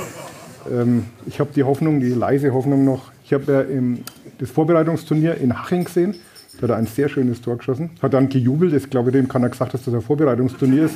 ähm, 0.71 1.05
ich 1.27 1.39
habe 1.39 1.51
die 1.55 1.63
Hoffnung, 1.63 1.99
die 1.99 2.09
leise 2.09 2.53
Hoffnung 2.53 2.85
noch. 2.85 3.11
Ich 3.25 3.33
habe 3.33 3.51
ja 3.51 3.61
im, 3.61 3.99
das 4.39 4.49
Vorbereitungsturnier 4.51 5.35
in 5.35 5.57
Haching 5.61 5.83
gesehen, 5.85 6.15
da 6.57 6.63
hat 6.63 6.69
er 6.71 6.75
ein 6.77 6.85
sehr 6.87 7.07
schönes 7.09 7.41
Tor 7.41 7.57
geschossen, 7.57 7.91
hat 8.01 8.13
dann 8.13 8.29
gejubelt, 8.29 8.73
ich 8.73 8.89
glaube, 8.89 9.11
dem 9.11 9.27
kann 9.27 9.43
er 9.43 9.49
gesagt, 9.49 9.73
dass 9.73 9.83
das 9.83 9.93
ein 9.93 10.01
Vorbereitungsturnier 10.01 10.85
ist. 10.85 10.95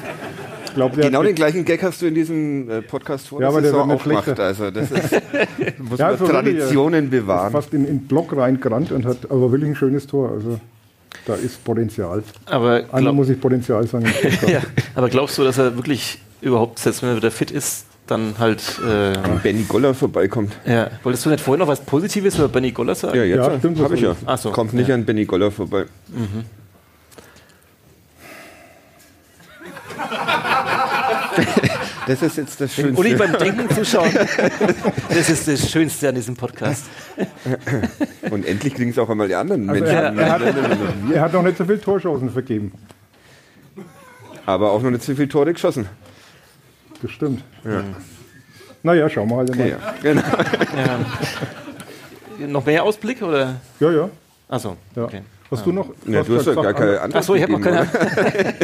Der 0.75 0.89
Genau 0.89 1.23
den 1.23 1.35
gleichen 1.35 1.63
Gag 1.63 1.81
hast 1.83 2.01
du 2.01 2.05
in 2.07 2.15
diesem 2.15 2.69
äh, 2.69 2.81
Podcast 2.81 3.29
vor 3.29 3.39
Ja, 3.41 3.47
aber 3.47 3.61
der 3.61 3.71
Saison 3.71 3.89
auch 3.91 4.03
gemacht. 4.03 4.37
Also 4.37 4.71
das 4.71 4.91
ist, 4.91 5.11
muss 5.79 5.99
Ja, 5.99 6.07
man 6.07 6.13
also 6.15 6.27
wirklich, 6.27 6.29
Traditionen 6.31 7.05
ist 7.05 7.11
bewahren. 7.11 7.51
fast 7.53 7.73
in 7.73 7.85
den 7.85 7.99
Block 8.07 8.35
reingerannt 8.35 8.91
und 8.91 9.05
hat 9.05 9.19
aber 9.31 9.53
wirklich 9.53 9.69
ein 9.69 9.75
schönes 9.77 10.05
Tor. 10.05 10.31
Also 10.31 10.59
da 11.25 11.35
ist 11.35 11.63
Potenzial. 11.63 12.23
Aber, 12.45 12.75
Einmal 12.75 13.01
glaub, 13.01 13.15
muss 13.15 13.29
ich 13.29 13.39
Potenzial 13.39 13.87
sagen. 13.87 14.05
ja, 14.47 14.61
aber 14.95 15.09
glaubst 15.09 15.37
du, 15.37 15.43
dass 15.43 15.57
er 15.57 15.75
wirklich 15.75 16.19
überhaupt, 16.41 16.79
selbst 16.79 17.01
wenn 17.01 17.09
er 17.09 17.15
wieder 17.17 17.31
fit 17.31 17.51
ist, 17.51 17.85
dann 18.07 18.35
halt. 18.37 18.61
Äh, 18.79 19.15
Wenn 19.15 19.39
Benny 19.41 19.63
Goller 19.63 19.93
vorbeikommt. 19.93 20.53
ja. 20.65 20.89
Wolltest 21.03 21.25
du 21.25 21.29
nicht 21.29 21.41
vorhin 21.41 21.59
noch 21.59 21.67
was 21.67 21.81
Positives 21.81 22.37
über 22.37 22.47
Benny 22.47 22.71
Goller 22.71 22.95
sagen? 22.95 23.17
Ja, 23.17 23.23
jetzt 23.23 23.37
Ja, 23.37 23.57
stimmt, 23.57 23.77
das 23.77 23.83
habe 23.83 23.95
ich 23.95 24.01
ja. 24.01 24.15
Ach 24.25 24.37
so, 24.37 24.51
Kommt 24.51 24.73
nicht 24.73 24.89
ja. 24.89 24.95
an 24.95 25.05
Benny 25.05 25.25
Goller 25.25 25.51
vorbei. 25.51 25.85
Das 32.07 32.21
ist 32.21 32.37
jetzt 32.37 32.61
das 32.61 32.77
Und 32.77 32.89
ich 33.05 33.17
Schönste. 33.17 33.17
beim 33.17 33.37
Denken 33.39 33.69
zuschauen. 33.75 34.11
Das 35.09 35.29
ist 35.29 35.47
das 35.47 35.69
Schönste 35.71 36.09
an 36.09 36.15
diesem 36.15 36.35
Podcast. 36.35 36.85
Und 38.29 38.45
endlich 38.45 38.73
kriegen 38.75 38.91
es 38.91 38.99
auch 38.99 39.09
einmal 39.09 39.27
die 39.27 39.35
anderen 39.35 39.69
Also 39.69 39.81
Menschen. 39.83 39.97
er, 39.97 40.13
er, 40.17 40.31
hat, 40.31 40.41
er 41.13 41.21
hat 41.21 41.33
noch 41.33 41.41
nicht 41.43 41.57
so 41.57 41.65
viele 41.65 41.81
Torchancen 41.81 42.29
vergeben. 42.29 42.71
Aber 44.45 44.71
auch 44.71 44.81
noch 44.81 44.91
nicht 44.91 45.03
so 45.03 45.15
viele 45.15 45.27
Tore 45.27 45.51
geschossen. 45.53 45.87
Das 47.01 47.11
stimmt. 47.11 47.43
Naja, 48.83 49.09
schauen 49.09 49.29
wir 49.29 49.37
halt 49.37 49.49
Ja, 49.49 49.55
mal. 49.55 49.69
ja. 49.69 49.77
Genau. 50.03 50.21
Noch 52.47 52.65
mehr 52.65 52.83
Ausblick 52.83 53.21
oder? 53.21 53.55
Ja, 53.79 53.91
ja. 53.91 54.09
Achso, 54.49 54.77
ja. 54.95 55.03
okay. 55.05 55.21
Hast 55.57 55.65
du 55.65 55.71
noch? 55.71 55.89
Ja, 56.05 56.23
du 56.23 56.37
hast 56.37 56.45
ja 56.47 56.53
gar 56.53 56.73
keine 56.73 57.01
Antwort 57.01 57.15
Achso, 57.15 57.35
ich 57.35 57.41
habe 57.41 57.53
noch 57.53 57.61
keine. 57.61 57.87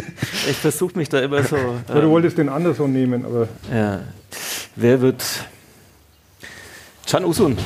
Ich 0.50 0.58
versuche 0.58 0.98
mich 0.98 1.10
da 1.10 1.20
immer 1.20 1.44
so. 1.44 1.56
Ja, 1.56 1.96
du 1.96 2.02
ähm, 2.02 2.10
wolltest 2.10 2.38
den 2.38 2.50
Anderson 2.50 2.92
nehmen, 2.92 3.26
aber 3.26 3.48
ja. 3.72 4.02
Wer 4.76 5.02
wird. 5.02 5.24
Can 7.10 7.26
Usun. 7.26 7.58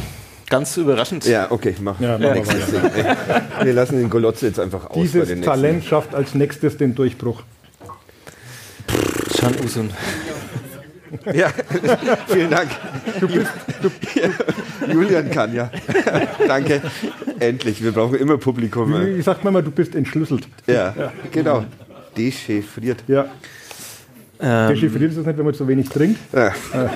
Ganz 0.49 0.78
überraschend. 0.78 1.26
Ja, 1.26 1.51
okay, 1.51 1.76
mach. 1.82 1.99
Ja, 1.99 2.17
machen 2.17 2.45
wir 3.63 3.73
lassen 3.73 3.97
den 3.97 4.09
Golotze 4.09 4.47
jetzt 4.47 4.59
einfach 4.59 4.89
aus 4.89 4.95
bei 4.95 5.01
dieses. 5.01 5.41
Talent 5.41 5.86
schafft 5.86 6.13
als 6.13 6.36
nächstes 6.36 6.78
den 6.78 6.93
Durchbruch. 6.93 7.41
Can 9.39 9.55
Usun. 9.63 9.89
Ja, 11.34 11.49
vielen 12.28 12.49
Dank. 12.49 12.70
Du 13.20 13.28
bist, 13.28 13.51
Julian 14.88 15.30
kann 15.32 15.53
ja. 15.53 15.70
Danke. 16.47 16.82
Endlich. 17.39 17.84
Wir 17.84 17.91
brauchen 17.91 18.16
immer 18.18 18.38
Publikum. 18.38 18.93
Wie 18.93 19.22
sagt 19.22 19.43
man 19.43 19.53
mal, 19.53 19.63
du 19.63 19.72
bist 19.72 19.95
entschlüsselt. 19.95 20.47
Ja, 20.68 20.93
genau. 21.32 21.66
Dechiffriert. 22.18 23.03
Ja. 23.07 23.26
Ähm, 24.39 24.70
Dechiffriert 24.70 25.11
ist 25.11 25.18
es 25.18 25.26
nicht, 25.26 25.38
wenn 25.38 25.45
man 25.45 25.53
zu 25.53 25.68
wenig 25.68 25.89
trinkt. 25.89 26.20
Ja. 26.34 26.53
Ah, 26.74 26.89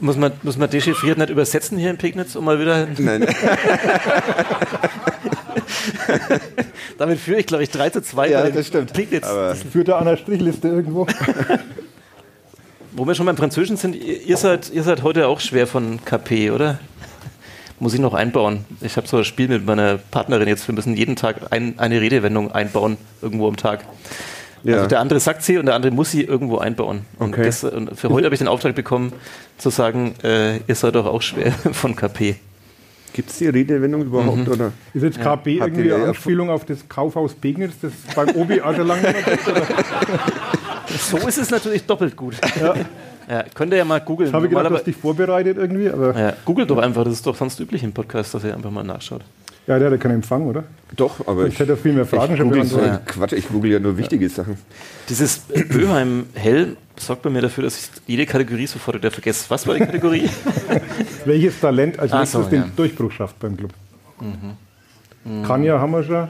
muss, 0.00 0.16
man, 0.16 0.32
muss 0.42 0.56
man 0.56 0.70
dechiffriert 0.70 1.18
nicht 1.18 1.30
übersetzen 1.30 1.78
hier 1.78 1.90
in 1.90 1.98
Pegnitz, 1.98 2.36
um 2.36 2.44
mal 2.44 2.58
wieder. 2.60 2.86
Nein. 2.98 3.26
Damit 6.98 7.18
führe 7.20 7.40
ich, 7.40 7.46
glaube 7.46 7.62
ich, 7.62 7.70
3 7.70 7.90
zu 7.90 8.02
2 8.02 8.28
Ja, 8.30 8.48
das 8.50 8.66
stimmt. 8.66 8.92
Pegnitz. 8.92 9.26
Aber 9.26 9.54
Führt 9.54 9.88
er 9.88 9.98
an 9.98 10.06
der 10.06 10.16
Strichliste 10.16 10.68
irgendwo? 10.68 11.06
Wo 12.92 13.06
wir 13.06 13.14
schon 13.14 13.26
beim 13.26 13.36
Französischen 13.36 13.76
sind, 13.76 13.94
ihr 13.94 14.22
ihr 14.22 14.36
seid, 14.36 14.70
ihr 14.72 14.82
seid 14.82 15.02
heute 15.02 15.28
auch 15.28 15.40
schwer 15.40 15.66
von 15.66 16.04
KP, 16.04 16.50
oder? 16.50 16.78
Muss 17.80 17.94
ich 17.94 18.00
noch 18.00 18.14
einbauen. 18.14 18.64
Ich 18.80 18.96
habe 18.96 19.06
so 19.06 19.18
ein 19.18 19.24
Spiel 19.24 19.46
mit 19.46 19.64
meiner 19.64 19.98
Partnerin 19.98 20.48
jetzt. 20.48 20.66
Wir 20.66 20.74
müssen 20.74 20.96
jeden 20.96 21.14
Tag 21.14 21.52
ein, 21.52 21.78
eine 21.78 22.00
Redewendung 22.00 22.50
einbauen, 22.50 22.96
irgendwo 23.22 23.46
am 23.46 23.56
Tag. 23.56 23.84
Ja. 24.64 24.76
Also 24.76 24.88
der 24.88 24.98
andere 24.98 25.20
sagt 25.20 25.42
sie 25.44 25.58
und 25.58 25.66
der 25.66 25.76
andere 25.76 25.92
muss 25.92 26.10
sie 26.10 26.22
irgendwo 26.24 26.58
einbauen. 26.58 27.02
Und, 27.20 27.34
Okay. 27.34 27.44
das, 27.44 27.62
und 27.62 27.96
für 27.96 28.08
heute 28.08 28.24
habe 28.24 28.34
ich 28.34 28.40
den 28.40 28.48
Auftrag 28.48 28.74
bekommen, 28.74 29.12
zu 29.58 29.70
sagen, 29.70 30.14
äh, 30.24 30.56
ihr 30.56 30.74
seid 30.74 30.96
doch 30.96 31.06
auch 31.06 31.22
schwer 31.22 31.52
von 31.72 31.94
KP. 31.94 32.34
Gibt 33.12 33.30
es 33.30 33.38
die 33.38 33.48
Redewendung 33.48 34.02
überhaupt? 34.02 34.48
Oder? 34.48 34.72
Ist 34.94 35.02
jetzt 35.02 35.18
KP 35.20 35.26
Habt 35.26 35.46
ihr 35.46 35.62
irgendwie 35.62 35.92
eine 35.92 36.02
ja- 36.04 36.08
Anspielung 36.10 36.50
auf 36.50 36.64
das 36.64 36.88
Kaufhaus 36.88 37.34
Pegnitz, 37.34 37.74
das 37.80 37.92
beim 38.14 38.30
Obi? 38.36 38.60
Oder? 38.60 38.84
So 40.98 41.16
ist 41.18 41.38
es 41.38 41.50
natürlich 41.50 41.84
doppelt 41.84 42.16
gut. 42.16 42.36
Ja. 43.28 43.44
könnt 43.54 43.72
ihr 43.72 43.78
ja 43.78 43.84
mal 43.84 44.00
googeln. 44.00 44.28
Ich 44.30 44.34
habe 44.34 44.48
gedacht, 44.48 44.70
hast 44.70 44.86
dich 44.86 44.96
vorbereitet 44.96 45.58
irgendwie, 45.58 45.90
aber 45.90 46.18
Ja, 46.18 46.32
googelt 46.44 46.70
doch 46.70 46.78
einfach, 46.78 47.04
das 47.04 47.14
ist 47.14 47.26
doch 47.26 47.36
sonst 47.36 47.60
üblich 47.60 47.82
im 47.84 47.92
Podcast, 47.92 48.32
dass 48.34 48.42
ihr 48.44 48.54
einfach 48.54 48.70
mal 48.70 48.84
nachschaut. 48.84 49.20
Ja, 49.66 49.78
der 49.78 49.88
hat 49.88 49.92
ja 49.92 49.98
keinen 49.98 50.14
Empfang, 50.14 50.46
oder? 50.46 50.64
Doch, 50.96 51.20
aber 51.26 51.42
Sonst 51.42 51.58
hätte 51.58 51.72
er 51.72 51.76
viel 51.76 51.92
mehr 51.92 52.06
Fragen 52.06 52.32
ich 52.32 52.38
schon 52.38 52.48
google 52.48 52.64
so, 52.64 52.80
Quatsch, 53.04 53.34
ich 53.34 53.48
google 53.48 53.72
ja 53.72 53.78
nur 53.78 53.98
wichtige 53.98 54.26
Sachen. 54.30 54.56
Dieses 55.10 55.40
Böheim 55.68 56.24
Hell 56.32 56.78
sorgt 57.00 57.22
bei 57.22 57.30
mir 57.30 57.42
dafür, 57.42 57.64
dass 57.64 57.78
ich 57.78 57.88
jede 58.06 58.26
Kategorie 58.26 58.66
sofort 58.66 58.96
wieder 58.96 59.10
vergesse. 59.10 59.46
Was 59.48 59.66
war 59.66 59.74
die 59.74 59.80
Kategorie? 59.80 60.28
Welches 61.24 61.60
Talent 61.60 61.98
als 61.98 62.12
nächstes 62.12 62.44
so, 62.44 62.50
den 62.50 62.60
ja. 62.60 62.66
Mhm. 62.66 62.76
Durchbruch 62.76 63.12
schafft 63.12 63.38
beim 63.38 63.56
Club? 63.56 63.72
Kanja 65.46 65.78
haben 65.78 65.92
wir 65.92 66.02
schon. 66.02 66.28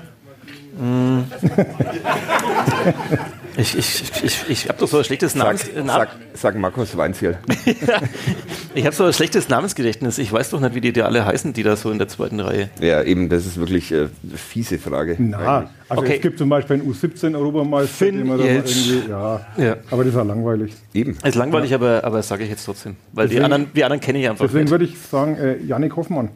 Ich, 3.60 3.76
ich, 3.76 4.02
ich, 4.22 4.44
ich 4.48 4.68
habe 4.68 4.78
doch 4.78 4.86
so 4.86 4.98
ein 4.98 5.04
schlechtes 5.04 5.32
Sag, 5.32 5.42
Namens, 5.42 5.68
äh, 5.68 5.82
sag, 5.84 6.08
sag 6.34 6.56
Markus 6.56 6.96
Weinziel. 6.96 7.38
ich 8.74 8.86
habe 8.86 8.94
so 8.94 9.04
ein 9.04 9.12
schlechtes 9.12 9.48
Namensgedächtnis. 9.48 10.18
Ich 10.18 10.32
weiß 10.32 10.50
doch 10.50 10.60
nicht, 10.60 10.74
wie 10.76 10.80
die, 10.80 10.92
die 10.92 11.02
alle 11.02 11.26
heißen, 11.26 11.52
die 11.54 11.64
da 11.64 11.74
so 11.74 11.90
in 11.90 11.98
der 11.98 12.06
zweiten 12.06 12.38
Reihe. 12.38 12.70
Ja, 12.80 13.02
eben, 13.02 13.28
das 13.28 13.46
ist 13.46 13.58
wirklich 13.58 13.90
äh, 13.90 13.96
eine 13.96 14.10
fiese 14.36 14.78
Frage. 14.78 15.16
Na, 15.18 15.38
eigentlich. 15.58 15.70
also 15.88 16.02
Okay. 16.02 16.14
es 16.16 16.22
gibt 16.22 16.38
zum 16.38 16.48
Beispiel 16.48 16.76
einen 16.80 16.88
U17-Europameister, 16.92 17.88
Finn 17.92 18.18
den 18.18 18.26
man 18.28 18.38
irgendwie, 18.38 19.02
ja, 19.10 19.40
Ja. 19.56 19.76
aber 19.90 20.04
das 20.04 20.12
ist 20.12 20.18
ja 20.18 20.22
langweilig. 20.22 20.72
Eben. 20.94 21.18
Ist 21.24 21.34
langweilig, 21.34 21.74
aber, 21.74 22.04
aber 22.04 22.22
sage 22.22 22.44
ich 22.44 22.50
jetzt 22.50 22.64
trotzdem. 22.64 22.94
Weil 23.12 23.26
die 23.26 23.34
Deswegen- 23.34 23.52
anderen, 23.52 23.72
die 23.74 23.82
anderen 23.84 24.00
kenne 24.00 24.20
ich 24.20 24.28
einfach 24.28 24.44
Deswegen 24.46 24.64
nicht. 24.64 24.70
würde 24.70 24.84
ich 24.84 24.98
sagen, 25.00 25.36
äh, 25.36 25.56
Yannick 25.64 25.96
Hoffmann, 25.96 26.30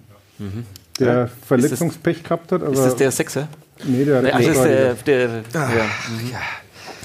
der 0.99 1.29
Verletzungspech 1.47 2.25
gehabt 2.25 2.51
hat, 2.51 2.62
aber 2.62 2.73
Ist 2.73 2.83
das 2.85 2.97
der 2.97 3.11
Sechser? 3.12 3.47
nee, 3.85 4.05
der, 4.05 4.23
Nee, 4.23 4.31
also 4.33 4.51
ist 4.51 4.62
der, 4.64 4.95
der, 4.95 5.29
Ah. 5.55 5.59
ja. 5.59 5.68
der 5.68 6.41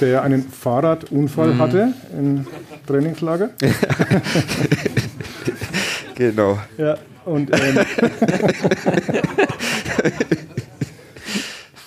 ja 0.06 0.22
einen 0.22 0.44
Fahrradunfall 0.48 1.54
Mhm. 1.56 1.60
hatte 1.60 1.94
im 2.18 2.46
Trainingslager. 2.86 3.50
Genau. 6.16 6.58
Ja, 6.80 6.98
und 7.26 7.52
ähm, 7.54 7.78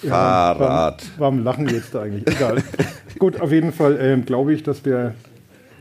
Fahrrad. 0.09 1.03
warum 1.19 1.45
lachen 1.45 1.69
wir 1.69 1.77
jetzt 1.77 1.95
da 1.95 2.03
eigentlich? 2.03 2.27
Egal. 2.37 2.63
Gut, 3.19 3.41
auf 3.41 3.53
jeden 3.53 3.73
Fall 3.73 3.99
ähm, 4.01 4.25
glaube 4.25 4.53
ich, 4.55 4.63
dass 4.63 4.83
der 4.83 5.15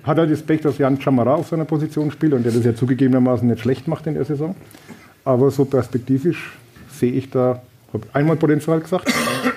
hat 0.04 0.18
halt 0.18 0.32
das 0.32 0.42
Pech, 0.42 0.62
dass 0.62 0.78
Jan 0.78 1.00
Chamara 1.00 1.36
auf 1.36 1.48
seiner 1.50 1.66
Position 1.66 2.10
spielt 2.12 2.34
und 2.34 2.44
der 2.44 2.52
das 2.52 2.66
ja 2.66 2.74
zugegebenermaßen 2.74 3.48
nicht 3.48 3.62
schlecht 3.62 3.88
macht 3.88 4.08
in 4.08 4.16
der 4.16 4.26
Saison. 4.26 4.56
Aber 5.26 5.52
so 5.52 5.66
perspektivisch 5.66 6.52
sehe 6.92 7.12
ich 7.12 7.30
da, 7.30 7.62
habe 7.94 8.08
einmal 8.14 8.36
Potenzial 8.36 8.80
gesagt, 8.80 9.08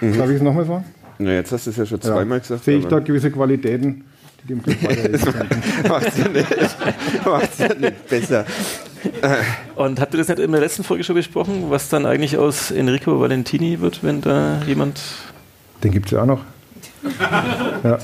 darf 0.01 0.29
ich 0.29 0.37
es 0.37 0.43
nochmal 0.43 0.67
sagen? 0.67 0.85
Na, 1.19 1.33
jetzt 1.33 1.53
hast 1.53 1.67
du 1.67 1.71
es 1.71 1.77
ja 1.77 1.87
schon 1.87 2.01
Ja. 2.01 2.11
zweimal 2.15 2.41
gesagt. 2.41 2.65
Sehe 2.65 2.79
ich 2.79 2.87
da 2.87 2.99
gewisse 2.99 3.31
Qualitäten, 3.31 4.05
die 4.43 4.49
dem 4.49 4.63
Club 4.63 4.83
weiterhelfen 4.83 5.35
macht's 5.89 6.19
ja 6.19 6.29
nicht, 6.29 7.27
macht's 7.27 7.59
ja 7.59 7.75
nicht 7.75 8.09
besser. 8.09 8.45
Und 9.77 10.01
habt 10.01 10.15
ihr 10.15 10.19
das 10.19 10.29
nicht 10.29 10.39
in 10.41 10.53
der 10.53 10.61
letzten 10.61 10.85
Folge 10.85 11.05
schon 11.05 11.17
besprochen, 11.17 11.71
was 11.71 11.89
dann 11.89 12.07
eigentlich 12.07 12.37
aus 12.39 12.71
Enrico 12.71 13.21
Valentini 13.21 13.81
wird, 13.81 14.03
wenn 14.03 14.21
da 14.21 14.61
jemand. 14.67 15.01
Den 15.83 15.93
gibt 15.93 16.07
es 16.07 16.13
ja 16.13 16.23
auch 16.23 16.27
noch. 16.27 16.41
Ja. 17.85 17.99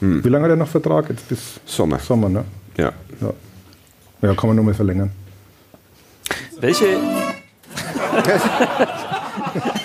Wie 0.00 0.28
lange 0.28 0.44
hat 0.46 0.50
er 0.50 0.56
noch 0.56 0.66
Vertrag? 0.66 1.08
Jetzt 1.10 1.28
bis 1.28 1.60
Sommer. 1.64 2.00
Sommer, 2.00 2.28
ne? 2.28 2.44
Ja. 2.76 2.90
Ja, 3.20 3.32
ja 4.20 4.34
kann 4.34 4.48
man 4.48 4.56
nochmal 4.56 4.74
verlängern. 4.74 5.12
Welche. 6.58 6.86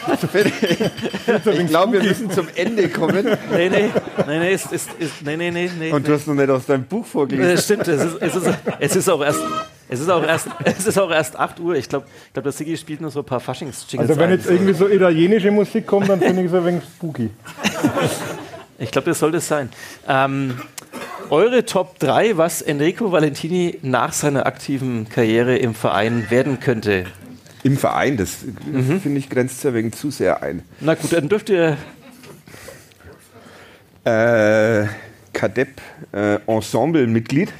Ich 0.07 1.67
glaube, 1.67 1.93
wir 1.93 2.03
müssen 2.03 2.31
zum 2.31 2.47
Ende 2.55 2.89
kommen. 2.89 3.25
Nee, 3.51 3.69
nee, 3.69 3.89
nee, 4.27 4.39
nee, 4.39 4.53
ist, 4.53 4.71
ist, 4.71 4.89
ist, 4.99 5.21
nee, 5.23 5.37
nee, 5.37 5.51
nee, 5.51 5.69
nee. 5.77 5.91
Und 5.91 6.07
du 6.07 6.13
hast 6.13 6.27
noch 6.27 6.33
nicht 6.35 6.49
aus 6.49 6.65
deinem 6.65 6.83
Buch 6.85 7.05
vorgelesen. 7.05 7.53
Äh, 7.53 7.57
stimmt, 7.57 7.87
es 7.87 8.03
ist, 8.03 8.21
es, 8.21 8.35
ist, 8.35 8.57
es 8.79 8.95
ist 8.95 9.09
auch 9.09 9.21
erst. 9.21 9.41
Es 9.89 10.01
ist, 10.01 10.09
auch 10.09 10.23
erst, 10.23 10.49
es 10.65 10.85
ist 10.85 10.99
auch 10.99 11.09
erst 11.09 11.39
8 11.39 11.61
Uhr. 11.61 11.75
Ich 11.75 11.87
glaube, 11.87 12.05
ich 12.27 12.33
glaub, 12.33 12.43
der 12.43 12.51
Sigi 12.51 12.75
spielt 12.75 12.99
nur 12.99 13.09
so 13.09 13.19
ein 13.19 13.25
paar 13.25 13.39
Faschings-Jingles 13.39 14.09
Also 14.09 14.19
wenn 14.19 14.31
ein. 14.31 14.37
jetzt 14.37 14.49
irgendwie 14.49 14.73
so 14.73 14.89
italienische 14.89 15.49
Musik 15.49 15.87
kommt, 15.87 16.09
dann 16.09 16.19
finde 16.19 16.41
ich 16.41 16.47
es 16.47 16.53
ein 16.53 16.65
wenig 16.65 16.83
spooky. 16.83 17.29
Ich 18.79 18.91
glaube, 18.91 19.09
das 19.09 19.17
sollte 19.17 19.37
es 19.37 19.47
sein. 19.47 19.69
Ähm, 20.07 20.59
eure 21.31 21.65
Top 21.65 21.97
3, 21.97 22.37
was 22.37 22.61
Enrico 22.61 23.11
Valentini 23.11 23.79
nach 23.81 24.13
seiner 24.13 24.45
aktiven 24.45 25.09
Karriere 25.09 25.57
im 25.57 25.73
Verein 25.73 26.27
werden 26.29 26.59
könnte. 26.59 27.05
Im 27.67 27.75
Verein, 27.75 28.15
das 28.15 28.45
äh, 28.73 28.97
finde 28.99 29.19
ich, 29.19 29.29
grenzt 29.29 29.61
ja 29.65 29.73
wegen 29.73 29.91
zu 29.91 30.09
sehr 30.09 30.41
ein. 30.41 30.63
Na 30.79 30.95
gut, 30.95 31.11
dann 31.11 31.27
dürft 31.27 31.49
ihr. 31.49 31.77
Äh, 34.05 34.87
Kadepp, 35.33 35.81
äh, 36.13 36.35
Ensemble-Mitglied. 36.47 37.51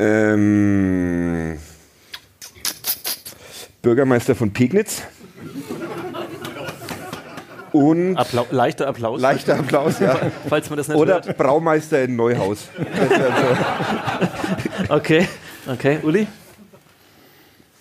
Ähm, 0.00 1.58
Bürgermeister 3.82 4.34
von 4.34 4.52
Pegnitz. 4.52 5.02
Und 7.70 8.16
Applau 8.16 8.46
leichter 8.50 8.88
Applaus, 8.88 9.20
leichter 9.20 9.60
Applaus, 9.60 10.00
ja. 10.00 10.18
falls 10.48 10.70
man 10.70 10.76
das 10.78 10.88
nicht 10.88 10.96
Oder 10.96 11.22
hört. 11.24 11.36
Braumeister 11.38 12.02
in 12.02 12.16
Neuhaus. 12.16 12.66
Das 12.76 13.10
wär 13.10 13.32
so. 14.88 14.94
Okay, 14.94 15.28
okay, 15.68 16.00
Uli? 16.02 16.26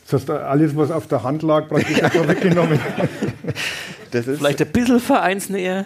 Das 0.10 0.22
heißt, 0.22 0.30
alles, 0.30 0.76
was 0.76 0.92
auf 0.92 1.08
der 1.08 1.24
Hand 1.24 1.42
lag, 1.42 1.68
praktisch 1.68 2.02
einfach 2.04 2.28
weggenommen. 2.28 2.80
Das 4.12 4.28
ist 4.28 4.38
Vielleicht 4.38 4.62
ein 4.62 4.72
bisschen 4.72 5.02
vereinsnäher. 5.02 5.84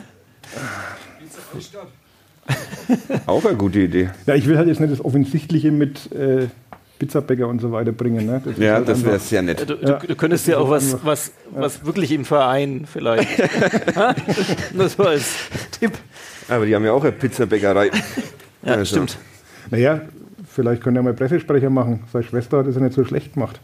auch 3.26 3.44
eine 3.44 3.58
gute 3.58 3.80
Idee. 3.80 4.10
Ja, 4.28 4.36
ich 4.36 4.46
will 4.46 4.58
halt 4.58 4.68
jetzt 4.68 4.80
nicht 4.80 4.92
das 4.92 5.04
Offensichtliche 5.04 5.72
mit 5.72 6.12
äh, 6.12 6.48
Pizzabäcker 7.00 7.48
und 7.48 7.60
so 7.60 7.72
weiter 7.72 7.92
bringen. 7.92 8.26
Ne? 8.26 8.42
Das 8.44 8.58
Ja, 8.58 8.76
halt 8.76 8.90
das 8.90 9.04
wäre 9.04 9.18
sehr 9.20 9.42
nett. 9.42 9.68
Du, 9.68 9.76
du, 9.76 10.00
du 10.06 10.16
könntest 10.16 10.48
ja 10.48 10.58
auch 10.58 10.70
was, 10.70 11.04
was, 11.04 11.32
was 11.52 11.86
wirklich 11.86 12.12
im 12.12 12.26
Verein 12.26 12.86
vielleicht. 12.92 13.30
das 14.78 15.00
war 15.00 15.08
als 15.08 15.34
Tipp. 15.80 15.94
Aber 16.48 16.66
die 16.66 16.76
haben 16.76 16.86
ja 16.86 16.92
auch 16.92 17.04
eine 17.04 17.14
Pizzabäckerei. 17.14 17.90
Ja, 18.64 18.74
Also. 18.74 18.86
stimmt. 18.86 19.18
Naja, 19.72 20.02
vielleicht 20.54 20.84
können 20.84 20.98
wir 20.98 21.04
mal 21.04 21.14
Pressesprecher 21.14 21.70
machen. 21.70 22.04
Seine 22.12 22.26
Schwester 22.26 22.60
hat 22.60 22.68
es 22.68 22.76
ja 22.76 22.82
nicht 22.82 22.94
so 22.96 23.06
schlecht 23.06 23.34
gemacht. 23.34 23.60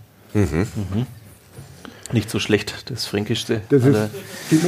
Nicht 2.12 2.30
so 2.30 2.40
schlecht, 2.40 2.92
das 2.92 3.06
Fränkischste. 3.06 3.62
Das 3.70 3.84
ist 3.86 4.10
die, 4.52 4.60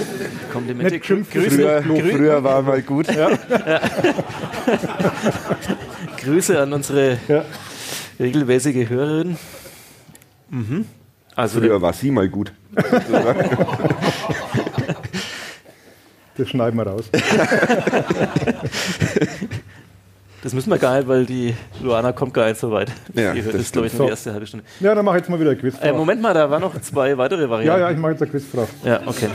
Komplimente. 0.51 0.97
Grüße, 0.99 1.25
Früher, 1.49 1.81
Grü 1.81 2.11
früher 2.11 2.43
war 2.43 2.61
mal 2.61 2.81
gut. 2.81 3.07
Grüße 6.23 6.59
an 6.59 6.73
unsere 6.73 7.19
Ja. 7.27 7.43
regelmäßige 8.19 8.89
Hörerin. 8.89 9.37
Mhm. 10.49 10.85
Also 11.35 11.59
Früher 11.59 11.81
war 11.81 11.91
sie 11.93 12.11
mal 12.11 12.29
gut. 12.29 12.53
das 16.37 16.49
schneiden 16.49 16.77
wir 16.79 16.87
raus. 16.87 17.05
das 20.43 20.53
müssen 20.53 20.69
wir 20.69 20.77
gar 20.77 20.97
nicht, 20.97 21.07
weil 21.07 21.25
die 21.25 21.55
Luana 21.81 22.11
kommt 22.11 22.33
gar 22.33 22.47
nicht 22.47 22.59
so 22.59 22.71
weit. 22.71 22.91
Ja, 23.13 23.33
die 23.33 23.41
hört 23.43 23.55
das 23.55 23.61
das, 23.63 23.71
glaube 23.71 23.87
ich, 23.87 23.93
nur 23.93 24.07
die 24.07 24.11
erste 24.11 24.33
halbe 24.33 24.47
Stunde. 24.47 24.65
Ja, 24.79 24.95
dann 24.95 25.03
mache 25.03 25.17
ich 25.17 25.21
jetzt 25.21 25.29
mal 25.29 25.39
wieder 25.39 25.51
eine 25.51 25.59
Äh, 25.59 25.61
Quizfrage. 25.61 25.93
Moment 25.93 26.21
mal, 26.21 26.33
da 26.33 26.49
waren 26.49 26.61
noch 26.61 26.79
zwei 26.81 27.17
weitere 27.17 27.43
ja, 27.43 27.49
Varianten. 27.49 27.81
ja, 27.81 27.91
ich 27.91 27.97
mache 27.97 28.11
jetzt 28.13 28.21
eine 28.21 28.31
Quizfrage. 28.31 28.67
Ja, 28.83 29.01
okay. 29.05 29.29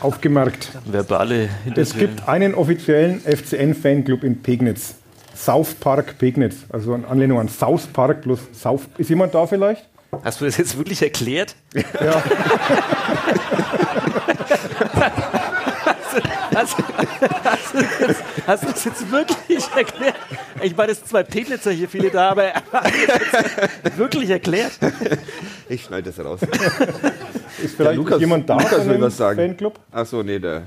Aufgemerkt. 0.00 0.70
Verbale 0.86 1.48
Es 1.74 1.94
gibt 1.94 2.26
einen 2.28 2.54
offiziellen 2.54 3.20
FCN-Fanclub 3.20 4.24
in 4.24 4.40
Pegnitz. 4.40 4.94
South 5.36 5.74
Park 5.74 6.18
Pegnitz. 6.18 6.56
Also 6.70 6.94
in 6.94 7.04
Anlehnung 7.04 7.40
an 7.40 7.48
South 7.48 7.86
Park 7.86 8.22
plus 8.22 8.40
South. 8.52 8.82
Ist 8.98 9.10
jemand 9.10 9.34
da 9.34 9.46
vielleicht? 9.46 9.86
Hast 10.24 10.40
du 10.40 10.44
das 10.44 10.56
jetzt 10.56 10.76
wirklich 10.76 11.00
erklärt? 11.02 11.54
Ja. 11.74 12.22
Hast, 16.60 16.76
hast, 17.44 17.74
du 17.74 17.78
jetzt, 18.06 18.22
hast 18.46 18.62
du 18.64 18.66
das 18.68 18.84
jetzt 18.84 19.10
wirklich 19.10 19.66
erklärt? 19.74 20.14
Ich 20.62 20.76
meine, 20.76 20.92
es 20.92 20.98
sind 20.98 21.08
zwei 21.08 21.22
Pegnitzer 21.22 21.70
hier, 21.70 21.88
viele 21.88 22.10
da, 22.10 22.30
aber 22.30 22.52
hast 22.72 22.92
du 22.94 23.06
das 23.06 23.42
jetzt 23.84 23.98
wirklich 23.98 24.30
erklärt? 24.30 24.72
Ich 25.68 25.84
schneide 25.84 26.10
das 26.12 26.22
raus. 26.24 26.40
Ist 27.62 27.76
vielleicht 27.76 27.96
Lukas- 27.96 28.20
jemand 28.20 28.48
da 28.48 28.58
Lukas 28.58 28.86
will 28.86 29.00
was 29.00 29.16
sagen. 29.16 29.36
Fanclub? 29.38 29.78
Achso, 29.90 30.22
nee, 30.22 30.38
der. 30.38 30.62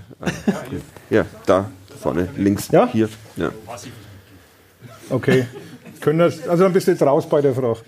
Ja, 1.10 1.26
da 1.46 1.70
vorne, 2.02 2.28
links, 2.38 2.70
Ja? 2.72 2.88
hier. 2.92 3.08
Ja. 3.36 3.52
Okay. 5.10 5.46
Können 6.02 6.20
das, 6.20 6.48
also 6.48 6.64
dann 6.64 6.74
bist 6.74 6.88
du 6.88 6.92
jetzt 6.92 7.04
raus 7.04 7.28
bei 7.30 7.42
der 7.42 7.54
Frage. 7.54 7.80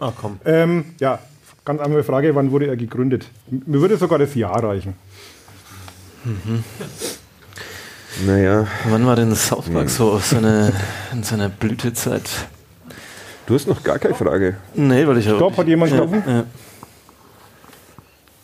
Ah, 0.00 0.12
komm. 0.18 0.40
Ähm, 0.44 0.94
ja, 0.98 1.18
ganz 1.64 1.80
andere 1.80 2.02
Frage, 2.04 2.34
wann 2.34 2.50
wurde 2.50 2.66
er 2.68 2.76
gegründet? 2.76 3.26
Mir 3.50 3.80
würde 3.80 3.96
sogar 3.96 4.18
das 4.18 4.34
Jahr 4.34 4.62
reichen. 4.64 4.94
Naja, 8.26 8.66
Wann 8.88 9.06
war 9.06 9.16
denn 9.16 9.34
South 9.34 9.68
Park 9.70 9.88
so 9.90 10.18
so 10.18 10.36
eine, 10.36 10.72
in 11.12 11.22
seiner 11.22 11.48
Blütezeit? 11.48 12.28
du 13.46 13.54
hast 13.54 13.66
noch 13.68 13.82
gar 13.82 13.98
keine 13.98 14.14
Frage. 14.14 14.56
Nee, 14.74 15.06
weil 15.06 15.18
ich 15.18 15.30
auch. 15.30 15.36
Stopp, 15.36 15.56
hat 15.56 15.68
jemand 15.68 15.92
ja, 15.92 15.98
gerufen? 15.98 16.22
ja. 16.26 16.44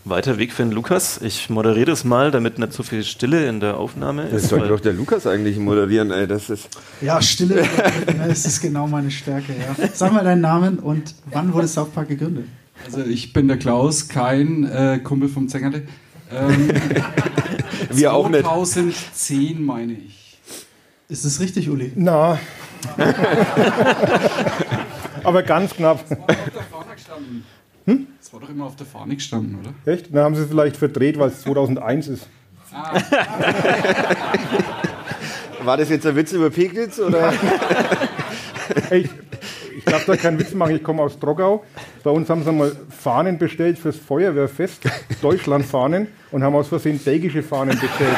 Weiter 0.06 0.38
Weg 0.38 0.52
für 0.52 0.62
den 0.62 0.72
Lukas. 0.72 1.20
Ich 1.22 1.48
moderiere 1.48 1.86
das 1.86 2.04
mal, 2.04 2.30
damit 2.30 2.58
nicht 2.58 2.72
so 2.74 2.82
viel 2.82 3.02
Stille 3.04 3.48
in 3.48 3.60
der 3.60 3.78
Aufnahme 3.78 4.26
Das 4.30 4.42
ist. 4.44 4.48
sollte 4.50 4.64
weil- 4.66 4.70
doch 4.72 4.80
der 4.80 4.92
Lukas 4.92 5.26
eigentlich 5.26 5.56
moderieren, 5.58 6.10
ey. 6.10 6.26
Das 6.26 6.50
ist. 6.50 6.68
Ja, 7.00 7.20
Stille, 7.22 7.64
das 8.18 8.44
ist 8.44 8.60
genau 8.60 8.86
meine 8.86 9.10
Stärke. 9.10 9.54
Ja. 9.58 9.88
Sag 9.94 10.12
mal 10.12 10.22
deinen 10.24 10.42
Namen 10.42 10.78
und 10.78 11.14
wann 11.32 11.52
wurde 11.52 11.66
South 11.68 11.88
Park 11.90 12.08
gegründet? 12.08 12.44
Also 12.84 13.00
ich 13.00 13.32
bin 13.32 13.48
der 13.48 13.56
Klaus, 13.56 14.08
kein 14.08 14.64
äh, 14.64 14.98
Kumpel 15.02 15.28
vom 15.28 15.48
Zängerle. 15.48 15.82
Ähm, 16.34 16.70
Wir 17.90 18.12
auch 18.12 18.28
nicht. 18.28 18.44
2010 18.44 19.62
meine 19.62 19.92
ich. 19.92 20.38
Ist 21.08 21.24
das 21.24 21.40
richtig, 21.40 21.70
Uli? 21.70 21.92
Na. 21.94 22.38
Aber 25.24 25.42
ganz 25.42 25.74
knapp. 25.74 26.04
Das 26.08 26.18
war 26.18 26.26
doch 26.26 26.34
auf 26.34 26.50
der 26.52 26.62
Fahne 26.62 26.94
gestanden. 26.94 27.44
Hm? 27.86 28.06
Das 28.18 28.32
war 28.32 28.40
doch 28.40 28.48
immer 28.48 28.64
auf 28.66 28.76
der 28.76 28.86
Fahne 28.86 29.14
gestanden, 29.14 29.58
oder? 29.60 29.72
Echt? 29.92 30.14
Dann 30.14 30.24
haben 30.24 30.34
sie 30.34 30.42
es 30.42 30.48
vielleicht 30.48 30.76
verdreht, 30.76 31.18
weil 31.18 31.28
es 31.28 31.42
2001 31.42 32.08
ist. 32.08 32.26
War 35.64 35.76
das 35.76 35.88
jetzt 35.88 36.04
ein 36.06 36.16
Witz 36.16 36.32
über 36.32 36.50
Pegnitz 36.50 36.98
oder? 36.98 37.32
Ey, 38.90 39.08
ich 39.84 39.92
darf 39.92 40.04
da 40.06 40.16
keinen 40.16 40.38
Witz 40.38 40.54
machen, 40.54 40.76
ich 40.76 40.82
komme 40.82 41.02
aus 41.02 41.18
Troggau. 41.18 41.64
Bei 42.02 42.10
uns 42.10 42.28
haben 42.30 42.42
sie 42.42 42.52
mal 42.52 42.72
Fahnen 42.88 43.38
bestellt 43.38 43.78
fürs 43.78 43.96
Feuerwehrfest, 43.96 44.82
Deutschlandfahnen, 45.22 46.08
und 46.30 46.42
haben 46.42 46.54
aus 46.54 46.68
Versehen 46.68 46.98
belgische 46.98 47.42
Fahnen 47.42 47.78
bestellt. 47.78 48.16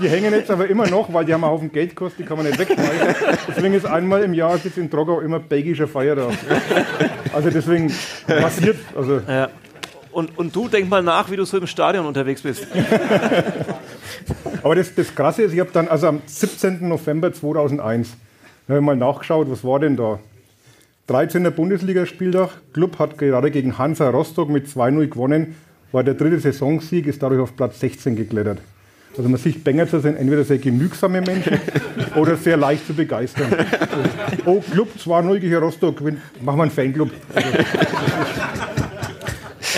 Die 0.00 0.08
hängen 0.08 0.32
jetzt 0.32 0.50
aber 0.50 0.68
immer 0.68 0.88
noch, 0.88 1.12
weil 1.12 1.24
die 1.24 1.32
haben 1.32 1.44
einen 1.44 1.52
Haufen 1.52 1.70
Geld 1.70 1.90
gekostet, 1.90 2.20
die 2.20 2.24
kann 2.24 2.36
man 2.36 2.46
nicht 2.46 2.58
wegschmeißen. 2.58 3.14
Deswegen 3.48 3.74
ist 3.74 3.86
einmal 3.86 4.22
im 4.24 4.34
Jahr 4.34 4.58
jetzt 4.62 4.76
in 4.76 4.90
Troggau 4.90 5.20
immer 5.20 5.38
belgischer 5.38 5.86
Feiertag. 5.86 6.32
Also 7.32 7.50
deswegen 7.50 7.92
passiert, 8.26 8.76
also 8.96 9.20
Ja. 9.28 9.48
Und, 10.10 10.36
und 10.36 10.54
du 10.54 10.68
denk 10.68 10.90
mal 10.90 11.02
nach, 11.02 11.30
wie 11.30 11.36
du 11.36 11.44
so 11.44 11.56
im 11.56 11.66
Stadion 11.66 12.04
unterwegs 12.04 12.42
bist. 12.42 12.66
Aber 14.62 14.74
das, 14.74 14.94
das 14.94 15.14
Krasse 15.14 15.42
ist, 15.42 15.54
ich 15.54 15.60
habe 15.60 15.70
dann, 15.72 15.88
also 15.88 16.08
am 16.08 16.20
17. 16.26 16.86
November 16.86 17.32
2001, 17.32 18.10
da 18.72 18.76
habe 18.76 18.84
ich 18.84 18.86
mal 18.86 18.96
nachgeschaut, 18.96 19.50
was 19.50 19.62
war 19.64 19.78
denn 19.80 19.96
da? 19.98 20.18
13. 21.08 21.52
Bundesligaspieltag, 21.52 22.48
Club 22.72 22.98
hat 22.98 23.18
gerade 23.18 23.50
gegen 23.50 23.76
Hansa 23.76 24.08
Rostock 24.08 24.48
mit 24.48 24.66
2-0 24.66 25.08
gewonnen, 25.08 25.56
war 25.90 26.02
der 26.02 26.14
dritte 26.14 26.40
Saisonsieg, 26.40 27.06
ist 27.06 27.22
dadurch 27.22 27.42
auf 27.42 27.54
Platz 27.54 27.80
16 27.80 28.16
geklettert. 28.16 28.58
Also 29.18 29.28
man 29.28 29.38
sieht, 29.38 29.62
Bengerzer 29.62 30.00
sind 30.00 30.16
entweder 30.16 30.42
sehr 30.42 30.56
genügsame 30.56 31.20
Menschen 31.20 31.60
oder 32.16 32.36
sehr 32.36 32.56
leicht 32.56 32.86
zu 32.86 32.94
begeistern. 32.94 33.52
Oh, 34.46 34.60
Club 34.60 34.88
2-0 34.98 35.38
gegen 35.40 35.56
Rostock, 35.56 36.00
machen 36.00 36.16
wir 36.40 36.62
einen 36.62 36.70
Fanclub. 36.70 37.10
Also, 37.34 37.48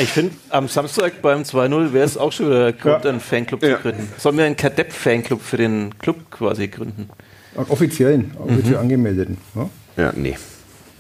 Ich 0.03 0.09
finde, 0.11 0.35
am 0.51 0.69
Samstag 0.69 1.21
beim 1.21 1.43
2-0 1.43 1.93
wäre 1.93 2.05
es 2.05 2.17
auch 2.17 2.31
schon 2.31 2.47
wieder 2.47 2.73
Grund, 2.73 3.05
Ja. 3.05 3.11
einen 3.11 3.19
Fanclub 3.21 3.61
Ja. 3.65 3.77
zu 3.77 3.83
gründen. 3.83 4.09
Sollen 4.19 4.37
wir 4.39 4.45
einen 4.45 4.57
Kadepp-Fanclub 4.57 5.41
für 5.43 5.57
den 5.57 5.99
Club 5.99 6.31
quasi 6.31 6.69
gründen? 6.69 7.09
Offiziellen, 7.57 8.33
offiziell 8.39 8.77
angemeldeten. 8.77 9.39
Ja? 9.55 9.71
Ja, 9.97 10.13
nee. 10.15 10.37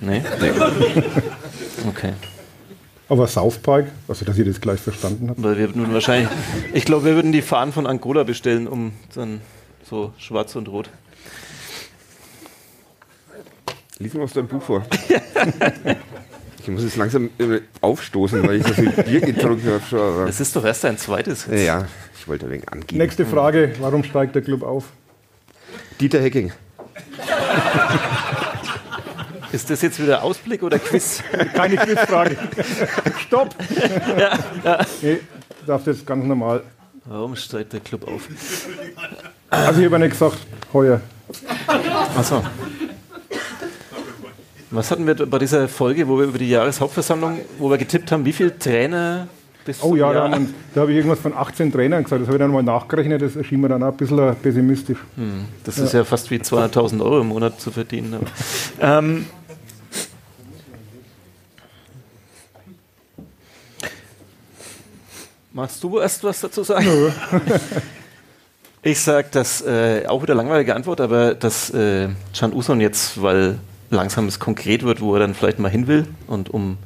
Nee? 0.00 0.22
Okay. 1.88 2.12
Aber 3.08 3.26
South 3.26 3.58
Park, 3.58 3.86
also 4.08 4.24
dass 4.24 4.38
ihr 4.38 4.46
das 4.46 4.58
gleich 4.60 4.80
verstanden 4.80 5.28
habt. 5.28 5.42
Weil 5.42 5.58
wir 5.58 5.74
würden 5.74 5.92
wahrscheinlich, 5.92 6.28
ich 6.72 6.86
glaube, 6.86 7.04
wir 7.04 7.14
würden 7.14 7.32
die 7.32 7.42
Fahnen 7.42 7.72
von 7.72 7.86
Angola 7.86 8.22
bestellen, 8.22 8.66
um 8.66 8.92
dann 9.14 9.42
so 9.82 10.12
schwarz 10.16 10.56
und 10.56 10.68
rot. 10.68 10.88
Lies 13.98 14.14
mal 14.14 14.22
aus 14.22 14.32
deinem 14.32 14.48
Buch 14.48 14.62
vor. 14.62 14.82
Ich 16.60 16.70
muss 16.70 16.82
jetzt 16.82 16.96
langsam 16.96 17.28
äh, 17.38 17.60
aufstoßen, 17.82 18.42
weil 18.48 18.56
ich 18.56 18.66
so 18.66 18.72
viel 18.72 18.88
Bier 18.90 19.20
getrunken 19.20 19.68
habe. 19.68 20.26
Es 20.26 20.40
ist 20.40 20.56
doch 20.56 20.64
erst 20.64 20.86
ein 20.86 20.96
zweites. 20.96 21.46
jetzt. 21.46 21.62
Ja, 21.62 21.86
ich 22.18 22.26
wollte 22.26 22.46
ein 22.46 22.52
wenig 22.52 22.72
angeben. 22.72 22.96
Nächste 22.96 23.26
Frage, 23.26 23.74
warum 23.80 24.02
steigt 24.02 24.34
der 24.34 24.40
Club 24.40 24.62
auf? 24.62 24.86
Dieter 26.00 26.20
Hecking. 26.20 26.52
Ist 29.52 29.70
das 29.70 29.82
jetzt 29.82 30.02
wieder 30.02 30.22
Ausblick 30.22 30.62
oder 30.64 30.78
Quiz? 30.80 31.22
Keine 31.54 31.76
Quizfrage. 31.76 32.36
Stopp! 33.20 33.54
Nee, 35.00 35.20
du 35.60 35.66
darfst 35.66 35.86
jetzt 35.86 36.04
ganz 36.04 36.24
normal. 36.24 36.62
Warum 37.04 37.36
steigt 37.36 37.72
der 37.72 37.80
Club 37.80 38.08
auf? 38.08 38.28
Also 39.50 39.80
ich 39.80 39.86
habe 39.86 39.96
ja 39.96 39.98
nicht 40.00 40.10
gesagt, 40.10 40.38
heuer. 40.72 41.00
Achso. 42.16 42.42
Was 44.70 44.90
hatten 44.90 45.06
wir 45.06 45.14
bei 45.14 45.38
dieser 45.38 45.68
Folge, 45.68 46.08
wo 46.08 46.18
wir 46.18 46.24
über 46.24 46.38
die 46.38 46.48
Jahreshauptversammlung, 46.50 47.40
wo 47.58 47.70
wir 47.70 47.78
getippt 47.78 48.10
haben, 48.10 48.24
wie 48.24 48.32
viele 48.32 48.58
Trainer 48.58 49.28
bis 49.64 49.82
Oh 49.82 49.94
ja, 49.96 50.08
da, 50.12 50.14
Jahr- 50.14 50.30
haben 50.32 50.46
wir- 50.48 50.54
da 50.74 50.80
habe 50.82 50.90
ich 50.92 50.96
irgendwas 50.98 51.18
von 51.20 51.32
18 51.34 51.72
Trainern 51.72 52.04
gesagt. 52.04 52.20
Das 52.20 52.28
habe 52.28 52.36
ich 52.36 52.40
dann 52.40 52.50
mal 52.50 52.62
nachgerechnet. 52.62 53.22
Das 53.22 53.36
erschien 53.36 53.60
mir 53.60 53.68
dann 53.68 53.82
auch 53.82 53.88
ein 53.92 53.96
bisschen 53.96 54.36
pessimistisch. 54.42 54.98
Das 55.64 55.78
ist 55.78 55.92
ja 55.94 56.04
fast 56.04 56.30
wie 56.30 56.36
200.000 56.38 57.00
Euro 57.02 57.20
im 57.20 57.28
Monat 57.28 57.60
zu 57.60 57.70
verdienen. 57.70 58.16
Ähm, 58.80 59.26
magst 65.52 65.82
du 65.82 65.98
erst 65.98 66.22
was 66.24 66.40
dazu 66.40 66.62
sagen? 66.62 66.88
ich 68.82 69.00
sage, 69.00 69.28
dass 69.30 69.62
äh, 69.62 70.04
auch 70.06 70.22
wieder 70.22 70.34
langweilige 70.34 70.74
Antwort, 70.74 71.00
aber 71.00 71.34
dass 71.34 71.70
äh, 71.70 72.08
Can 72.36 72.52
Uson 72.52 72.80
jetzt, 72.80 73.20
weil 73.22 73.58
langsam 73.90 74.26
es 74.26 74.38
konkret 74.40 74.82
wird, 74.82 75.00
wo 75.00 75.14
er 75.14 75.20
dann 75.20 75.34
vielleicht 75.34 75.58
mal 75.58 75.70
hin 75.70 75.86
will 75.86 76.06
und 76.26 76.50
um 76.52 76.78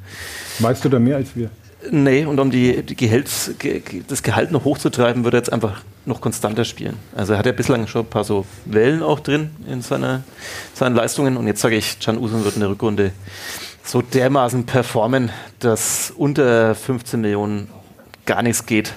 Weißt 0.61 0.85
du 0.85 0.89
da 0.89 0.99
mehr 0.99 1.17
als 1.17 1.29
wir? 1.37 1.51
Nee, 1.91 2.25
und 2.25 2.39
um 2.39 2.51
die, 2.51 2.83
die 2.83 2.95
Gehalts, 2.97 3.51
ge, 3.59 3.81
ge- 3.81 4.03
das 4.07 4.23
Gehalt 4.23 4.51
noch 4.51 4.65
hochzutreiben, 4.65 5.25
wird 5.25 5.35
er 5.35 5.39
jetzt 5.39 5.53
einfach 5.53 5.83
noch 6.07 6.21
konstanter 6.21 6.65
spielen. 6.65 6.97
Also 7.15 7.33
er 7.35 7.39
hat 7.39 7.47
ja 7.47 7.53
bislang 7.53 7.87
schon 7.87 8.03
ein 8.03 8.09
paar 8.11 8.25
so 8.25 8.45
Wellen 8.65 9.03
auch 9.03 9.21
drin 9.21 9.51
in 9.67 9.81
seiner, 9.83 10.23
seinen 10.75 10.95
Leistungen. 10.97 11.37
Und 11.37 11.47
jetzt 11.47 11.61
sage 11.61 11.77
ich, 11.77 11.99
Can 12.01 12.19
Usun 12.19 12.45
wird 12.45 12.55
in 12.55 12.61
der 12.61 12.71
Rückrunde 12.71 13.13
so 13.85 14.03
dermaßen 14.03 14.67
performen, 14.67 15.31
dass 15.61 16.13
unter 16.17 16.75
15 16.75 17.21
Millionen 17.21 17.69
gar 18.27 18.43
nichts 18.43 18.67
geht. 18.67 18.93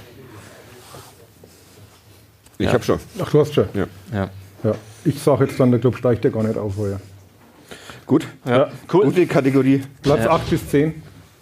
Ich 2.57 2.67
Ja. 2.67 2.73
habe 2.73 2.83
schon. 2.83 2.99
Ach, 3.21 3.29
du 3.31 3.39
hast 3.39 3.53
schon. 3.53 3.65
Ja. 3.73 3.85
Ja. 4.13 4.29
Ja. 4.63 4.75
Ich 5.03 5.19
sage 5.19 5.45
jetzt 5.45 5.59
dann, 5.59 5.71
der 5.71 5.79
Club 5.79 5.97
steigt 5.97 6.23
ja 6.25 6.29
gar 6.29 6.43
nicht 6.43 6.57
auf 6.57 6.77
heuer. 6.77 6.99
Gut. 8.05 8.27
Ja. 8.45 8.69
Cool. 8.91 9.05
Gute 9.05 9.25
Kategorie. 9.25 9.83
Platz 10.01 10.25
Ja. 10.25 10.31
8 10.31 10.49
bis 10.49 10.69
10, 10.69 11.01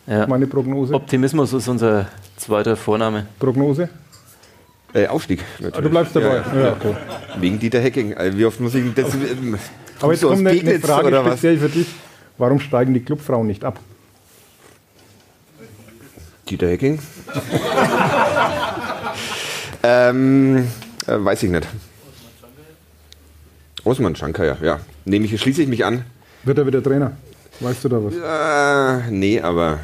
Ja. 0.10 0.26
meine 0.28 0.48
Prognose. 0.48 0.94
Optimismus 0.96 1.54
ist 1.54 1.68
unser 1.68 2.08
zweiter 2.36 2.76
Vorname. 2.76 3.28
Prognose? 3.38 3.90
Äh, 4.94 5.06
Aufstieg. 5.08 5.42
Ah, 5.42 5.46
Natürlich. 5.64 5.84
du 5.84 5.90
bleibst 5.92 6.16
dabei. 6.16 6.42
Ja, 6.56 6.62
Ja, 6.62 6.72
okay. 6.74 6.96
Wegen 7.40 7.60
Dieter 7.60 7.80
Hecking. 7.80 8.16
Also 8.16 8.36
wie 8.38 8.46
oft 8.46 8.60
muss 8.60 8.74
ich 8.74 8.92
das. 8.96 9.14
ähm, 9.14 9.58
Aber 10.02 10.14
jetzt 10.14 10.24
kommt 10.24 10.40
eine, 10.48 10.60
eine 10.60 10.80
Frage 10.80 11.08
oder 11.10 11.24
was? 11.24 11.34
speziell 11.34 11.60
für 11.60 11.70
dich. 11.70 11.88
Warum 12.40 12.60
steigen 12.60 12.94
die 12.96 13.02
Clubfrauen 13.02 13.46
nicht 13.46 13.64
ab? 13.64 13.80
Dieter 16.50 16.70
Hecking? 16.70 16.98
ähm, 19.84 20.68
äh, 21.06 21.24
weiß 21.24 21.44
ich 21.44 21.52
nicht. 21.52 21.68
Osman 23.84 24.16
Schanker, 24.16 24.46
ja. 24.46 24.58
ja. 24.62 24.80
Nehme 25.06 25.26
ich, 25.26 25.40
schließe 25.40 25.62
ich 25.62 25.68
mich 25.68 25.86
an. 25.86 26.04
Wird 26.44 26.58
er 26.58 26.66
wieder 26.66 26.82
Trainer? 26.82 27.12
Weißt 27.60 27.84
du 27.84 27.90
da 27.90 27.98
was? 28.04 28.14
Äh, 28.14 29.12
nee, 29.12 29.42
aber 29.42 29.80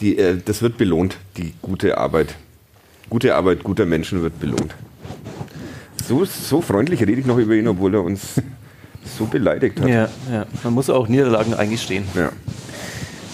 die, 0.00 0.18
äh, 0.18 0.38
das 0.44 0.62
wird 0.62 0.76
belohnt, 0.76 1.16
die 1.36 1.54
gute 1.62 1.98
Arbeit. 1.98 2.34
Gute 3.10 3.34
Arbeit 3.34 3.62
guter 3.62 3.86
Menschen 3.86 4.22
wird 4.22 4.40
belohnt. 4.40 4.74
So, 6.06 6.24
so 6.24 6.60
freundlich 6.60 7.00
rede 7.00 7.12
ich 7.12 7.26
noch 7.26 7.38
über 7.38 7.54
ihn, 7.54 7.68
obwohl 7.68 7.94
er 7.94 8.02
uns 8.02 8.34
so 9.18 9.26
beleidigt 9.26 9.80
hat. 9.80 9.88
Ja, 9.88 10.08
ja. 10.30 10.46
Man 10.62 10.74
muss 10.74 10.90
auch 10.90 11.08
Niederlagen 11.08 11.54
eingestehen. 11.54 12.04
Ja. 12.14 12.30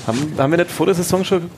Haben, 0.06 0.32
haben 0.38 0.50
wir 0.50 0.58
nicht 0.58 0.70
vor 0.70 0.86
der 0.86 0.94
Saison 0.94 1.24
schon 1.24 1.50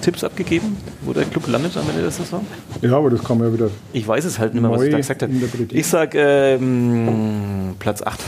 Tipps 0.00 0.24
abgegeben, 0.24 0.76
wo 1.02 1.12
der 1.12 1.24
Club 1.24 1.48
landet 1.48 1.76
am 1.76 1.88
Ende 1.88 2.02
der 2.02 2.10
Saison? 2.10 2.46
Ja, 2.80 2.96
aber 2.96 3.10
das 3.10 3.22
kann 3.22 3.38
man 3.38 3.48
ja 3.48 3.54
wieder. 3.54 3.70
Ich 3.92 4.06
weiß 4.06 4.24
es 4.24 4.38
halt 4.38 4.54
nicht 4.54 4.62
mehr, 4.62 4.70
was 4.70 4.82
ich 4.82 4.90
da 4.90 4.96
gesagt 4.96 5.22
habe. 5.22 5.32
Ich 5.70 5.86
sage 5.86 6.18
ähm, 6.18 7.74
Platz 7.78 8.02
8. 8.02 8.20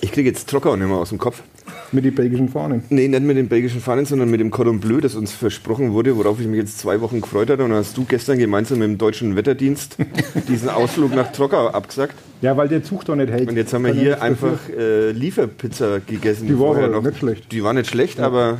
Ich 0.00 0.12
kriege 0.12 0.28
jetzt 0.28 0.48
Trocker 0.48 0.76
nicht 0.76 0.86
mehr 0.86 0.96
aus 0.96 1.08
dem 1.08 1.18
Kopf. 1.18 1.42
Mit 1.90 2.04
den 2.04 2.14
belgischen 2.14 2.48
Fahnen. 2.48 2.82
Nee, 2.90 3.08
nicht 3.08 3.22
mit 3.22 3.36
den 3.36 3.48
belgischen 3.48 3.80
Fahnen, 3.80 4.04
sondern 4.04 4.30
mit 4.30 4.40
dem 4.40 4.50
Cordon 4.50 4.78
Bleu, 4.78 5.00
das 5.00 5.14
uns 5.14 5.32
versprochen 5.32 5.92
wurde, 5.92 6.16
worauf 6.16 6.38
ich 6.38 6.46
mich 6.46 6.58
jetzt 6.58 6.78
zwei 6.78 7.00
Wochen 7.00 7.20
gefreut 7.20 7.48
hatte. 7.48 7.64
Und 7.64 7.70
dann 7.70 7.78
hast 7.78 7.96
du 7.96 8.04
gestern 8.04 8.38
gemeinsam 8.38 8.78
mit 8.78 8.88
dem 8.88 8.98
deutschen 8.98 9.36
Wetterdienst 9.36 9.96
diesen 10.48 10.68
Ausflug 10.68 11.14
nach 11.14 11.32
Trocker 11.32 11.74
abgesagt. 11.74 12.14
Ja, 12.42 12.56
weil 12.56 12.68
der 12.68 12.84
Zug 12.84 13.04
doch 13.06 13.16
nicht 13.16 13.30
hält. 13.30 13.48
Und 13.48 13.56
jetzt 13.56 13.72
haben 13.72 13.84
wir 13.84 13.90
Kann 13.90 13.98
ja 13.98 14.04
hier 14.04 14.22
einfach 14.22 14.58
äh, 14.68 15.10
Lieferpizza 15.10 15.98
gegessen. 16.06 16.46
Die 16.46 16.58
war 16.58 16.76
aber 16.76 17.00
nicht 17.00 17.18
schlecht. 17.18 17.50
Die 17.50 17.64
war 17.64 17.72
nicht 17.72 17.88
schlecht, 17.88 18.20
aber 18.20 18.58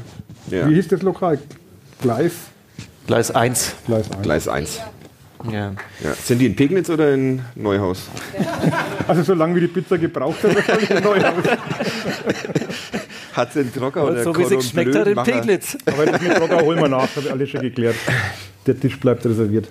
ja. 0.50 0.68
Wie 0.68 0.74
hieß 0.74 0.88
das 0.88 1.02
Lokal? 1.02 1.38
Gleis? 2.00 2.32
Gleis 3.06 3.30
1. 3.30 3.74
Gleis 3.86 4.10
1. 4.10 4.22
Gleis 4.22 4.48
1. 4.48 4.80
Ja. 5.44 5.72
Ja. 6.02 6.14
Sind 6.14 6.38
die 6.40 6.46
in 6.46 6.56
Pegnitz 6.56 6.90
oder 6.90 7.14
in 7.14 7.42
Neuhaus? 7.54 8.08
Also 9.06 9.22
solange 9.22 9.54
wie 9.56 9.60
die 9.60 9.68
Pizza 9.68 9.96
gebraucht 9.96 10.42
hat, 10.42 10.54
wahrscheinlich 10.56 10.90
ein 10.90 11.02
Neuhaus. 11.02 11.44
Hat 13.32 13.52
sie 13.52 13.60
einen 13.60 13.72
Trocker 13.72 14.04
oder 14.04 14.22
so 14.24 14.36
wie 14.36 14.44
sie 14.44 14.56
geschmeckt 14.56 14.94
hat 14.94 15.06
in? 15.06 15.22
Pegnitz. 15.22 15.78
Aber 15.86 16.06
das 16.06 16.20
mit 16.20 16.40
Rocker 16.40 16.60
holen 16.60 16.80
wir 16.80 16.88
nach, 16.88 17.08
habe 17.14 17.20
ich 17.20 17.30
alles 17.30 17.50
schon 17.50 17.60
geklärt. 17.60 17.96
Der 18.66 18.78
Tisch 18.78 18.98
bleibt 18.98 19.24
reserviert. 19.24 19.68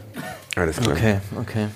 Alles 0.56 0.78
klar. 0.78 0.96
Okay, 0.96 1.18
okay. 1.40 1.68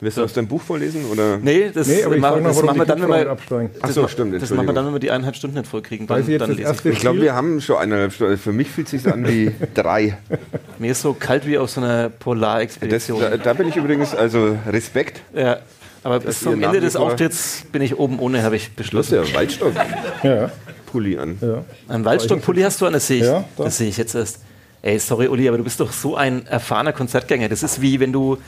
Willst 0.00 0.16
du 0.16 0.22
aus 0.22 0.32
deinem 0.32 0.46
Buch 0.46 0.62
vorlesen? 0.62 1.06
Oder? 1.10 1.38
Nee, 1.38 1.70
das, 1.74 1.88
Nee, 1.88 2.04
aber 2.04 2.14
ich 2.14 2.20
ma- 2.20 2.28
frage 2.30 2.42
noch, 2.42 2.50
das 2.54 2.62
machen 2.62 2.78
wir 2.78 2.86
dann, 2.86 3.02
wenn 3.02 3.08
wir. 3.08 3.30
absteigen. 3.30 3.70
Ach 3.80 3.86
das 3.86 3.94
so, 3.96 4.06
stimmt, 4.06 4.40
Das 4.40 4.50
machen 4.50 4.66
wir 4.68 4.72
dann, 4.72 4.86
wenn 4.86 4.92
wir 4.92 5.00
die 5.00 5.10
eineinhalb 5.10 5.34
Stunden 5.34 5.56
nicht 5.58 5.68
vollkriegen. 5.68 6.06
Dann, 6.06 6.18
jetzt 6.18 6.40
dann 6.40 6.50
das 6.50 6.56
lese 6.56 6.68
erste 6.68 6.90
Ich 6.90 7.00
glaube, 7.00 7.20
wir 7.20 7.34
haben 7.34 7.60
schon 7.60 7.76
eineinhalb 7.78 8.12
Stunden. 8.12 8.38
Für 8.38 8.52
mich 8.52 8.68
fühlt 8.70 8.92
es 8.92 9.02
sich 9.02 9.12
an 9.12 9.26
wie 9.26 9.50
drei. 9.74 10.16
ich. 10.30 10.38
Mir 10.78 10.92
ist 10.92 11.02
so 11.02 11.14
kalt 11.14 11.46
wie 11.46 11.58
auf 11.58 11.70
so 11.70 11.80
einer 11.80 12.10
Polarexpedition. 12.10 13.20
da, 13.20 13.36
da 13.36 13.52
bin 13.54 13.68
ich 13.68 13.76
übrigens, 13.76 14.14
also 14.14 14.56
Respekt. 14.68 15.20
ja, 15.34 15.58
aber 16.04 16.20
bis 16.20 16.40
zum 16.40 16.62
Ende 16.62 16.78
des 16.80 16.94
Auftritts 16.94 17.64
bin 17.72 17.82
ich 17.82 17.98
oben 17.98 18.20
ohne, 18.20 18.44
habe 18.44 18.54
ich 18.54 18.66
Du 18.66 18.70
hast 18.70 18.76
beschlossen. 18.76 19.14
ja 19.16 19.34
Waldstock-Pulli 19.34 21.14
Ja, 21.16 21.22
an. 21.22 21.38
ja. 21.40 21.64
Ein 21.88 22.04
Waldstockpulli 22.04 22.62
hast 22.62 22.80
du 22.80 22.86
an, 22.86 22.92
das 22.92 23.06
sehe 23.08 23.18
ich. 23.18 23.24
Ja, 23.24 23.44
da. 23.56 23.64
das 23.64 23.78
sehe 23.78 23.88
ich 23.88 23.96
jetzt 23.96 24.14
erst. 24.14 24.40
Ey, 24.80 24.96
sorry, 25.00 25.26
Uli, 25.26 25.48
aber 25.48 25.58
du 25.58 25.64
bist 25.64 25.80
doch 25.80 25.92
so 25.92 26.14
ein 26.14 26.46
erfahrener 26.46 26.92
Konzertgänger. 26.92 27.48
Das 27.48 27.64
ist 27.64 27.82
wie 27.82 27.98
wenn 27.98 28.12
du 28.12 28.38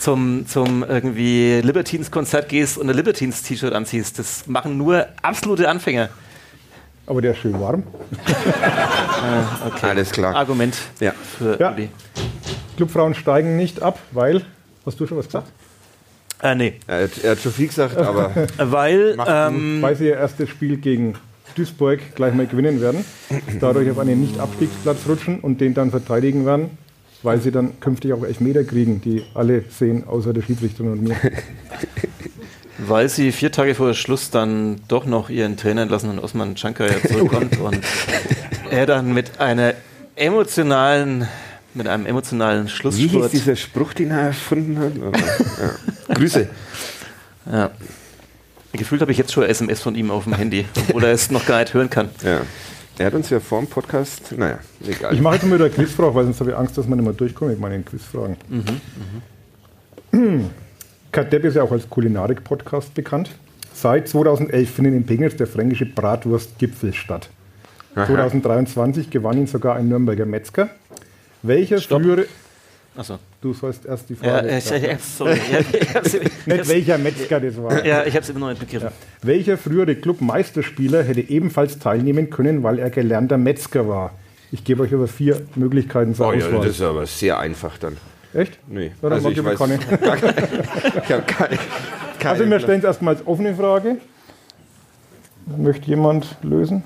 zum, 0.00 0.46
zum 0.46 0.82
irgendwie 0.82 1.60
Libertines-Konzert 1.60 2.48
gehst 2.48 2.78
und 2.78 2.88
ein 2.88 2.96
Libertines-T-Shirt 2.96 3.72
anziehst. 3.72 4.18
Das 4.18 4.46
machen 4.46 4.76
nur 4.78 5.06
absolute 5.22 5.68
Anfänger. 5.68 6.08
Aber 7.06 7.20
der 7.20 7.32
ist 7.32 7.38
schön 7.38 7.58
warm. 7.60 7.82
Okay. 9.66 9.86
Alles 9.86 10.10
klar. 10.10 10.34
Argument 10.34 10.74
Ja. 10.98 11.12
für 11.38 11.60
Ja. 11.60 11.72
Uli. 11.72 11.90
Clubfrauen 12.76 13.14
steigen 13.14 13.56
nicht 13.56 13.82
ab, 13.82 13.98
weil. 14.12 14.42
Hast 14.86 14.98
du 14.98 15.06
schon 15.06 15.18
was 15.18 15.26
gesagt? 15.26 15.48
Äh, 16.42 16.54
nee. 16.54 16.74
Er 16.86 17.04
hat, 17.04 17.10
er 17.22 17.30
hat 17.32 17.40
schon 17.40 17.52
viel 17.52 17.66
gesagt, 17.68 17.96
aber 17.98 18.32
Weil, 18.56 19.18
ähm, 19.26 19.82
Weil 19.82 19.94
sie 19.96 20.06
ihr 20.06 20.16
erstes 20.16 20.48
Spiel 20.48 20.78
gegen 20.78 21.16
Duisburg 21.54 22.00
gleich 22.14 22.32
mal 22.32 22.46
gewinnen 22.46 22.80
werden, 22.80 23.04
dadurch 23.60 23.90
auf 23.90 23.98
einen 23.98 24.20
Nicht-Abstiegsplatz 24.22 25.00
rutschen 25.06 25.40
und 25.40 25.60
den 25.60 25.74
dann 25.74 25.90
verteidigen 25.90 26.46
werden, 26.46 26.70
weil 27.22 27.40
sie 27.40 27.50
dann 27.50 27.80
künftig 27.80 28.12
auch 28.12 28.24
Elfmeter 28.24 28.64
kriegen, 28.64 29.00
die 29.00 29.22
alle 29.34 29.64
sehen, 29.68 30.04
außer 30.06 30.32
der 30.32 30.42
Schiedsrichterin 30.42 30.92
und 30.92 31.02
mir. 31.02 31.16
weil 32.78 33.08
sie 33.08 33.32
vier 33.32 33.52
Tage 33.52 33.74
vor 33.74 33.92
Schluss 33.94 34.30
dann 34.30 34.80
doch 34.88 35.04
noch 35.04 35.30
ihren 35.30 35.56
Trainer 35.56 35.82
entlassen 35.82 36.10
und 36.10 36.18
Osman 36.18 36.56
Chankaya 36.56 36.94
zurückkommt 37.06 37.58
und 37.60 37.78
er 38.70 38.86
dann 38.86 39.12
mit 39.12 39.40
einer 39.40 39.74
emotionalen, 40.16 41.28
mit 41.74 41.86
einem 41.88 42.06
emotionalen 42.06 42.66
wie 42.66 42.68
hieß 42.68 42.76
Schlussspurt. 42.76 43.32
dieser 43.32 43.56
Spruch, 43.56 43.92
den 43.92 44.10
er 44.10 44.20
erfunden 44.28 44.78
hat? 44.78 44.92
Ja. 46.08 46.14
Grüße. 46.14 46.48
Ja. 47.50 47.70
Gefühlt 48.72 49.00
habe 49.00 49.12
ich 49.12 49.18
jetzt 49.18 49.32
schon 49.32 49.42
eine 49.44 49.52
SMS 49.52 49.80
von 49.80 49.94
ihm 49.94 50.10
auf 50.10 50.24
dem 50.24 50.34
Handy, 50.34 50.64
obwohl 50.76 51.04
er 51.04 51.12
es 51.12 51.30
noch 51.30 51.44
gar 51.44 51.60
nicht 51.60 51.74
hören 51.74 51.90
kann. 51.90 52.08
Ja. 52.22 52.42
Er 53.00 53.06
hat 53.06 53.14
uns 53.14 53.30
ja 53.30 53.40
vor 53.40 53.60
dem 53.60 53.66
Podcast, 53.66 54.34
naja, 54.36 54.58
egal. 54.86 55.14
Ich 55.14 55.22
mache 55.22 55.36
jetzt 55.36 55.46
mal 55.46 55.54
wieder 55.54 55.64
eine 55.64 55.72
Quizfrage, 55.72 56.14
weil 56.14 56.24
sonst 56.24 56.38
habe 56.40 56.50
ich 56.50 56.56
Angst, 56.56 56.76
dass 56.76 56.86
man 56.86 56.98
nicht 56.98 57.06
mehr 57.06 57.14
durchkommt 57.14 57.50
mit 57.50 57.58
meinen 57.58 57.82
Quizfragen. 57.82 58.36
Kadepp 61.10 61.44
ist 61.44 61.54
ja 61.54 61.62
auch 61.62 61.72
als 61.72 61.88
Kulinarik-Podcast 61.88 62.92
bekannt. 62.92 63.30
Seit 63.72 64.06
2011 64.06 64.70
findet 64.70 64.92
in 64.92 65.06
Pegnitz 65.06 65.34
der 65.34 65.46
fränkische 65.46 65.86
Bratwurstgipfel 65.86 66.92
statt. 66.92 67.30
2023 67.94 69.08
gewann 69.08 69.38
ihn 69.38 69.46
sogar 69.46 69.76
ein 69.76 69.88
Nürnberger 69.88 70.26
Metzger. 70.26 70.68
Welcher 71.42 71.80
Stopp. 71.80 72.02
frühere. 72.02 72.26
Achso. 73.00 73.18
Du 73.40 73.54
sollst 73.54 73.86
erst 73.86 74.10
die 74.10 74.14
Ja, 74.14 74.18
Frage. 74.40 74.58
ich, 74.58 74.70
ich, 74.70 74.82
ich, 74.82 75.00
sorry. 75.04 75.40
Ja, 75.50 75.58
ich 75.80 75.94
hab's, 75.94 76.12
ich 76.14 76.46
Nicht 76.46 76.68
welcher 76.68 76.98
Metzger 76.98 77.40
das 77.40 77.56
war. 77.56 77.82
ja, 77.86 78.04
ich 78.04 78.12
habe 78.14 78.22
es 78.22 78.28
immer 78.28 78.40
noch 78.40 78.48
nicht 78.50 78.60
begriffen. 78.60 78.90
Welcher 79.22 79.56
frühere 79.56 79.94
Clubmeisterspieler 79.96 81.02
hätte 81.02 81.22
ebenfalls 81.22 81.78
teilnehmen 81.78 82.28
können, 82.28 82.62
weil 82.62 82.78
er 82.78 82.90
gelernter 82.90 83.38
Metzger 83.38 83.88
war? 83.88 84.10
Ich 84.52 84.64
gebe 84.64 84.82
euch 84.82 84.92
aber 84.92 85.08
vier 85.08 85.46
Möglichkeiten 85.54 86.14
zur 86.14 86.26
Oh 86.28 86.32
ja, 86.32 86.44
Auswahl. 86.46 86.66
das 86.66 86.72
ist 86.76 86.82
aber 86.82 87.06
sehr 87.06 87.38
einfach 87.38 87.78
dann. 87.78 87.96
Echt? 88.34 88.58
Nee, 88.68 88.86
Ja, 88.88 88.92
dann 89.00 89.12
also 89.14 89.30
ich 89.30 89.42
weiß 89.44 89.58
keine. 89.58 89.74
ich 89.78 91.12
habe 91.12 91.22
keine, 91.22 91.58
keine 92.18 92.30
Also 92.40 92.50
wir 92.50 92.60
stellen 92.60 92.80
es 92.80 92.84
erstmal 92.84 93.14
als 93.16 93.26
offene 93.26 93.54
Frage. 93.54 93.96
Möchte 95.56 95.86
jemand 95.86 96.36
lösen? 96.42 96.84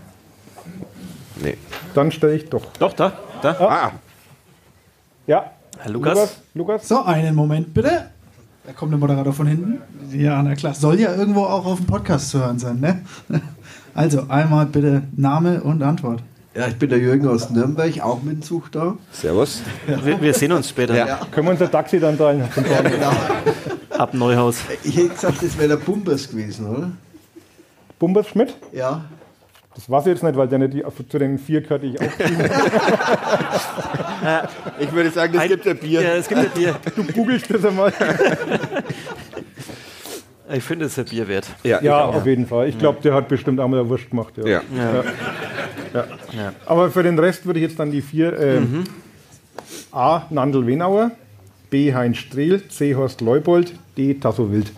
Nee. 1.42 1.56
Dann 1.94 2.12
stelle 2.12 2.34
ich 2.36 2.48
doch. 2.48 2.64
Doch, 2.78 2.92
da, 2.92 3.12
da. 3.42 3.50
Ah, 3.58 3.92
Ja. 5.26 5.50
Herr 5.78 5.90
Lukas. 5.90 6.14
Lukas? 6.14 6.36
Lukas? 6.54 6.88
So, 6.88 7.02
einen 7.04 7.34
Moment 7.34 7.74
bitte. 7.74 8.10
Da 8.66 8.72
kommt 8.72 8.92
der 8.92 8.98
Moderator 8.98 9.32
von 9.32 9.46
hinten. 9.46 9.78
Ja, 10.10 10.42
na 10.42 10.54
klar. 10.54 10.74
Soll 10.74 10.98
ja 11.00 11.14
irgendwo 11.14 11.42
auch 11.44 11.66
auf 11.66 11.78
dem 11.78 11.86
Podcast 11.86 12.30
zu 12.30 12.38
hören 12.40 12.58
sein, 12.58 12.80
ne? 12.80 13.02
Also, 13.96 14.24
einmal 14.28 14.66
bitte 14.66 15.02
Name 15.16 15.62
und 15.62 15.80
Antwort. 15.82 16.20
Ja, 16.52 16.66
ich 16.66 16.76
bin 16.76 16.88
der 16.90 16.98
Jürgen 16.98 17.28
aus 17.28 17.50
Nürnberg, 17.50 18.00
auch 18.00 18.22
mit 18.22 18.34
dem 18.34 18.42
Zug 18.42 18.72
da. 18.72 18.96
servus. 19.12 19.60
Wir, 19.86 20.20
wir 20.20 20.34
sehen 20.34 20.50
uns 20.50 20.68
später 20.68 20.94
Können 21.30 21.46
wir 21.46 21.52
unser 21.52 21.70
Taxi 21.70 22.00
dann 22.00 22.18
teilen? 22.18 22.42
ab 23.90 24.14
Neuhaus. 24.14 24.58
Ich 24.82 24.96
hätte 24.96 25.10
gesagt, 25.10 25.42
das 25.42 25.56
wäre 25.58 25.68
der 25.68 25.76
Bumbers 25.76 26.28
gewesen, 26.28 26.66
oder? 26.66 26.90
Bumbers 27.98 28.28
Schmidt? 28.28 28.54
Ja. 28.72 29.04
Das 29.74 29.90
weiß 29.90 30.06
ich 30.06 30.12
jetzt 30.12 30.22
nicht, 30.22 30.36
weil 30.36 30.46
der 30.48 30.58
nicht 30.60 30.74
die, 30.74 30.84
zu 31.08 31.18
den 31.18 31.38
vier 31.38 31.60
gehört, 31.60 31.82
die 31.82 31.94
ich 31.94 32.00
auch 32.00 32.04
Ich 34.78 34.92
würde 34.92 35.10
sagen, 35.10 35.36
es 35.36 35.48
gibt 35.48 35.66
ja 35.66 35.74
Bier. 35.74 36.00
Ja, 36.02 36.14
es 36.14 36.28
gibt 36.28 36.42
ja 36.42 36.48
Bier. 36.48 36.76
Du 36.94 37.02
googelst 37.04 37.52
das 37.52 37.64
einmal. 37.64 37.92
Ich 40.52 40.62
finde, 40.62 40.84
es 40.84 40.92
ist 40.92 40.98
ein 40.98 41.04
Bier 41.06 41.26
wert. 41.26 41.48
Ja, 41.64 41.80
Ja, 41.82 42.04
auf 42.04 42.24
jeden 42.26 42.46
Fall. 42.46 42.68
Ich 42.68 42.78
glaube, 42.78 43.00
der 43.02 43.14
hat 43.14 43.28
bestimmt 43.28 43.58
auch 43.58 43.66
mal 43.68 43.88
Wurst 43.88 44.10
gemacht. 44.10 44.34
Ja. 44.36 44.46
ja. 44.46 44.62
Ja. 45.92 46.52
Aber 46.66 46.90
für 46.90 47.02
den 47.02 47.18
Rest 47.18 47.46
würde 47.46 47.60
ich 47.60 47.66
jetzt 47.68 47.78
dann 47.78 47.90
die 47.90 48.02
vier 48.02 48.38
ähm, 48.38 48.84
A. 49.92 50.22
Nandl 50.30 50.66
Wenauer, 50.66 51.12
B. 51.70 51.94
Heinz 51.94 52.18
Strehl, 52.18 52.66
C. 52.68 52.94
Horst 52.94 53.20
Leupold, 53.20 53.72
D. 53.96 54.14
Tasso 54.14 54.50
Wild. 54.50 54.72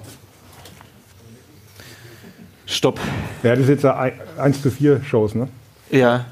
Stopp. 2.67 2.99
Ja, 3.43 3.51
das 3.51 3.61
ist 3.61 3.69
jetzt 3.69 3.85
eine 3.85 4.13
1 4.39 4.63
zu 4.63 4.71
4 4.71 5.03
Shows, 5.05 5.35
ne? 5.35 5.49
Ja, 5.91 6.25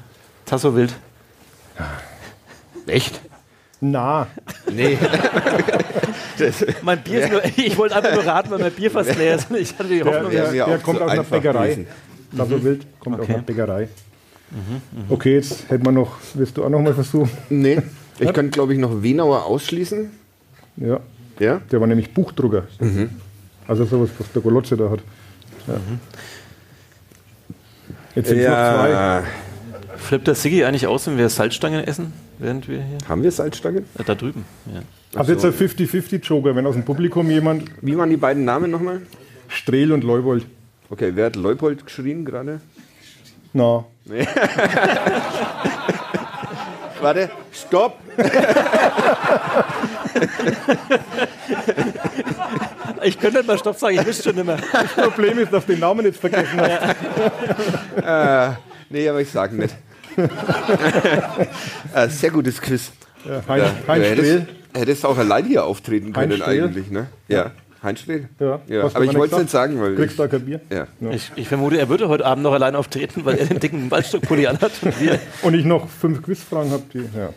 Tasso 0.45 0.75
Wild. 0.75 0.93
Echt? 2.87 3.21
Na, 3.81 4.27
Nee. 4.71 4.97
Mein 6.81 7.01
Bier 7.01 7.21
ist 7.21 7.31
nur, 7.31 7.41
ich 7.45 7.77
wollte 7.77 7.95
einfach 7.95 8.13
nur 8.13 8.25
raten, 8.25 8.49
weil 8.51 8.59
mein 8.59 8.71
Bier 8.73 8.91
fast 8.91 9.15
leer 9.17 9.35
ist. 9.35 9.49
Ich 9.51 9.73
hatte 9.79 9.87
die 9.87 9.99
der, 9.99 10.05
Hoffnung. 10.13 10.31
der, 10.31 10.51
der 10.51 10.67
auch 10.67 10.83
kommt 10.83 10.97
zu 10.97 11.05
aus 11.05 11.11
einer 11.11 11.23
Bäckerei. 11.23 11.85
Tasso 12.35 12.61
Wild 12.63 12.85
kommt 12.99 13.15
aus 13.15 13.21
Okay. 13.23 13.33
einer 13.35 13.43
Bäckerei. 13.43 13.87
Okay, 15.09 15.35
jetzt 15.35 15.69
hätten 15.69 15.85
wir 15.85 15.91
noch, 15.93 16.17
willst 16.33 16.57
du 16.57 16.65
auch 16.65 16.69
noch 16.69 16.81
mal 16.81 16.93
versuchen? 16.93 17.29
Nee. 17.49 17.81
Ich 18.19 18.33
kann, 18.33 18.51
glaube 18.51 18.73
ich, 18.73 18.79
noch 18.79 19.01
Wenauer 19.01 19.45
ausschließen. 19.45 20.09
Ja, 20.77 20.99
Ja? 21.39 21.61
der 21.71 21.79
war 21.79 21.87
nämlich 21.87 22.13
Buchdrucker. 22.13 22.63
Also 23.67 23.85
sowas, 23.85 24.09
was 24.17 24.29
der 24.33 24.41
Golotze 24.41 24.75
da 24.75 24.89
hat. 24.89 24.99
Ja. 25.67 25.75
Jetzt 28.15 28.29
sind 28.29 28.39
es 28.39 28.47
noch 28.47 28.53
zwei. 28.53 28.89
Ja. 28.89 29.23
Flippt 29.97 30.27
der 30.27 30.35
Siggi 30.35 30.63
eigentlich 30.63 30.87
aus, 30.87 31.07
wenn 31.07 31.17
wir 31.17 31.29
Salzstangen 31.29 31.83
essen? 31.83 32.13
Während 32.37 32.67
wir 32.67 32.81
hier. 32.81 32.97
Haben 33.07 33.23
wir 33.23 33.31
Salzstangen? 33.31 33.85
Äh, 33.97 34.03
da 34.03 34.15
drüben. 34.15 34.45
Ja. 34.73 34.81
Also 35.19 35.31
jetzt 35.31 35.45
ein 35.45 35.53
50-50-Joker, 35.53 36.55
wenn 36.55 36.67
aus 36.67 36.75
dem 36.75 36.83
Publikum 36.83 37.29
jemand 37.29 37.69
Wie 37.81 37.97
waren 37.97 38.09
die 38.09 38.17
beiden 38.17 38.43
Namen 38.43 38.71
nochmal? 38.71 39.01
Strehl 39.47 39.91
und 39.91 40.03
Leupold. 40.03 40.45
Okay, 40.89 41.11
wer 41.15 41.27
hat 41.27 41.35
Leupold 41.35 41.85
geschrien 41.85 42.25
gerade? 42.25 42.61
Na, 43.53 43.85
Warte, 47.01 47.29
stopp! 47.51 47.97
Ich 53.05 53.19
könnte 53.19 53.37
nicht 53.37 53.47
mal 53.47 53.57
Stopp 53.57 53.77
sagen, 53.77 53.97
ich 53.99 54.05
wüsste 54.05 54.23
schon 54.23 54.35
nicht 54.35 54.45
mehr. 54.45 54.57
das 54.71 54.91
Problem 55.11 55.39
ist, 55.39 55.53
dass 55.53 55.65
du 55.65 55.73
den 55.73 55.79
Namen 55.81 56.05
jetzt 56.05 56.19
vergessen 56.19 56.59
hast. 56.59 58.57
Nee, 58.89 59.09
aber 59.09 59.19
ich 59.19 59.31
sag 59.31 59.51
nicht. 59.51 59.75
äh, 61.93 62.07
sehr 62.07 62.29
gutes 62.29 62.61
Quiz. 62.61 62.91
Ja, 63.27 63.41
Heinz, 63.47 63.63
Ja, 63.63 63.73
Heinz 63.87 64.03
du 64.03 64.09
hättest, 64.11 64.29
Strehl. 64.29 64.47
hättest 64.75 65.05
auch 65.05 65.17
allein 65.17 65.45
hier 65.45 65.63
auftreten 65.65 66.15
Heinz 66.15 66.29
können 66.37 66.41
eigentlich, 66.43 66.91
ne? 66.91 67.07
Ja. 67.27 67.45
Heinz 67.45 67.53
Strehl? 67.95 68.27
Ja, 68.39 68.59
ja. 68.67 68.83
Aber 68.85 69.03
ich 69.03 69.13
wollte 69.13 69.35
es 69.35 69.41
nicht 69.41 69.51
sagen, 69.51 69.79
weil 69.79 69.95
Kriegst 69.95 70.11
ich, 70.11 70.17
du 70.17 70.23
da 70.23 70.27
kein 70.27 70.45
Bier? 70.45 70.59
ja. 70.71 70.87
Ich, 71.11 71.31
ich 71.35 71.47
vermute, 71.47 71.77
er 71.77 71.87
würde 71.89 72.07
heute 72.09 72.25
Abend 72.25 72.43
noch 72.43 72.53
allein 72.53 72.75
auftreten, 72.75 73.23
weil 73.25 73.37
er 73.37 73.45
den 73.45 73.59
dicken 73.59 73.91
Waldstockpulli 73.91 74.47
anhat. 74.47 74.71
Und 74.81 74.99
wir, 74.99 75.19
Und 75.43 75.53
ich 75.53 75.65
noch 75.65 75.87
fünf 75.87 76.21
Quizfragen 76.23 76.71
habe, 76.71 76.83
die. 76.93 76.99
Ja. 76.99 77.29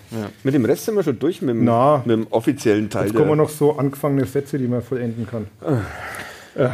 Mit 0.43 0.55
dem 0.55 0.65
Rest 0.65 0.87
sind 0.87 0.95
wir 0.97 1.03
schon 1.03 1.19
durch 1.19 1.43
mit 1.43 1.51
dem, 1.51 1.65
Na. 1.65 1.99
mit 2.05 2.17
dem 2.17 2.27
offiziellen 2.31 2.89
Teil. 2.89 3.07
Jetzt 3.09 3.15
kommen 3.17 3.37
noch 3.37 3.51
so 3.51 3.77
angefangene 3.79 4.25
Sätze, 4.27 4.57
die 4.59 4.67
man 4.69 4.83
vollenden 4.83 5.27
kann. 5.29 5.47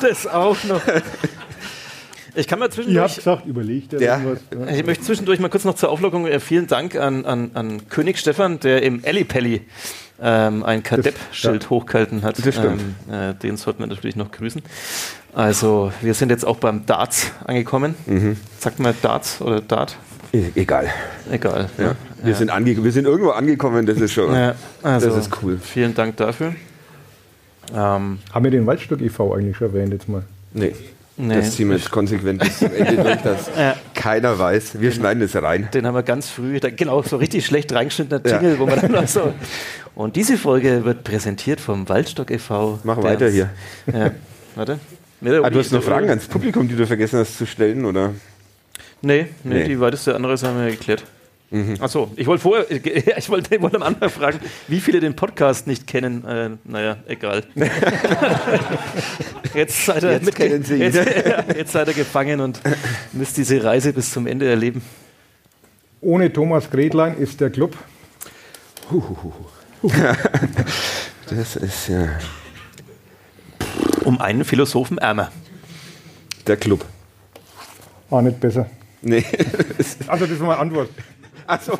das 0.00 0.26
auch 0.26 0.56
noch. 0.64 0.80
Ich 2.34 2.46
kann 2.46 2.58
mal 2.58 2.66
Ihr 2.66 2.68
habt 2.68 2.74
zwischendurch. 2.74 3.16
gesagt, 3.16 3.46
überlegt 3.46 3.92
Ja. 3.94 4.18
irgendwas. 4.18 4.40
Ja. 4.52 4.76
Ich 4.76 4.84
möchte 4.84 5.04
zwischendurch 5.04 5.40
mal 5.40 5.48
kurz 5.48 5.64
noch 5.64 5.74
zur 5.74 5.88
Auflockerung 5.88 6.26
äh, 6.26 6.38
vielen 6.38 6.66
Dank 6.66 6.94
an, 6.96 7.24
an, 7.24 7.50
an 7.54 7.88
König 7.88 8.18
Stefan, 8.18 8.60
der 8.60 8.82
im 8.82 9.02
Ellipelli 9.02 9.62
ähm, 10.20 10.62
ein 10.64 10.82
Kadepp-Schild 10.82 11.64
ja. 11.64 11.70
hochgehalten 11.70 12.22
hat. 12.22 12.38
Das 12.44 12.54
stimmt. 12.54 12.82
Ähm, 13.10 13.14
äh, 13.14 13.34
den 13.34 13.56
sollten 13.56 13.80
wir 13.80 13.86
natürlich 13.86 14.16
noch 14.16 14.30
grüßen. 14.30 14.62
Also, 15.34 15.92
wir 16.00 16.14
sind 16.14 16.30
jetzt 16.30 16.46
auch 16.46 16.56
beim 16.56 16.86
Darts 16.86 17.30
angekommen. 17.44 17.94
Mhm. 18.06 18.36
Sagt 18.58 18.78
man 18.78 18.94
Darts 19.02 19.40
oder 19.42 19.60
Dart? 19.60 19.96
E- 20.32 20.44
Egal. 20.54 20.88
Egal. 21.30 21.68
Ja. 21.78 21.94
Wir, 22.22 22.34
Sind 22.34 22.50
ange 22.50 22.82
wir 22.82 22.92
sind 22.92 23.04
irgendwo 23.04 23.30
angekommen, 23.30 23.84
das 23.86 24.00
ist 24.00 24.12
schon. 24.12 24.34
Ja, 24.34 24.54
also, 24.82 25.08
das 25.10 25.26
ist 25.26 25.42
cool. 25.42 25.58
Vielen 25.62 25.94
Dank 25.94 26.16
dafür. 26.16 26.54
Ähm, 27.74 28.18
Haben 28.32 28.44
wir 28.44 28.50
den 28.50 28.66
Waldstock 28.66 29.00
e.V. 29.00 29.34
eigentlich 29.34 29.56
schon 29.56 29.68
erwähnt 29.68 29.92
jetzt 29.92 30.08
mal? 30.08 30.22
Nee. 30.52 30.74
Nee. 31.18 31.34
Das 31.36 31.56
ziehen 31.56 31.68
wir 31.70 31.76
jetzt 31.76 31.90
konsequent 31.90 32.40
bis 32.40 32.58
zum 32.58 32.72
Ende 32.74 33.02
durch, 33.02 33.16
dass 33.22 33.50
Ja. 33.58 33.74
keiner 33.94 34.38
weiß. 34.38 34.80
Wir 34.80 34.92
schneiden 34.92 35.20
das 35.20 35.34
rein. 35.42 35.68
Den 35.72 35.86
haben 35.86 35.94
wir 35.94 36.02
ganz 36.02 36.28
früh, 36.28 36.60
da, 36.60 36.68
genau, 36.70 37.02
so 37.02 37.16
richtig 37.16 37.46
schlecht 37.46 37.72
reingeschnittener 37.72 38.20
Ja. 38.26 38.36
Jingle, 38.40 38.58
wo 38.58 38.66
man 38.66 38.80
dann 38.80 38.92
noch 38.92 39.08
so. 39.08 39.32
Und 39.96 40.14
diese 40.14 40.36
Folge 40.36 40.84
wird 40.84 41.04
präsentiert 41.04 41.58
vom 41.58 41.88
Waldstock 41.88 42.30
e.V. 42.30 42.80
Mach 42.84 43.02
weiter 43.02 43.30
hier. 43.30 43.48
Ja, 43.92 44.10
warte. 44.54 44.78
Ah, 45.24 45.48
du 45.50 45.58
hast 45.58 45.72
noch 45.72 45.82
Fragen 45.82 46.10
ans 46.10 46.26
Publikum, 46.26 46.68
die 46.68 46.76
du 46.76 46.86
vergessen 46.86 47.18
hast 47.18 47.38
zu 47.38 47.46
stellen, 47.46 47.86
oder? 47.86 48.12
Nee, 49.00 49.28
nee, 49.42 49.54
Nee. 49.54 49.64
die 49.64 49.80
weiteste 49.80 50.14
andere 50.14 50.36
haben 50.36 50.60
wir 50.62 50.70
geklärt. 50.70 51.02
Mhm. 51.50 51.76
Achso, 51.80 52.10
ich 52.16 52.26
wollte 52.26 52.42
vorher, 52.42 52.70
ich 52.70 53.30
wollte, 53.30 53.54
ich 53.54 53.62
wollte 53.62 53.76
am 53.76 53.82
Anfang 53.84 54.10
fragen, 54.10 54.38
wie 54.68 54.80
viele 54.80 55.00
den 55.00 55.16
Podcast 55.16 55.66
nicht 55.66 55.86
kennen. 55.86 56.24
Äh, 56.26 56.50
naja, 56.64 56.98
egal. 57.06 57.44
jetzt 59.54 59.86
seid 59.86 60.02
ihr, 60.02 60.12
Jetzt 60.12 60.34
kennen 60.34 60.62
sie 60.62 60.76
jetzt, 60.76 60.98
jetzt 61.56 61.72
seid 61.72 61.88
ihr 61.88 61.94
gefangen 61.94 62.40
und 62.40 62.60
müsst 63.12 63.38
diese 63.38 63.64
Reise 63.64 63.94
bis 63.94 64.10
zum 64.10 64.26
Ende 64.26 64.46
erleben. 64.46 64.82
Ohne 66.02 66.30
Thomas 66.30 66.70
Gretlein 66.70 67.16
ist 67.16 67.40
der 67.40 67.48
Club. 67.48 67.74
Das 71.28 71.56
ist 71.56 71.88
ja 71.88 72.08
Um 74.04 74.20
einen 74.20 74.44
Philosophen 74.44 74.98
ärmer. 74.98 75.30
der 76.46 76.56
Club. 76.56 76.84
Auch 78.10 78.20
nicht 78.22 78.38
besser. 78.40 78.66
Nee. 79.02 79.24
Also, 80.08 80.24
das 80.26 80.34
ist 80.36 80.40
meine 80.40 80.58
Antwort. 80.58 80.90
Achso. 81.46 81.76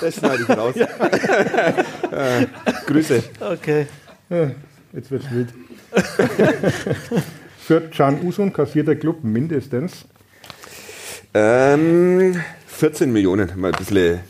Das 0.00 0.14
schneide 0.14 0.42
ich 0.42 0.56
raus. 0.56 0.74
äh, 0.76 2.46
Grüße. 2.86 3.22
Okay. 3.40 3.86
Ja, 4.30 4.50
Jetzt 4.92 5.10
wird's 5.10 5.26
wild. 5.30 5.48
Für 7.68 7.82
Can 7.82 8.22
Usun 8.24 8.50
kassiert 8.50 8.88
der 8.88 8.96
Club 8.96 9.22
mindestens. 9.22 10.06
Ähm, 11.34 12.40
14 12.66 13.12
Millionen, 13.12 13.52
mal 13.60 13.72
ein 13.72 13.76
bisschen 13.78 14.20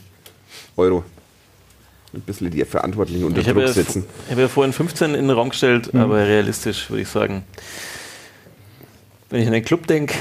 Euro. 0.77 1.05
Ein 2.13 2.23
bisschen 2.23 2.51
die 2.51 2.65
Verantwortlichen 2.65 3.23
unter 3.23 3.41
Ich 3.41 3.49
habe 3.49 3.61
Druck 3.61 3.69
ja, 3.69 3.75
setzen. 3.75 4.05
ich 4.25 4.33
habe 4.33 4.41
ja 4.41 4.49
vorhin 4.49 4.73
15 4.73 5.11
in 5.15 5.29
den 5.29 5.31
Raum 5.31 5.51
gestellt, 5.51 5.95
Mhm. 5.95 6.01
aber 6.01 6.17
realistisch 6.27 6.91
würde 6.91 7.03
ich 7.03 7.09
sagen, 7.09 7.45
wenn 9.31 9.41
ich 9.43 9.47
an 9.47 9.53
den 9.53 9.65
Club 9.65 9.87
denke, 9.87 10.17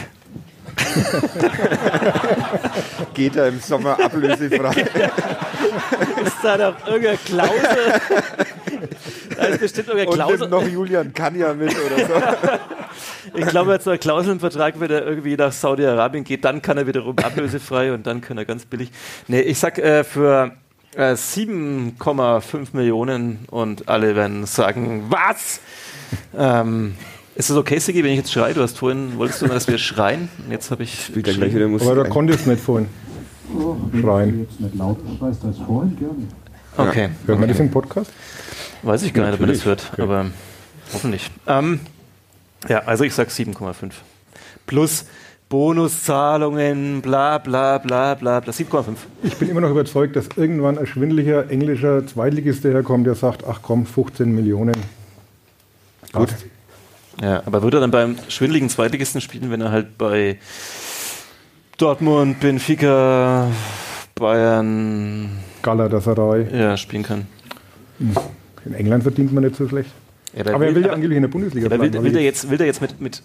Geht 3.14 3.36
er 3.36 3.48
im 3.48 3.60
Sommer 3.60 3.98
ablösefrei? 4.04 4.82
ist 6.26 6.38
da 6.44 6.58
doch 6.58 6.88
irgendeine 6.88 7.18
Klausel. 7.18 8.02
Da 9.36 9.44
ist 9.46 9.60
bestimmt 9.60 9.90
irgendeine 9.90 10.10
Und 10.10 10.16
Klausel. 10.16 10.40
nimmt 10.40 10.52
noch 10.52 10.68
Julian 10.68 11.14
Kanja 11.14 11.54
mit 11.54 11.76
oder 11.76 12.08
so. 12.08 12.14
Ich 13.34 13.46
glaube, 13.48 13.74
jetzt 13.74 13.84
so 13.84 13.92
ein 13.92 14.00
Klauselvertrag, 14.00 14.80
wenn 14.80 14.92
er 14.92 15.06
irgendwie 15.06 15.36
nach 15.36 15.52
Saudi-Arabien 15.52 16.24
geht, 16.24 16.46
dann 16.46 16.62
kann 16.62 16.78
er 16.78 16.88
wiederum 16.88 17.18
ablösefrei 17.20 17.94
und 17.94 18.08
dann 18.08 18.22
kann 18.22 18.38
er 18.38 18.46
ganz 18.46 18.66
billig. 18.66 18.92
Nee, 19.28 19.42
ich 19.42 19.60
sag 19.60 19.78
äh, 19.78 20.04
für 20.04 20.52
äh, 20.96 21.14
7,5 21.14 22.68
Millionen 22.74 23.46
und 23.52 23.90
alle 23.90 24.16
werden 24.16 24.46
sagen, 24.46 25.06
was? 25.10 25.60
Ähm, 26.38 26.96
ist 27.38 27.50
es 27.52 27.56
okay, 27.56 27.78
Sigi, 27.78 28.04
wenn 28.04 28.12
ich 28.12 28.18
jetzt 28.18 28.32
schreie? 28.32 28.54
Du 28.54 28.62
hast 28.62 28.78
vorhin, 28.80 29.18
wolltest 29.18 29.44
du, 29.44 29.48
dass 29.48 29.68
wir 29.68 29.78
schreien? 29.78 30.30
Und 30.44 30.52
jetzt 30.52 30.72
habe 30.72 30.84
ich. 30.84 31.06
Spielt 31.06 31.26
gleich 31.26 31.54
wieder 31.54 31.68
Musik 31.68 31.88
Aber 31.88 31.98
da 31.98 32.04
ein. 32.04 32.10
konnte 32.10 32.34
es 32.34 32.46
nicht 32.48 32.62
vorhin. 32.62 32.90
Schreien. 34.02 34.40
jetzt 34.42 34.60
nicht 34.60 34.76
laut 34.76 34.98
schreist 35.18 35.46
als 35.46 35.58
vorhin, 35.60 35.96
gerne. 35.98 36.90
Okay. 36.90 37.10
Hört 37.26 37.40
man 37.40 37.48
das 37.48 37.60
im 37.60 37.72
Podcast? 37.72 38.12
Weiß 38.82 39.04
ich 39.04 39.14
gar 39.14 39.26
nicht, 39.26 39.36
ob 39.36 39.40
man 39.40 39.50
das 39.50 39.66
hört, 39.66 39.84
Natürlich. 39.92 40.10
aber 40.10 40.26
hoffentlich. 40.94 41.32
Ähm, 41.48 41.80
ja, 42.68 42.80
also 42.80 43.04
ich 43.04 43.14
sag 43.14 43.30
7,5. 43.30 43.92
Plus 44.66 45.06
Bonuszahlungen, 45.50 47.02
bla 47.02 47.38
bla 47.38 47.78
bla 47.78 48.16
bla 48.16 48.40
bla. 48.42 48.52
7,5. 48.52 48.96
Ich 49.24 49.38
bin 49.38 49.50
immer 49.50 49.62
noch 49.62 49.72
überzeugt, 49.72 50.16
dass 50.16 50.28
irgendwann 50.36 50.78
ein 50.78 50.88
schwindeliger 50.88 51.50
englischer 51.50 52.06
Zweitligist 52.06 52.66
daherkommt, 52.66 53.08
der 53.08 53.16
sagt, 53.16 53.46
ach 53.48 53.60
komm, 53.62 53.86
15 53.86 54.30
Millionen. 54.34 54.76
Gut. 56.12 56.30
Ja, 57.22 57.42
aber 57.46 57.64
würde 57.64 57.78
er 57.78 57.82
dann 57.82 57.92
beim 57.92 58.16
schwindeligen 58.30 58.70
Zweitligisten 58.70 59.22
spielen, 59.22 59.50
wenn 59.50 59.62
er 59.62 59.72
halt 59.72 59.98
bei 59.98 60.38
Dortmund, 61.78 62.40
Benfica, 62.40 63.50
Bayern 64.16 65.30
Galatasaray. 65.64 66.48
ja, 66.56 66.78
spielen 66.78 67.04
kann? 67.04 67.28
In 68.66 68.74
England 68.74 69.04
verdient 69.04 69.34
man 69.34 69.44
nicht 69.44 69.56
so 69.56 69.68
schlecht. 69.68 69.90
Ja, 70.36 70.54
aber 70.54 70.68
er 70.68 70.76
will 70.76 70.86
ja 70.86 70.92
angeblich 70.94 71.16
in 71.18 71.24
der 71.24 71.30
Bundesliga 71.30 71.70
will, 71.72 71.78
bleiben. 71.78 71.94
will, 71.94 72.00
aber 72.00 72.10
der 72.12 72.22
jetzt, 72.24 72.50
will 72.50 72.58
der 72.58 72.68
jetzt 72.68 72.82
mit, 72.82 73.02
mit 73.02 73.24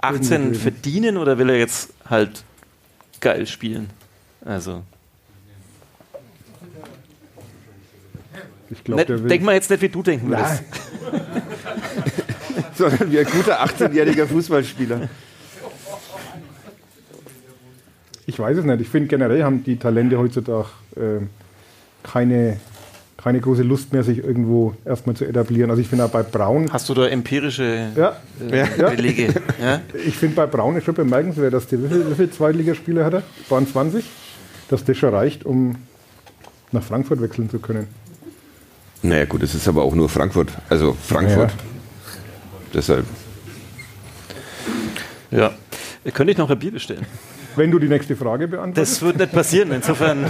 18 0.00 0.32
Irgendwie- 0.42 0.58
verdienen 0.58 1.16
oder 1.18 1.36
will 1.38 1.50
er 1.50 1.58
jetzt 1.58 1.92
halt 2.08 2.44
geil 3.20 3.46
spielen? 3.46 3.90
Also. 4.44 4.82
Ich 8.70 8.82
glaube, 8.82 9.00
Nicht, 9.00 9.08
der 9.10 9.22
will. 9.22 9.28
denk 9.28 9.42
mal 9.44 9.54
jetzt 9.54 9.68
nicht, 9.70 9.82
wie 9.82 9.88
du 9.90 10.02
denken 10.02 10.30
würdest. 10.30 10.62
Sondern 12.76 13.10
wie 13.10 13.18
ein 13.18 13.26
guter 13.26 13.62
18-jähriger 13.64 14.26
Fußballspieler. 14.26 15.08
Ich 18.26 18.38
weiß 18.38 18.58
es 18.58 18.64
nicht. 18.64 18.80
Ich 18.80 18.88
finde 18.88 19.08
generell 19.08 19.42
haben 19.44 19.64
die 19.64 19.76
Talente 19.76 20.18
heutzutage 20.18 20.68
ähm, 20.96 21.28
keine, 22.02 22.56
keine 23.18 23.40
große 23.40 23.62
Lust 23.62 23.92
mehr, 23.92 24.02
sich 24.02 24.18
irgendwo 24.18 24.74
erstmal 24.84 25.14
zu 25.14 25.26
etablieren. 25.26 25.70
Also 25.70 25.82
ich 25.82 25.88
finde 25.88 26.04
auch 26.06 26.10
bei 26.10 26.22
Braun. 26.22 26.72
Hast 26.72 26.88
du 26.88 26.94
da 26.94 27.06
empirische 27.06 27.88
Ja. 27.94 28.16
äh, 28.50 28.66
Ja. 28.78 28.88
Belege? 28.88 29.34
Ja? 29.60 29.80
Ich 30.06 30.16
finde 30.16 30.36
bei 30.36 30.46
Braun 30.46 30.76
ist 30.76 30.84
schon 30.84 30.94
bemerkenswert, 30.94 31.52
dass 31.52 31.66
der, 31.66 31.82
wie 31.82 31.88
viele 31.88 32.10
wie 32.10 32.14
viel 32.14 32.30
Zweitligaspiele 32.30 33.04
hat 33.04 33.12
er? 33.14 33.22
Waren 33.50 33.66
20? 33.68 34.04
Dass 34.70 34.84
das 34.84 34.96
schon 34.96 35.14
reicht, 35.14 35.44
um 35.44 35.76
nach 36.72 36.82
Frankfurt 36.82 37.20
wechseln 37.20 37.50
zu 37.50 37.58
können. 37.58 37.86
Naja, 39.02 39.26
gut, 39.26 39.42
es 39.42 39.54
ist 39.54 39.68
aber 39.68 39.82
auch 39.82 39.94
nur 39.94 40.08
Frankfurt. 40.08 40.48
Also 40.70 40.96
Frankfurt. 41.06 41.50
Ja. 41.50 41.56
Deshalb. 42.74 43.06
Ja. 45.30 45.52
Könnte 46.12 46.32
ich 46.32 46.38
noch 46.38 46.50
ein 46.50 46.58
Bier 46.58 46.72
bestellen? 46.72 47.06
Wenn 47.56 47.70
du 47.70 47.78
die 47.78 47.88
nächste 47.88 48.16
Frage 48.16 48.48
beantwortest. 48.48 48.96
Das 48.96 49.02
wird 49.02 49.16
nicht 49.18 49.32
passieren. 49.32 49.72
Insofern. 49.72 50.26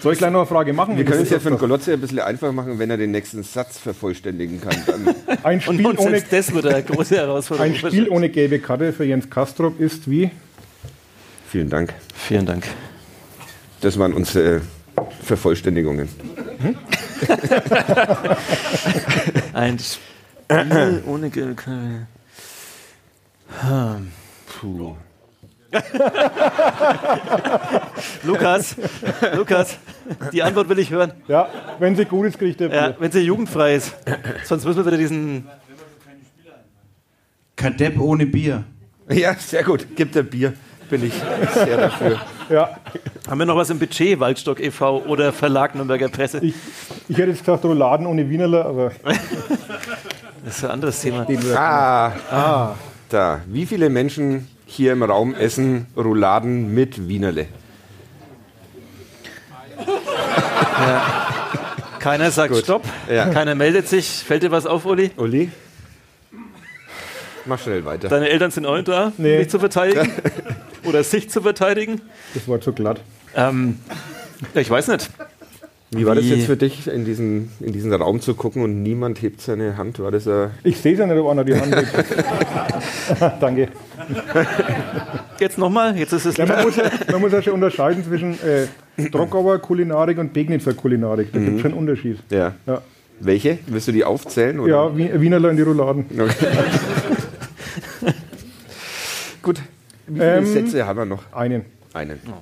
Soll 0.00 0.14
ich 0.14 0.18
gleich 0.18 0.32
noch 0.32 0.40
eine 0.40 0.48
Frage 0.48 0.72
machen? 0.72 0.96
Wir 0.96 1.04
können 1.04 1.22
es 1.22 1.30
ja 1.30 1.38
für 1.38 1.50
den 1.50 1.58
Golotze 1.58 1.92
ein 1.92 2.00
bisschen 2.00 2.20
einfach 2.20 2.52
machen, 2.52 2.78
wenn 2.78 2.90
er 2.90 2.96
den 2.96 3.10
nächsten 3.12 3.42
Satz 3.42 3.78
vervollständigen 3.78 4.60
kann. 4.60 4.74
Dann 4.86 5.14
Ein 5.44 5.56
Und, 5.66 5.74
Spiel, 5.74 5.86
und 5.86 5.98
ohne, 5.98 6.10
selbst 6.20 6.32
das 6.32 6.52
wird 6.54 6.66
eine 6.66 6.82
große 6.82 7.16
Herausforderung. 7.16 7.72
ein 7.72 7.78
Spiel 7.78 8.08
ohne 8.08 8.28
gelbe 8.28 8.58
Karte 8.58 8.92
für 8.92 9.04
Jens 9.04 9.28
Kastrop 9.30 9.78
ist 9.80 10.10
wie? 10.10 10.30
vielen 11.48 11.68
Dank. 11.68 11.92
Vielen 12.16 12.46
Dank. 12.46 12.64
Das 13.80 13.98
waren 13.98 14.14
unsere 14.14 14.62
Vervollständigungen. 15.22 16.08
Ein 19.52 19.78
Spiel 19.78 20.11
ohne 21.06 21.30
Karte. 21.30 22.06
Hm. 23.60 24.08
Puh. 24.46 24.96
Lukas, 28.24 28.76
Lukas, 29.34 29.78
die 30.32 30.42
Antwort 30.42 30.68
will 30.68 30.78
ich 30.78 30.90
hören. 30.90 31.12
Ja, 31.28 31.48
wenn 31.78 31.96
sie 31.96 32.04
gut 32.04 32.26
ist, 32.26 32.38
kriegt 32.38 32.60
er 32.60 32.68
Ja, 32.72 32.88
Bier. 32.88 32.96
wenn 32.98 33.10
sie 33.12 33.20
jugendfrei 33.20 33.76
ist. 33.76 33.94
Sonst 34.44 34.64
müssen 34.66 34.78
wir 34.80 34.86
wieder 34.86 34.98
diesen. 34.98 35.48
Kadepp 37.56 37.98
ohne 38.00 38.26
Bier. 38.26 38.64
Ja, 39.08 39.34
sehr 39.34 39.64
gut. 39.64 39.96
Gibt 39.96 40.14
er 40.16 40.22
Bier. 40.24 40.52
Bin 40.90 41.06
ich 41.06 41.14
sehr 41.54 41.76
dafür. 41.78 42.20
Ja, 42.50 42.76
Haben 43.26 43.38
wir 43.38 43.46
noch 43.46 43.56
was 43.56 43.70
im 43.70 43.78
Budget, 43.78 44.20
Waldstock 44.20 44.60
e.V. 44.60 45.04
oder 45.06 45.32
Verlag 45.32 45.74
Nürnberger 45.74 46.08
Presse? 46.10 46.40
ich, 46.42 46.54
ich 47.08 47.16
hätte 47.16 47.30
jetzt 47.30 47.38
gesagt 47.38 47.64
Rouladen 47.64 48.06
ohne 48.06 48.28
Wienerler, 48.28 48.66
aber 48.66 48.92
Das 50.44 50.58
ist 50.58 50.64
ein 50.64 50.70
anderes 50.70 51.00
Thema. 51.00 51.26
Ah, 51.54 52.12
ah. 52.30 52.74
Da. 53.08 53.40
Wie 53.46 53.66
viele 53.66 53.88
Menschen 53.90 54.48
hier 54.66 54.92
im 54.92 55.02
Raum 55.02 55.34
essen 55.34 55.86
Rouladen 55.96 56.74
mit 56.74 57.08
Wienerle? 57.08 57.46
Keiner 61.98 62.30
sagt 62.30 62.52
Gut. 62.54 62.64
Stopp. 62.64 62.84
Ja. 63.08 63.28
Keiner 63.28 63.54
meldet 63.54 63.86
sich. 63.88 64.06
Fällt 64.24 64.42
dir 64.42 64.50
was 64.50 64.66
auf, 64.66 64.84
Uli? 64.86 65.12
Uli? 65.16 65.50
Mach 67.44 67.58
schnell 67.60 67.84
weiter. 67.84 68.08
Deine 68.08 68.28
Eltern 68.28 68.50
sind 68.50 68.66
auch 68.66 68.74
nicht 68.74 68.88
da, 68.88 69.12
Nee. 69.18 69.38
dich 69.38 69.50
zu 69.50 69.58
verteidigen? 69.58 70.10
oder 70.84 71.02
sich 71.04 71.28
zu 71.30 71.42
verteidigen? 71.42 72.00
das 72.34 72.46
war 72.48 72.60
zu 72.60 72.72
glatt. 72.72 73.00
Ähm, 73.34 73.78
ja, 74.54 74.60
ich 74.60 74.70
weiß 74.70 74.88
nicht. 74.88 75.10
Wie 75.94 76.06
war 76.06 76.14
das 76.14 76.24
jetzt 76.26 76.46
für 76.46 76.56
dich, 76.56 76.86
in 76.88 77.04
diesen, 77.04 77.50
in 77.60 77.72
diesen 77.72 77.92
Raum 77.92 78.20
zu 78.22 78.34
gucken 78.34 78.62
und 78.62 78.82
niemand 78.82 79.20
hebt 79.20 79.42
seine 79.42 79.76
Hand? 79.76 79.98
War 79.98 80.10
das 80.10 80.26
ein 80.26 80.50
Ich 80.64 80.78
sehe 80.80 80.94
es 80.94 80.98
ja 80.98 81.06
nicht, 81.06 81.18
ob 81.18 81.28
einer 81.30 81.44
die 81.44 81.54
Hand 81.54 81.74
hebt. 81.76 81.92
Danke. 83.40 83.68
Jetzt 85.38 85.58
nochmal, 85.58 85.96
jetzt 85.98 86.12
ist 86.12 86.24
es. 86.24 86.36
Ja, 86.38 86.46
man, 86.46 86.62
muss 86.64 86.76
ja, 86.76 86.84
man 87.10 87.20
muss 87.20 87.32
ja 87.32 87.42
schon 87.42 87.52
unterscheiden 87.54 88.02
zwischen 88.04 88.34
äh, 88.42 88.66
Trockauer 89.10 89.58
Kulinarik 89.58 90.16
und 90.18 90.32
Pegnitzer 90.32 90.72
Kulinarik. 90.74 91.30
Da 91.32 91.38
gibt 91.40 91.56
es 91.56 91.60
schon 91.60 91.72
einen 91.72 91.80
Unterschied. 91.80 92.18
Ja. 92.30 92.54
Ja, 92.66 92.80
Welche? 93.20 93.58
Willst 93.66 93.88
du 93.88 93.92
die 93.92 94.04
aufzählen? 94.04 94.58
Oder? 94.60 94.72
ja 94.72 94.96
Wien- 94.96 95.20
Wienerler 95.20 95.50
in 95.50 95.56
die 95.56 95.62
Rouladen. 95.62 96.06
Gut. 99.42 99.60
Wie 100.06 100.14
viele 100.14 100.36
Ähm, 100.38 100.46
Sätze 100.46 100.86
haben 100.86 100.98
wir 100.98 101.04
noch? 101.04 101.22
Einen. 101.32 101.64
Einen. 101.92 102.18
Hacking 102.20 102.32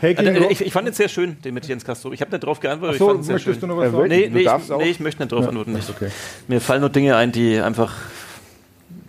Also, 0.00 0.50
ich, 0.50 0.60
ich 0.66 0.72
fand 0.72 0.88
es 0.88 0.96
sehr 0.96 1.08
schön, 1.08 1.36
den 1.42 1.54
mit 1.54 1.66
Jens 1.66 1.84
Castro. 1.84 2.12
Ich 2.12 2.20
habe 2.20 2.30
nicht 2.30 2.44
drauf 2.44 2.60
geantwortet. 2.60 2.96
Ach 2.96 2.98
so, 2.98 3.06
ich 3.06 3.10
fand 3.10 3.20
es 3.20 3.26
sehr 3.26 3.34
möchtest 3.34 3.60
schön. 3.60 3.68
du 3.68 3.74
noch 3.74 3.82
was 3.82 3.92
sagen? 3.92 4.08
Nee, 4.08 4.30
nee, 4.32 4.40
ich, 4.42 4.68
nee, 4.78 4.90
ich 4.90 5.00
möchte 5.00 5.22
nicht 5.22 5.32
drauf 5.32 5.48
antworten. 5.48 5.72
Nicht. 5.72 5.90
Okay. 5.90 6.08
Mir 6.46 6.60
fallen 6.60 6.80
nur 6.80 6.90
Dinge 6.90 7.16
ein, 7.16 7.32
die 7.32 7.58
einfach 7.58 7.94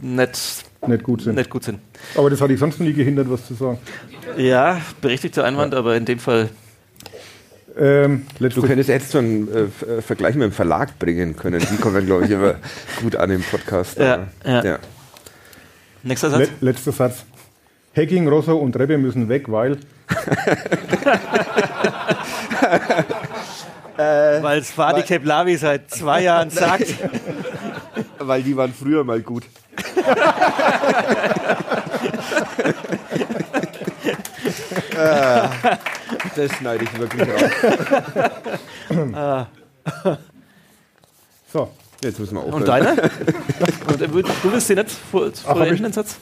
nicht, 0.01 0.65
Nicht 0.87 1.03
gut 1.03 1.21
sind. 1.21 1.35
nicht 1.35 1.49
gut 1.49 1.63
sind. 1.63 1.79
Aber 2.15 2.29
das 2.29 2.41
hat 2.41 2.49
ich 2.49 2.59
sonst 2.59 2.79
nie 2.79 2.93
gehindert, 2.93 3.29
was 3.29 3.45
zu 3.45 3.53
sagen. 3.53 3.77
Ja, 4.37 4.81
berechtigter 5.01 5.43
Einwand, 5.43 5.73
aber 5.75 5.95
in 5.95 6.05
dem 6.05 6.19
Fall. 6.19 6.49
Ähm, 7.77 8.25
Du 8.39 8.61
könntest 8.61 8.89
jetzt 8.89 9.11
so 9.11 9.19
einen 9.19 9.47
äh, 9.47 9.61
äh, 9.85 10.01
Vergleich 10.01 10.35
mit 10.35 10.43
dem 10.43 10.51
Verlag 10.51 10.97
bringen 10.99 11.35
können. 11.35 11.59
Die 11.71 11.77
kommen, 11.77 12.05
glaube 12.05 12.25
ich, 12.25 12.31
immer 12.31 12.55
gut 13.01 13.15
an 13.15 13.29
im 13.29 13.41
Podcast. 13.43 13.97
Ja, 13.97 14.27
ja. 14.43 14.79
Nächster 16.03 16.29
Satz. 16.29 16.39
Le 16.39 16.71
letzter 16.71 16.91
Satz. 16.91 17.25
Hacking, 17.99 18.27
Rosso 18.29 18.55
und 18.57 18.77
Rebbe 18.79 18.97
müssen 18.97 19.27
weg, 19.27 19.51
weil. 19.51 19.77
Weil 23.97 24.59
es 24.59 24.71
Fadi 24.71 25.01
Keblavi 25.03 25.57
seit 25.57 25.91
zwei 25.91 26.23
Jahren 26.23 26.49
sagt. 26.49 26.85
Weil 28.19 28.43
die 28.43 28.55
waren 28.55 28.73
früher 28.73 29.03
mal 29.03 29.21
gut. 29.21 29.43
Ah, 34.97 35.49
das 36.35 36.51
schneide 36.57 36.83
ich 36.83 36.99
wirklich 36.99 37.27
raus. 37.29 37.51
So, 41.51 41.69
Jetzt 42.01 42.19
müssen 42.19 42.35
wir 42.35 42.41
aufhören. 42.43 42.87
Und 43.87 44.01
äh, 44.01 44.07
du 44.07 44.23
willst 44.51 44.69
den 44.69 44.77
nicht 44.77 44.91
vor, 45.11 45.31
vollenden, 45.33 45.75
ich- 45.75 45.81
den 45.81 45.91
Satz? 45.93 46.15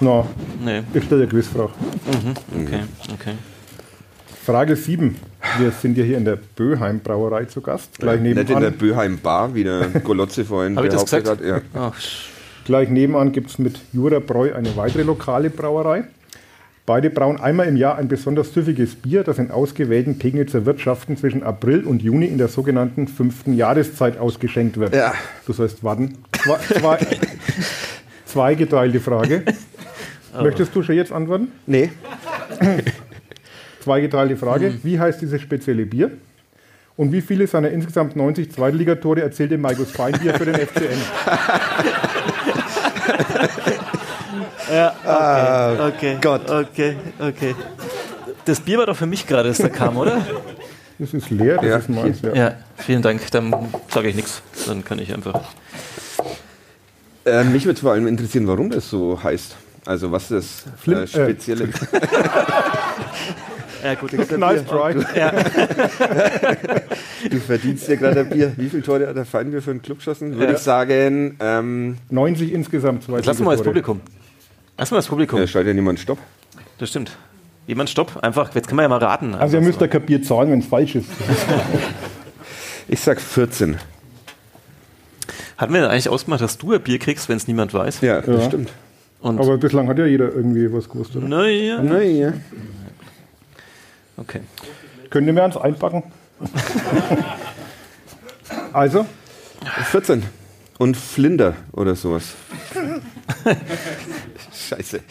Na, 0.00 0.26
Nee. 0.64 0.82
ich 0.94 1.04
stelle 1.04 1.22
eine 1.22 1.30
Quizfrage. 1.30 1.70
Okay, 2.54 2.80
okay. 3.14 3.32
Frage 4.44 4.74
7. 4.76 5.16
Wir 5.58 5.70
sind 5.70 5.96
ja 5.96 6.04
hier 6.04 6.18
in 6.18 6.24
der 6.24 6.36
Böheim 6.36 7.00
Brauerei 7.00 7.44
zu 7.44 7.60
Gast. 7.60 7.98
Gleich 7.98 8.20
Nicht 8.20 8.30
in 8.30 8.36
der 8.36 8.44
nebenan, 8.56 8.72
Böheim 8.78 9.18
Bar, 9.18 9.54
wie 9.54 9.64
der 9.64 9.88
Golotze 10.02 10.44
vorhin 10.44 10.76
Hab 10.76 10.84
ich 10.84 10.90
das 10.90 11.04
gesagt? 11.04 11.28
hat. 11.28 11.40
Ja. 11.40 11.60
Ach, 11.74 11.94
gleich 12.64 12.88
nebenan 12.88 13.32
gibt 13.32 13.50
es 13.50 13.58
mit 13.58 13.78
Jura 13.92 14.18
Bräu 14.18 14.52
eine 14.54 14.74
weitere 14.76 15.02
lokale 15.02 15.50
Brauerei. 15.50 16.04
Beide 16.84 17.10
brauen 17.10 17.40
einmal 17.40 17.68
im 17.68 17.76
Jahr 17.76 17.96
ein 17.96 18.08
besonders 18.08 18.52
süffiges 18.52 18.96
Bier, 18.96 19.22
das 19.22 19.38
in 19.38 19.52
ausgewählten 19.52 20.18
Pegnitzer 20.18 20.66
Wirtschaften 20.66 21.16
zwischen 21.16 21.44
April 21.44 21.84
und 21.84 22.02
Juni 22.02 22.26
in 22.26 22.38
der 22.38 22.48
sogenannten 22.48 23.06
fünften 23.06 23.52
Jahreszeit 23.54 24.18
ausgeschenkt 24.18 24.76
wird. 24.80 24.92
Ja. 24.92 25.14
Du 25.46 25.52
sollst 25.52 25.84
warten. 25.84 26.18
Zwei, 26.42 26.58
zwei, 26.80 26.98
zweigeteilte 28.32 29.00
Frage. 29.00 29.42
Möchtest 30.42 30.74
du 30.74 30.82
schon 30.82 30.94
jetzt 30.96 31.12
antworten? 31.12 31.48
Nee, 31.66 31.90
Zweigeteilte 33.80 34.36
Frage. 34.36 34.66
Hm. 34.68 34.80
Wie 34.82 34.98
heißt 34.98 35.20
dieses 35.20 35.40
spezielle 35.42 35.84
Bier? 35.84 36.10
Und 36.96 37.10
wie 37.12 37.20
viele 37.20 37.46
seiner 37.46 37.70
insgesamt 37.70 38.14
90 38.16 38.52
Zweitligatore 38.52 39.22
erzielte 39.22 39.58
Markus 39.58 39.90
Feinbier 39.90 40.34
für 40.34 40.44
den 40.44 40.54
FCN? 40.66 40.98
okay. 45.88 46.18
Gott. 46.20 46.48
Okay, 46.50 46.96
okay. 47.18 47.54
Das 48.44 48.60
Bier 48.60 48.78
war 48.78 48.86
doch 48.86 48.96
für 48.96 49.06
mich 49.06 49.26
gerade, 49.26 49.48
das 49.48 49.58
da 49.58 49.68
kam, 49.68 49.96
oder? 49.96 50.20
Das 50.98 51.12
ist 51.14 51.30
leer, 51.30 51.56
das 51.56 51.64
Ja. 51.64 51.76
ist 51.78 51.88
meins. 51.88 52.22
Ja. 52.22 52.34
Ja, 52.34 52.54
vielen 52.76 53.02
Dank. 53.02 53.28
Dann 53.32 53.54
sage 53.88 54.08
ich 54.08 54.14
nichts. 54.14 54.42
Dann 54.66 54.84
kann 54.84 54.98
ich 54.98 55.12
einfach. 55.12 55.40
Äh, 57.24 57.44
mich 57.44 57.66
würde 57.66 57.80
vor 57.80 57.92
allem 57.92 58.06
interessieren, 58.06 58.46
warum 58.46 58.70
das 58.70 58.88
so 58.90 59.22
heißt. 59.22 59.56
Also 59.84 60.12
was 60.12 60.28
das 60.28 60.64
äh, 60.86 60.92
äh, 60.92 61.06
spezielle... 61.06 61.68
Ja, 63.82 63.94
gut. 63.94 64.12
Nice 64.12 64.64
try. 64.64 64.94
du 67.28 67.36
verdienst 67.40 67.88
ja 67.88 67.96
gerade 67.96 68.20
ein 68.20 68.28
Bier. 68.28 68.52
Wie 68.56 68.68
viele 68.68 68.82
Tore 68.84 69.08
hat 69.08 69.16
der 69.16 69.24
Feinbier 69.24 69.60
für 69.60 69.72
einen 69.72 69.82
Club 69.82 69.98
geschossen? 69.98 70.34
Würde 70.36 70.52
Ja. 70.52 70.58
ich 70.58 70.62
sagen, 70.62 71.36
ähm, 71.40 71.96
90 72.10 72.52
insgesamt 72.52 73.08
Jetzt 73.08 73.26
lassen 73.26 73.40
wir 73.40 73.46
mal 73.46 73.56
das. 73.56 73.64
Publikum. 73.64 74.00
Lassen 74.78 74.92
wir 74.92 74.96
das 74.98 75.08
Publikum. 75.08 75.40
da 75.40 75.46
schaltet 75.48 75.70
ja 75.70 75.74
niemand 75.74 75.98
Stopp. 75.98 76.18
Das 76.78 76.90
stimmt. 76.90 77.10
Jemand 77.66 77.90
stopp. 77.90 78.18
Einfach, 78.22 78.54
jetzt 78.54 78.68
kann 78.68 78.76
man 78.76 78.84
ja 78.84 78.88
mal 78.88 78.98
raten. 78.98 79.34
Also 79.34 79.56
ihr 79.56 79.62
müsst 79.62 79.80
ja 79.80 79.88
kapiert 79.88 80.24
zahlen, 80.26 80.50
wenn 80.52 80.60
es 80.60 80.66
falsch 80.66 80.96
ist. 80.96 81.08
Ich 82.88 83.00
sag 83.00 83.20
14. 83.20 83.78
Hatten 85.62 85.74
wir 85.74 85.82
denn 85.82 85.90
eigentlich 85.90 86.08
ausgemacht, 86.08 86.40
dass 86.40 86.58
du 86.58 86.72
ein 86.72 86.80
Bier 86.82 86.98
kriegst, 86.98 87.28
wenn 87.28 87.36
es 87.36 87.46
niemand 87.46 87.72
weiß? 87.72 88.00
Ja, 88.00 88.20
das 88.20 88.40
Ja. 88.42 88.48
stimmt. 88.48 88.72
Und 89.20 89.38
Aber 89.38 89.56
bislang 89.58 89.86
hat 89.86 89.96
ja 89.96 90.06
jeder 90.06 90.32
irgendwie 90.32 90.72
was 90.72 90.88
gewusst. 90.88 91.14
Oder? 91.14 91.28
naja. 91.28 91.80
Naja. 91.80 92.32
Okay. 94.16 94.40
Könnt 95.08 95.28
ihr 95.28 95.32
mir 95.32 95.44
eins 95.44 95.56
einpacken? 95.56 96.02
also, 98.72 99.06
14. 99.92 100.24
Und 100.78 100.96
Flinder 100.96 101.54
oder 101.70 101.94
sowas. 101.94 102.32
Scheiße. 104.52 104.98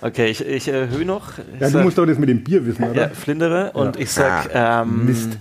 Okay, 0.00 0.26
ich, 0.28 0.46
ich 0.46 0.68
erhöhe 0.68 1.04
noch. 1.04 1.38
Ich 1.38 1.60
ja, 1.60 1.66
du 1.66 1.72
sag- 1.72 1.82
musst 1.82 1.98
doch 1.98 2.06
das 2.06 2.18
mit 2.18 2.28
dem 2.28 2.44
Bier 2.44 2.64
wissen, 2.64 2.84
oder? 2.88 3.02
ja, 3.02 3.08
Flindere 3.08 3.72
und 3.72 3.98
ich 3.98 4.12
sag. 4.12 4.48
Ähm, 4.54 5.06
Mist. 5.06 5.36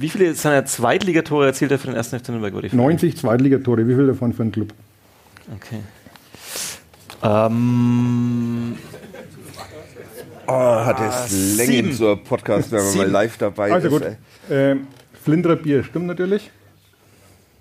Wie 0.00 0.08
viele 0.08 0.34
seiner 0.34 0.64
Zweitligatore 0.64 1.46
erzielt 1.46 1.70
er 1.72 1.78
für 1.78 1.88
den 1.88 1.96
ersten 1.96 2.18
FC 2.18 2.30
Nürnberg? 2.30 2.54
Würde 2.54 2.68
ich 2.68 2.72
fragen. 2.72 2.82
90 2.84 3.16
Zweitligatore, 3.18 3.86
wie 3.86 3.94
viel 3.94 4.06
davon 4.06 4.32
für 4.32 4.42
einen 4.42 4.52
Club? 4.52 4.72
Okay. 5.56 5.80
Ähm, 7.22 8.76
Oh, 10.46 10.52
hat 10.84 10.98
es 11.00 11.56
Längen 11.58 11.70
sieben. 11.72 11.92
zur 11.92 12.24
Podcast, 12.24 12.72
wenn 12.72 12.78
man 12.78 12.86
mal 12.86 12.92
Sieben. 12.92 13.12
live 13.12 13.36
dabei 13.36 13.72
Also 13.72 13.86
ist. 13.88 13.92
gut, 13.92 14.02
ey. 14.02 14.16
ähm, 14.50 14.86
Flinderer 15.22 15.56
Bier 15.56 15.84
stimmt 15.84 16.06
natürlich. 16.06 16.50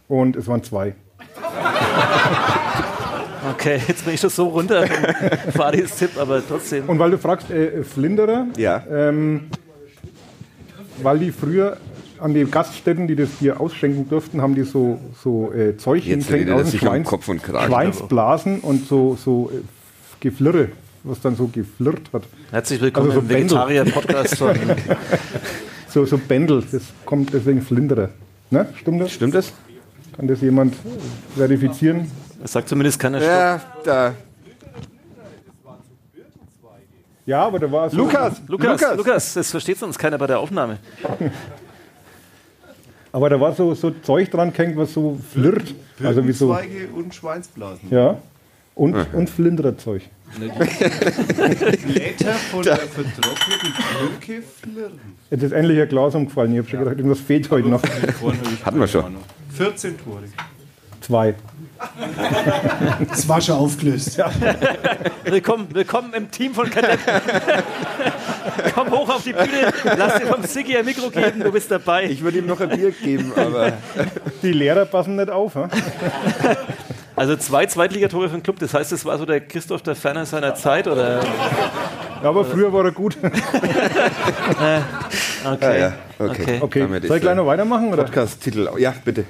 Und 0.07 0.35
es 0.37 0.47
waren 0.47 0.63
zwei. 0.63 0.95
okay, 3.51 3.79
jetzt 3.87 4.05
bin 4.05 4.13
ich 4.15 4.19
schon 4.21 4.29
so 4.31 4.47
runter. 4.47 4.87
Fadis 5.55 5.97
Tipp, 5.97 6.11
aber 6.17 6.41
trotzdem. 6.47 6.87
Und 6.89 6.97
weil 6.97 7.11
du 7.11 7.17
fragst, 7.19 7.51
äh, 7.51 7.83
Flinderer, 7.83 8.47
Ja. 8.57 8.81
ähm, 8.89 9.49
weil 11.03 11.19
die 11.19 11.31
früher 11.31 11.77
an 12.21 12.33
die 12.33 12.45
Gaststätten, 12.45 13.07
die 13.07 13.15
das 13.15 13.29
Bier 13.29 13.59
ausschenken 13.59 14.09
durften, 14.09 14.41
haben 14.41 14.55
die 14.55 14.63
so, 14.63 14.99
so 15.23 15.51
äh, 15.53 15.77
Zeug 15.77 16.07
er 16.07 16.17
aus 16.55 16.71
dem 16.71 16.79
Schweins, 16.79 17.07
Kopf 17.07 17.27
und 17.27 17.43
Kragen. 17.43 17.71
Schweinsblasen 17.71 18.59
und 18.59 18.87
so, 18.87 19.15
so 19.15 19.51
äh, 19.53 19.61
Geflirre, 20.19 20.69
was 21.03 21.21
dann 21.21 21.35
so 21.35 21.47
geflirrt 21.47 22.11
hat. 22.13 22.23
Herzlich 22.51 22.81
willkommen 22.81 23.11
Also 23.11 23.21
so 23.21 23.27
im. 23.27 23.35
Vegetarier-Podcast 23.35 24.37
von. 24.37 24.55
So, 25.91 26.05
so 26.05 26.19
Bändel, 26.19 26.63
das 26.71 26.83
kommt 27.03 27.33
deswegen 27.33 27.63
Flinderer. 27.63 28.09
Ne? 28.51 28.67
Stimmt 28.75 29.01
das? 29.01 29.11
Stimmt 29.11 29.33
das? 29.33 29.51
Kann 30.15 30.27
das 30.27 30.39
jemand 30.41 30.75
verifizieren? 31.35 32.11
Das 32.43 32.51
sagt 32.51 32.69
zumindest 32.69 32.99
keiner 32.99 33.19
Stopp. 33.19 33.31
Ja, 33.31 33.61
da. 33.83 34.13
Ja, 37.25 37.43
aber 37.43 37.57
da 37.57 37.71
war 37.71 37.89
so 37.89 37.97
Lukas! 37.97 38.39
Lukas, 38.47 38.81
Lukas! 38.81 38.97
Lukas, 38.97 39.33
das 39.33 39.49
versteht 39.49 39.79
sonst 39.79 39.97
keiner 39.97 40.19
bei 40.19 40.27
der 40.27 40.39
Aufnahme. 40.39 40.77
Aber 43.11 43.30
da 43.30 43.40
war 43.40 43.53
so, 43.53 43.73
so 43.73 43.91
Zeug 43.91 44.30
dran 44.30 44.53
gehängt, 44.53 44.77
was 44.77 44.94
so 44.94 45.19
flirrt. 45.31 45.73
Also 46.03 46.26
wie 46.27 46.31
so. 46.31 46.48
Birkenzweige 46.48 46.88
und 46.95 47.15
Schweinsblasen. 47.15 47.90
Ja. 47.90 48.18
Und, 48.76 48.95
und 49.14 49.30
Flinderer-Zeug. 49.30 50.03
Blätter 50.38 52.34
von 52.52 52.64
der 52.64 52.77
vertrockneten 52.77 53.73
Birke 53.73 54.41
flirren. 54.41 54.99
Jetzt 55.30 55.44
ist 55.44 55.52
endlich 55.52 55.81
ein 55.81 55.90
Glas 55.90 56.15
umgefallen. 56.15 56.53
Ich 56.53 56.60
habe 56.60 56.69
schon 56.69 56.80
gedacht, 56.80 56.98
irgendwas 56.98 57.19
fehlt 57.19 57.49
heute 57.52 57.68
noch. 57.68 57.81
Hatten 58.64 58.80
wir 58.80 58.88
schon. 58.88 59.18
14 59.53 59.98
Tore. 59.98 60.23
Zwei. 61.02 61.36
Das 63.10 63.27
war 63.27 63.41
schon 63.41 63.56
aufgelöst. 63.56 64.19
Willkommen, 65.23 65.68
willkommen 65.73 66.14
im 66.14 66.30
Team 66.30 66.53
von 66.53 66.69
Kadetten. 66.69 66.99
Komm 68.76 68.91
hoch 68.91 69.10
auf 69.10 69.23
die 69.23 69.34
Bühne, 69.34 69.72
lass 69.97 70.19
dir 70.19 70.27
vom 70.27 70.43
Siggi 70.43 70.77
ein 70.77 70.85
Mikro 70.85 71.10
geben, 71.10 71.39
du 71.41 71.51
bist 71.51 71.72
dabei. 71.72 72.06
Ich 72.06 72.22
würde 72.22 72.39
ihm 72.39 72.47
noch 72.47 72.60
ein 72.60 72.69
Bier 72.69 72.91
geben, 72.91 73.31
aber. 73.35 73.73
Die 74.41 74.51
Lehrer 74.51 74.85
passen 74.85 75.15
nicht 75.15 75.30
auf. 75.30 75.56
Hm? 75.56 75.69
Also 77.15 77.35
zwei 77.35 77.65
Zweitligatore 77.65 78.30
für 78.30 78.38
den 78.38 78.43
Club, 78.43 78.60
das 78.60 78.73
heißt, 78.73 78.93
das 78.93 79.03
war 79.03 79.18
so 79.18 79.26
der 79.26 79.41
Christoph 79.41 79.81
der 79.81 79.93
Ferner 79.93 80.26
seiner 80.26 80.56
Zeit 80.56 80.88
oder 80.88 81.19
aber 82.23 82.45
früher 82.45 82.72
war 82.72 82.85
er 82.85 82.91
gut. 82.93 83.18
Äh, 83.22 83.30
okay. 85.45 85.57
Ah, 85.61 85.77
ja. 85.77 85.93
Okay. 86.18 86.60
Okay, 86.61 86.80
Damit 86.80 87.07
soll 87.07 87.18
ich 87.18 87.22
gleich 87.22 87.35
noch 87.35 87.45
weitermachen? 87.45 87.93
Oder? 87.93 88.03
Podcast-Titel. 88.03 88.69
Ja, 88.77 88.93
bitte. 89.03 89.26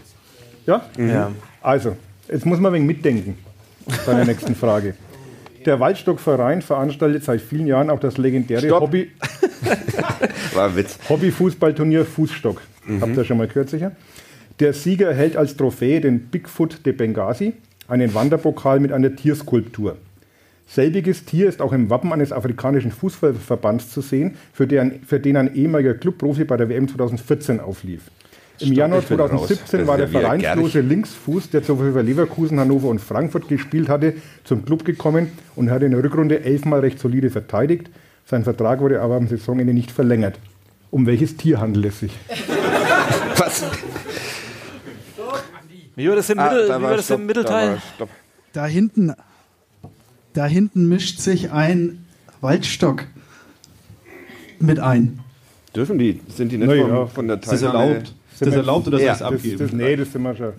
Ja? 0.65 0.81
Ja. 0.97 1.31
Also, 1.61 1.97
jetzt 2.31 2.45
muss 2.45 2.59
man 2.59 2.71
ein 2.71 2.81
wenig 2.81 2.87
mitdenken 2.87 3.37
bei 4.05 4.13
der 4.13 4.25
nächsten 4.25 4.55
Frage. 4.55 4.95
Der 5.65 5.79
Waldstockverein 5.79 6.61
veranstaltet 6.61 7.23
seit 7.23 7.41
vielen 7.41 7.67
Jahren 7.67 7.89
auch 7.89 7.99
das 7.99 8.17
legendäre 8.17 8.61
Stopp. 8.61 8.81
Hobby, 8.83 9.11
War 10.53 10.69
ein 10.69 10.75
Witz. 10.75 10.97
Hobbyfußballturnier 11.09 12.05
Fußstock. 12.05 12.61
Habt 13.01 13.17
ihr 13.17 13.25
schon 13.25 13.37
mal 13.37 13.47
gehört 13.47 13.69
sicher? 13.69 13.91
Der 14.59 14.73
Sieger 14.73 15.09
erhält 15.09 15.37
als 15.37 15.55
Trophäe 15.55 16.01
den 16.01 16.19
Bigfoot 16.19 16.85
de 16.85 16.93
Benghazi, 16.93 17.53
einen 17.87 18.13
Wanderpokal 18.13 18.79
mit 18.79 18.91
einer 18.91 19.15
Tierskulptur. 19.15 19.97
Selbiges 20.67 21.25
Tier 21.25 21.49
ist 21.49 21.61
auch 21.61 21.73
im 21.73 21.89
Wappen 21.89 22.13
eines 22.13 22.31
afrikanischen 22.31 22.91
Fußballverbands 22.91 23.89
zu 23.89 24.01
sehen, 24.01 24.35
für 24.53 24.67
den, 24.67 25.01
für 25.05 25.19
den 25.19 25.37
ein 25.37 25.55
ehemaliger 25.55 25.95
Clubprofi 25.95 26.43
bei 26.43 26.57
der 26.57 26.69
WM 26.69 26.87
2014 26.87 27.59
auflief. 27.59 28.03
Im 28.61 28.73
Januar 28.73 28.99
ich 28.99 29.07
bin 29.07 29.19
raus. 29.19 29.29
2017 29.29 29.79
Das 29.79 29.87
war 29.87 29.99
ist 29.99 30.13
der 30.13 30.21
vereinslose 30.21 30.81
Linksfuß, 30.81 31.49
der 31.49 31.63
zuvor 31.63 31.91
für 31.93 32.01
Leverkusen, 32.01 32.59
Hannover 32.59 32.87
und 32.89 32.99
Frankfurt 32.99 33.47
gespielt 33.47 33.89
hatte, 33.89 34.15
zum 34.43 34.65
Club 34.65 34.85
gekommen 34.85 35.31
und 35.55 35.69
hat 35.71 35.81
in 35.83 35.91
der 35.91 36.03
Rückrunde 36.03 36.43
elfmal 36.43 36.81
recht 36.81 36.99
solide 36.99 37.29
verteidigt. 37.29 37.89
Sein 38.25 38.43
Vertrag 38.43 38.79
wurde 38.81 39.01
aber 39.01 39.15
am 39.15 39.27
Saisonende 39.27 39.73
nicht 39.73 39.91
verlängert. 39.91 40.39
Um 40.91 41.05
welches 41.05 41.37
Tier 41.37 41.59
handelt 41.59 41.85
es 41.85 41.99
sich? 41.99 42.11
Was? 43.37 43.63
Wie 45.95 46.07
war 46.07 46.15
das 46.15 46.29
im, 46.29 46.39
Ah, 46.39 46.49
Mittel, 46.51 46.67
da 46.67 46.73
war 46.81 46.89
war 46.89 46.95
das 46.97 47.05
Stopp, 47.05 47.19
im 47.19 47.27
da 47.27 47.27
Mittelteil? 47.27 47.81
Stopp. 47.95 48.09
Da 48.53 48.65
hinten, 48.65 49.13
da 50.33 50.45
hinten 50.45 50.87
mischt 50.87 51.19
sich 51.19 51.51
ein 51.51 52.05
Waldstock 52.41 53.05
mit 54.59 54.79
ein. 54.79 55.19
Dürfen 55.75 55.97
die? 55.99 56.19
Sind 56.29 56.51
die 56.51 56.57
nicht 56.57 56.67
Na 56.69 56.81
vom, 56.81 56.89
ja. 56.89 57.05
von 57.05 57.27
der 57.27 57.37
Ist 57.37 57.51
das 57.51 57.61
Teilnahme? 57.61 57.85
erlaubt? 57.95 58.15
Ist 58.41 58.47
das 58.47 58.55
erlaubt 58.55 58.87
oder 58.87 58.97
soll 58.97 59.05
Ja, 59.05 59.13
ich 59.13 59.13
es 59.13 59.19
Das, 59.19 59.33
abgeben? 59.33 59.57
das, 59.59 59.73
nee, 59.73 59.95
das 59.95 60.11
sind 60.11 60.21
wir 60.21 60.35
schon. 60.35 60.53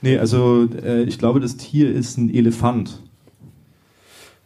Nee, 0.00 0.18
also 0.18 0.68
äh, 0.84 1.02
ich 1.02 1.18
glaube, 1.18 1.40
das 1.40 1.56
Tier 1.56 1.92
ist 1.94 2.16
ein 2.18 2.32
Elefant. 2.32 3.00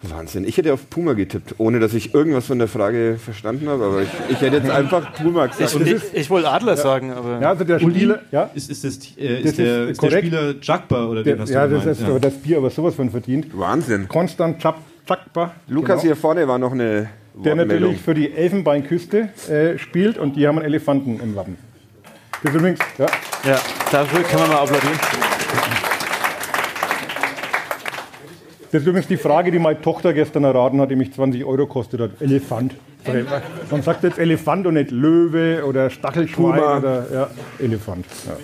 Wahnsinn. 0.04 0.44
Ich 0.44 0.56
hätte 0.56 0.72
auf 0.72 0.90
Puma 0.90 1.12
getippt, 1.12 1.54
ohne 1.58 1.78
dass 1.78 1.94
ich 1.94 2.12
irgendwas 2.12 2.46
von 2.46 2.58
der 2.58 2.66
Frage 2.66 3.18
verstanden 3.24 3.68
habe, 3.68 3.84
aber 3.84 4.02
ich, 4.02 4.08
ich 4.30 4.40
hätte 4.40 4.56
jetzt 4.56 4.68
einfach 4.70 5.14
Puma 5.14 5.46
gesagt. 5.46 5.76
Ich, 5.80 5.92
ich, 5.92 6.02
ich 6.14 6.30
wollte 6.30 6.48
Adler 6.50 6.76
sagen, 6.76 7.12
aber. 7.12 7.40
Ja, 7.40 7.50
also 7.50 7.62
der 7.62 7.78
Spieler, 7.78 8.20
ja, 8.32 8.50
Ist, 8.52 8.68
ist, 8.68 8.82
das, 8.82 8.96
äh, 9.16 9.42
Das 9.42 9.50
ist, 9.52 9.58
der, 9.58 9.88
ist 9.90 10.02
der. 10.02 10.10
Spieler 10.10 10.54
Jagba 10.60 11.06
oder 11.06 11.22
der, 11.22 11.34
wen 11.34 11.42
hast 11.42 11.50
ja 11.50 11.66
du 11.68 11.74
das 11.74 11.82
gemeint? 11.84 12.00
ist 12.00 12.04
aber 12.08 12.18
das 12.20 12.34
Bier 12.34 12.56
aber 12.56 12.70
sowas 12.70 12.96
von 12.96 13.10
verdient. 13.10 13.46
Wahnsinn. 13.56 14.08
Konstant 14.08 14.60
Chakba, 14.60 15.52
Lukas, 15.68 15.88
genau, 16.00 16.02
hier 16.02 16.16
vorne 16.16 16.48
war 16.48 16.58
noch 16.58 16.72
eine 16.72 17.08
der 17.34 17.54
natürlich 17.54 17.98
für 18.00 18.14
die 18.14 18.32
Elfenbeinküste 18.32 19.28
äh, 19.48 19.78
spielt 19.78 20.18
und 20.18 20.34
die 20.36 20.46
haben 20.48 20.58
einen 20.58 20.66
Elefanten 20.66 21.20
im 21.20 21.36
Wappen. 21.36 21.56
Das 22.42 22.50
ist 22.52 22.58
übrigens, 22.58 22.80
ja, 22.98 23.06
Ja, 23.44 23.58
dafür 23.90 24.22
kann 24.24 24.40
man 24.40 24.48
mal 24.50 24.58
applaudieren. 24.58 24.98
Das 28.72 28.80
ist 28.80 28.86
übrigens 28.88 29.06
die 29.06 29.16
Frage, 29.18 29.50
die 29.50 29.58
meine 29.58 29.80
Tochter 29.80 30.12
gestern 30.14 30.44
erraten 30.44 30.80
hat, 30.80 30.90
die 30.90 30.96
mich 30.96 31.12
20 31.12 31.44
Euro 31.44 31.66
kostet 31.66 32.00
hat. 32.00 32.10
Elefant. 32.20 32.74
Man 33.70 33.82
sagt 33.82 34.02
jetzt 34.04 34.18
Elefant 34.18 34.66
und 34.66 34.74
nicht 34.74 34.90
Löwe 34.90 35.64
oder 35.66 35.90
Stachelschwein 35.90 36.54
Puma. 36.60 36.78
oder 36.78 37.06
ja, 37.12 37.30
Elefant. 37.58 38.06
Ja. 38.26 38.36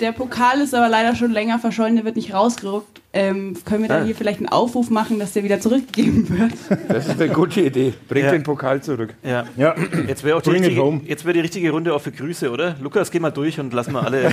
Der 0.00 0.12
Pokal 0.12 0.60
ist 0.60 0.74
aber 0.74 0.88
leider 0.88 1.14
schon 1.16 1.32
länger 1.32 1.58
verschollen, 1.58 1.96
der 1.96 2.04
wird 2.04 2.14
nicht 2.16 2.32
rausgerückt. 2.32 3.00
Ähm, 3.12 3.56
können 3.64 3.82
wir 3.82 3.88
da 3.88 4.02
Ah. 4.02 4.04
hier 4.04 4.14
vielleicht 4.14 4.38
einen 4.38 4.48
Aufruf 4.48 4.90
machen, 4.90 5.18
dass 5.18 5.32
der 5.32 5.42
wieder 5.42 5.58
zurückgegeben 5.60 6.28
wird? 6.38 6.52
Das 6.88 7.08
ist 7.08 7.20
eine 7.20 7.32
gute 7.32 7.62
Idee. 7.62 7.94
Bringt 8.06 8.26
Ja. 8.26 8.32
den 8.32 8.42
Pokal 8.44 8.80
zurück. 8.82 9.14
Ja. 9.24 9.44
Ja. 9.56 9.74
Jetzt 10.06 10.22
wäre 10.24 10.36
auch 10.36 10.42
die 10.42 10.50
Bring 10.50 10.62
richtige, 10.62 10.82
home. 10.82 11.00
jetzt 11.06 11.24
wär 11.24 11.32
die 11.32 11.40
richtige 11.40 11.70
Runde 11.70 11.94
auch 11.94 12.00
für 12.00 12.12
Grüße, 12.12 12.50
oder? 12.50 12.76
Lukas, 12.80 13.10
geh 13.10 13.18
mal 13.18 13.30
durch 13.30 13.58
und 13.58 13.72
lass 13.72 13.88
mal 13.90 14.04
alle. 14.04 14.24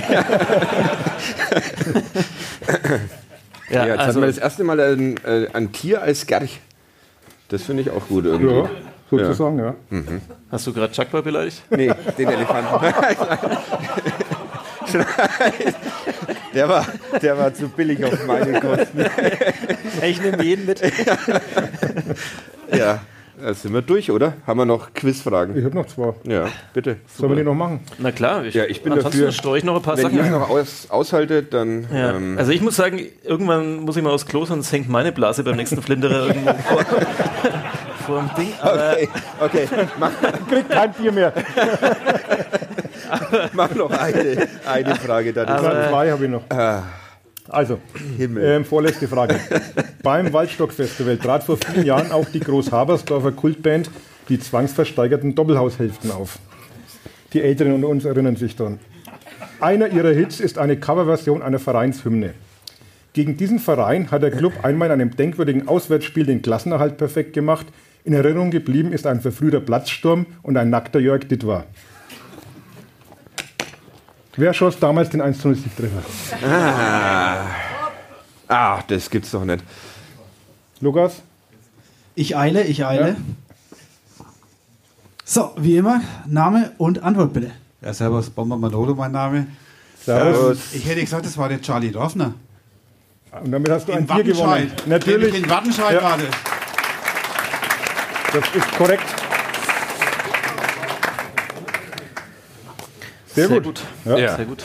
Ja, 3.70 3.86
jetzt 3.86 3.98
also, 3.98 4.02
hatten 4.08 4.20
wir 4.20 4.26
das 4.28 4.38
erste 4.38 4.62
Mal 4.64 4.78
ein, 4.80 5.16
äh, 5.24 5.48
ein 5.52 5.72
Tier 5.72 6.02
als 6.02 6.26
Gerch. 6.26 6.60
Das 7.48 7.62
finde 7.62 7.82
ich 7.82 7.90
auch 7.90 8.06
gut 8.08 8.24
irgendwie. 8.24 8.54
ja, 8.54 8.68
sozusagen, 9.10 9.58
ja. 9.58 9.74
hast 10.50 10.66
du 10.66 10.72
gerade 10.72 10.92
Chakwa 10.94 11.20
beleidigt? 11.22 11.62
Nee, 11.70 11.90
den 12.18 12.28
Elefanten. 12.28 12.68
der, 16.54 16.68
war, 16.68 16.86
der 17.22 17.38
war 17.38 17.52
zu 17.54 17.68
billig 17.68 18.04
auf 18.04 18.26
meine 18.26 18.60
Kosten. 18.60 19.04
Ich 20.02 20.20
nehme 20.20 20.42
jeden 20.42 20.66
mit. 20.66 20.80
Ja, 22.70 23.00
da 23.42 23.54
sind 23.54 23.72
wir 23.72 23.80
durch, 23.82 24.10
oder? 24.10 24.34
Haben 24.46 24.58
wir 24.60 24.66
noch 24.66 24.92
Quizfragen? 24.92 25.56
Ich 25.56 25.64
habe 25.64 25.74
noch 25.74 25.86
zwei. 25.86 26.12
Ja, 26.24 26.48
bitte. 26.74 26.96
Sollen 27.16 27.30
wir 27.32 27.36
die 27.36 27.42
noch 27.44 27.54
machen? 27.54 27.80
Na 27.98 28.12
klar, 28.12 28.44
ich, 28.44 28.54
Ja, 28.54 28.64
ich 28.64 28.82
bin 28.82 28.92
ansonsten 28.92 29.20
dafür. 29.20 29.32
streue 29.32 29.58
ich 29.58 29.64
noch 29.64 29.76
ein 29.76 29.82
paar 29.82 29.96
Wenn 29.96 30.02
Sachen. 30.04 30.16
ihr 30.16 30.20
es 30.22 30.26
ein. 30.26 30.32
noch 30.32 30.50
aus, 30.50 30.86
aushaltet, 30.90 31.54
dann. 31.54 31.86
Ja. 31.92 32.14
Ähm, 32.14 32.36
Also 32.38 32.52
ich 32.52 32.60
muss 32.60 32.76
sagen, 32.76 33.00
irgendwann 33.24 33.80
muss 33.80 33.96
ich 33.96 34.02
mal 34.02 34.12
aufs 34.12 34.26
Klo, 34.26 34.44
sonst 34.44 34.70
hängt 34.72 34.88
meine 34.88 35.12
Blase 35.12 35.42
beim 35.44 35.56
nächsten 35.56 35.80
Flinderer 35.82 36.26
irgendwo 36.28 36.52
vor, 36.68 36.84
vor 38.06 38.18
dem 38.20 38.30
Ding. 38.44 38.52
Aber 38.60 38.92
okay, 38.92 39.08
okay. 39.40 39.68
Mach, 39.98 40.10
Kriegt 40.50 40.68
kein 40.70 40.92
Bier 40.92 41.12
mehr. 41.12 41.32
mach 43.52 43.74
noch 43.74 43.90
eine, 43.90 44.48
eine 44.66 44.94
Frage 44.96 45.32
dann. 45.32 45.48
Ja, 45.48 45.88
zwei 45.88 46.10
habe 46.10 46.24
ich 46.24 46.30
noch. 46.30 46.44
Also, 47.48 47.78
Himmel. 48.16 48.44
ähm, 48.44 48.64
vorletzte 48.64 49.06
Frage. 49.06 49.38
Beim 50.02 50.32
Waldstock-Festival 50.32 51.16
trat 51.18 51.44
vor 51.44 51.56
vielen 51.56 51.86
Jahren 51.86 52.10
auch 52.10 52.26
die 52.28 52.40
Groß-Habersdorfer 52.40 53.32
Kultband 53.32 53.88
die 54.28 54.40
zwangsversteigerten 54.40 55.34
Doppelhaushälften 55.34 56.10
auf. 56.10 56.38
Die 57.32 57.42
Älteren 57.42 57.72
unter 57.72 57.88
uns 57.88 58.04
erinnern 58.04 58.36
sich 58.36 58.56
daran. 58.56 58.78
Einer 59.60 59.88
ihrer 59.88 60.12
Hits 60.12 60.40
ist 60.40 60.58
eine 60.58 60.76
Coverversion 60.76 61.42
einer 61.42 61.58
Vereinshymne. 61.58 62.34
Gegen 63.12 63.36
diesen 63.36 63.58
Verein 63.58 64.10
hat 64.10 64.22
der 64.22 64.30
Club 64.30 64.52
einmal 64.62 64.88
in 64.88 64.92
einem 64.92 65.16
denkwürdigen 65.16 65.68
Auswärtsspiel 65.68 66.26
den 66.26 66.42
Klassenerhalt 66.42 66.98
perfekt 66.98 67.32
gemacht. 67.32 67.66
In 68.04 68.12
Erinnerung 68.12 68.50
geblieben 68.50 68.92
ist 68.92 69.06
ein 69.06 69.20
verfrühter 69.20 69.60
Platzsturm 69.60 70.26
und 70.42 70.56
ein 70.56 70.70
nackter 70.70 71.00
Jörg 71.00 71.26
Dittwar. 71.26 71.64
Wer 74.36 74.52
schoss 74.52 74.78
damals 74.78 75.08
den 75.10 75.20
1 75.22 75.42
0 75.42 75.54
Siegtreffer? 75.54 76.02
Ah. 76.46 77.46
ah, 78.48 78.82
das 78.86 79.08
gibt's 79.08 79.30
doch 79.30 79.44
nicht. 79.44 79.64
Lukas? 80.80 81.22
Ich 82.14 82.36
eile, 82.36 82.62
ich 82.64 82.84
eile. 82.84 83.16
So, 85.24 85.52
wie 85.56 85.76
immer, 85.78 86.02
Name 86.26 86.72
und 86.78 87.02
Antwort 87.02 87.32
bitte. 87.32 87.50
Ja, 87.80 87.92
servus, 87.94 88.30
Bomber 88.30 88.56
Manolo, 88.56 88.94
mein 88.94 89.12
Name. 89.12 89.46
Servus. 90.04 90.72
Ich 90.74 90.86
hätte 90.86 91.00
gesagt, 91.00 91.24
das 91.26 91.36
war 91.36 91.48
der 91.48 91.60
Charlie 91.60 91.90
Dorfner. 91.90 92.34
Und 93.42 93.50
damit 93.50 93.70
hast 93.70 93.88
du 93.88 93.92
ein 93.92 94.00
In 94.00 94.06
Bier 94.06 94.24
gewonnen. 94.24 94.70
Natürlich. 94.86 95.34
In 95.34 95.48
Wattenscheid 95.50 95.94
Ja. 95.94 96.02
war 96.02 96.18
das. 96.18 96.26
Das 98.32 98.54
ist 98.54 98.72
korrekt. 98.72 99.25
Sehr, 103.36 103.48
Sehr 103.48 103.60
gut. 103.60 103.64
gut. 103.64 103.80
Ja. 104.06 104.18
Ja. 104.18 104.36
sehr 104.36 104.46
gut. 104.46 104.64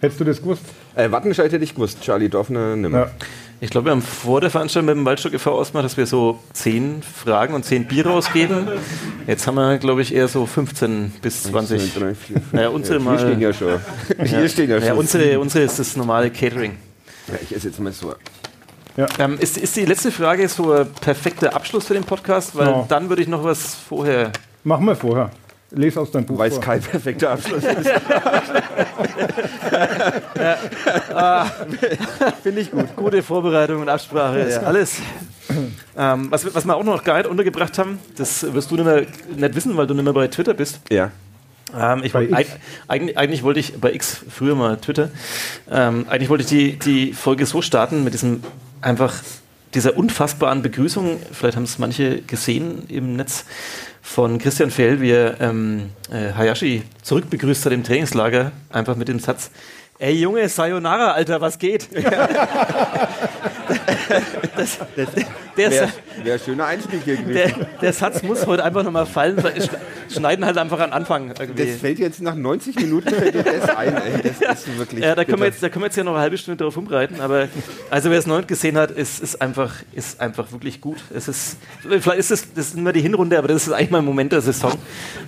Hättest 0.00 0.20
du 0.20 0.24
das 0.24 0.40
gewusst? 0.40 0.62
Äh, 0.94 1.10
Wattenscheid 1.10 1.52
hätte 1.52 1.64
ich 1.64 1.74
gewusst, 1.74 2.00
Charlie 2.00 2.28
Dorfner 2.28 2.76
nimmer. 2.76 2.98
Ja. 2.98 3.10
Ich 3.60 3.70
glaube, 3.70 3.86
wir 3.86 3.90
haben 3.90 4.02
vor 4.02 4.40
der 4.40 4.50
Veranstaltung 4.50 4.86
mit 4.86 4.94
dem 4.96 5.04
Waldstock 5.04 5.32
e.V. 5.32 5.50
ausgemacht, 5.50 5.84
dass 5.84 5.96
wir 5.96 6.06
so 6.06 6.38
zehn 6.52 7.02
Fragen 7.02 7.54
und 7.54 7.64
zehn 7.64 7.86
Bier 7.88 8.06
rausgeben. 8.06 8.68
Jetzt 9.26 9.48
haben 9.48 9.56
wir, 9.56 9.78
glaube 9.78 10.02
ich, 10.02 10.14
eher 10.14 10.28
so 10.28 10.46
15 10.46 11.14
bis 11.20 11.42
20. 11.42 11.92
Zwei, 11.92 12.00
drei, 12.00 12.14
vier, 12.14 12.36
fünf. 12.36 12.52
Naja, 12.52 12.68
unsere 12.68 12.98
ja, 12.98 13.04
mal. 13.04 13.18
Hier 13.18 13.26
stehen 13.26 13.40
ja 13.40 13.52
schon. 13.52 13.80
Hier 14.26 14.48
stehen 14.48 14.70
ja 14.70 14.78
schon. 14.78 14.86
Ja, 14.86 14.94
unsere, 14.94 15.40
unsere 15.40 15.64
ist 15.64 15.80
das 15.80 15.96
normale 15.96 16.30
Catering. 16.30 16.76
Ja, 17.26 17.34
ich 17.42 17.54
esse 17.54 17.66
jetzt 17.66 17.80
mal 17.80 17.92
so. 17.92 18.14
Ähm, 19.18 19.38
ist, 19.40 19.58
ist 19.58 19.76
die 19.76 19.84
letzte 19.84 20.12
Frage 20.12 20.48
so 20.48 20.72
ein 20.72 20.86
perfekter 21.00 21.54
Abschluss 21.54 21.86
für 21.86 21.94
den 21.94 22.04
Podcast? 22.04 22.54
Weil 22.56 22.66
Ja. 22.68 22.84
dann 22.88 23.08
würde 23.08 23.22
ich 23.22 23.28
noch 23.28 23.42
was 23.42 23.74
vorher. 23.74 24.32
Machen 24.62 24.86
wir 24.86 24.94
vorher. 24.96 25.30
Les 25.70 25.96
aus 25.98 26.10
deinem 26.10 26.24
Buch 26.24 26.38
Weil 26.38 26.50
es 26.50 26.60
kein 26.60 26.80
perfekter 26.80 27.30
Abschluss 27.30 27.62
ist. 27.64 27.90
Finde 32.42 32.60
ich 32.60 32.70
gut. 32.70 32.96
Gute 32.96 33.22
Vorbereitung 33.22 33.82
und 33.82 33.88
Absprache, 33.88 34.48
ja, 34.48 34.62
alles. 34.62 34.96
Ähm, 35.96 36.28
was, 36.30 36.54
was 36.54 36.64
wir 36.64 36.76
auch 36.76 36.84
noch 36.84 37.04
gar 37.04 37.18
nicht 37.18 37.28
untergebracht 37.28 37.78
haben, 37.78 37.98
das 38.16 38.52
wirst 38.54 38.70
du 38.70 38.76
nicht, 38.76 38.84
mehr, 38.84 39.06
nicht 39.36 39.54
wissen, 39.54 39.76
weil 39.76 39.86
du 39.86 39.94
nicht 39.94 40.04
mehr 40.04 40.12
bei 40.12 40.28
Twitter 40.28 40.54
bist. 40.54 40.80
Ja. 40.90 41.10
Ähm, 41.76 42.02
ich 42.02 42.12
Bei 42.12 42.30
wollt, 42.30 42.46
eigentlich, 42.88 43.18
eigentlich 43.18 43.42
wollte 43.42 43.60
ich 43.60 43.78
bei 43.78 43.92
X 43.92 44.24
früher 44.30 44.54
mal 44.54 44.76
Twitter. 44.78 45.10
Ähm, 45.70 46.06
eigentlich 46.08 46.30
wollte 46.30 46.44
ich 46.44 46.48
die, 46.48 46.78
die 46.78 47.12
Folge 47.12 47.44
so 47.44 47.60
starten 47.60 48.04
mit 48.04 48.14
diesem 48.14 48.42
einfach 48.80 49.14
dieser 49.74 49.96
unfassbaren 49.96 50.62
Begrüßung. 50.62 51.20
Vielleicht 51.32 51.56
haben 51.56 51.64
es 51.64 51.78
manche 51.78 52.22
gesehen 52.22 52.84
im 52.88 53.16
Netz 53.16 53.44
von 54.08 54.38
Christian 54.38 54.70
Fell, 54.70 55.00
wie 55.00 55.10
er 55.10 55.40
ähm, 55.40 55.90
äh, 56.10 56.32
Hayashi 56.32 56.82
zurückbegrüßt 57.02 57.66
hat 57.66 57.72
im 57.72 57.84
Trainingslager, 57.84 58.52
einfach 58.70 58.96
mit 58.96 59.08
dem 59.08 59.20
Satz: 59.20 59.50
Ey 59.98 60.14
Junge, 60.14 60.48
Sayonara, 60.48 61.12
Alter, 61.12 61.40
was 61.40 61.58
geht? 61.58 61.88
das, 64.56 64.78
Das 64.96 65.08
der, 65.56 65.70
wäre 65.70 65.88
wär 66.22 66.34
ein 66.34 66.40
schöner 66.40 66.66
Einstieg 66.66 67.00
hier 67.04 67.16
gewesen. 67.16 67.34
der, 67.34 67.66
der 67.80 67.92
Satz 67.92 68.22
muss 68.22 68.46
heute 68.46 68.64
einfach 68.64 68.82
nochmal 68.82 69.06
fallen. 69.06 69.42
Schneiden 70.12 70.44
halt 70.44 70.56
einfach 70.56 70.80
an 70.80 70.92
Anfang. 70.92 71.32
Irgendwie. 71.38 71.66
Das 71.66 71.80
fällt 71.80 71.98
jetzt 71.98 72.22
nach 72.22 72.34
90 72.34 72.76
Minuten 72.76 73.10
fällt 73.10 73.34
dir 73.34 73.42
das 73.42 73.68
ein. 73.70 73.94
Ey. 73.96 74.32
Das 74.40 74.60
ist 74.66 74.78
wirklich 74.78 75.04
Ja, 75.04 75.14
da 75.14 75.24
können, 75.24 75.40
wir 75.40 75.46
jetzt, 75.46 75.62
da 75.62 75.68
können 75.68 75.82
wir 75.82 75.86
jetzt 75.88 75.96
ja 75.96 76.04
noch 76.04 76.12
eine 76.12 76.20
halbe 76.22 76.38
Stunde 76.38 76.62
drauf 76.62 76.76
umreiten, 76.76 77.20
aber 77.20 77.48
also 77.90 78.10
wer 78.10 78.18
es 78.18 78.26
nicht 78.26 78.48
gesehen 78.48 78.76
hat, 78.78 78.90
ist, 78.90 79.20
ist, 79.20 79.40
einfach, 79.42 79.74
ist 79.92 80.20
einfach 80.20 80.50
wirklich 80.52 80.80
gut. 80.80 80.98
Es 81.14 81.28
ist, 81.28 81.56
vielleicht 81.82 82.18
ist 82.18 82.30
es, 82.30 82.54
das 82.54 82.68
ist 82.68 82.76
immer 82.76 82.92
die 82.92 83.00
Hinrunde, 83.02 83.38
aber 83.38 83.48
das 83.48 83.66
ist 83.66 83.72
eigentlich 83.72 83.90
mal 83.90 83.98
ein 83.98 84.04
Moment 84.04 84.32
der 84.32 84.40
Saison. 84.40 84.72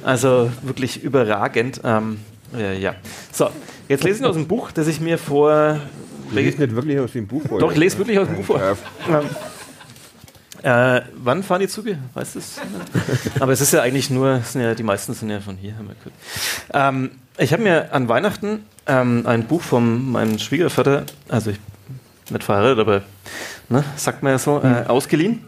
Also 0.03 0.51
wirklich 0.63 1.03
überragend. 1.03 1.81
Ähm, 1.85 2.21
ja, 2.59 2.73
ja. 2.73 2.95
So, 3.33 3.51
jetzt 3.89 4.05
lese 4.05 4.21
ich 4.21 4.27
aus 4.27 4.35
dem 4.35 4.47
Buch, 4.49 4.73
das 4.73 4.87
ich 4.89 5.01
mir 5.01 5.19
vor. 5.19 5.79
Du 6.31 6.37
liest 6.37 6.59
nicht 6.59 6.75
wirklich 6.75 6.99
aus 6.99 7.13
dem 7.13 7.27
Buch 7.27 7.43
vor. 7.47 7.59
Doch, 7.59 7.73
ich 7.73 7.79
lese 7.79 7.99
wirklich 7.99 8.19
aus 8.19 8.29
dem 8.29 8.37
Buch 8.37 8.45
vor. 8.45 8.61
Äh, 10.63 11.01
wann 11.17 11.43
fahren 11.43 11.61
die 11.61 11.69
Züge? 11.69 11.99
Weißt 12.13 12.35
du 12.35 12.39
es? 12.39 12.61
Aber 13.41 13.53
es 13.53 13.61
ist 13.61 13.73
ja 13.73 13.81
eigentlich 13.81 14.11
nur, 14.11 14.43
ja, 14.55 14.75
die 14.75 14.83
meisten 14.83 15.15
sind 15.15 15.31
ja 15.31 15.41
von 15.41 15.57
hier, 15.57 15.75
haben 15.77 15.89
wir 15.89 15.95
gehört. 15.95 16.15
Ähm, 16.75 17.11
ich 17.39 17.53
habe 17.53 17.63
mir 17.63 17.95
an 17.95 18.09
Weihnachten 18.09 18.65
ähm, 18.87 19.27
ein 19.27 19.47
Buch 19.47 19.63
von 19.63 20.11
meinem 20.13 20.39
Schwiegervater, 20.39 21.07
also 21.29 21.51
ich 21.51 21.59
bin 22.27 22.35
nicht 22.35 22.45
verheiratet, 22.45 22.79
aber 22.79 23.03
ne, 23.71 23.85
sagt 23.97 24.23
man 24.23 24.33
ja 24.33 24.39
so, 24.39 24.61
äh, 24.63 24.85
ausgeliehen. 24.87 25.45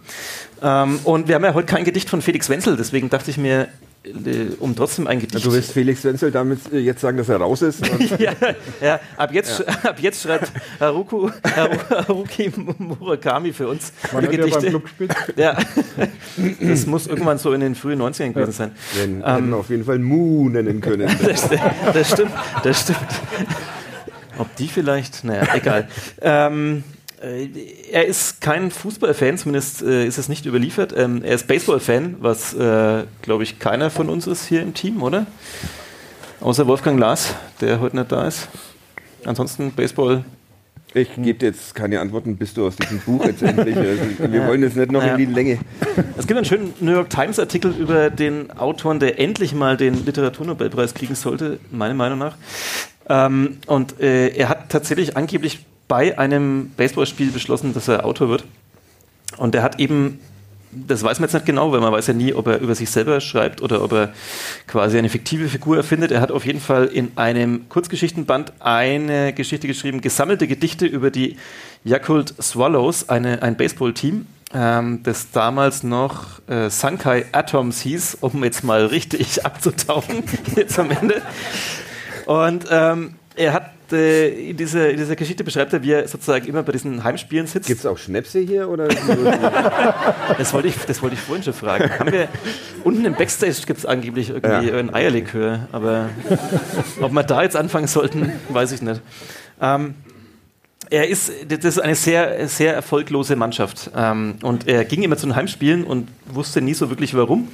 Ähm, 0.63 1.01
und 1.05 1.29
wir 1.29 1.35
haben 1.35 1.45
ja 1.45 1.53
heute 1.53 1.67
kein 1.67 1.85
Gedicht 1.85 2.09
von 2.09 2.23
Felix 2.23 2.49
Wenzel, 2.49 2.79
deswegen 2.79 3.11
dachte 3.11 3.31
ich 3.31 3.37
mir, 3.37 3.69
um 4.59 4.75
trotzdem 4.75 5.07
ein 5.07 5.21
Gedicht. 5.21 5.45
Du 5.45 5.53
willst 5.53 5.73
Felix 5.73 6.03
Wenzel 6.05 6.33
damit 6.33 6.73
äh, 6.73 6.79
jetzt 6.79 7.01
sagen, 7.01 7.17
dass 7.19 7.29
er 7.29 7.37
raus 7.37 7.63
ist? 7.63 7.83
Ja, 8.19 8.33
ja, 8.81 9.01
ab 9.17 9.33
jetzt, 9.33 9.65
ab 9.87 9.97
jetzt 10.01 10.23
schreibt 10.23 10.51
Haruku, 10.81 11.29
Haru- 11.45 11.89
Haruki 12.09 12.53
Murakami 12.79 13.53
für 13.53 13.69
uns 13.69 13.93
hat 14.03 14.13
er 14.15 14.21
beim 14.23 14.31
Gedichte. 14.31 14.67
Club 14.69 14.83
gespielt? 14.85 15.15
Ja, 15.37 15.57
das 16.61 16.87
muss 16.87 17.07
irgendwann 17.07 17.39
so 17.39 17.53
in 17.53 17.61
den 17.61 17.75
frühen 17.75 18.03
90ern 18.03 18.33
gewesen 18.33 18.53
sein. 18.53 18.73
wir 18.95 19.35
hätten 19.35 19.55
auf 19.55 19.71
jeden 19.71 19.85
Fall 19.85 19.99
Mu 19.99 20.49
nennen 20.49 20.81
können. 20.81 21.09
Das, 21.25 21.49
das 21.95 22.11
stimmt, 22.11 22.33
das 22.65 22.81
stimmt. 22.81 22.99
Ob 24.39 24.55
die 24.57 24.67
vielleicht, 24.69 25.25
naja, 25.25 25.47
egal. 25.55 25.89
Ähm, 26.21 26.83
äh, 26.89 26.92
er 27.23 28.07
ist 28.07 28.41
kein 28.41 28.71
Fußballfan, 28.71 29.39
zumindest 29.39 29.83
äh, 29.83 30.07
ist 30.07 30.19
es 30.19 30.29
nicht 30.29 30.45
überliefert. 30.47 30.93
Ähm, 30.97 31.23
er 31.23 31.35
ist 31.35 31.47
Baseballfan, 31.47 32.17
was, 32.21 32.53
äh, 32.55 33.05
glaube 33.23 33.43
ich, 33.45 33.59
keiner 33.59 33.91
von 33.91 34.09
uns 34.09 34.27
ist 34.27 34.47
hier 34.47 34.63
im 34.63 34.75
Team, 34.75 35.03
oder? 35.03 35.27
Außer 36.41 36.67
Wolfgang 36.67 36.99
Lars, 36.99 37.35
der 37.61 37.81
heute 37.81 37.97
nicht 37.97 38.11
da 38.11 38.27
ist. 38.27 38.49
Ansonsten 39.25 39.71
Baseball. 39.73 40.25
Ich 40.95 41.09
gebe 41.15 41.39
dir 41.39 41.47
jetzt 41.47 41.75
keine 41.75 42.01
Antworten, 42.01 42.37
bis 42.37 42.53
du 42.53 42.67
aus 42.67 42.77
diesem 42.77 42.99
Buch 42.99 43.25
jetzt 43.25 43.43
endlich. 43.43 43.77
Also, 43.77 44.03
wir 44.19 44.41
Ja. 44.41 44.47
wollen 44.49 44.63
jetzt 44.63 44.77
nicht 44.77 44.93
noch 44.93 45.03
Ja. 45.03 45.13
in 45.15 45.19
die 45.19 45.33
Länge. 45.33 45.59
Es 46.19 46.27
gibt 46.27 46.37
einen 46.37 46.45
schönen 46.45 46.75
New 46.81 46.93
York 46.93 47.09
Times 47.09 47.39
Artikel 47.39 47.73
über 47.79 48.11
den 48.11 48.51
Autoren, 48.51 49.01
der 49.01 49.19
endlich 49.19 49.55
mal 49.55 49.77
den 49.79 50.05
Literaturnobelpreis 50.05 50.93
kriegen 50.93 51.15
sollte, 51.15 51.61
meiner 51.71 51.95
Meinung 51.95 52.19
nach. 52.19 52.37
Ähm, 53.09 53.59
und 53.67 54.01
äh, 54.01 54.29
er 54.31 54.49
hat 54.51 54.69
tatsächlich 54.69 55.17
angeblich 55.17 55.65
bei 55.89 56.19
einem 56.19 56.71
Baseballspiel 56.77 57.31
beschlossen, 57.31 57.75
dass 57.75 57.89
er 57.89 58.05
Autor 58.05 58.29
wird. 58.29 58.45
Und 59.37 59.55
er 59.55 59.63
hat 59.63 59.79
eben, 59.81 60.21
das 60.71 61.03
weiß 61.03 61.19
man 61.19 61.29
jetzt 61.29 61.35
nicht 61.35 61.47
genau, 61.47 61.73
weil 61.73 61.81
man 61.81 61.93
weiß 61.93 62.07
ja 62.07 62.15
nie, 62.15 62.33
ob 62.33 62.47
er 62.47 62.61
über 62.61 62.75
sich 62.75 62.91
selber 62.91 63.21
schreibt 63.21 63.63
oder 63.63 63.83
ob 63.83 63.93
er 63.93 64.13
quasi 64.67 64.99
eine 64.99 65.09
fiktive 65.09 65.49
Figur 65.49 65.77
erfindet. 65.77 66.11
Er 66.11 66.21
hat 66.21 66.31
auf 66.31 66.47
jeden 66.47 66.61
Fall 66.61 66.87
in 66.87 67.13
einem 67.17 67.69
Kurzgeschichtenband 67.69 68.53
eine 68.61 69.33
Geschichte 69.33 69.67
geschrieben, 69.67 70.01
gesammelte 70.01 70.47
Gedichte 70.47 70.87
über 70.87 71.11
die 71.11 71.37
Yakult 71.85 72.35
Swallows, 72.41 73.09
eine, 73.09 73.43
ein 73.43 73.57
Baseballteam, 73.57 74.27
ähm, 74.55 75.01
das 75.03 75.31
damals 75.31 75.83
noch 75.83 76.47
äh, 76.49 76.69
Sankai 76.69 77.25
Atoms 77.33 77.81
hieß, 77.81 78.19
um 78.21 78.45
jetzt 78.45 78.65
mal 78.65 78.87
richtig 78.87 79.45
abzutauchen, 79.47 80.23
jetzt 80.57 80.79
am 80.79 80.91
Ende. 80.91 81.23
Und 82.27 82.67
ähm, 82.71 83.15
er 83.37 83.53
hat 83.53 83.71
äh, 83.93 84.51
in, 84.51 84.57
dieser, 84.57 84.91
in 84.91 84.97
dieser 84.97 85.17
Geschichte 85.17 85.45
beschreibt 85.45 85.73
er, 85.73 85.83
wie 85.83 85.93
er 85.93 86.09
sozusagen 86.09 86.47
immer 86.47 86.63
bei 86.63 86.73
diesen 86.73 87.03
Heimspielen 87.05 87.47
sitzt. 87.47 87.67
Gibt 87.67 87.81
es 87.81 87.87
auch 87.87 87.99
Schnäpse 87.99 88.41
hier? 88.41 88.69
Oder? 88.69 88.89
Das 90.39 90.53
wollte 90.55 90.69
ich, 90.69 90.77
das 90.87 91.03
wollte 91.03 91.15
ich 91.15 91.21
vorhin 91.21 91.43
schon 91.45 91.53
fragen. 91.53 91.91
Haben 91.99 92.13
wir, 92.13 92.29
unten 92.85 93.05
im 93.05 93.15
Backstage 93.15 93.55
gibt 93.67 93.79
es 93.81 93.87
angeblich 93.87 94.31
irgendwie 94.31 94.69
Ja. 94.69 94.79
ein 94.79 94.93
Eierlikör, 94.95 95.69
aber 95.73 96.09
ob 97.01 97.13
wir 97.13 97.23
da 97.23 97.43
jetzt 97.43 97.57
anfangen 97.57 97.87
sollten, 97.87 98.33
weiß 98.49 98.73
ich 98.73 98.83
nicht. 98.83 99.01
Ähm, 99.61 99.95
er 100.91 101.09
ist, 101.09 101.31
das 101.49 101.65
ist 101.65 101.79
eine 101.81 101.95
sehr, 101.95 102.49
sehr 102.49 102.75
erfolglose 102.75 103.37
Mannschaft. 103.37 103.91
Ähm, 103.97 104.37
und 104.43 104.67
er 104.69 104.85
ging 104.85 105.03
immer 105.03 105.17
zu 105.17 105.27
den 105.27 105.37
Heimspielen 105.37 105.85
und 105.85 106.09
wusste 106.27 106.61
nie 106.61 106.75
so 106.75 106.89
wirklich 106.91 107.15
warum. 107.15 107.49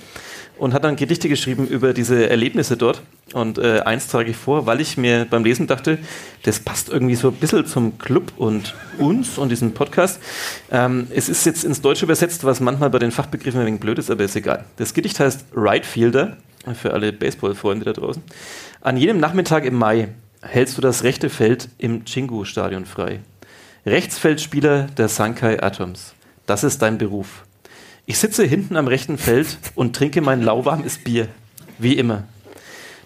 Und 0.58 0.74
hat 0.74 0.84
dann 0.84 0.96
Gedichte 0.96 1.28
geschrieben 1.28 1.66
über 1.66 1.92
diese 1.92 2.28
Erlebnisse 2.28 2.76
dort. 2.76 3.02
Und 3.32 3.58
äh, 3.58 3.80
eins 3.80 4.08
trage 4.08 4.30
ich 4.30 4.36
vor, 4.36 4.66
weil 4.66 4.80
ich 4.80 4.96
mir 4.96 5.26
beim 5.28 5.44
Lesen 5.44 5.66
dachte, 5.66 5.98
das 6.42 6.58
passt 6.60 6.88
irgendwie 6.88 7.14
so 7.14 7.28
ein 7.28 7.34
bisschen 7.34 7.64
zum 7.66 7.98
Club 7.98 8.32
und 8.36 8.74
uns 8.98 9.38
und 9.38 9.50
diesem 9.50 9.72
Podcast. 9.72 10.20
Ähm, 10.70 11.06
es 11.10 11.28
ist 11.28 11.46
jetzt 11.46 11.64
ins 11.64 11.80
Deutsche 11.80 12.04
übersetzt, 12.04 12.44
was 12.44 12.60
manchmal 12.60 12.90
bei 12.90 12.98
den 12.98 13.12
Fachbegriffen 13.12 13.60
ein 13.60 13.66
wenig 13.66 13.80
blöd 13.80 13.98
ist, 13.98 14.10
aber 14.10 14.24
ist 14.24 14.34
egal. 14.34 14.64
Das 14.76 14.94
Gedicht 14.94 15.20
heißt 15.20 15.44
Right 15.54 15.86
Fielder, 15.86 16.36
für 16.74 16.92
alle 16.92 17.12
Baseball-Freunde 17.12 17.84
da 17.84 17.92
draußen. 17.92 18.22
An 18.80 18.96
jedem 18.96 19.20
Nachmittag 19.20 19.64
im 19.64 19.74
Mai 19.74 20.08
hältst 20.42 20.76
du 20.76 20.82
das 20.82 21.04
rechte 21.04 21.30
Feld 21.30 21.68
im 21.78 22.04
Chingu-Stadion 22.04 22.86
frei. 22.86 23.20
Rechtsfeldspieler 23.86 24.88
der 24.96 25.08
Sankai 25.08 25.62
Atoms. 25.62 26.14
Das 26.46 26.64
ist 26.64 26.82
dein 26.82 26.98
Beruf. 26.98 27.44
Ich 28.10 28.16
sitze 28.18 28.42
hinten 28.46 28.76
am 28.76 28.88
rechten 28.88 29.18
Feld 29.18 29.58
und 29.74 29.94
trinke 29.94 30.22
mein 30.22 30.40
lauwarmes 30.40 30.96
Bier. 30.96 31.28
Wie 31.78 31.92
immer. 31.98 32.24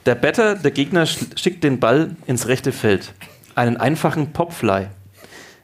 Der 0.06 0.14
Batter, 0.14 0.54
der 0.54 0.70
Gegner, 0.70 1.06
sch- 1.06 1.36
schickt 1.36 1.64
den 1.64 1.80
Ball 1.80 2.14
ins 2.28 2.46
rechte 2.46 2.70
Feld. 2.70 3.12
Einen 3.56 3.76
einfachen 3.76 4.32
Popfly. 4.32 4.86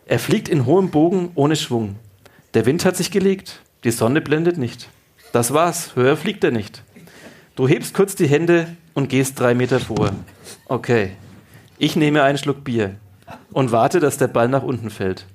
Er 0.06 0.19
fliegt 0.19 0.48
in 0.48 0.66
hohem 0.66 0.90
Bogen 0.90 1.31
ohne 1.36 1.55
Schwung. 1.55 1.94
Der 2.55 2.66
Wind 2.66 2.85
hat 2.85 2.97
sich 2.97 3.12
gelegt. 3.12 3.60
Die 3.85 3.93
Sonne 3.93 4.20
blendet 4.20 4.59
nicht. 4.59 4.89
Das 5.32 5.55
war's. 5.55 5.94
Höher 5.94 6.16
fliegt 6.16 6.43
er 6.43 6.51
nicht. 6.51 6.82
Du 7.55 7.69
hebst 7.69 7.94
kurz 7.94 8.16
die 8.16 8.27
Hände 8.27 8.66
und 8.94 9.09
gehst 9.09 9.39
drei 9.39 9.55
Meter 9.55 9.78
vor. 9.78 10.10
Okay. 10.66 11.12
Ich 11.78 11.94
nehme 11.94 12.24
einen 12.24 12.39
Schluck 12.39 12.65
Bier 12.65 12.97
und 13.52 13.70
warte, 13.70 14.01
dass 14.01 14.19
der 14.19 14.27
Ball 14.27 14.48
nach 14.48 14.65
unten 14.65 14.90
fällt. 14.90 15.27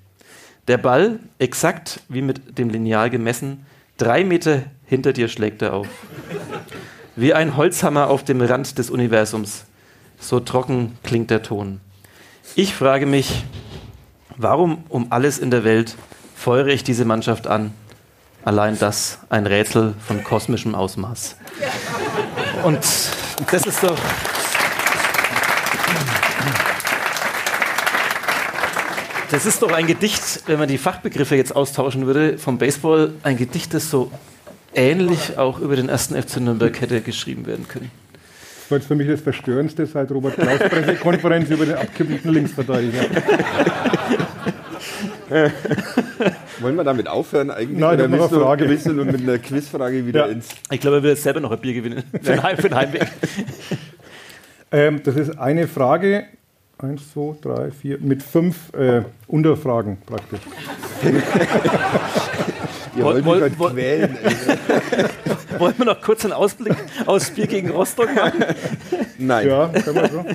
Der 0.68 0.78
Ball, 0.78 1.20
exakt 1.40 2.02
wie 2.10 2.22
mit 2.22 2.58
dem 2.58 2.70
Lineal 2.70 3.10
gemessen, 3.10 3.66
drei 3.98 4.24
Meter 4.24 4.64
hinter 4.86 5.14
dir 5.14 5.28
schlägt 5.28 5.62
er 5.62 5.74
auf. 5.74 5.88
Wie 7.16 7.34
ein 7.34 7.58
Holzhammer 7.58 8.10
auf 8.10 8.24
dem 8.24 8.42
Rand 8.42 8.78
des 8.78 8.90
Universums. 8.90 9.66
So 10.20 10.40
trocken 10.40 10.98
klingt 11.04 11.30
der 11.30 11.44
Ton. 11.44 11.80
Ich 12.56 12.74
frage 12.74 13.06
mich, 13.06 13.44
warum 14.38 14.84
um 14.90 15.12
alles 15.12 15.40
in 15.40 15.52
der 15.52 15.64
Welt 15.64 15.96
feuere 16.36 16.68
ich 16.68 16.84
diese 16.84 17.06
Mannschaft 17.06 17.48
an? 17.48 17.74
Allein 18.44 18.78
das 18.78 19.20
ein 19.30 19.48
Rätsel 19.48 19.94
von 20.06 20.24
kosmischem 20.24 20.76
Ausmaß. 20.76 21.38
Und 22.64 22.80
das 23.52 23.66
ist 23.66 23.84
doch. 23.84 23.98
Das 29.34 29.48
ist 29.48 29.64
doch 29.64 29.72
ein 29.72 29.88
Gedicht, 29.88 30.44
wenn 30.46 30.60
man 30.60 30.68
die 30.68 30.78
Fachbegriffe 30.78 31.36
jetzt 31.36 31.56
austauschen 31.56 32.06
würde, 32.06 32.38
vom 32.38 32.60
Baseball, 32.60 33.14
ein 33.24 33.36
Gedicht, 33.36 33.74
das 33.74 33.90
so 33.90 34.12
ähnlich 34.76 35.40
auch 35.40 35.58
über 35.60 35.76
den 35.76 35.90
ersten 35.90 36.14
FC 36.22 36.38
Nürnberg 36.40 36.80
hätte 36.80 37.02
geschrieben 37.02 37.48
werden 37.48 37.68
können. 37.68 37.90
Das 38.62 38.70
war 38.70 38.78
jetzt 38.78 38.86
für 38.88 38.94
mich 38.96 39.08
das 39.08 39.22
Verstörendste 39.22 39.88
seit 39.88 40.12
Robert 40.12 40.36
Klaus 40.36 40.60
Pressekonferenz 40.60 41.50
über 41.50 41.66
den 41.66 41.74
abgebliebenen 41.74 42.36
Linksverteidiger. 42.36 43.00
Wollen 46.60 46.76
wir 46.76 46.84
damit 46.84 47.08
aufhören 47.08 47.50
eigentlich? 47.50 47.80
Nein, 47.80 47.96
Oder 47.96 48.12
willst 48.12 48.26
eine 48.30 48.38
du, 48.40 48.46
Frage. 48.46 48.70
willst 48.70 48.86
du 48.86 48.94
nur 48.94 49.06
mit 49.06 49.20
einer 49.20 49.40
Quizfrage 49.40 50.06
wieder 50.06 50.28
Ja. 50.28 50.32
ins... 50.32 50.50
Ich 50.70 50.80
glaube, 50.80 50.98
er 50.98 51.04
will 51.04 51.10
jetzt 51.10 51.24
selber 51.24 51.40
noch 51.40 51.50
ein 51.52 51.58
Bier 51.60 51.74
gewinnen. 51.74 52.04
Für 52.22 52.34
den, 52.34 52.44
Heim, 52.44 52.56
für 52.58 52.70
den 52.70 52.76
Heimweg. 52.78 53.08
Ähm, 54.72 55.02
das 55.04 55.16
ist 55.16 55.40
eine 55.40 55.68
Frage, 55.68 56.26
eins, 56.78 57.14
zwei, 57.14 57.36
drei, 57.42 57.72
vier, 57.72 57.98
mit 58.00 58.24
fünf 58.24 58.74
äh, 58.74 59.04
Unterfragen 59.28 59.98
praktisch. 60.06 60.42
Ihr 62.96 63.04
wollt 63.04 63.26
mich 63.26 63.34
heute 63.34 63.50
quälen. 63.52 64.18
ey. 64.18 65.06
Wollen 65.60 65.74
wir 65.78 65.86
noch 65.86 66.02
kurz 66.02 66.24
einen 66.26 66.34
Ausblick 66.34 66.76
aufs 67.06 67.28
Spiel 67.28 67.48
gegen 67.48 67.70
Rostock 67.70 68.14
machen? 68.16 68.44
Nein. 69.18 69.48
Ja, 69.48 69.68
können 69.68 69.96
wir 69.96 70.10
so. 70.10 70.26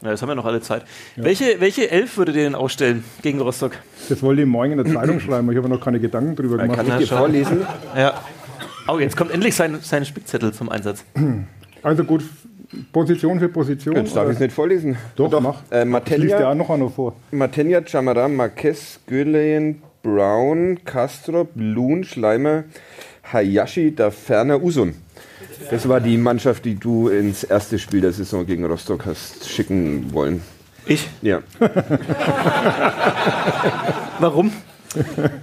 Ja, 0.00 0.10
das 0.10 0.22
haben 0.22 0.28
wir 0.28 0.34
noch 0.34 0.44
alle 0.44 0.60
Zeit. 0.60 0.84
Welche, 1.16 1.60
welche 1.60 1.90
Elf 1.90 2.16
würdet 2.16 2.36
ihr 2.36 2.44
denn 2.44 2.54
ausstellen 2.54 3.04
gegen 3.22 3.40
Rostock? 3.40 3.72
Das 4.08 4.22
wollte 4.22 4.42
ich 4.42 4.48
morgen 4.48 4.72
in 4.72 4.84
der 4.84 4.94
Zeitung 4.94 5.20
schreiben, 5.20 5.50
ich 5.50 5.58
habe 5.58 5.68
noch 5.68 5.80
keine 5.80 5.98
Gedanken 5.98 6.36
drüber 6.36 6.58
gemacht. 6.58 6.76
Kann 6.76 6.86
ich 7.00 7.08
dir 7.08 7.16
vorlesen? 7.16 7.66
Ja. 7.96 8.22
Oh, 8.86 8.98
jetzt 8.98 9.16
kommt 9.16 9.32
endlich 9.32 9.54
sein, 9.54 9.78
sein 9.82 10.04
Spickzettel 10.04 10.52
zum 10.52 10.68
Einsatz. 10.68 11.04
Also 11.82 12.04
gut, 12.04 12.22
Position 12.92 13.40
für 13.40 13.48
Position? 13.48 13.96
Jetzt 13.96 14.14
darf 14.14 14.28
ich 14.28 14.34
es 14.34 14.40
nicht 14.40 14.52
vorlesen. 14.52 14.96
Doch, 15.16 15.40
mach. 15.40 15.62
Äh, 15.70 15.78
ja 15.78 15.84
Matenja, 15.84 16.50
auch 16.50 16.54
noch 16.54 16.70
einmal 16.70 16.90
vor. 16.90 17.16
Matenja, 17.30 17.80
Chamara, 17.86 18.28
Marquez, 18.28 19.00
Güleyen, 19.06 19.82
Brown, 20.02 20.78
Kastrop, 20.84 21.50
Loon, 21.54 22.04
Schleimer, 22.04 22.64
Hayashi, 23.32 23.94
da 23.94 24.10
Ferner, 24.10 24.62
Usun. 24.62 24.94
Das 25.70 25.88
war 25.88 26.00
die 26.00 26.16
Mannschaft, 26.16 26.64
die 26.64 26.76
du 26.76 27.08
ins 27.08 27.44
erste 27.44 27.78
Spiel 27.78 28.00
der 28.00 28.12
Saison 28.12 28.46
gegen 28.46 28.64
Rostock 28.64 29.06
hast 29.06 29.48
schicken 29.48 30.12
wollen. 30.12 30.42
Ich? 30.86 31.08
Ja. 31.20 31.42
Warum? 34.18 34.52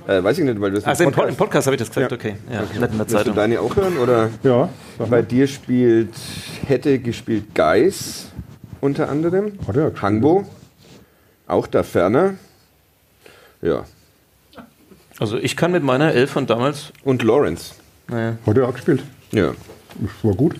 Äh, 0.07 0.23
weiß 0.23 0.39
ich 0.39 0.43
nicht, 0.43 0.59
weil 0.59 0.71
du 0.71 0.77
das 0.77 0.85
Also 0.85 1.03
im, 1.03 1.11
Pod 1.11 1.29
im 1.29 1.35
Podcast 1.35 1.67
habe 1.67 1.75
ich 1.75 1.79
das 1.79 1.89
gesagt, 1.89 2.11
okay. 2.11 2.35
Ja, 2.51 2.61
nicht 2.61 2.73
in 2.73 2.81
der 2.81 3.09
Willst 3.09 3.27
du 3.27 3.31
deine 3.31 3.59
auch 3.59 3.75
hören? 3.75 3.97
Oder? 3.97 4.29
Ja. 4.43 4.69
Bei 4.97 5.21
dir 5.21 5.47
spielt, 5.47 6.13
hätte 6.67 6.99
gespielt 6.99 7.53
Geis 7.53 8.31
unter 8.81 9.09
anderem. 9.09 9.53
Hat 9.67 9.75
er 9.75 9.89
gespielt. 9.89 10.01
Hangbo. 10.01 10.45
Auch 11.47 11.67
da 11.67 11.83
Ferner. 11.83 12.35
Ja. 13.61 13.85
Also 15.19 15.37
ich 15.37 15.55
kann 15.55 15.71
mit 15.71 15.83
meiner 15.83 16.13
Elf 16.13 16.31
von 16.31 16.47
damals. 16.47 16.91
Und 17.03 17.23
Lawrence. 17.23 17.75
Naja. 18.07 18.37
Hat 18.45 18.57
er 18.57 18.67
auch 18.67 18.73
gespielt. 18.73 19.03
Ja. 19.31 19.51
Das 19.99 20.11
war 20.23 20.33
gut. 20.33 20.55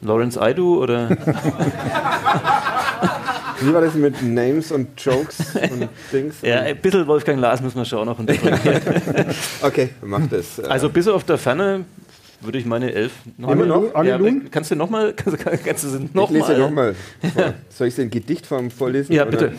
Lawrence 0.00 0.40
Aidu 0.40 0.82
oder. 0.82 1.08
Wie 3.62 3.72
war 3.74 3.80
das 3.80 3.94
mit 3.94 4.22
Names 4.22 4.72
und 4.72 4.88
Jokes 5.00 5.38
und 5.70 5.88
Dings? 6.12 6.36
ja, 6.42 6.60
ein 6.60 6.76
bisschen 6.78 7.06
Wolfgang 7.06 7.40
Lars 7.40 7.60
müssen 7.62 7.76
wir 7.78 7.84
schon 7.84 7.98
auch 8.00 8.04
noch 8.04 8.18
unterbringen. 8.18 8.58
Okay, 9.62 9.90
mach 10.02 10.26
das. 10.28 10.58
Äh, 10.58 10.62
also 10.66 10.88
bis 10.88 11.06
auf 11.08 11.24
der 11.24 11.38
Ferne 11.38 11.84
würde 12.40 12.58
ich 12.58 12.66
meine 12.66 12.92
Elf 12.92 13.12
noch 13.38 13.50
Immer 13.52 13.66
noch? 13.66 14.04
Ja, 14.04 14.18
kannst 14.50 14.70
du 14.70 14.76
nochmal? 14.76 15.12
Kannst, 15.14 15.40
du- 15.40 15.56
kannst 15.64 15.84
du 15.84 16.08
noch 16.12 16.30
ich 16.30 16.36
lese 16.38 16.52
mal? 16.52 16.58
nochmal. 16.58 16.94
Soll 17.70 17.86
ich 17.86 17.94
es 17.94 17.98
in 17.98 18.10
Gedichtform 18.10 18.70
vorlesen? 18.70 19.12
Ja, 19.12 19.22
oder? 19.22 19.30
bitte. 19.30 19.52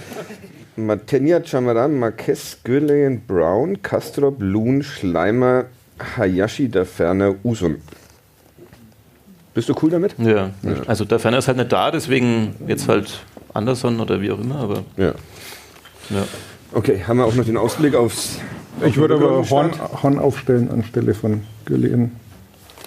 Matenja, 0.75 1.41
Chamaran, 1.45 1.97
Marquez, 1.99 2.57
Güleyen, 2.63 3.21
Brown, 3.27 3.81
Kastrop, 3.83 4.37
Loon, 4.39 4.81
Schleimer, 4.83 5.65
Hayashi, 6.17 6.67
da 6.67 6.83
Ferner, 6.83 7.35
Usun. 7.43 7.77
Bist 9.53 9.69
du 9.69 9.75
cool 9.83 9.91
damit? 9.91 10.15
Ja, 10.17 10.49
also 10.87 11.05
der 11.05 11.19
Ferner 11.19 11.37
ist 11.37 11.47
halt 11.47 11.57
nicht 11.57 11.71
da, 11.71 11.91
deswegen 11.91 12.55
jetzt 12.67 12.87
halt 12.87 13.19
Anderson 13.53 13.99
oder 13.99 14.21
wie 14.21 14.31
auch 14.31 14.39
immer, 14.39 14.55
aber 14.55 14.83
Ja. 14.97 15.13
ja. 16.09 16.23
Okay, 16.73 17.03
haben 17.07 17.17
wir 17.17 17.25
auch 17.25 17.35
noch 17.35 17.45
den 17.45 17.57
Ausblick 17.57 17.95
aufs. 17.95 18.39
Ich 18.83 18.97
würde 18.97 19.15
aber 19.15 19.31
auf 19.37 19.49
Horn? 19.51 19.71
Horn 20.01 20.17
aufstellen 20.17 20.71
anstelle 20.71 21.13
von 21.13 21.43
Gillian. 21.65 22.11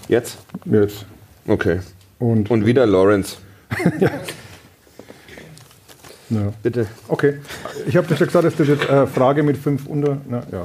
Jetzt? 0.09 0.39
Jetzt. 0.65 1.07
Okay. 1.47 1.81
Und, 2.19 2.51
Und 2.51 2.67
wieder 2.67 2.85
Lawrence. 2.87 3.37
ja. 4.01 4.11
Bitte. 6.63 6.89
Okay. 7.09 7.39
Ich 7.87 7.97
habe 7.97 8.09
das 8.09 8.19
ja 8.19 8.27
gesagt, 8.27 8.45
dass 8.45 8.57
das 8.57 8.67
jetzt 8.67 8.89
eine 8.91 9.07
Frage 9.07 9.45
mit 9.45 9.57
fünf 9.57 9.87
unter. 9.87 10.19
Na, 10.29 10.43
ja, 10.51 10.63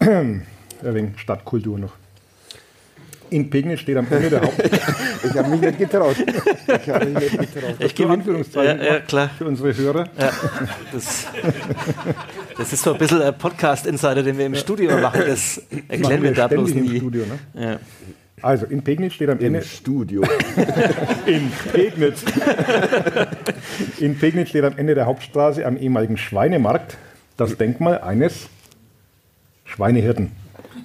Mhm, 0.00 0.42
Ein 0.82 0.94
wenig 0.94 1.18
Stadtkultur 1.18 1.78
noch. 1.78 1.92
In 3.30 3.50
Pegnitz 3.50 3.80
steht 3.80 3.96
am 3.96 4.06
Ende 4.10 4.30
der 4.30 4.42
Haupt. 4.42 4.54
Ich 5.28 5.36
habe 5.36 5.48
mich 5.50 5.60
nicht 5.60 5.78
getraut. 5.78 6.16
Ich 6.18 6.88
habe 6.88 7.06
mich 7.06 7.32
nicht 7.32 7.54
getraut. 7.54 7.74
Ich 7.80 7.94
gebe 7.94 8.12
Anführungszeichen 8.12 8.78
Ja, 8.78 8.84
ja, 8.94 9.00
klar. 9.00 9.28
für 9.36 9.44
unsere 9.44 9.76
Hörer. 9.76 10.04
Ja, 10.18 10.30
das, 10.92 11.26
das 12.56 12.72
ist 12.72 12.82
so 12.84 12.92
ein 12.92 12.98
bisschen 12.98 13.22
ein 13.22 13.36
Podcast-Insider, 13.36 14.22
den 14.22 14.38
wir 14.38 14.46
im 14.46 14.54
Studio 14.54 14.96
machen. 14.98 15.22
Das 15.26 15.60
erklären 15.88 16.22
wir 16.22 16.32
da 16.32 16.46
bloß 16.46 16.74
nie. 16.74 16.80
im 16.90 16.96
Studio. 16.96 17.24
Ne? 17.54 17.62
Ja. 17.62 17.78
Also, 18.40 18.66
in 18.66 18.82
Pegnitz 18.82 19.14
steht 19.14 19.28
am 19.30 19.40
Ende. 19.40 19.58
Im 19.60 19.64
Studio. 19.64 20.22
In 21.26 21.50
Pegnitz. 21.72 22.22
In 23.98 24.16
Pegnitz 24.18 24.50
steht 24.50 24.64
am 24.64 24.76
Ende 24.78 24.94
der 24.94 25.06
Hauptstraße 25.06 25.66
am 25.66 25.76
ehemaligen 25.76 26.16
Schweinemarkt 26.18 26.96
das 27.36 27.56
Denkmal 27.56 28.00
eines 28.00 28.48
Schweinehirten. 29.64 30.30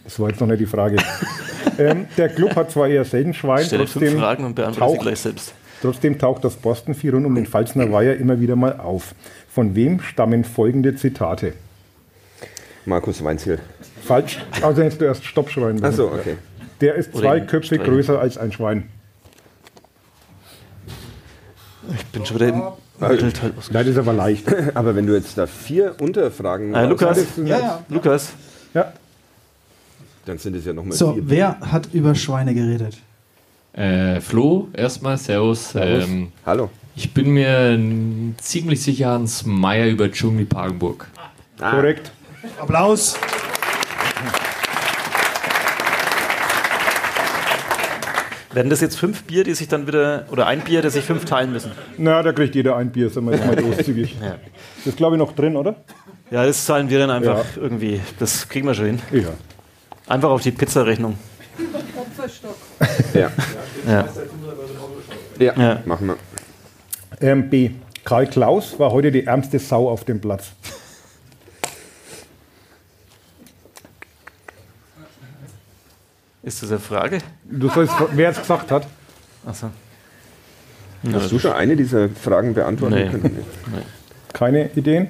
Das 0.03 0.19
war 0.19 0.29
jetzt 0.29 0.39
noch 0.41 0.47
nicht 0.47 0.59
die 0.59 0.65
Frage. 0.65 0.97
ähm, 1.77 2.07
der 2.17 2.29
Club 2.29 2.55
hat 2.55 2.71
zwar 2.71 2.87
eher 2.87 3.05
selten 3.05 3.33
Schwein, 3.33 3.65
Stelle 3.65 3.87
fünf 3.87 3.93
trotzdem 4.05 4.19
Fragen 4.19 4.45
und 4.45 4.55
beantworte 4.55 4.91
sie 4.91 4.95
taucht, 4.97 5.05
gleich 5.07 5.19
selbst. 5.19 5.53
trotzdem 5.81 6.17
taucht 6.19 6.43
das 6.43 6.55
Boston-Vieh 6.55 7.09
rund 7.09 7.25
um 7.25 7.35
den 7.35 7.45
Pfalzner 7.45 7.91
Weiher 7.91 8.17
immer 8.17 8.39
wieder 8.39 8.55
mal 8.55 8.79
auf. 8.79 9.13
Von 9.49 9.75
wem 9.75 10.01
stammen 10.01 10.43
folgende 10.43 10.95
Zitate? 10.95 11.53
Markus 12.85 13.23
Weinziel. 13.23 13.59
Falsch, 14.03 14.39
also 14.61 14.81
jetzt 14.81 14.99
du 14.99 15.05
erst 15.05 15.23
Stopp 15.25 15.49
schreien. 15.51 15.83
Achso, 15.83 16.05
okay. 16.07 16.37
Der 16.81 16.95
ist 16.95 17.13
Oder 17.13 17.21
zwei 17.23 17.39
Köpfe 17.41 17.75
Streichen. 17.75 17.85
größer 17.85 18.19
als 18.19 18.37
ein 18.39 18.51
Schwein. 18.51 18.89
Ich 21.95 22.05
bin 22.07 22.25
schon 22.25 22.37
wieder 22.37 22.47
im 22.49 22.61
Mittelteil 22.99 23.53
aus. 23.57 23.71
Nein, 23.71 23.85
das 23.85 23.93
ist 23.93 23.99
aber 23.99 24.13
leicht. 24.13 24.45
Aber 24.75 24.95
wenn 24.95 25.07
du 25.07 25.13
jetzt 25.13 25.37
da 25.37 25.47
vier 25.47 25.95
Unterfragen 25.99 26.75
Ah, 26.75 26.83
Lukas, 26.85 27.17
raushattest, 27.17 27.37
Ja, 27.47 27.59
ja. 27.59 27.85
Lukas, 27.89 28.33
Ja, 28.73 28.93
dann 30.25 30.37
sind 30.37 30.55
es 30.55 30.65
ja 30.65 30.73
nochmal 30.73 30.93
So, 30.93 31.13
vier. 31.13 31.23
wer 31.25 31.59
hat 31.59 31.89
über 31.93 32.15
Schweine 32.15 32.53
geredet? 32.53 32.97
Äh, 33.73 34.19
Flo, 34.21 34.67
erstmal, 34.73 35.17
Servus. 35.17 35.71
Servus. 35.71 36.03
Ähm, 36.05 36.31
Hallo. 36.45 36.69
ich 36.95 37.13
bin 37.13 37.29
mir 37.31 37.79
ziemlich 38.37 38.81
sicher 38.81 39.11
Hans 39.11 39.45
Meier 39.45 39.87
über 39.87 40.11
Dschungel 40.11 40.45
Pagenburg. 40.45 41.07
korrekt. 41.59 42.11
Applaus. 42.59 43.17
werden 48.53 48.69
das 48.69 48.81
jetzt 48.81 48.97
fünf 48.97 49.23
Bier, 49.23 49.43
die 49.45 49.53
sich 49.53 49.67
dann 49.69 49.87
wieder, 49.87 50.25
oder 50.29 50.45
ein 50.47 50.59
Bier, 50.61 50.81
das 50.81 50.93
sich 50.93 51.05
fünf 51.05 51.23
teilen 51.25 51.53
müssen? 51.53 51.71
Na, 51.97 52.21
da 52.21 52.33
kriegt 52.33 52.53
jeder 52.53 52.75
ein 52.75 52.91
Bier, 52.91 53.09
sind 53.09 53.23
wir 53.25 53.33
jetzt 53.33 53.45
mal 53.45 53.55
großzügig. 53.63 54.17
Ja. 54.21 54.35
Das 54.77 54.87
ist, 54.87 54.97
glaube 54.97 55.15
ich, 55.15 55.19
noch 55.19 55.33
drin, 55.33 55.55
oder? 55.55 55.75
Ja, 56.31 56.45
das 56.45 56.65
zahlen 56.65 56.89
wir 56.89 56.99
dann 56.99 57.09
einfach 57.11 57.37
Ja. 57.55 57.61
irgendwie. 57.61 58.01
Das 58.19 58.47
kriegen 58.49 58.67
wir 58.67 58.73
schon 58.73 58.85
hin. 58.87 58.99
Ja. 59.11 59.29
Einfach 60.11 60.29
auf 60.29 60.41
die 60.41 60.51
Pizzarechnung. 60.51 61.17
Ja. 63.13 63.31
Ja. 63.87 64.07
Ja, 65.39 65.53
Ja. 65.57 65.81
machen 65.85 66.07
wir. 66.07 66.17
Ähm, 67.21 67.49
B. 67.49 67.71
Karl 68.03 68.27
Klaus 68.27 68.77
war 68.77 68.91
heute 68.91 69.09
die 69.09 69.25
ärmste 69.25 69.57
Sau 69.57 69.89
auf 69.89 70.03
dem 70.03 70.19
Platz. 70.19 70.51
Ist 76.43 76.63
das 76.63 76.71
eine 76.71 76.79
Frage? 76.79 77.19
Du 77.49 77.69
sollst, 77.69 77.93
wer 78.13 78.29
es 78.29 78.39
gesagt 78.39 78.71
hat. 78.71 78.87
Achso. 79.45 79.69
Hast 81.13 81.31
du 81.31 81.39
schon 81.39 81.53
eine 81.53 81.75
dieser 81.75 82.09
Fragen 82.09 82.53
beantworten 82.53 82.95
Nee. 82.95 83.09
können? 83.09 83.45
Keine 84.33 84.69
Ideen? 84.75 85.07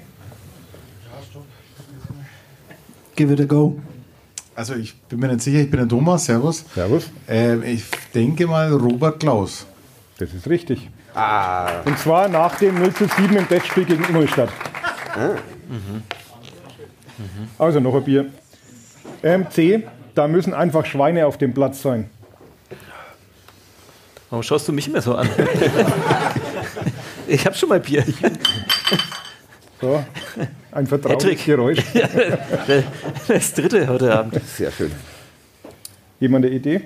Give 3.15 3.33
it 3.33 3.41
a 3.41 3.45
go. 3.45 3.79
Also 4.55 4.75
ich 4.75 4.95
bin 4.95 5.19
mir 5.19 5.27
nicht 5.29 5.41
sicher, 5.41 5.59
ich 5.59 5.71
bin 5.71 5.79
der 5.79 5.87
Thomas, 5.87 6.25
servus. 6.25 6.65
Servus. 6.75 7.09
Ähm, 7.27 7.63
ich 7.63 7.85
denke 8.13 8.47
mal 8.47 8.71
Robert 8.71 9.19
Klaus. 9.19 9.65
Das 10.17 10.33
ist 10.33 10.47
richtig. 10.47 10.89
Ah. 11.15 11.81
Und 11.85 11.97
zwar 11.97 12.27
nach 12.27 12.57
dem 12.57 12.79
0 12.79 12.93
zu 12.93 13.05
7 13.05 13.35
im 13.35 13.47
Testspiel 13.47 13.85
gegen 13.85 14.03
Ingolstadt. 14.03 14.49
Also 17.57 17.79
noch 17.79 17.95
ein 17.95 18.03
Bier. 18.03 18.25
Ähm, 19.23 19.49
C. 19.49 19.83
Da 20.15 20.27
müssen 20.27 20.53
einfach 20.53 20.85
Schweine 20.85 21.25
auf 21.25 21.37
dem 21.37 21.53
Platz 21.53 21.81
sein. 21.81 22.09
Warum 24.29 24.43
schaust 24.43 24.67
du 24.67 24.73
mich 24.73 24.87
immer 24.87 25.01
so 25.01 25.15
an? 25.15 25.29
ich 27.27 27.45
habe 27.45 27.55
schon 27.55 27.69
mal 27.69 27.79
Bier. 27.79 28.05
So, 29.81 30.05
ein 30.71 30.85
vertrautes. 30.85 31.43
Geräusch. 31.43 31.79
Das 33.27 33.53
dritte 33.53 33.87
heute 33.87 34.13
Abend. 34.13 34.39
Sehr 34.45 34.71
schön. 34.71 34.91
Jemand 36.19 36.45
eine 36.45 36.53
Idee? 36.53 36.81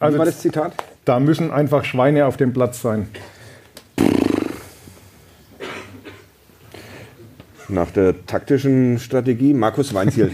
Wie 0.00 0.18
war 0.18 0.24
das 0.24 0.40
Zitat? 0.40 0.74
Da 1.04 1.20
müssen 1.20 1.52
einfach 1.52 1.84
Schweine 1.84 2.26
auf 2.26 2.36
dem 2.36 2.52
Platz 2.52 2.82
sein. 2.82 3.08
Nach 7.68 7.90
der 7.90 8.26
taktischen 8.26 8.98
Strategie 8.98 9.54
Markus 9.54 9.94
Weinziel. 9.94 10.32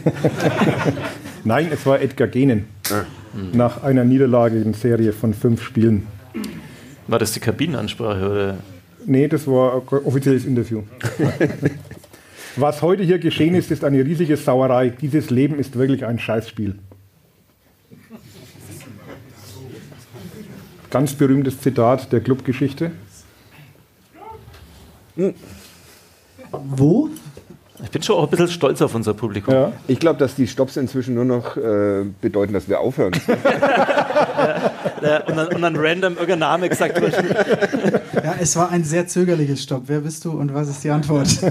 Nein, 1.45 1.69
es 1.71 1.85
war 1.87 2.01
Edgar 2.01 2.29
Genen. 2.29 2.69
Ah. 2.91 3.05
Nach 3.53 3.83
einer 3.83 4.05
Niederlage 4.05 4.61
in 4.61 4.75
Serie 4.75 5.13
von 5.13 5.35
fünf 5.35 5.63
Spielen. 5.63 6.07
War 7.07 7.19
das 7.19 7.33
die 7.33 7.41
Kabinenansprache? 7.41 8.31
Oder? 8.31 8.59
Nee, 9.07 9.29
das 9.29 9.47
war 9.47 9.75
ein 9.75 9.99
offizielles 10.05 10.45
Interview. 10.45 10.83
Was 12.57 12.83
heute 12.83 13.03
hier 13.03 13.19
geschehen 13.19 13.55
ist, 13.55 13.71
ist 13.71 13.85
eine 13.85 14.05
riesige 14.05 14.37
Sauerei. 14.37 14.91
Dieses 14.91 15.31
Leben 15.31 15.59
ist 15.59 15.77
wirklich 15.77 16.05
ein 16.05 16.19
Scheißspiel. 16.19 16.79
Ganz 20.91 21.15
berühmtes 21.15 21.61
Zitat 21.61 22.13
der 22.13 22.21
Clubgeschichte. 22.21 22.91
Wo? 26.53 27.09
Ich 27.82 27.90
bin 27.90 28.02
schon 28.02 28.16
auch 28.16 28.24
ein 28.24 28.31
bisschen 28.31 28.48
stolz 28.48 28.82
auf 28.82 28.94
unser 28.94 29.15
Publikum. 29.15 29.55
Ja. 29.55 29.73
Ich 29.89 29.98
glaube, 29.98 30.19
dass 30.19 30.35
die 30.35 30.47
Stops 30.47 30.77
inzwischen 30.77 31.15
nur 31.15 31.24
noch 31.24 31.57
äh, 31.57 32.05
bedeuten, 32.20 32.52
dass 32.52 32.69
wir 32.69 32.81
aufhören. 32.81 33.12
ja, 35.02 35.24
und, 35.27 35.36
dann, 35.36 35.48
und, 35.48 35.62
dann, 35.62 35.77
random 35.77 36.15
irgendein 36.15 36.39
Name 36.40 36.69
gesagt 36.69 37.01
wird. 37.01 37.15
Ja, 38.23 38.35
es 38.39 38.55
war 38.57 38.70
ein 38.70 38.85
sehr 38.85 39.07
zögerliches 39.07 39.62
Stopp. 39.62 39.85
Wer 39.86 40.01
bist 40.01 40.24
du 40.27 40.32
und 40.32 40.52
was 40.52 40.69
ist 40.69 40.85
die 40.85 40.90
Antwort? 40.90 41.28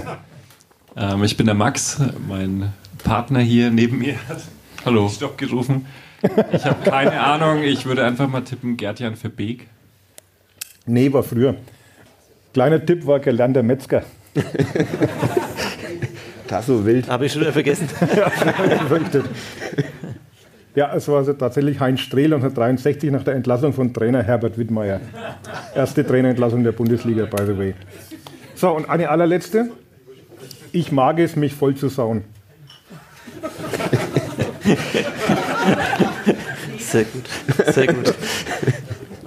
Ähm, 0.96 1.22
ich 1.22 1.36
bin 1.36 1.46
der 1.46 1.54
Max, 1.54 1.98
mein 2.26 2.72
Partner 3.04 3.38
hier 3.38 3.70
neben 3.70 3.98
mir 3.98 4.16
hat 4.28 4.40
Hallo. 4.84 5.08
Stopp 5.08 5.38
gerufen. 5.38 5.86
Ich 6.52 6.64
habe 6.64 6.82
keine 6.82 7.20
Ahnung, 7.20 7.62
ich 7.62 7.86
würde 7.86 8.04
einfach 8.04 8.28
mal 8.28 8.40
tippen, 8.40 8.76
Gertjan 8.76 9.14
für 9.14 9.28
Beek. 9.28 9.68
Nee, 10.86 11.12
war 11.12 11.22
früher. 11.22 11.54
Kleiner 12.52 12.84
Tipp 12.84 13.06
war 13.06 13.20
gelernter 13.20 13.62
Metzger. 13.62 14.02
Tasso 16.50 16.84
wild. 16.84 17.08
Habe 17.08 17.26
ich 17.26 17.32
schon 17.32 17.42
wieder 17.42 17.52
vergessen. 17.52 17.88
ja, 20.74 20.92
es 20.96 21.06
war 21.06 21.18
also 21.18 21.32
tatsächlich 21.32 21.78
Heinz 21.78 22.00
Strehl 22.00 22.24
1963 22.24 23.12
nach 23.12 23.22
der 23.22 23.34
Entlassung 23.34 23.72
von 23.72 23.94
Trainer 23.94 24.24
Herbert 24.24 24.58
Wittmeier. 24.58 25.00
Erste 25.76 26.04
Trainerentlassung 26.04 26.64
der 26.64 26.72
Bundesliga, 26.72 27.26
by 27.26 27.44
the 27.46 27.56
way. 27.56 27.74
So, 28.56 28.70
und 28.70 28.90
eine 28.90 29.10
allerletzte. 29.10 29.70
Ich 30.72 30.90
mag 30.90 31.20
es, 31.20 31.36
mich 31.36 31.54
voll 31.54 31.76
zu 31.76 31.88
sauen. 31.88 32.24
Sehr 36.78 37.04
gut, 37.04 37.24
sehr 37.72 37.86
gut. 37.86 38.14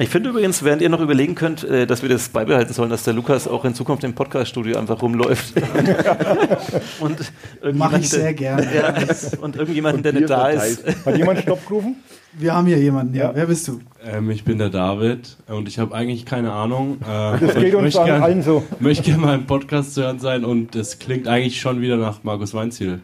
Ich 0.03 0.09
finde 0.09 0.31
übrigens, 0.31 0.61
während 0.65 0.81
ihr 0.81 0.89
noch 0.89 0.99
überlegen 0.99 1.33
könnt, 1.33 1.63
äh, 1.63 1.87
dass 1.87 2.01
wir 2.01 2.09
das 2.09 2.27
beibehalten 2.27 2.73
sollen, 2.73 2.89
dass 2.89 3.03
der 3.03 3.13
Lukas 3.13 3.47
auch 3.47 3.63
in 3.63 3.73
Zukunft 3.73 4.03
im 4.03 4.13
Podcaststudio 4.13 4.77
einfach 4.77 5.01
rumläuft. 5.01 5.53
und 6.99 7.31
Mache 7.73 7.99
ich 7.99 8.09
sehr 8.09 8.33
gerne. 8.33 8.63
Ja, 8.73 8.93
und 9.39 9.55
irgendjemanden, 9.55 10.03
der 10.03 10.11
nicht 10.11 10.29
da 10.29 10.49
ist. 10.49 10.83
Hat 11.05 11.17
jemand 11.17 11.39
Stopp 11.39 11.65
gerufen? 11.65 11.95
Wir 12.33 12.53
haben 12.53 12.67
hier 12.67 12.79
jemanden, 12.79 13.15
ja. 13.15 13.27
ja. 13.27 13.35
Wer 13.35 13.45
bist 13.45 13.65
du? 13.69 13.79
Ähm, 14.03 14.29
ich 14.29 14.43
bin 14.43 14.57
der 14.57 14.69
David 14.69 15.37
und 15.47 15.69
ich 15.69 15.79
habe 15.79 15.95
eigentlich 15.95 16.25
keine 16.25 16.51
Ahnung. 16.51 16.97
Äh, 17.01 17.39
das 17.45 17.55
geht 17.55 17.73
uns 17.73 17.93
gern, 17.93 18.21
allen 18.23 18.41
so. 18.41 18.63
Ich 18.73 18.81
möchte 18.81 19.03
gerne 19.03 19.21
mal 19.21 19.35
im 19.35 19.45
Podcast 19.45 19.93
zu 19.93 20.03
hören 20.03 20.19
sein 20.19 20.43
und 20.43 20.75
es 20.75 20.99
klingt 20.99 21.29
eigentlich 21.29 21.61
schon 21.61 21.79
wieder 21.79 21.95
nach 21.95 22.23
Markus 22.23 22.53
Weinziel. 22.53 22.99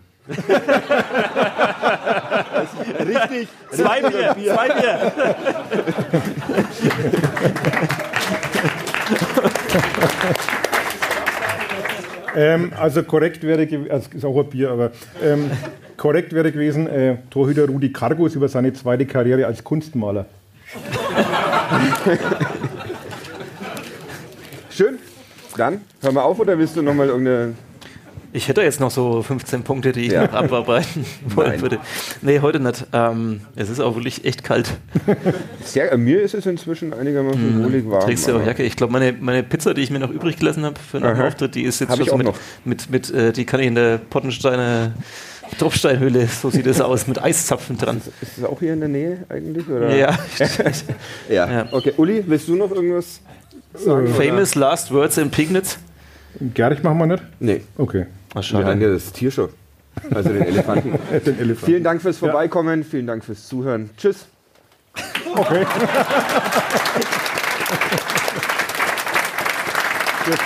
Richtig. 3.00 3.48
Zwei 3.72 4.02
Bier, 4.02 4.36
zwei 4.36 4.68
Bier. 4.70 5.12
ähm, 12.36 12.72
also 12.78 13.04
korrekt 13.04 13.44
wäre 13.44 13.66
gewesen, 13.68 13.92
also 13.92 14.10
ist 14.14 14.26
auch 14.26 14.38
ein 14.38 14.50
Bier, 14.50 14.72
aber 14.72 14.92
ähm, 15.24 15.52
korrekt 15.98 16.34
wäre 16.34 16.52
gewesen, 16.52 16.88
äh, 16.88 17.18
Torhüter 17.30 17.68
Rudi 17.68 17.92
Kargus 17.92 18.36
über 18.36 18.48
seine 18.50 18.74
zweite 18.74 19.06
Karriere 19.06 19.46
als 19.46 19.64
Kunstmaler. 19.64 20.26
Schön. 24.70 24.98
Dann 25.58 25.82
hören 26.02 26.16
wir 26.16 26.24
auf 26.24 26.40
oder 26.40 26.58
willst 26.58 26.76
du 26.78 26.82
nochmal 26.82 27.08
irgendeine 27.08 27.54
ich 28.32 28.48
hätte 28.48 28.62
jetzt 28.62 28.80
noch 28.80 28.92
so 28.92 29.24
15 29.24 29.64
Punkte, 29.64 29.92
die 29.92 30.02
ich 30.02 30.12
ja. 30.12 30.26
noch 30.26 30.34
abarbeiten 30.34 31.06
wollen 31.26 31.62
würde. 31.62 31.80
Nee, 32.22 32.40
heute 32.42 32.60
nicht. 32.60 32.86
Ähm, 32.94 33.42
es 33.56 33.70
ist 33.70 33.80
auch 33.80 33.96
wirklich 33.96 34.26
echt 34.26 34.44
kalt. 34.44 34.78
Sehr, 35.64 35.92
äh, 35.92 35.98
mir 35.98 36.22
ist 36.22 36.36
es 36.36 36.46
inzwischen 36.46 36.94
einigermaßen 36.94 37.60
mhm. 37.60 37.64
wohlig 37.64 37.90
warm. 37.90 38.04
Trägst 38.04 38.28
du 38.28 38.36
auch 38.36 38.46
Jacke? 38.46 38.64
Ich 38.64 38.76
glaube, 38.76 38.94
meine, 38.94 39.14
meine 39.14 39.44
Pizza, 39.44 39.74
die 39.74 39.82
ich 39.82 39.90
mir 39.90 40.00
noch 40.00 40.12
übrig 40.12 40.38
gelassen 40.38 40.64
habe 40.64 40.80
für 40.80 40.98
einen 40.98 41.22
Auftritt, 41.22 41.56
die 41.56 41.64
ist 41.64 41.80
jetzt 41.80 41.96
schon 41.96 42.06
so 42.06 42.18
mit, 42.18 42.34
mit, 42.66 42.90
mit 42.90 43.12
äh, 43.12 43.32
die 43.32 43.46
kann 43.46 43.60
ich 43.62 43.68
in 43.68 43.76
der 43.76 43.98
Pottensteiner 43.98 44.94
Tropfsteinhöhle, 45.58 46.28
so 46.28 46.52
sieht 46.52 46.68
es 46.68 46.80
aus, 46.80 47.08
mit 47.08 47.22
Eiszapfen 47.22 47.78
dran. 47.78 48.02
Ist 48.22 48.38
das 48.38 48.46
auch 48.46 48.60
hier 48.60 48.74
in 48.74 48.80
der 48.82 48.90
Nähe 48.90 49.26
eigentlich? 49.30 49.68
Oder? 49.68 49.96
Ja. 49.96 50.18
ja. 51.30 51.52
ja. 51.52 51.68
Okay, 51.72 51.94
Uli, 51.98 52.24
willst 52.28 52.48
du 52.48 52.56
noch 52.56 52.72
irgendwas 52.72 53.22
sagen? 53.74 54.08
Famous 54.14 54.56
oder? 54.56 54.68
Last 54.68 54.94
Words 54.94 55.18
in 55.18 55.32
Pignitz? 55.32 55.80
Gerd 56.54 56.84
machen 56.84 57.00
wir 57.00 57.08
nicht? 57.08 57.24
Nee. 57.40 57.62
Okay. 57.78 58.06
Ach, 58.36 58.44
schade. 58.44 58.66
Wir 58.66 58.72
haben 58.72 58.82
ja 58.82 58.90
das 58.92 59.12
Tier 59.12 59.32
schon. 59.32 59.50
Also 60.14 60.30
den 60.30 60.44
Elefanten. 60.44 60.92
den 61.26 61.40
Elefanten. 61.40 61.66
Vielen 61.66 61.84
Dank 61.84 62.02
fürs 62.02 62.18
Vorbeikommen, 62.18 62.84
vielen 62.84 63.08
Dank 63.08 63.24
fürs 63.26 63.48
Zuhören. 63.48 63.90
Tschüss. 63.98 64.28
Okay. 65.36 65.66
Tschüss. 70.26 70.40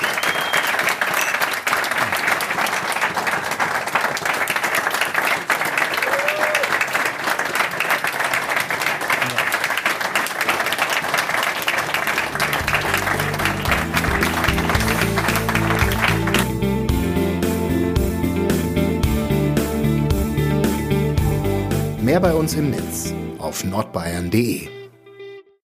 Uns 22.53 22.59
im 22.59 22.69
Netz 22.69 23.13
auf 23.39 23.63
nordbayern.de. 23.63 24.82